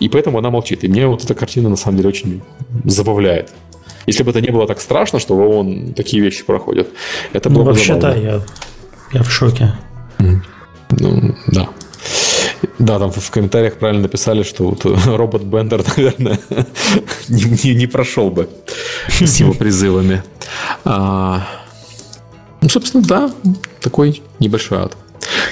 И 0.00 0.08
поэтому 0.08 0.38
она 0.38 0.50
молчит. 0.50 0.84
И 0.84 0.88
мне 0.88 1.06
вот 1.06 1.24
эта 1.24 1.34
картина, 1.34 1.68
на 1.68 1.76
самом 1.76 1.98
деле, 1.98 2.08
очень 2.08 2.42
забавляет. 2.84 3.50
Если 4.06 4.22
бы 4.22 4.30
это 4.30 4.40
не 4.40 4.50
было 4.50 4.66
так 4.66 4.80
страшно, 4.80 5.18
что 5.18 5.36
в 5.36 5.40
ООН 5.40 5.94
такие 5.94 6.22
вещи 6.22 6.44
проходят, 6.44 6.88
это 7.32 7.48
было 7.48 7.60
ну, 7.60 7.64
бы 7.64 7.72
вообще, 7.72 7.94
да, 7.96 8.14
я, 8.14 8.40
я 9.12 9.22
в 9.22 9.30
шоке. 9.30 9.74
Ну, 10.18 11.34
да. 11.48 11.68
Да, 12.78 12.98
там 12.98 13.10
в 13.10 13.30
комментариях 13.30 13.74
правильно 13.74 14.02
написали, 14.02 14.42
что 14.42 14.64
вот 14.64 14.84
робот 15.06 15.42
Бендер, 15.42 15.84
наверное, 15.96 16.38
не, 17.28 17.44
не, 17.44 17.74
не 17.74 17.86
прошел 17.86 18.30
бы 18.30 18.48
с 19.08 19.36
его 19.40 19.52
призывами. 19.52 20.22
А, 20.84 21.46
ну, 22.60 22.68
собственно, 22.68 23.02
да, 23.04 23.30
такой 23.80 24.22
небольшой 24.38 24.78
ад. 24.78 24.96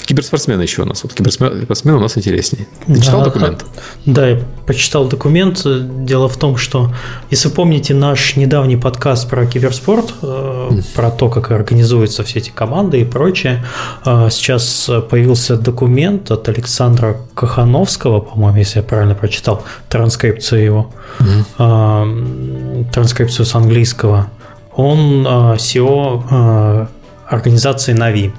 Киберспортсмены 0.07 0.63
еще 0.63 0.83
у 0.83 0.85
нас. 0.85 1.03
Вот 1.03 1.15
киберспортсмены 1.15 1.97
у 1.97 2.01
нас 2.01 2.17
интереснее. 2.19 2.67
Ты 2.87 2.95
да, 2.95 3.01
читал 3.01 3.25
документ? 3.25 3.65
Да, 4.07 4.29
я 4.29 4.41
почитал 4.67 5.07
документ. 5.07 5.63
Дело 5.65 6.29
в 6.29 6.37
том, 6.37 6.57
что, 6.57 6.93
если 7.31 7.49
помните 7.49 7.95
наш 7.95 8.37
недавний 8.37 8.77
подкаст 8.77 9.29
про 9.29 9.47
киберспорт, 9.47 10.15
mm. 10.23 10.85
про 10.95 11.11
то, 11.11 11.29
как 11.29 11.51
организуются 11.51 12.23
все 12.25 12.39
эти 12.39 12.51
команды 12.51 13.01
и 13.01 13.05
прочее, 13.05 13.65
э, 14.05 14.29
сейчас 14.31 14.91
появился 15.09 15.57
документ 15.57 16.31
от 16.31 16.49
Александра 16.49 17.17
Кахановского, 17.35 18.21
по-моему, 18.21 18.59
если 18.59 18.79
я 18.79 18.83
правильно 18.83 19.15
прочитал, 19.15 19.65
транскрипцию 19.89 20.65
его, 20.65 20.95
mm. 21.19 22.91
транскрипцию 22.93 23.47
с 23.47 23.55
английского. 23.55 24.31
Он 24.75 25.27
SEO 25.27 26.89
организации 27.31 27.93
Нави. 27.93 28.33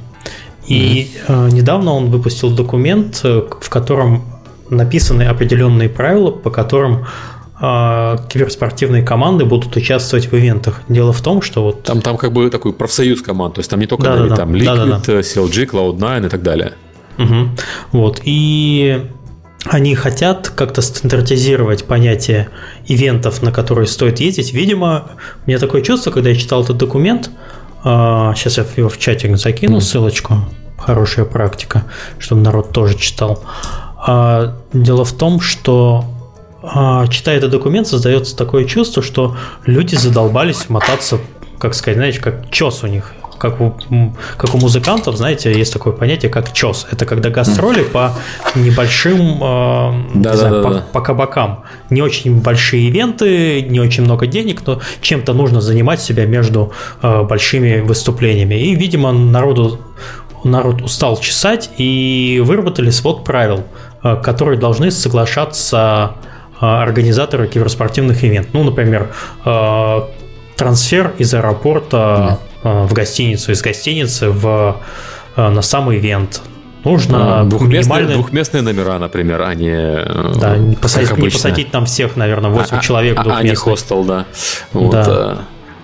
И 0.72 1.12
mm-hmm. 1.28 1.52
недавно 1.52 1.94
он 1.94 2.10
выпустил 2.10 2.50
документ, 2.50 3.22
э, 3.24 3.42
в 3.60 3.70
котором 3.70 4.24
написаны 4.70 5.24
определенные 5.24 5.90
правила, 5.90 6.32
по 6.32 6.50
которым 6.50 7.06
э, 7.62 8.18
киберспортивные 8.30 9.04
команды 9.04 9.46
будут 9.46 9.76
участвовать 9.76 10.32
в 10.32 10.34
ивентах. 10.34 10.82
Дело 10.88 11.12
в 11.12 11.22
том, 11.22 11.42
что 11.42 11.64
вот... 11.64 11.84
Там, 11.84 12.02
там 12.02 12.18
как 12.18 12.32
бы 12.32 12.50
такой 12.50 12.72
профсоюз 12.74 13.22
команд, 13.22 13.56
то 13.56 13.60
есть 13.60 13.70
там 13.70 13.80
не 13.80 13.88
только 13.88 14.04
да, 14.04 14.28
да, 14.28 14.36
там 14.36 14.54
Liquid, 14.54 14.66
да, 14.66 14.86
да, 14.86 15.02
да. 15.06 15.20
CLG, 15.20 15.70
Cloud9 15.70 16.28
и 16.28 16.30
так 16.30 16.42
далее. 16.42 16.74
Угу. 17.18 17.50
Вот. 17.92 18.22
И 18.24 19.04
они 19.66 19.94
хотят 19.96 20.50
как-то 20.50 20.82
стандартизировать 20.82 21.84
понятие 21.84 22.50
ивентов, 22.88 23.44
на 23.44 23.52
которые 23.52 23.88
стоит 23.88 24.22
ездить. 24.22 24.54
Видимо, 24.54 25.12
у 25.46 25.50
меня 25.50 25.60
такое 25.60 25.82
чувство, 25.82 26.12
когда 26.12 26.30
я 26.30 26.36
читал 26.36 26.64
этот 26.64 26.78
документ, 26.78 27.30
сейчас 27.84 28.58
а, 28.58 28.62
я 28.62 28.68
его 28.78 28.90
в 28.90 28.98
чатик 28.98 29.38
закину, 29.38 29.78
mm. 29.78 29.82
ссылочку. 29.82 30.46
Хорошая 30.86 31.26
практика, 31.26 31.84
чтобы 32.18 32.42
народ 32.42 32.72
тоже 32.72 32.98
читал. 32.98 33.44
А, 33.98 34.56
дело 34.74 35.06
в 35.06 35.14
том, 35.14 35.40
что 35.40 36.06
а, 36.64 37.08
читая 37.08 37.38
этот 37.38 37.52
документ, 37.52 37.88
создается 37.88 38.36
такое 38.36 38.66
чувство, 38.66 39.04
что 39.04 39.36
люди 39.66 39.96
задолбались 39.96 40.70
мотаться, 40.70 41.20
как 41.60 41.76
сказать, 41.76 41.98
знаете, 41.98 42.20
как 42.20 42.50
чес 42.50 42.84
у 42.84 42.88
них 42.88 43.14
как 43.42 43.60
у, 43.60 43.74
как 44.38 44.54
у 44.54 44.60
музыкантов, 44.60 45.18
знаете, 45.18 45.52
есть 45.52 45.74
такое 45.74 45.94
понятие, 45.94 46.30
как 46.30 46.54
чес. 46.54 46.86
Это 46.92 47.08
когда 47.08 47.32
гастроли 47.32 47.82
по 47.82 48.14
небольшим, 48.54 49.40
э, 49.42 49.94
да, 50.14 50.32
не 50.32 50.38
знаю, 50.38 50.54
да, 50.54 50.62
по, 50.62 50.74
да. 50.76 50.86
по 50.94 51.02
кабакам. 51.02 51.64
Не 51.90 52.04
очень 52.04 52.40
большие 52.40 52.88
ивенты, 52.88 53.64
не 53.64 53.80
очень 53.80 54.04
много 54.04 54.28
денег, 54.28 54.62
но 54.68 54.80
чем-то 55.02 55.34
нужно 55.34 55.60
занимать 55.60 56.00
себя 56.00 56.28
между 56.28 56.72
э, 57.02 57.24
большими 57.24 57.80
выступлениями. 57.80 58.54
И, 58.54 58.76
видимо, 58.76 59.12
народу 59.12 59.80
народ 60.44 60.82
устал 60.82 61.18
чесать 61.20 61.70
и 61.78 62.42
выработали 62.46 62.90
свод 62.90 63.24
правил, 63.24 63.64
э, 64.04 64.18
которые 64.24 64.60
должны 64.60 64.92
соглашаться 64.92 66.16
организаторы 66.60 67.48
киберспортивных 67.48 68.24
ивентов. 68.24 68.54
Ну, 68.54 68.64
например, 68.64 69.12
трансфер 70.56 71.12
из 71.18 71.34
аэропорта 71.34 72.38
Э, 72.64 72.86
в 72.86 72.94
гостиницу, 72.94 73.52
из 73.52 73.62
гостиницы 73.62 74.30
в, 74.30 74.78
э, 75.36 75.50
на 75.50 75.62
самый 75.62 75.98
ивент. 75.98 76.42
Нужно 76.84 77.42
а, 77.42 77.44
двухместные, 77.44 77.80
минимальные... 77.80 78.16
двухместные 78.16 78.62
номера, 78.64 78.98
например, 78.98 79.42
а 79.42 79.54
не 79.54 79.70
э, 79.72 80.34
Да, 80.40 80.58
не 80.58 80.76
посадить, 80.76 81.18
не 81.18 81.30
посадить 81.30 81.72
там 81.72 81.86
всех, 81.86 82.16
наверное, 82.16 82.50
8 82.50 82.78
а, 82.78 82.80
человек 82.80 83.20
а, 83.20 83.38
а 83.38 83.44
не 83.44 83.54
хостел, 83.54 84.04
да. 84.04 84.26
Вот, 84.74 84.92
да. 84.92 85.42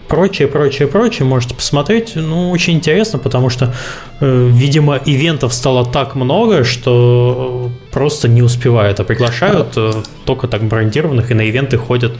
Прочее, 0.08 0.48
прочее, 0.48 0.88
прочее, 0.88 1.26
можете 1.26 1.54
посмотреть. 1.54 2.14
Ну, 2.16 2.52
очень 2.52 2.76
интересно, 2.76 3.20
потому 3.20 3.50
что, 3.50 3.74
э, 4.22 4.50
видимо, 4.52 4.96
ивентов 5.06 5.54
стало 5.54 5.86
так 5.86 6.16
много, 6.16 6.64
что 6.64 7.70
просто 7.92 8.30
не 8.30 8.42
успевают, 8.42 9.00
а 9.00 9.04
приглашают 9.04 9.74
э, 9.76 9.92
только 10.26 10.48
так 10.48 10.64
брендированных, 10.64 11.32
и 11.32 11.34
на 11.34 11.42
ивенты 11.42 11.78
ходят 11.78 12.14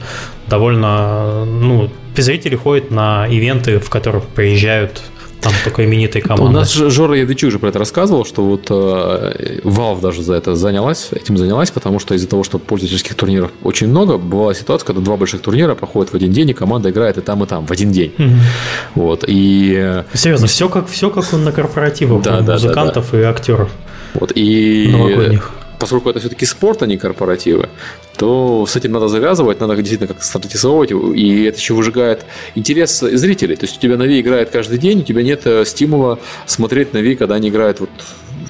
довольно, 0.46 1.46
ну, 1.46 1.90
зрители 2.16 2.56
ходят 2.56 2.90
на 2.90 3.26
ивенты, 3.26 3.78
в 3.78 3.88
которых 3.88 4.24
приезжают 4.24 5.02
там 5.40 5.52
только 5.64 5.84
именитые 5.84 6.22
команды. 6.22 6.44
У 6.44 6.48
нас 6.50 6.72
Жора 6.72 7.16
Ядычук 7.16 7.48
уже 7.48 7.58
про 7.58 7.68
это 7.68 7.78
рассказывал, 7.78 8.24
что 8.24 8.44
вот 8.44 8.66
э, 8.70 9.60
Valve 9.62 10.00
даже 10.00 10.22
за 10.22 10.34
это 10.34 10.54
занялась, 10.54 11.08
этим 11.12 11.36
занялась, 11.36 11.70
потому 11.70 11.98
что 11.98 12.14
из-за 12.14 12.28
того, 12.28 12.44
что 12.44 12.58
пользовательских 12.58 13.14
турниров 13.14 13.50
очень 13.62 13.88
много, 13.88 14.18
бывала 14.18 14.54
ситуация, 14.54 14.86
когда 14.86 15.00
два 15.00 15.16
больших 15.16 15.40
турнира 15.40 15.74
проходят 15.74 16.12
в 16.12 16.16
один 16.16 16.32
день, 16.32 16.50
и 16.50 16.54
команда 16.54 16.90
играет 16.90 17.18
и 17.18 17.20
там, 17.20 17.42
и 17.44 17.46
там 17.46 17.66
в 17.66 17.70
один 17.70 17.92
день. 17.92 18.12
Угу. 18.18 19.02
Вот, 19.02 19.24
и... 19.26 20.02
Серьезно, 20.12 20.46
все 20.46 20.68
как, 20.68 20.88
все 20.88 21.10
как 21.10 21.32
на 21.32 21.52
корпоративах 21.52 22.22
да, 22.22 22.40
да, 22.40 22.54
музыкантов 22.54 23.10
да, 23.12 23.18
да. 23.18 23.20
и 23.20 23.22
актеров. 23.24 23.70
Вот, 24.14 24.32
и... 24.34 24.88
Новогодних 24.90 25.52
поскольку 25.78 26.10
это 26.10 26.18
все-таки 26.20 26.46
спорт, 26.46 26.82
а 26.82 26.86
не 26.86 26.98
корпоративы, 26.98 27.68
то 28.16 28.66
с 28.66 28.76
этим 28.76 28.92
надо 28.92 29.08
завязывать, 29.08 29.60
надо 29.60 29.76
действительно 29.76 30.08
как-то 30.08 30.24
стандартизовать, 30.24 30.90
и 30.90 31.44
это 31.44 31.58
еще 31.58 31.74
выжигает 31.74 32.24
интерес 32.54 32.98
зрителей. 33.00 33.56
То 33.56 33.66
есть 33.66 33.78
у 33.78 33.80
тебя 33.80 33.96
NaVi 33.96 34.20
играет 34.20 34.50
каждый 34.50 34.78
день, 34.78 35.00
у 35.00 35.04
тебя 35.04 35.22
нет 35.22 35.42
э, 35.44 35.64
стимула 35.64 36.18
смотреть 36.46 36.92
NaVi, 36.92 37.14
когда 37.14 37.36
они 37.36 37.48
играют 37.48 37.80
вот 37.80 37.90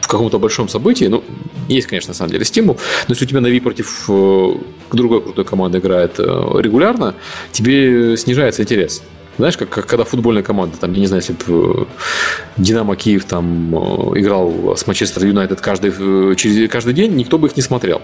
в 0.00 0.08
каком-то 0.08 0.38
большом 0.38 0.68
событии. 0.68 1.04
Ну, 1.04 1.22
есть, 1.68 1.86
конечно, 1.86 2.10
на 2.10 2.14
самом 2.14 2.32
деле 2.32 2.44
стимул, 2.44 2.78
но 3.08 3.12
если 3.12 3.26
у 3.26 3.28
тебя 3.28 3.40
NaVi 3.40 3.60
против 3.60 4.08
э, 4.08 4.52
другой 4.92 5.22
крутой 5.22 5.44
команды 5.44 5.78
играет 5.78 6.18
э, 6.18 6.22
регулярно, 6.22 7.14
тебе 7.52 8.16
снижается 8.16 8.62
интерес. 8.62 9.02
Знаешь, 9.38 9.56
как, 9.56 9.70
как 9.70 9.86
когда 9.86 10.04
футбольная 10.04 10.42
команда, 10.42 10.76
там, 10.78 10.92
я 10.92 11.00
не 11.00 11.06
знаю, 11.06 11.22
если 11.22 11.32
бы 11.32 11.82
э, 11.82 11.84
Динамо 12.56 12.96
Киев 12.96 13.24
там 13.24 13.74
э, 13.74 14.20
играл 14.20 14.76
с 14.76 14.86
Манчестер 14.86 15.24
Юнайтед 15.24 15.60
каждый, 15.60 15.92
э, 15.96 16.34
через, 16.36 16.68
каждый 16.70 16.92
день, 16.92 17.14
никто 17.14 17.38
бы 17.38 17.46
их 17.46 17.56
не 17.56 17.62
смотрел. 17.62 18.02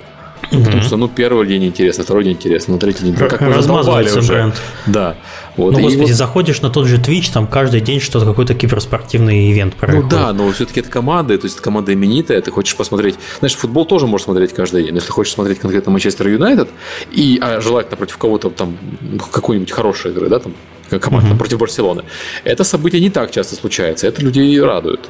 Угу. 0.52 0.64
Потому 0.64 0.82
что, 0.82 0.96
ну, 0.96 1.08
первый 1.08 1.46
день 1.46 1.64
интересно, 1.64 2.04
второй 2.04 2.24
день 2.24 2.34
интересно, 2.34 2.74
ну, 2.74 2.80
третий 2.80 3.04
день... 3.04 3.14
Как 3.14 3.40
Размазывается 3.40 4.18
уже. 4.18 4.32
бренд. 4.32 4.54
Да. 4.86 5.16
Вот. 5.56 5.72
Ну, 5.72 5.80
господи, 5.80 6.08
вот... 6.08 6.16
заходишь 6.16 6.60
на 6.60 6.70
тот 6.70 6.86
же 6.86 6.98
Twitch, 6.98 7.32
там 7.32 7.46
каждый 7.46 7.80
день 7.80 8.00
что-то, 8.00 8.26
какой-то 8.26 8.54
киберспортивный 8.54 9.50
ивент 9.50 9.74
происходит. 9.74 10.12
Ну 10.12 10.18
да, 10.18 10.32
но 10.32 10.50
все-таки 10.52 10.80
это 10.80 10.90
команда, 10.90 11.36
то 11.38 11.46
есть 11.46 11.60
команда 11.60 11.94
именитая, 11.94 12.40
ты 12.40 12.50
хочешь 12.50 12.76
посмотреть... 12.76 13.16
Знаешь, 13.38 13.56
футбол 13.56 13.86
тоже 13.86 14.06
можешь 14.06 14.24
смотреть 14.24 14.52
каждый 14.52 14.84
день, 14.84 14.92
но 14.92 14.98
если 14.98 15.10
хочешь 15.10 15.32
смотреть 15.32 15.58
конкретно 15.58 15.92
Манчестер 15.92 16.28
Юнайтед, 16.28 16.68
и 17.10 17.38
а, 17.40 17.60
желательно 17.60 17.96
против 17.96 18.18
кого-то 18.18 18.50
там, 18.50 18.76
какой-нибудь 19.32 19.72
хорошей 19.72 20.12
игры, 20.12 20.28
да, 20.28 20.38
там, 20.38 20.54
команда 20.90 21.30
uh-huh. 21.30 21.38
против 21.38 21.58
Барселоны. 21.58 22.04
Это 22.44 22.64
событие 22.64 23.00
не 23.00 23.10
так 23.10 23.30
часто 23.30 23.56
случается, 23.56 24.06
это 24.06 24.22
людей 24.22 24.60
радует. 24.60 25.00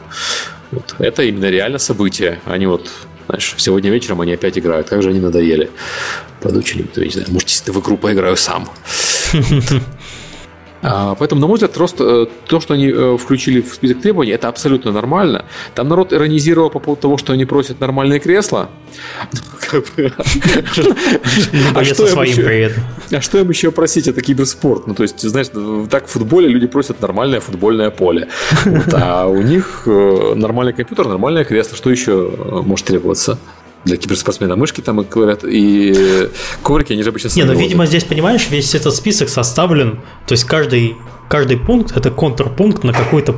Вот. 0.71 0.95
Это 0.99 1.23
именно 1.23 1.51
реально 1.51 1.79
событие, 1.79 2.41
они 2.47 2.67
вот 2.67 2.91
знаешь, 3.27 3.55
сегодня 3.57 3.91
вечером 3.91 4.21
они 4.21 4.35
опять 4.35 4.59
играют. 4.59 4.89
Как 4.89 5.03
же 5.03 5.09
они 5.09 5.21
надоели. 5.21 5.71
Подучили, 6.41 6.87
я 6.97 7.05
не 7.05 7.11
знаю, 7.11 7.29
может, 7.31 7.49
если 7.49 7.71
в 7.71 7.81
игру 7.81 7.97
поиграю 7.97 8.37
сам. 8.37 8.69
А, 10.87 11.15
поэтому, 11.15 11.41
на 11.41 11.47
мой 11.47 11.55
взгляд, 11.55 11.73
просто 11.73 12.05
э, 12.05 12.27
то, 12.47 12.61
что 12.61 12.75
они 12.75 12.89
э, 12.89 13.17
включили 13.19 13.63
в 13.63 13.73
список 13.73 14.03
требований, 14.03 14.33
это 14.33 14.49
абсолютно 14.49 14.93
нормально. 14.93 15.47
Там 15.75 15.89
народ 15.89 16.13
иронизировал 16.13 16.69
по 16.69 16.79
поводу 16.79 17.01
того, 17.01 17.17
что 17.17 17.33
они 17.33 17.47
просят 17.47 17.81
нормальные 17.81 18.21
кресла. 18.21 18.69
А 21.75 21.85
что 21.85 22.07
своим. 22.07 22.71
А 23.11 23.21
что 23.23 23.39
им 23.39 23.49
еще 23.49 23.71
просить? 23.71 24.09
Это 24.09 24.21
киберспорт. 24.21 24.87
Ну, 24.87 24.95
то 24.95 25.03
есть, 25.03 25.23
знаешь, 25.23 25.49
так 25.91 26.07
в 26.07 26.11
футболе 26.11 26.49
люди 26.49 26.67
просят 26.67 27.01
нормальное 27.01 27.41
футбольное 27.41 27.91
поле. 27.91 28.29
А 28.93 29.27
у 29.27 29.41
них 29.41 29.85
э, 29.87 30.35
нормальный 30.37 30.75
компьютер, 30.75 31.09
нормальное 31.09 31.45
кресло. 31.45 31.79
Что 31.79 31.91
еще 31.91 32.31
может 32.67 32.87
требоваться? 32.87 33.39
Для 33.85 33.97
киберспортсмена 33.97 34.57
мышки 34.57 34.81
там 34.81 35.01
и 35.01 35.05
говорят, 35.05 35.45
и 35.45 36.31
коврики, 36.63 36.93
они 36.93 37.03
же 37.03 37.11
обычно 37.11 37.29
Не, 37.35 37.45
ну, 37.45 37.55
видимо, 37.55 37.87
здесь, 37.87 38.05
понимаешь, 38.05 38.49
весь 38.51 38.75
этот 38.75 38.95
список 38.95 39.29
составлен, 39.29 40.01
то 40.27 40.33
есть 40.33 40.45
каждый, 40.45 40.97
каждый 41.29 41.59
пункт– 41.59 41.97
это 41.97 42.11
контрпункт 42.11 42.85
на 42.85 42.93
какое-то 42.93 43.37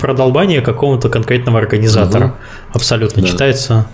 продолбание 0.00 0.60
какого-то 0.60 1.08
конкретного 1.08 1.58
организатора. 1.58 2.26
Угу. 2.26 2.34
Абсолютно. 2.74 3.22
Да. 3.22 3.28
Читается 3.28 3.86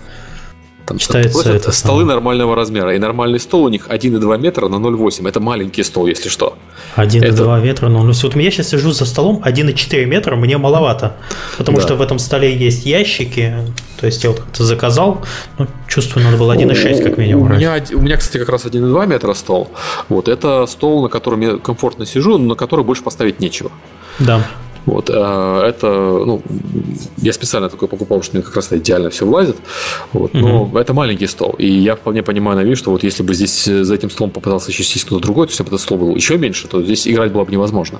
там 0.91 0.99
Читается 0.99 1.53
это 1.53 1.71
столы 1.71 2.01
самое. 2.01 2.15
нормального 2.15 2.55
размера. 2.55 2.95
И 2.95 2.99
нормальный 2.99 3.39
стол 3.39 3.63
у 3.63 3.69
них 3.69 3.87
1,2 3.87 4.37
метра 4.39 4.67
на 4.67 4.75
0,8. 4.75 5.27
Это 5.27 5.39
маленький 5.39 5.83
стол, 5.83 6.07
если 6.07 6.29
что. 6.29 6.57
1,2 6.97 7.23
это... 7.23 7.65
метра 7.65 7.87
на 7.87 7.97
0,8. 7.97 8.23
Вот 8.23 8.35
я 8.35 8.51
сейчас 8.51 8.69
сижу 8.69 8.91
за 8.91 9.05
столом 9.05 9.41
1,4 9.45 10.05
метра, 10.05 10.35
мне 10.35 10.57
маловато. 10.57 11.15
Потому 11.57 11.77
да. 11.77 11.83
что 11.83 11.95
в 11.95 12.01
этом 12.01 12.19
столе 12.19 12.55
есть 12.55 12.85
ящики. 12.85 13.55
То 13.99 14.05
есть 14.05 14.23
я 14.23 14.31
вот 14.31 14.39
как-то 14.39 14.63
заказал. 14.63 15.21
Ну, 15.57 15.67
чувствую, 15.87 16.25
надо 16.25 16.37
было 16.37 16.55
1,6 16.55 17.03
как 17.03 17.17
минимум. 17.17 17.51
У 17.51 17.55
меня, 17.55 17.81
у 17.93 18.01
меня, 18.01 18.17
кстати, 18.17 18.39
как 18.39 18.49
раз 18.49 18.65
1,2 18.65 19.07
метра 19.07 19.33
стол. 19.33 19.69
Вот 20.09 20.27
это 20.27 20.65
стол, 20.65 21.03
на 21.03 21.09
котором 21.09 21.41
я 21.41 21.57
комфортно 21.57 22.05
сижу, 22.05 22.37
но 22.37 22.49
на 22.49 22.55
который 22.55 22.83
больше 22.83 23.03
поставить 23.03 23.39
нечего. 23.39 23.71
Да. 24.19 24.45
Вот, 24.85 25.09
а 25.13 25.67
это, 25.67 25.87
ну, 25.87 26.41
я 27.17 27.33
специально 27.33 27.69
такой 27.69 27.87
покупал, 27.87 28.23
что 28.23 28.35
мне 28.35 28.43
как 28.43 28.55
раз 28.55 28.71
идеально 28.71 29.09
все 29.09 29.25
влазит. 29.25 29.57
Вот, 30.11 30.33
но 30.33 30.63
угу. 30.63 30.77
это 30.77 30.93
маленький 30.93 31.27
стол. 31.27 31.55
И 31.59 31.67
я 31.67 31.95
вполне 31.95 32.23
понимаю 32.23 32.57
на 32.57 32.63
вид, 32.63 32.77
что 32.77 32.91
вот 32.91 33.03
если 33.03 33.23
бы 33.23 33.33
здесь 33.33 33.65
за 33.65 33.93
этим 33.93 34.09
столом 34.09 34.31
попытался 34.31 34.71
еще 34.71 34.83
сесть 34.83 35.05
кто-то 35.05 35.21
другой, 35.21 35.47
то 35.47 35.51
если 35.51 35.63
бы 35.63 35.69
этот 35.69 35.81
стол 35.81 35.97
был 35.97 36.15
еще 36.15 36.37
меньше, 36.37 36.67
то 36.67 36.81
здесь 36.81 37.07
играть 37.07 37.31
было 37.31 37.43
бы 37.45 37.51
невозможно. 37.51 37.99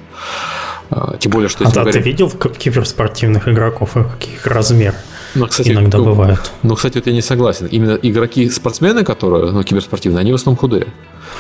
А, 0.90 1.18
тем 1.18 1.32
более, 1.32 1.50
что... 1.50 1.66
А 1.66 1.72
да, 1.72 1.82
говорим... 1.82 2.04
ты 2.04 2.10
видел 2.10 2.30
киберспортивных 2.30 3.48
игроков, 3.48 3.92
каких 3.94 4.46
размер? 4.48 4.96
Ну, 5.36 5.48
кстати, 5.48 5.70
иногда 5.70 5.98
ну, 5.98 6.06
бывает. 6.06 6.52
Ну, 6.64 6.76
кстати, 6.76 6.96
вот 6.98 7.08
я 7.08 7.14
не 7.14 7.22
согласен. 7.22 7.68
Именно 7.68 7.98
игроки-спортсмены, 8.02 9.04
которые, 9.04 9.52
ну, 9.52 9.64
киберспортивные, 9.64 10.22
они 10.22 10.32
в 10.32 10.36
основном 10.36 10.58
худые. 10.58 10.88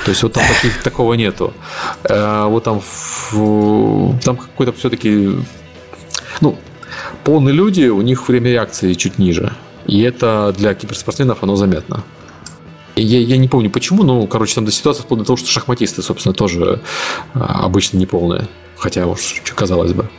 То 0.06 0.12
есть 0.12 0.24
вот 0.24 0.34
там 0.34 0.44
таких, 0.48 0.82
такого 0.82 1.14
нету. 1.14 1.54
А, 2.04 2.48
вот 2.48 2.64
там, 2.64 2.82
там 4.24 4.38
какой-то 4.38 4.74
все-таки, 4.74 5.32
ну, 6.40 6.58
полные 7.24 7.54
люди, 7.54 7.88
у 7.88 8.02
них 8.02 8.28
время 8.28 8.52
реакции 8.52 8.94
чуть 8.94 9.20
ниже. 9.20 9.54
И 9.86 10.02
это 10.02 10.54
для 10.58 10.74
киберспортсменов 10.74 11.44
оно 11.44 11.56
заметно. 11.56 12.04
Я, 12.96 13.20
я 13.20 13.38
не 13.38 13.48
помню 13.48 13.70
почему, 13.70 14.04
но, 14.04 14.26
короче, 14.28 14.56
там 14.56 14.66
до 14.66 14.72
ситуации 14.72 15.02
вплоть 15.02 15.20
до 15.20 15.26
того, 15.26 15.38
что 15.38 15.50
шахматисты, 15.50 16.02
собственно, 16.02 16.34
тоже 16.34 16.82
а, 17.34 17.66
обычно 17.66 17.98
неполные. 17.98 18.48
Хотя 18.78 19.06
уж, 19.06 19.42
казалось 19.56 19.94
бы. 19.94 20.10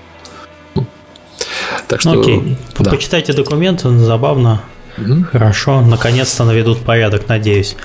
Ну, 1.92 1.96
так 1.96 2.00
что, 2.00 2.14
ну, 2.14 2.20
окей. 2.20 2.56
Да. 2.78 2.90
Почитайте 2.90 3.32
документы, 3.34 3.90
забавно. 3.90 4.62
Угу. 4.98 5.26
Хорошо, 5.32 5.80
наконец-то 5.82 6.44
наведут 6.44 6.78
порядок, 6.78 7.28
надеюсь. 7.28 7.76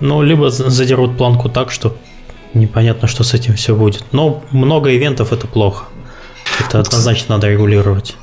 Ну, 0.00 0.22
либо 0.22 0.50
задерут 0.50 1.16
планку 1.16 1.48
так, 1.48 1.70
что 1.70 1.96
непонятно, 2.54 3.08
что 3.08 3.24
с 3.24 3.34
этим 3.34 3.54
все 3.54 3.74
будет. 3.74 4.04
Но 4.12 4.42
много 4.50 4.94
ивентов 4.94 5.32
это 5.32 5.46
плохо. 5.46 5.84
Это 6.60 6.80
однозначно 6.80 7.36
надо 7.36 7.48
регулировать. 7.48 8.16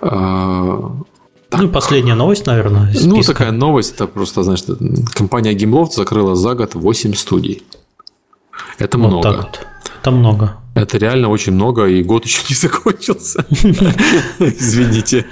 А, 0.00 0.92
ну 1.52 1.64
и 1.64 1.68
последняя 1.68 2.14
новость, 2.14 2.46
наверное. 2.46 2.92
Ну, 3.00 3.22
такая 3.22 3.52
новость, 3.52 3.94
это 3.94 4.06
просто, 4.06 4.42
знаешь, 4.42 4.64
компания 5.14 5.54
Gameloft 5.54 5.92
закрыла 5.92 6.34
за 6.34 6.54
год 6.54 6.74
8 6.74 7.14
студий. 7.14 7.62
Это 8.78 8.98
вот 8.98 9.06
много. 9.06 9.22
Так 9.22 9.36
вот. 9.36 9.66
Это 10.06 10.14
много. 10.14 10.54
Это 10.76 10.98
реально 10.98 11.30
очень 11.30 11.52
много, 11.52 11.86
и 11.86 12.00
год 12.04 12.24
еще 12.26 12.42
не 12.48 12.54
закончился. 12.68 13.44
Извините. 14.38 15.26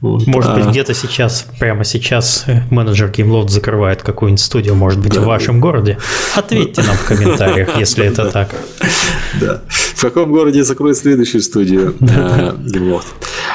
Может 0.00 0.54
быть, 0.54 0.66
где-то 0.66 0.94
сейчас, 0.94 1.48
прямо 1.58 1.82
сейчас, 1.82 2.44
менеджер 2.70 3.10
GameLoft 3.10 3.48
закрывает 3.48 4.04
какую-нибудь 4.04 4.40
студию, 4.40 4.76
может 4.76 5.00
быть, 5.00 5.16
в 5.16 5.24
вашем 5.24 5.58
городе. 5.58 5.98
Ответьте 6.36 6.82
нам 6.82 6.94
в 6.94 7.04
комментариях, 7.06 7.76
если 7.80 8.06
это 8.06 8.30
так. 8.30 8.54
Да. 9.40 9.62
В 9.68 10.00
каком 10.00 10.30
городе 10.30 10.62
закроют 10.62 10.96
следующую 10.96 11.42
студию 11.42 11.96
GameLoft? 11.98 13.06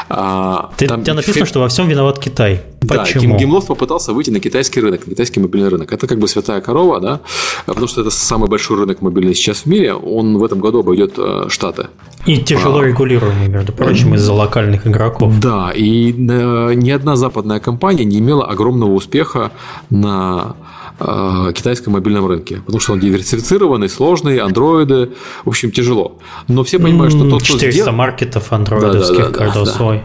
А, 0.10 0.72
Ты, 0.76 0.88
там, 0.88 1.02
у 1.02 1.04
тебя 1.04 1.14
написано, 1.14 1.46
что 1.46 1.60
во 1.60 1.68
всем 1.68 1.88
виноват 1.88 2.20
Китай. 2.20 2.62
Почему? 2.88 3.34
Да, 3.34 3.40
Гимлофт 3.40 3.68
попытался 3.68 4.12
выйти 4.14 4.32
на 4.32 4.40
китайский 4.40 4.82
рынок, 4.82 5.06
на 5.06 5.12
китайский 5.12 5.40
мобильный 5.40 5.70
рынок. 5.70 5.94
Это 5.94 6.08
как 6.08 6.18
бы 6.18 6.28
святая 6.28 6.62
корова, 6.62 7.00
да, 7.00 7.20
потому 7.66 7.88
что 7.88 8.02
это 8.02 8.10
самый 8.10 8.50
большой 8.50 8.78
рынок 8.78 9.02
мобильный 9.02 9.36
сейчас 9.36 9.60
в 9.60 9.66
мире. 9.68 9.94
Он 9.94 10.38
в 10.38 10.44
этом 10.44 10.60
году 10.60 10.80
обойдет 10.80 11.14
э, 11.18 11.46
Штаты. 11.50 11.88
И 12.26 12.38
тяжело 12.38 12.80
а, 12.80 12.86
регулируемый, 12.86 13.48
между 13.48 13.72
прочим, 13.72 14.16
из-за 14.16 14.34
локальных 14.34 14.88
игроков. 14.88 15.40
Да, 15.40 15.72
и 15.76 16.12
э, 16.12 16.74
ни 16.74 16.90
одна 16.90 17.16
западная 17.16 17.60
компания 17.60 18.06
не 18.06 18.18
имела 18.18 18.46
огромного 18.46 18.94
успеха 18.94 19.52
на 19.90 20.56
китайском 21.00 21.94
мобильном 21.94 22.28
рынке, 22.28 22.62
потому 22.66 22.80
что 22.80 22.94
он 22.94 23.00
диверсифицированный, 23.00 23.90
сложный, 23.90 24.40
андроиды, 24.40 25.12
в 25.46 25.50
общем, 25.50 25.72
тяжело. 25.72 26.18
Но 26.48 26.64
все 26.64 26.80
понимают, 26.80 27.14
что 27.14 27.30
тот, 27.30 27.42
кто 27.42 27.54
400 27.54 27.72
сделал... 27.72 27.92
маркетов 27.94 28.52
андроидовских, 28.52 29.18
да, 29.18 29.24
да, 29.24 29.30
да, 29.30 29.38
каждого 29.38 29.66
да, 29.66 29.72
свой. 29.72 30.04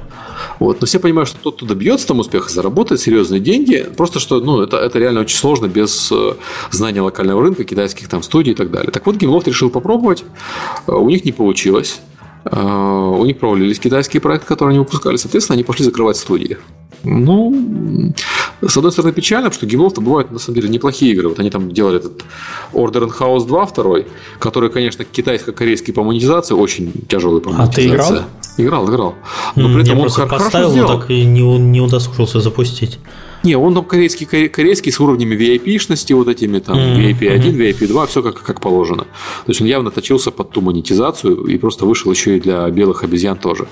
Вот. 0.59 0.81
Но 0.81 0.87
все 0.87 0.99
понимают, 0.99 1.29
что 1.29 1.39
тот, 1.39 1.57
кто 1.57 1.67
добьется 1.67 2.07
там 2.07 2.21
успеха, 2.21 2.51
заработает 2.51 3.01
серьезные 3.01 3.41
деньги. 3.41 3.87
Просто 3.97 4.21
что 4.21 4.41
ну, 4.41 4.61
это, 4.61 4.77
это 4.77 4.99
реально 4.99 5.21
очень 5.21 5.37
сложно 5.37 5.67
без 5.67 6.11
э, 6.13 6.35
знания 6.71 7.01
локального 7.01 7.43
рынка, 7.43 7.65
китайских 7.65 8.09
там 8.09 8.23
студий 8.23 8.53
и 8.53 8.55
так 8.55 8.71
далее. 8.71 8.91
Так 8.91 9.05
вот, 9.07 9.17
Gameloft 9.17 9.47
решил 9.47 9.71
попробовать. 9.71 10.25
Э, 10.87 10.93
у 10.93 11.09
них 11.09 11.25
не 11.25 11.33
получилось. 11.33 12.01
Э, 12.45 13.15
у 13.19 13.25
них 13.25 13.39
провалились 13.39 13.79
китайские 13.79 14.21
проекты, 14.21 14.47
которые 14.47 14.75
они 14.75 14.79
выпускали. 14.79 15.17
Соответственно, 15.17 15.55
они 15.55 15.65
пошли 15.65 15.85
закрывать 15.85 16.17
студии. 16.17 16.59
Ну, 17.05 18.15
с 18.67 18.77
одной 18.77 18.93
стороны, 18.93 19.13
печально, 19.13 19.51
потому 19.51 19.69
что 19.69 19.77
Gameloft 19.77 20.01
бывают, 20.01 20.31
на 20.31 20.39
самом 20.39 20.57
деле, 20.57 20.69
неплохие 20.71 21.13
игры. 21.13 21.29
Вот 21.29 21.39
они 21.39 21.51
там 21.51 21.71
делали 21.71 21.99
этот 21.99 22.25
Order 22.73 23.09
in 23.09 23.13
House 23.19 23.47
2 23.47 23.67
второй, 23.67 24.07
который, 24.39 24.71
конечно, 24.71 25.05
китайско-корейский 25.05 25.93
по 25.93 26.03
монетизации, 26.03 26.55
очень 26.55 26.93
тяжелый 27.09 27.43
по 27.43 27.51
монетизации. 27.51 28.19
А 28.19 28.57
ты 28.57 28.63
играл? 28.63 28.87
Играл, 28.87 28.89
играл. 28.89 29.15
Но 29.57 29.69
при 29.69 29.83
этом 29.83 29.97
Я 29.97 30.01
он 30.01 30.01
просто 30.03 30.27
поставил, 30.27 30.75
но 30.75 30.99
так 30.99 31.11
и 31.11 31.25
не, 31.25 31.59
не 31.59 31.81
удосужился 31.81 32.41
запустить. 32.41 32.99
Не, 33.45 33.57
он 33.57 33.75
там 33.75 33.85
корейский, 33.85 34.49
корейский 34.49 34.91
с 34.91 34.99
уровнями 35.01 35.35
VIP-шности, 35.37 36.15
вот 36.15 36.29
этими 36.29 36.61
там 36.61 36.79
mm-hmm. 36.79 37.19
VIP1, 37.21 37.55
VIP2, 37.55 38.07
все 38.07 38.23
как, 38.23 38.43
как 38.43 38.61
положено. 38.61 39.05
То 39.05 39.49
есть 39.49 39.61
он 39.61 39.67
явно 39.67 39.91
точился 39.91 40.31
под 40.31 40.51
ту 40.51 40.63
монетизацию 40.63 41.45
и 41.45 41.59
просто 41.59 41.85
вышел 41.85 42.11
еще 42.11 42.39
и 42.39 42.41
для 42.41 42.69
белых 42.71 43.05
обезьян 43.05 43.37
тоже. 43.37 43.69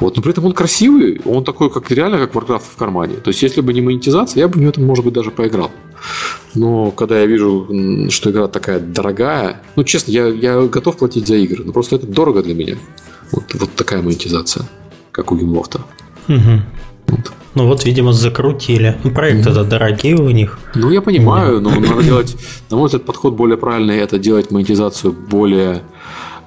Вот, 0.00 0.16
но 0.16 0.22
при 0.22 0.32
этом 0.32 0.46
он 0.46 0.52
красивый, 0.52 1.20
он 1.26 1.44
такой, 1.44 1.70
как 1.70 1.90
реально 1.90 2.18
как 2.18 2.32
Warcraft 2.32 2.62
в 2.72 2.76
кармане. 2.76 3.16
То 3.16 3.28
есть, 3.28 3.42
если 3.42 3.60
бы 3.60 3.74
не 3.74 3.82
монетизация, 3.82 4.40
я 4.40 4.48
бы 4.48 4.58
в 4.58 4.62
него, 4.62 4.72
может 4.78 5.04
быть, 5.04 5.12
даже 5.12 5.30
поиграл. 5.30 5.70
Но 6.54 6.90
когда 6.90 7.20
я 7.20 7.26
вижу, 7.26 8.08
что 8.10 8.30
игра 8.30 8.48
такая 8.48 8.80
дорогая, 8.80 9.62
ну, 9.76 9.84
честно, 9.84 10.10
я, 10.10 10.26
я 10.28 10.60
готов 10.62 10.96
платить 10.96 11.26
за 11.26 11.36
игры, 11.36 11.64
но 11.64 11.72
просто 11.72 11.96
это 11.96 12.06
дорого 12.06 12.42
для 12.42 12.54
меня. 12.54 12.76
Вот, 13.30 13.44
вот 13.54 13.74
такая 13.74 14.00
монетизация, 14.00 14.64
как 15.12 15.32
у 15.32 15.36
Гимлофта. 15.36 15.82
Угу. 16.28 16.62
Вот. 17.12 17.32
Ну 17.54 17.66
вот, 17.66 17.84
видимо, 17.84 18.12
закрутили. 18.12 18.96
Ну, 19.04 19.10
проекты 19.10 19.50
это 19.50 19.64
дорогие 19.64 20.16
у 20.16 20.30
них. 20.30 20.58
Ну, 20.74 20.90
я 20.90 21.02
понимаю, 21.02 21.60
но 21.60 21.70
надо 21.70 22.02
делать, 22.02 22.36
на 22.70 22.76
мой 22.76 22.86
взгляд, 22.86 23.04
подход 23.04 23.34
более 23.34 23.58
правильный, 23.58 23.98
это 23.98 24.18
делать 24.18 24.50
монетизацию 24.50 25.12
более 25.12 25.82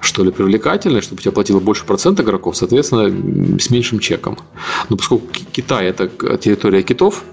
что 0.00 0.22
ли, 0.22 0.30
привлекательный, 0.30 1.00
чтобы 1.00 1.22
тебя 1.22 1.32
платило 1.32 1.58
больше 1.58 1.84
процент 1.84 2.20
игроков, 2.20 2.56
соответственно, 2.56 3.58
с 3.58 3.70
меньшим 3.70 3.98
чеком. 3.98 4.38
Но 4.88 4.96
поскольку 4.96 5.26
Китай– 5.52 5.86
это 5.88 6.08
территория 6.38 6.82
китов, 6.82 7.24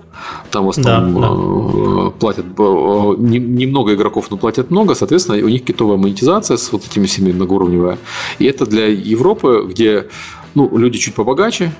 там 0.50 0.66
в 0.66 0.70
основном 0.70 1.22
да, 1.22 1.30
да. 1.30 2.08
Э, 2.08 2.12
платят 2.20 2.46
э, 2.58 3.16
немного 3.20 3.94
игроков, 3.94 4.28
но 4.32 4.38
платят 4.38 4.72
много, 4.72 4.96
соответственно, 4.96 5.44
у 5.44 5.50
них 5.50 5.66
китовая 5.66 5.98
монетизация 5.98 6.58
с 6.58 6.72
вот 6.72 6.86
этими 6.86 7.06
всеми 7.06 7.32
многоуровневая. 7.32 7.98
И 8.40 8.46
это 8.46 8.66
для 8.66 8.88
Европы, 8.88 9.66
где 9.70 10.08
ну, 10.56 10.78
люди 10.78 10.98
чуть 11.00 11.16
побогаче, 11.16 11.74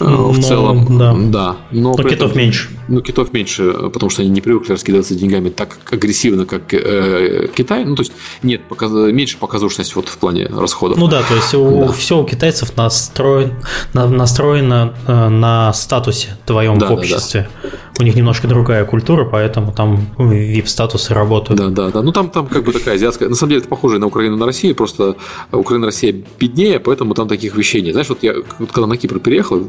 Э, 0.00 0.04
в 0.04 0.40
целом. 0.42 0.98
Да. 0.98 1.14
да 1.14 1.56
но, 1.70 1.94
но 1.96 2.02
китов 2.02 2.30
этом, 2.30 2.38
меньше. 2.38 2.68
Ну, 2.88 3.00
китов 3.00 3.32
меньше, 3.32 3.72
потому 3.92 4.10
что 4.10 4.22
они 4.22 4.30
не 4.30 4.40
привыкли 4.40 4.72
раскидываться 4.72 5.14
деньгами 5.14 5.50
так 5.50 5.78
агрессивно, 5.90 6.46
как 6.46 6.74
э, 6.74 7.48
Китай. 7.54 7.84
Ну, 7.84 7.94
то 7.94 8.02
есть 8.02 8.12
нет 8.42 8.62
показ... 8.68 8.90
меньше 8.90 9.38
показушность 9.38 9.94
вот 9.94 10.08
в 10.08 10.18
плане 10.18 10.46
расходов. 10.46 10.98
Ну 10.98 11.08
да, 11.08 11.22
то 11.22 11.34
есть 11.34 11.54
у, 11.54 11.86
да. 11.86 11.92
все 11.92 12.18
у 12.18 12.24
китайцев 12.24 12.76
настроен, 12.76 13.54
на, 13.92 14.08
настроено 14.08 14.94
э, 15.06 15.28
на 15.28 15.72
статусе 15.72 16.36
твоем 16.44 16.78
да, 16.78 16.88
в 16.88 16.92
обществе. 16.92 17.48
Да, 17.62 17.68
да. 17.68 17.76
У 18.00 18.02
них 18.02 18.16
немножко 18.16 18.48
другая 18.48 18.84
культура, 18.84 19.24
поэтому 19.24 19.72
там 19.72 20.06
VIP-статусы 20.18 21.14
работают. 21.14 21.60
Да, 21.60 21.68
да, 21.68 21.90
да. 21.90 22.02
Ну 22.02 22.10
там, 22.10 22.28
там 22.28 22.46
как 22.46 22.64
бы 22.64 22.72
такая 22.72 22.96
азиатская. 22.96 23.28
На 23.28 23.36
самом 23.36 23.50
деле 23.50 23.60
это 23.60 23.68
похоже 23.68 23.98
на 24.00 24.06
Украину, 24.06 24.36
на 24.36 24.46
Россию, 24.46 24.74
просто 24.74 25.16
Украина, 25.52 25.86
Россия 25.86 26.14
беднее, 26.40 26.80
поэтому 26.80 27.14
там 27.14 27.28
таких 27.28 27.54
вещей 27.54 27.82
нет. 27.82 27.92
Знаешь, 27.92 28.08
вот 28.08 28.22
я 28.22 28.34
вот 28.58 28.72
когда 28.72 28.88
на 28.88 28.96
Кипр 28.96 29.20
переехал, 29.20 29.60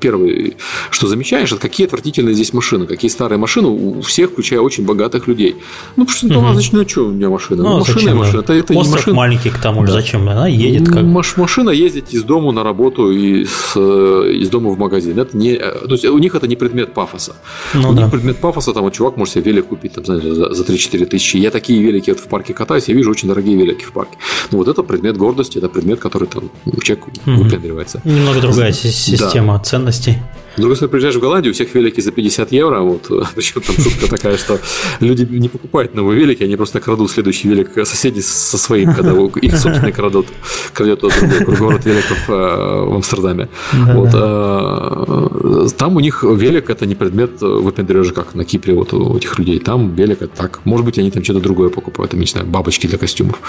первое, 0.00 0.52
что 0.90 1.06
замечаешь, 1.06 1.50
это 1.50 1.60
какие 1.60 1.86
отвратительные 1.86 2.34
здесь 2.34 2.52
машины, 2.52 2.86
какие 2.86 3.10
старые 3.10 3.38
машины 3.38 3.68
у 3.68 4.02
всех, 4.02 4.32
включая 4.32 4.60
очень 4.60 4.84
богатых 4.84 5.26
людей. 5.26 5.56
Ну, 5.96 6.04
потому 6.04 6.16
что, 6.16 6.26
ну, 6.26 6.40
угу. 6.40 6.52
значит, 6.52 6.72
ну, 6.74 6.88
что 6.88 7.06
у 7.06 7.10
меня 7.10 7.30
машина? 7.30 7.62
Ну, 7.62 7.68
ну 7.70 7.78
машина 7.78 8.00
зачем? 8.00 8.18
машина. 8.18 8.40
Это, 8.40 8.52
это 8.52 8.74
Остров 8.74 8.96
машина. 8.96 9.16
маленький, 9.16 9.50
к 9.50 9.58
тому 9.58 9.86
же, 9.86 9.92
да. 9.92 10.00
зачем? 10.00 10.28
Она 10.28 10.46
едет 10.46 10.88
как... 10.88 11.04
Маш, 11.04 11.38
машина 11.38 11.70
ездить 11.70 12.12
из 12.12 12.22
дома 12.22 12.52
на 12.52 12.62
работу 12.62 13.10
и 13.10 13.46
с, 13.46 13.76
из 13.76 14.50
дома 14.50 14.70
в 14.70 14.78
магазин. 14.78 15.18
Это 15.18 15.34
не, 15.36 15.56
то 15.56 15.92
есть 15.92 16.04
у 16.04 16.18
них 16.18 16.34
это 16.34 16.46
не 16.46 16.56
предмет 16.56 16.92
пафоса. 16.92 17.34
Ну, 17.74 17.90
у 17.90 17.94
да. 17.94 18.02
них 18.02 18.10
предмет 18.10 18.38
пафоса, 18.38 18.72
там 18.72 18.82
вот 18.84 18.92
чувак 18.92 19.16
может 19.16 19.34
себе 19.34 19.52
велик 19.52 19.66
купить 19.68 19.94
там, 19.94 20.04
знаете, 20.04 20.34
за, 20.34 20.52
за 20.52 20.64
3-4 20.64 21.06
тысячи. 21.06 21.36
Я 21.36 21.50
такие 21.50 21.82
велики 21.82 22.10
вот 22.10 22.20
в 22.20 22.28
парке 22.28 22.54
катаюсь, 22.54 22.88
я 22.88 22.94
вижу 22.94 23.10
очень 23.10 23.28
дорогие 23.28 23.56
велики 23.56 23.84
в 23.84 23.92
парке. 23.92 24.16
Ну, 24.50 24.58
вот 24.58 24.68
это 24.68 24.82
предмет 24.82 25.16
гордости, 25.16 25.58
это 25.58 25.68
предмет, 25.68 26.00
который 26.00 26.28
там 26.28 26.50
человек 26.82 27.06
угу. 27.06 27.42
выпендривается. 27.42 28.00
Немного 28.04 28.40
другая 28.40 28.72
система 28.72 29.54
да. 29.54 29.64
ценностей 29.64 30.18
другой 30.56 30.76
стороны, 30.76 30.90
приезжаешь 30.90 31.16
в 31.16 31.20
Голландию, 31.20 31.52
у 31.52 31.54
всех 31.54 31.74
велики 31.74 32.00
за 32.00 32.12
50 32.12 32.52
евро, 32.52 32.80
вот, 32.80 33.10
причем 33.34 33.60
там 33.60 33.76
шутка 33.76 34.08
такая, 34.08 34.36
что 34.36 34.58
люди 35.00 35.26
не 35.30 35.48
покупают 35.48 35.94
новые 35.94 36.18
велики, 36.18 36.42
они 36.42 36.56
просто 36.56 36.80
крадут 36.80 37.10
следующий 37.10 37.48
велик 37.48 37.70
соседей 37.86 38.22
со 38.22 38.58
своим, 38.58 38.94
когда 38.94 39.12
их 39.12 39.58
собственный 39.58 39.92
крадут, 39.92 40.26
крадет 40.72 41.00
тот 41.00 41.12
другой 41.20 41.56
город 41.56 41.84
великов 41.86 42.18
э, 42.28 42.32
в 42.32 42.94
Амстердаме. 42.94 43.48
вот, 43.72 44.10
э, 44.12 45.68
там 45.76 45.96
у 45.96 46.00
них 46.00 46.22
велик 46.22 46.70
это 46.70 46.86
не 46.86 46.94
предмет 46.94 47.40
выпендрежа, 47.40 48.12
как 48.12 48.34
на 48.34 48.44
Кипре 48.44 48.74
вот 48.74 48.92
у 48.92 49.16
этих 49.16 49.38
людей. 49.38 49.58
Там 49.58 49.94
велик 49.94 50.22
это 50.22 50.36
так. 50.36 50.60
Может 50.64 50.86
быть, 50.86 50.98
они 50.98 51.10
там 51.10 51.24
что-то 51.24 51.40
другое 51.40 51.70
покупают, 51.70 52.10
там, 52.10 52.20
не 52.20 52.26
знаю, 52.26 52.46
бабочки 52.46 52.86
для 52.86 52.98
костюмов. 52.98 53.40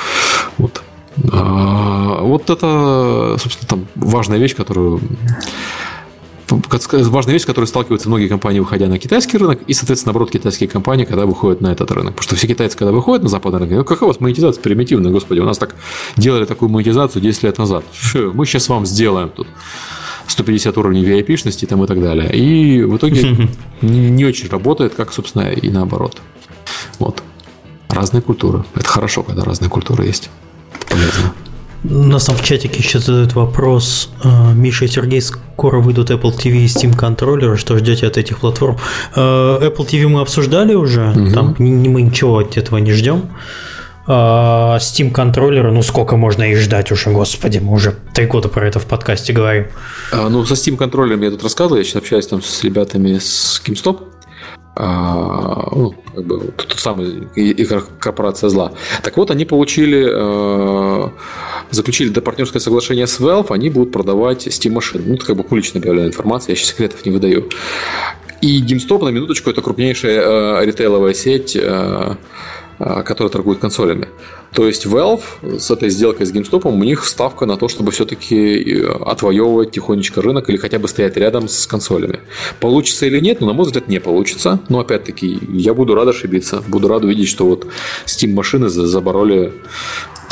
Вот. 0.57 0.81
А, 1.31 2.21
вот 2.21 2.49
это, 2.49 3.37
собственно, 3.39 3.67
там 3.67 3.87
важная 3.95 4.39
вещь, 4.39 4.55
которую 4.55 4.99
важная 7.09 7.33
вещь, 7.33 7.43
с 7.43 7.45
которой 7.45 7.65
сталкиваются 7.65 8.07
многие 8.09 8.27
компании, 8.27 8.59
выходя 8.59 8.87
на 8.87 8.99
китайский 8.99 9.37
рынок, 9.37 9.61
и, 9.67 9.73
соответственно, 9.73 10.11
наоборот, 10.11 10.31
китайские 10.31 10.69
компании, 10.69 11.05
когда 11.05 11.25
выходят 11.25 11.61
на 11.61 11.71
этот 11.71 11.91
рынок. 11.91 12.15
Потому 12.15 12.23
что 12.23 12.35
все 12.35 12.47
китайцы, 12.47 12.77
когда 12.77 12.91
выходят 12.91 13.23
на 13.23 13.29
западный 13.29 13.59
рынок, 13.59 13.77
ну, 13.77 13.83
какая 13.83 14.05
у 14.05 14.07
вас 14.07 14.19
монетизация 14.19 14.61
примитивная, 14.61 15.11
господи, 15.11 15.39
у 15.39 15.45
нас 15.45 15.57
так 15.57 15.75
делали 16.17 16.45
такую 16.45 16.69
монетизацию 16.69 17.21
10 17.21 17.43
лет 17.43 17.57
назад. 17.57 17.83
Мы 18.13 18.45
сейчас 18.45 18.69
вам 18.69 18.85
сделаем 18.85 19.29
тут 19.29 19.47
150 20.27 20.77
уровней 20.77 21.03
VIP-шности 21.03 21.65
там 21.65 21.83
и 21.83 21.87
так 21.87 22.01
далее. 22.01 22.33
И 22.35 22.83
в 22.83 22.97
итоге 22.97 23.49
не 23.81 24.25
очень 24.25 24.49
работает, 24.49 24.93
как, 24.95 25.13
собственно, 25.13 25.51
и 25.51 25.69
наоборот. 25.69 26.21
Вот. 26.99 27.23
Разные 27.89 28.21
культуры. 28.21 28.63
Это 28.75 28.87
хорошо, 28.87 29.23
когда 29.23 29.43
разные 29.43 29.69
культуры 29.69 30.05
есть. 30.05 30.29
Полезно. 30.89 31.33
Нас 31.83 32.25
там 32.25 32.37
в 32.37 32.43
чатике 32.43 32.79
еще 32.79 32.99
задают 32.99 33.33
вопрос. 33.33 34.09
Э, 34.23 34.53
Миша 34.53 34.85
и 34.85 34.87
Сергей, 34.87 35.21
скоро 35.21 35.79
выйдут 35.79 36.11
Apple 36.11 36.35
TV 36.35 36.59
и 36.59 36.65
Steam 36.65 36.95
контроллеры. 36.95 37.57
Что 37.57 37.77
ждете 37.77 38.07
от 38.07 38.17
этих 38.17 38.39
платформ? 38.39 38.77
Э, 39.15 39.59
Apple 39.61 39.85
TV 39.85 40.07
мы 40.07 40.21
обсуждали 40.21 40.75
уже. 40.75 41.11
Угу. 41.11 41.31
Там 41.31 41.55
мы 41.57 42.01
ничего 42.01 42.39
от 42.39 42.57
этого 42.57 42.77
не 42.77 42.91
ждем. 42.91 43.29
А 44.05 44.77
Steam 44.79 45.11
контроллеры, 45.11 45.71
ну 45.71 45.81
сколько 45.81 46.17
можно 46.17 46.43
их 46.43 46.57
ждать 46.59 46.91
уже, 46.91 47.09
господи, 47.11 47.59
мы 47.59 47.73
уже 47.73 47.95
три 48.13 48.25
года 48.25 48.49
про 48.49 48.67
это 48.67 48.79
в 48.79 48.85
подкасте 48.85 49.31
говорим. 49.31 49.67
А, 50.11 50.27
ну, 50.27 50.43
со 50.43 50.55
Steam 50.55 50.75
контроллером 50.75 51.21
я 51.21 51.31
тут 51.31 51.43
рассказывал, 51.43 51.77
я 51.77 51.83
сейчас 51.85 51.97
общаюсь 51.97 52.27
там 52.27 52.41
с 52.41 52.63
ребятами 52.63 53.17
с 53.17 53.61
GameStop. 53.65 54.12
А, 54.75 55.69
ну, 55.71 55.93
как 56.15 56.25
бы, 56.25 56.39
тот 56.57 56.79
самый 56.79 57.27
корпорация 57.99 58.49
зла. 58.49 58.73
Так 59.03 59.17
вот, 59.17 59.29
они 59.29 59.45
получили, 59.45 60.07
э, 60.09 61.09
заключили 61.69 62.09
до 62.09 62.21
партнерское 62.21 62.59
соглашение 62.59 63.05
с 63.05 63.19
Valve, 63.19 63.51
они 63.51 63.69
будут 63.69 63.91
продавать 63.91 64.47
Steam 64.47 64.71
машины. 64.71 65.03
Ну, 65.05 65.13
это 65.15 65.25
как 65.25 65.37
бы 65.37 65.43
публично 65.43 65.79
объявленная 65.79 66.09
информация, 66.09 66.53
я 66.53 66.55
сейчас 66.55 66.69
секретов 66.69 67.05
не 67.05 67.11
выдаю. 67.11 67.49
И 68.41 68.63
GameStop, 68.63 69.03
на 69.03 69.09
минуточку, 69.09 69.51
это 69.51 69.61
крупнейшая 69.61 70.21
э, 70.21 70.65
ритейловая 70.65 71.13
сеть 71.13 71.55
э, 71.55 72.15
а, 72.79 73.03
которые 73.03 73.31
торгуют 73.31 73.59
консолями. 73.59 74.09
То 74.53 74.67
есть 74.67 74.85
Valve 74.85 75.59
с 75.59 75.71
этой 75.71 75.89
сделкой 75.89 76.25
с 76.25 76.31
GameStop 76.31 76.67
у 76.69 76.83
них 76.83 77.05
ставка 77.05 77.45
на 77.45 77.57
то, 77.57 77.67
чтобы 77.67 77.91
все-таки 77.91 78.81
э, 78.81 78.87
отвоевывать 79.05 79.71
тихонечко 79.71 80.21
рынок 80.21 80.49
или 80.49 80.57
хотя 80.57 80.79
бы 80.79 80.87
стоять 80.87 81.17
рядом 81.17 81.47
с 81.47 81.65
консолями. 81.65 82.19
Получится 82.59 83.05
или 83.05 83.19
нет? 83.19 83.41
Ну, 83.41 83.47
на 83.47 83.53
мой 83.53 83.65
взгляд, 83.65 83.87
не 83.87 83.99
получится. 83.99 84.59
Но 84.69 84.79
опять-таки, 84.79 85.39
я 85.49 85.73
буду 85.73 85.95
рад 85.95 86.07
ошибиться. 86.07 86.63
Буду 86.67 86.87
рад 86.87 87.03
увидеть, 87.03 87.29
что 87.29 87.45
вот 87.45 87.67
Steam 88.05 88.33
машины 88.33 88.69
забороли 88.69 89.53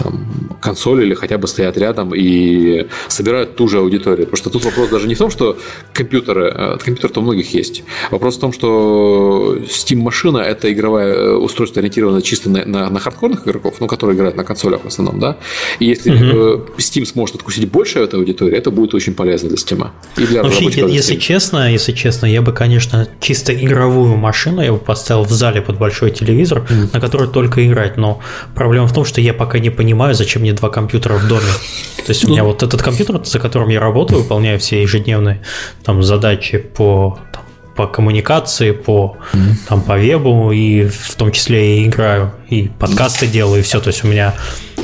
там, 0.03 0.57
консоль 0.61 1.03
или 1.03 1.13
хотя 1.13 1.37
бы 1.37 1.47
стоят 1.47 1.77
рядом 1.77 2.13
и 2.15 2.87
собирают 3.07 3.55
ту 3.55 3.67
же 3.67 3.79
аудиторию. 3.79 4.25
Потому 4.25 4.37
что 4.37 4.49
тут 4.49 4.65
вопрос 4.65 4.89
даже 4.89 5.07
не 5.07 5.15
в 5.15 5.17
том, 5.17 5.31
что 5.31 5.57
компьютеры, 5.93 6.53
э, 6.55 6.77
компьютер-то 6.77 7.19
у 7.19 7.23
многих 7.23 7.53
есть. 7.53 7.83
Вопрос 8.11 8.37
в 8.37 8.39
том, 8.39 8.53
что 8.53 9.57
Steam-машина– 9.67 10.37
это 10.39 10.71
игровое 10.71 11.13
э, 11.13 11.35
устройство, 11.35 11.79
ориентированное 11.79 12.21
чисто 12.21 12.49
на, 12.49 12.65
на, 12.65 12.89
на 12.89 12.99
хардкорных 12.99 13.47
игроков, 13.47 13.75
ну, 13.79 13.87
которые 13.87 14.15
играют 14.15 14.35
на 14.35 14.43
консолях 14.43 14.81
в 14.83 14.87
основном, 14.87 15.19
да. 15.19 15.37
И 15.79 15.85
если 15.85 16.11
угу. 16.11 16.65
Steam 16.77 17.05
сможет 17.05 17.35
откусить 17.35 17.69
больше 17.69 17.99
этой 17.99 18.19
аудитории, 18.19 18.57
это 18.57 18.71
будет 18.71 18.93
очень 18.93 19.13
полезно 19.13 19.49
для 19.49 19.57
Steam. 19.57 19.89
И 20.17 20.25
для 20.25 20.43
Вообще, 20.43 20.65
если 20.65 21.15
честно, 21.15 21.71
если 21.71 21.93
честно, 21.93 22.25
я 22.25 22.41
бы, 22.41 22.53
конечно, 22.53 23.07
чисто 23.19 23.53
игровую 23.53 24.15
машину 24.15 24.61
я 24.61 24.71
бы 24.71 24.79
поставил 24.79 25.23
в 25.23 25.31
зале 25.31 25.61
под 25.61 25.77
большой 25.77 26.11
телевизор, 26.11 26.59
mm. 26.69 26.89
на 26.93 26.99
который 26.99 27.27
только 27.27 27.65
играть. 27.67 27.97
Но 27.97 28.19
проблема 28.55 28.87
в 28.87 28.93
том, 28.93 29.05
что 29.05 29.21
я 29.21 29.33
пока 29.33 29.59
не 29.59 29.69
понимаю, 29.69 29.90
понимаю, 29.91 30.15
зачем 30.15 30.41
мне 30.41 30.53
два 30.53 30.69
компьютера 30.69 31.15
в 31.15 31.27
доме. 31.27 31.51
То 31.97 32.11
есть 32.11 32.25
у 32.25 32.29
меня 32.29 32.43
вот 32.43 32.63
этот 32.63 32.81
компьютер, 32.81 33.23
за 33.25 33.39
которым 33.39 33.69
я 33.69 33.79
работаю, 33.79 34.21
выполняю 34.21 34.57
все 34.57 34.81
ежедневные 34.81 35.41
там 35.83 36.01
задачи 36.01 36.57
по 36.57 37.19
там, 37.33 37.43
по 37.75 37.87
коммуникации, 37.87 38.71
по, 38.71 39.17
mm-hmm. 39.33 39.53
там, 39.67 39.81
по 39.81 39.97
вебу, 39.97 40.51
и 40.51 40.85
в 40.85 41.15
том 41.15 41.31
числе 41.31 41.79
и 41.79 41.87
играю, 41.87 42.31
и 42.49 42.69
подкасты 42.79 43.27
делаю, 43.27 43.59
и 43.59 43.63
все. 43.63 43.79
То 43.79 43.89
есть 43.89 44.03
у 44.05 44.07
меня 44.07 44.33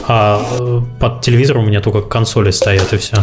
а 0.09 0.41
э, 0.59 0.81
под 0.99 1.21
телевизором 1.21 1.63
у 1.63 1.67
меня 1.67 1.81
только 1.81 2.01
консоли 2.01 2.51
стоят, 2.51 2.93
и 2.93 2.97
все. 2.97 3.17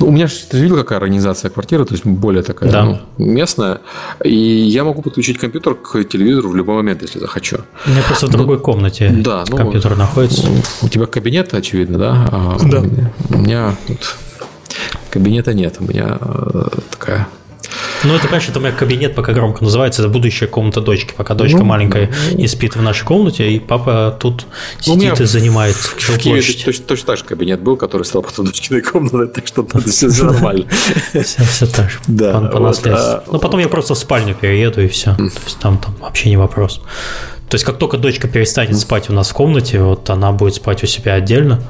Ну, 0.00 0.08
у 0.08 0.10
меня 0.10 0.26
же, 0.26 0.34
ты 0.48 0.58
видел, 0.58 0.76
какая 0.76 0.98
организация 0.98 1.50
квартиры, 1.50 1.84
то 1.84 1.94
есть 1.94 2.04
более 2.04 2.42
такая 2.42 2.70
да. 2.70 2.84
ну, 2.84 3.00
местная. 3.18 3.80
И 4.24 4.34
я 4.34 4.84
могу 4.84 5.02
подключить 5.02 5.38
компьютер 5.38 5.74
к 5.74 6.04
телевизору 6.04 6.50
в 6.50 6.56
любой 6.56 6.76
момент, 6.76 7.02
если 7.02 7.18
захочу. 7.18 7.58
У 7.86 7.90
меня 7.90 8.02
просто 8.02 8.26
в 8.26 8.30
ну, 8.30 8.38
другой 8.38 8.58
комнате 8.58 9.10
да, 9.10 9.44
ну, 9.48 9.56
компьютер 9.56 9.96
находится. 9.96 10.46
У 10.82 10.88
тебя 10.88 11.06
кабинет, 11.06 11.54
очевидно, 11.54 11.98
да? 11.98 12.28
А 12.30 12.56
да. 12.64 12.82
У 13.30 13.38
меня 13.38 13.74
тут 13.86 14.16
кабинета 15.10 15.54
нет, 15.54 15.76
у 15.80 15.84
меня 15.84 16.18
э, 16.20 16.68
такая 16.90 17.28
ну, 18.04 18.14
это, 18.14 18.28
конечно, 18.28 18.50
это 18.50 18.60
меня 18.60 18.72
кабинет 18.72 19.14
пока 19.14 19.32
громко 19.32 19.64
называется, 19.64 20.02
это 20.02 20.10
будущая 20.10 20.48
комната 20.48 20.80
дочки. 20.80 21.14
Пока 21.16 21.34
дочка 21.34 21.58
ну, 21.58 21.64
маленькая 21.64 22.10
ну, 22.32 22.38
и 22.38 22.46
спит 22.46 22.76
в 22.76 22.82
нашей 22.82 23.04
комнате, 23.04 23.50
и 23.50 23.58
папа 23.58 24.16
тут 24.18 24.46
ну, 24.86 24.94
сидит 24.94 25.20
и 25.20 25.24
занимает 25.24 25.74
в, 25.76 26.18
Киеве 26.18 26.42
точно, 26.42 26.84
точно 26.84 27.06
так 27.06 27.18
же 27.18 27.24
кабинет 27.24 27.60
был, 27.60 27.76
который 27.76 28.02
стал 28.02 28.22
потом 28.22 28.46
дочкиной 28.46 28.82
комнатой, 28.82 29.28
так 29.28 29.46
что 29.46 29.62
это 29.62 29.88
все, 29.88 30.08
нормально. 30.24 30.66
Все, 31.12 31.66
так 31.66 31.90
же, 31.90 31.98
по, 32.06 32.72
а, 32.86 33.24
Ну, 33.30 33.38
потом 33.38 33.60
я 33.60 33.68
просто 33.68 33.94
в 33.94 33.98
спальню 33.98 34.34
перееду, 34.34 34.80
и 34.80 34.88
все. 34.88 35.14
То 35.14 35.22
есть 35.22 35.58
там 35.58 35.80
вообще 36.00 36.30
не 36.30 36.36
вопрос. 36.36 36.82
То 37.48 37.54
есть, 37.54 37.64
как 37.64 37.78
только 37.78 37.96
дочка 37.96 38.26
перестанет 38.28 38.76
спать 38.78 39.08
у 39.08 39.12
нас 39.12 39.30
в 39.30 39.32
комнате, 39.32 39.80
вот 39.80 40.10
она 40.10 40.32
будет 40.32 40.54
спать 40.54 40.82
у 40.82 40.86
себя 40.86 41.14
отдельно, 41.14 41.62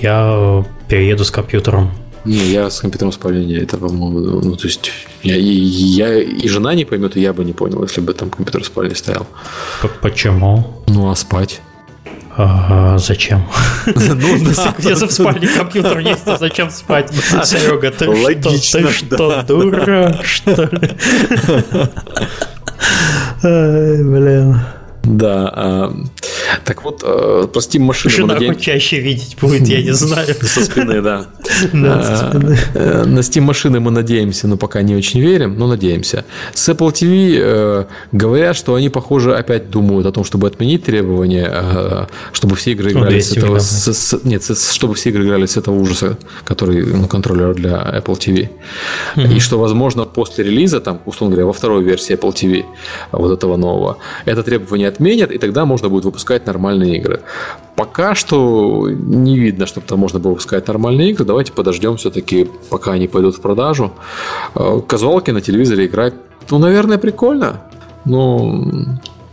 я 0.00 0.64
перееду 0.88 1.24
с 1.24 1.30
компьютером 1.30 1.90
не, 2.26 2.50
я 2.52 2.70
с 2.70 2.80
компьютером 2.80 3.12
спальни 3.12 3.44
не, 3.44 3.54
это, 3.54 3.78
по-моему, 3.78 4.40
ну, 4.40 4.56
то 4.56 4.66
есть, 4.66 4.90
я, 5.22 5.36
и, 5.36 5.44
я 5.44 6.18
и 6.18 6.48
жена 6.48 6.74
не 6.74 6.84
поймет, 6.84 7.16
и 7.16 7.20
я 7.20 7.32
бы 7.32 7.44
не 7.44 7.52
понял, 7.52 7.82
если 7.82 8.00
бы 8.00 8.12
там 8.14 8.30
компьютер 8.30 8.62
в 8.62 8.66
спальне 8.66 8.94
стоял. 8.94 9.26
Почему? 10.02 10.82
Ну, 10.88 11.10
а 11.10 11.14
спать? 11.14 11.60
А, 12.38 12.98
зачем? 12.98 13.46
Ну, 13.86 14.36
Если 14.78 15.06
в 15.06 15.12
спальне 15.12 15.48
компьютер 15.48 15.98
есть, 16.00 16.24
то 16.24 16.36
зачем 16.36 16.70
спать? 16.70 17.10
Серега, 17.44 17.90
ты 17.90 18.04
что, 18.14 18.50
ты 18.50 18.92
что, 18.92 19.42
дура, 19.42 20.18
что 20.22 20.64
ли? 20.64 20.90
Блин. 23.42 24.60
Да. 25.06 25.52
А, 25.54 25.96
так 26.64 26.82
вот, 26.82 27.02
э, 27.04 27.46
про 27.52 27.60
Steam 27.60 27.80
машины 27.80 28.14
Жена 28.14 28.34
надеем... 28.34 28.54
хоть 28.54 28.62
чаще 28.62 29.00
видеть 29.00 29.36
будет, 29.40 29.68
я 29.68 29.82
не 29.82 29.92
знаю. 29.92 30.26
Со 30.42 30.64
спины, 30.64 31.00
да. 31.00 31.26
Да, 31.72 32.02
со 32.02 32.26
а, 32.26 32.30
спины. 32.30 32.58
Э, 32.74 33.04
на 33.04 33.20
Steam 33.20 33.42
машины 33.42 33.80
мы 33.80 33.90
надеемся, 33.90 34.48
но 34.48 34.56
пока 34.56 34.82
не 34.82 34.96
очень 34.96 35.20
верим, 35.20 35.56
но 35.58 35.68
надеемся. 35.68 36.24
С 36.54 36.68
Apple 36.68 36.92
TV 36.92 37.38
э, 37.38 37.84
говорят, 38.12 38.56
что 38.56 38.74
они, 38.74 38.88
похоже, 38.88 39.36
опять 39.36 39.70
думают 39.70 40.06
о 40.06 40.12
том, 40.12 40.24
чтобы 40.24 40.48
отменить 40.48 40.84
требования, 40.84 42.08
чтобы 42.32 42.56
все 42.56 42.72
игры 42.72 42.90
играли 42.90 43.20
с 43.20 43.32
этого... 43.36 43.60
нет, 44.24 44.42
чтобы 44.72 44.94
все 44.94 45.10
игры 45.10 45.24
играли 45.24 45.46
с 45.46 45.56
этого 45.56 45.76
ужаса, 45.76 46.18
который 46.44 46.84
ну, 46.84 47.06
контроллер 47.06 47.54
для 47.54 47.74
Apple 47.74 48.18
TV. 48.18 48.50
И 49.36 49.40
что, 49.40 49.58
возможно, 49.58 50.04
после 50.04 50.44
релиза, 50.44 50.80
там, 50.80 51.00
условно 51.06 51.36
говоря, 51.36 51.46
во 51.46 51.52
второй 51.52 51.84
версии 51.84 52.16
Apple 52.16 52.34
TV, 52.34 52.64
вот 53.12 53.32
этого 53.32 53.56
нового, 53.56 53.98
это 54.24 54.42
требование 54.42 54.88
отменят, 54.96 55.30
и 55.30 55.38
тогда 55.38 55.64
можно 55.64 55.88
будет 55.88 56.04
выпускать 56.04 56.46
нормальные 56.46 56.96
игры. 56.96 57.20
Пока 57.76 58.14
что 58.14 58.88
не 58.90 59.38
видно, 59.38 59.66
чтобы 59.66 59.86
там 59.86 59.98
можно 59.98 60.18
было 60.18 60.30
выпускать 60.30 60.66
нормальные 60.66 61.10
игры. 61.10 61.24
Давайте 61.24 61.52
подождем 61.52 61.96
все-таки, 61.96 62.48
пока 62.70 62.92
они 62.92 63.06
пойдут 63.06 63.36
в 63.36 63.40
продажу. 63.40 63.92
Э, 64.54 64.80
казуалки 64.86 65.30
на 65.30 65.40
телевизоре 65.40 65.86
играть, 65.86 66.14
ну, 66.50 66.58
наверное, 66.58 66.98
прикольно. 66.98 67.60
Но 68.04 68.64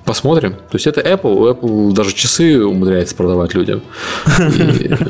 Посмотрим. 0.06 0.52
То 0.52 0.73
есть 0.73 0.85
это 0.85 0.99
Apple. 0.99 1.34
У 1.34 1.48
Apple 1.48 1.94
даже 1.94 2.14
часы 2.14 2.61
умудряется 2.65 3.15
продавать 3.15 3.53
людям. 3.53 3.81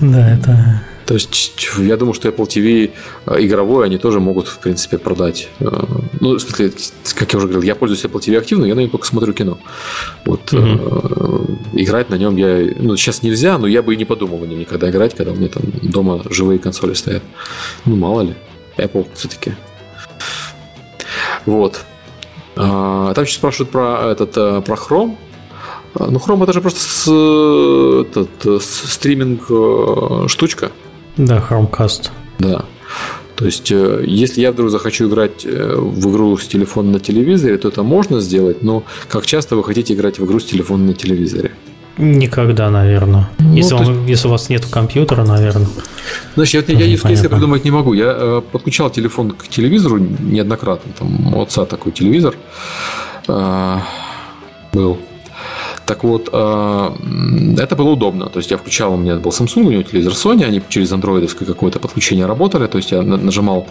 Да, 0.00 0.34
это 0.34 0.82
то 1.12 1.16
есть 1.16 1.68
я 1.76 1.98
думаю, 1.98 2.14
что 2.14 2.30
Apple 2.30 2.46
TV 2.46 2.90
э, 3.26 3.44
игровой 3.44 3.84
они 3.84 3.98
тоже 3.98 4.18
могут, 4.18 4.48
в 4.48 4.58
принципе, 4.60 4.96
продать. 4.96 5.50
Э, 5.60 5.68
ну, 6.20 6.36
в 6.36 6.40
смысле, 6.40 6.72
как 7.14 7.30
я 7.34 7.36
уже 7.36 7.48
говорил, 7.48 7.60
я 7.60 7.74
пользуюсь 7.74 8.02
Apple 8.02 8.18
TV 8.18 8.38
активно, 8.38 8.64
я 8.64 8.74
на 8.74 8.80
нем 8.80 8.88
только 8.88 9.06
смотрю 9.06 9.34
кино. 9.34 9.58
Вот 10.24 10.54
угу. 10.54 11.58
играть 11.74 12.08
на 12.08 12.14
нем 12.14 12.36
я... 12.36 12.66
Ну, 12.78 12.96
сейчас 12.96 13.22
нельзя, 13.22 13.58
но 13.58 13.66
я 13.66 13.82
бы 13.82 13.92
и 13.92 13.98
не 13.98 14.06
подумал 14.06 14.38
на 14.38 14.46
нем 14.46 14.58
никогда 14.58 14.88
играть, 14.88 15.14
когда 15.14 15.32
у 15.32 15.34
меня 15.34 15.48
там 15.48 15.64
дома 15.82 16.22
живые 16.30 16.58
консоли 16.58 16.94
стоят. 16.94 17.22
Ну, 17.84 17.96
мало 17.96 18.22
ли. 18.22 18.34
Apple 18.78 19.06
все-таки. 19.14 19.52
Вот. 21.44 21.84
А, 22.56 23.12
там 23.12 23.26
сейчас 23.26 23.36
спрашивают 23.36 23.70
про 23.70 24.12
этот 24.12 24.32
про 24.32 24.76
Chrome. 24.76 25.16
Ну, 25.94 26.18
Chrome 26.18 26.44
это 26.44 26.54
же 26.54 26.62
просто 26.62 26.80
с, 26.80 28.06
этот, 28.16 28.62
стриминг 28.62 30.30
штучка. 30.30 30.72
Да, 31.16 31.44
Chromecast. 31.48 32.10
Да. 32.38 32.64
То 33.36 33.46
есть, 33.46 33.72
э, 33.72 34.04
если 34.06 34.40
я 34.40 34.52
вдруг 34.52 34.70
захочу 34.70 35.08
играть 35.08 35.44
э, 35.44 35.74
в 35.76 36.10
игру 36.10 36.36
с 36.36 36.46
телефона 36.46 36.92
на 36.92 37.00
телевизоре, 37.00 37.58
то 37.58 37.68
это 37.68 37.82
можно 37.82 38.20
сделать, 38.20 38.62
но 38.62 38.84
как 39.08 39.26
часто 39.26 39.56
вы 39.56 39.64
хотите 39.64 39.94
играть 39.94 40.18
в 40.18 40.24
игру 40.24 40.38
с 40.38 40.44
телефона 40.44 40.84
на 40.84 40.94
телевизоре? 40.94 41.52
Никогда, 41.98 42.70
наверное. 42.70 43.28
Ну, 43.38 43.54
если, 43.54 43.76
есть... 43.76 43.88
он, 43.88 44.06
если 44.06 44.28
у 44.28 44.30
вас 44.30 44.48
нет 44.48 44.64
компьютера, 44.64 45.24
наверное. 45.24 45.68
Значит, 46.34 46.68
я, 46.70 46.78
я 46.78 46.94
use 46.94 47.02
case 47.02 47.28
придумать 47.28 47.64
не 47.64 47.70
могу. 47.70 47.92
Я 47.92 48.14
э, 48.16 48.42
подключал 48.50 48.90
телефон 48.90 49.32
к 49.32 49.48
телевизору 49.48 49.98
неоднократно. 49.98 50.92
Там 50.98 51.34
у 51.34 51.42
отца 51.42 51.66
такой 51.66 51.92
телевизор 51.92 52.34
э, 53.28 53.78
был. 54.72 54.98
Так 55.86 56.04
вот, 56.04 56.28
а, 56.32 56.96
это 57.58 57.76
было 57.76 57.90
удобно. 57.90 58.26
То 58.26 58.38
есть 58.38 58.50
я 58.50 58.56
включал, 58.56 58.94
у 58.94 58.96
меня 58.96 59.16
был 59.16 59.30
Samsung, 59.30 59.64
у 59.64 59.70
него 59.70 59.82
телевизор 59.82 60.12
Sony, 60.12 60.44
они 60.44 60.62
через 60.68 60.92
андроидовское 60.92 61.46
какое-то 61.46 61.78
подключение 61.78 62.26
работали. 62.26 62.66
То 62.66 62.78
есть 62.78 62.92
я 62.92 63.02
нажимал, 63.02 63.66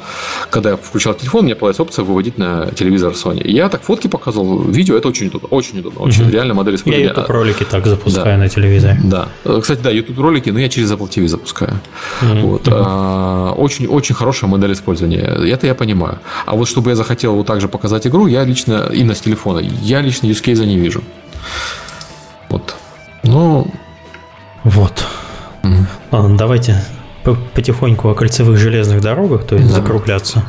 когда 0.49 0.71
я 0.71 0.77
включал 0.77 1.13
телефон, 1.13 1.41
у 1.41 1.43
меня 1.45 1.55
появилась 1.55 1.79
опция 1.79 2.03
выводить 2.03 2.37
на 2.37 2.67
телевизор 2.71 3.13
Sony. 3.13 3.41
И 3.41 3.53
я 3.53 3.69
так 3.69 3.83
фотки 3.83 4.07
показывал, 4.07 4.61
видео, 4.61 4.97
это 4.97 5.07
очень 5.07 5.27
удобно. 5.27 5.47
Очень 5.49 5.79
удобно. 5.79 6.01
Очень 6.01 6.23
угу. 6.23 6.31
реально 6.31 6.53
модель 6.53 6.75
использования. 6.75 7.05
Я 7.05 7.13
YouTube 7.13 7.29
ролики 7.29 7.63
так 7.63 7.85
запускаю 7.85 8.37
да. 8.37 8.43
на 8.43 8.49
телевизоре. 8.49 8.99
Да. 9.03 9.27
Кстати, 9.61 9.81
да, 9.81 9.89
YouTube 9.89 10.19
ролики, 10.19 10.49
но 10.49 10.59
я 10.59 10.69
через 10.69 10.91
Apple 10.91 11.09
TV 11.09 11.27
запускаю. 11.27 11.79
Угу. 12.21 12.47
Вот. 12.47 12.67
А, 12.67 13.53
очень, 13.53 13.87
очень 13.87 14.15
хорошая 14.15 14.49
модель 14.49 14.73
использования. 14.73 15.19
Это 15.19 15.67
я 15.67 15.75
понимаю. 15.75 16.19
А 16.45 16.55
вот 16.55 16.67
чтобы 16.67 16.89
я 16.89 16.95
захотел 16.95 17.35
вот 17.35 17.47
так 17.47 17.61
же 17.61 17.67
показать 17.67 18.05
игру, 18.07 18.27
я 18.27 18.43
лично, 18.43 18.89
именно 18.93 19.15
с 19.15 19.21
телефона, 19.21 19.59
я 19.59 20.01
лично 20.01 20.27
case 20.41 20.65
не 20.65 20.77
вижу. 20.77 21.01
Вот. 22.51 22.75
Ну, 23.23 23.65
вот. 24.65 25.05
Угу. 25.63 25.85
Ладно, 26.11 26.37
давайте 26.37 26.83
потихоньку 27.53 28.09
о 28.09 28.13
кольцевых 28.13 28.57
железных 28.57 28.99
дорогах, 28.99 29.45
то 29.45 29.55
есть 29.55 29.69
да. 29.69 29.75
закругляться. 29.75 30.43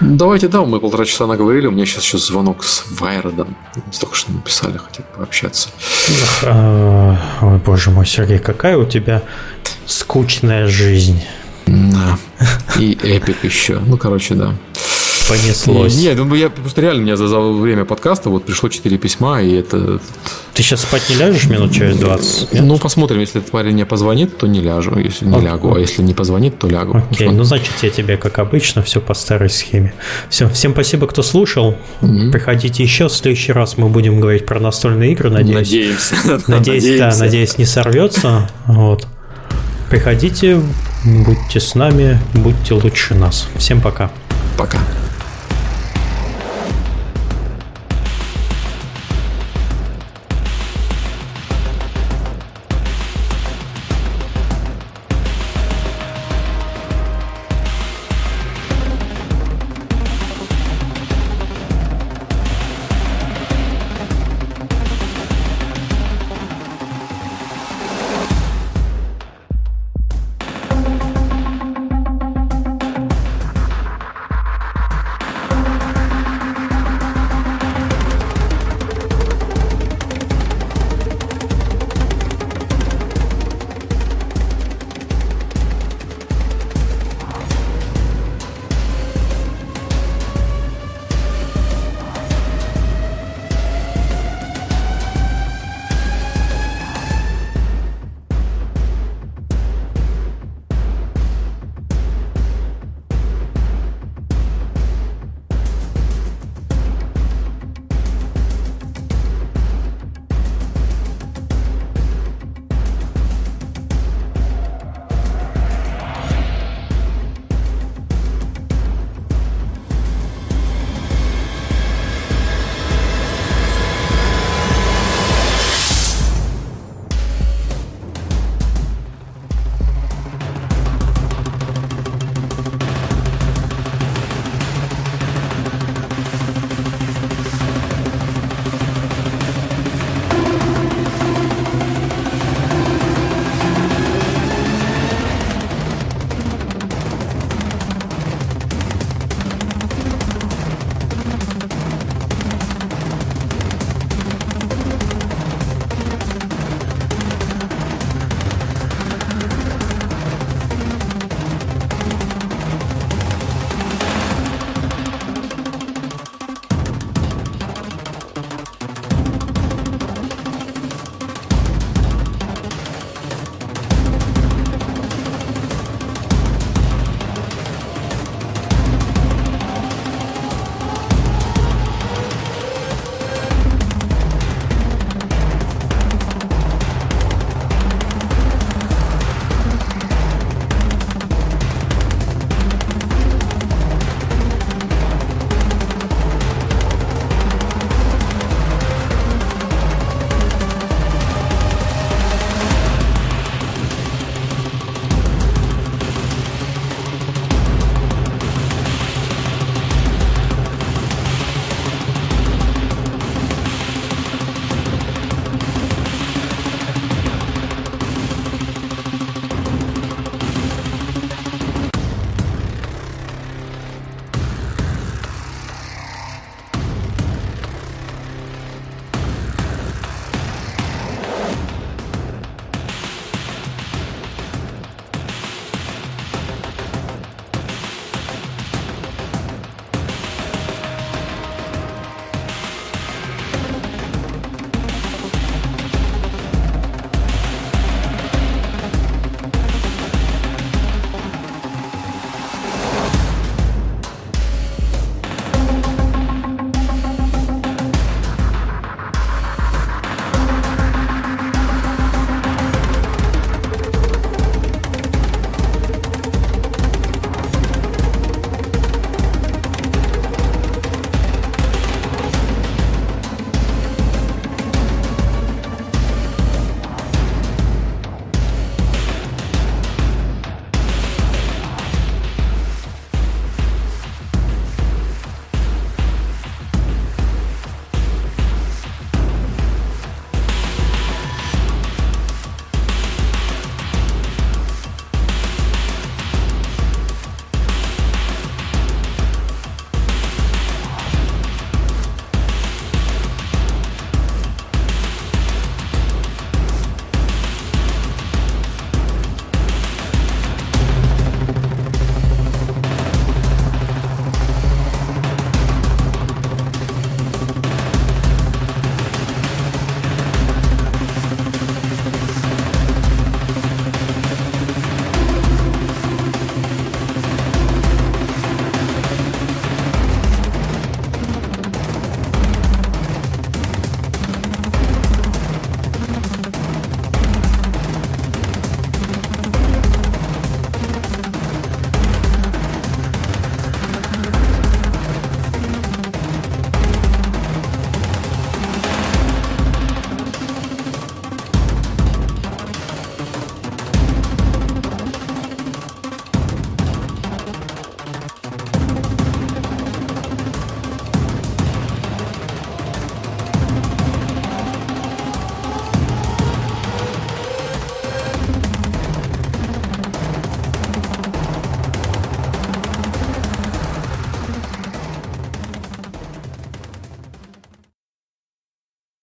Давайте, 0.00 0.46
да, 0.46 0.62
мы 0.62 0.78
полтора 0.78 1.04
часа 1.04 1.26
наговорили, 1.26 1.66
у 1.66 1.72
меня 1.72 1.86
сейчас 1.86 2.04
еще 2.04 2.18
звонок 2.18 2.62
с 2.62 2.84
Вайродом. 3.00 3.56
Только 3.98 4.14
что 4.14 4.32
написали, 4.32 4.76
хотят 4.76 5.12
пообщаться. 5.12 5.70
А, 6.44 7.18
ой, 7.42 7.58
боже 7.58 7.90
мой, 7.90 8.06
Сергей, 8.06 8.38
какая 8.38 8.76
у 8.76 8.84
тебя 8.84 9.22
скучная 9.86 10.68
жизнь. 10.68 11.20
Да. 11.66 12.16
И 12.78 12.92
эпик 13.02 13.42
еще. 13.42 13.80
Ну, 13.80 13.96
короче, 13.96 14.34
да 14.34 14.54
понеслось. 15.28 15.96
Нет, 15.96 16.16
ну 16.18 16.34
я 16.34 16.50
просто 16.50 16.80
реально 16.80 17.02
мне 17.02 17.16
за, 17.16 17.28
за 17.28 17.40
время 17.40 17.84
подкаста 17.84 18.30
вот 18.30 18.44
пришло 18.44 18.68
4 18.68 18.98
письма, 18.98 19.42
и 19.42 19.52
это... 19.52 20.00
Ты 20.54 20.62
сейчас 20.62 20.82
спать 20.82 21.02
не 21.08 21.16
ляжешь 21.16 21.46
минут 21.46 21.72
через 21.72 21.96
20? 21.96 22.52
Нет? 22.52 22.62
Ну, 22.64 22.78
посмотрим, 22.78 23.20
если 23.20 23.40
этот 23.40 23.50
парень 23.50 23.74
не 23.74 23.84
позвонит, 23.84 24.38
то 24.38 24.46
не 24.46 24.60
ляжу, 24.60 24.98
если 24.98 25.24
не 25.24 25.40
лягу, 25.40 25.74
а 25.74 25.80
если 25.80 26.02
не 26.02 26.14
позвонит, 26.14 26.58
то 26.58 26.68
лягу. 26.68 27.02
Окей, 27.10 27.28
ну 27.28 27.44
значит 27.44 27.72
я 27.82 27.90
тебе, 27.90 28.16
как 28.16 28.38
обычно, 28.38 28.82
все 28.82 29.00
по 29.00 29.14
старой 29.14 29.50
схеме. 29.50 29.94
Все, 30.28 30.48
всем 30.48 30.72
спасибо, 30.72 31.06
кто 31.06 31.22
слушал. 31.22 31.76
Mm-hmm. 32.00 32.30
Приходите 32.30 32.82
еще, 32.82 33.08
в 33.08 33.12
следующий 33.12 33.52
раз 33.52 33.76
мы 33.78 33.88
будем 33.88 34.20
говорить 34.20 34.46
про 34.46 34.60
настольные 34.60 35.12
игры, 35.12 35.30
надеюсь. 35.30 35.54
Надеемся. 35.54 36.42
Надеюсь, 36.46 36.98
да, 36.98 37.16
надеюсь, 37.18 37.58
не 37.58 37.64
сорвется. 37.64 38.48
Вот. 38.66 39.06
Приходите, 39.90 40.60
будьте 41.04 41.60
с 41.60 41.74
нами, 41.74 42.18
будьте 42.34 42.74
лучше 42.74 43.14
нас. 43.14 43.48
Всем 43.56 43.80
пока. 43.80 44.10
Пока. 44.56 44.78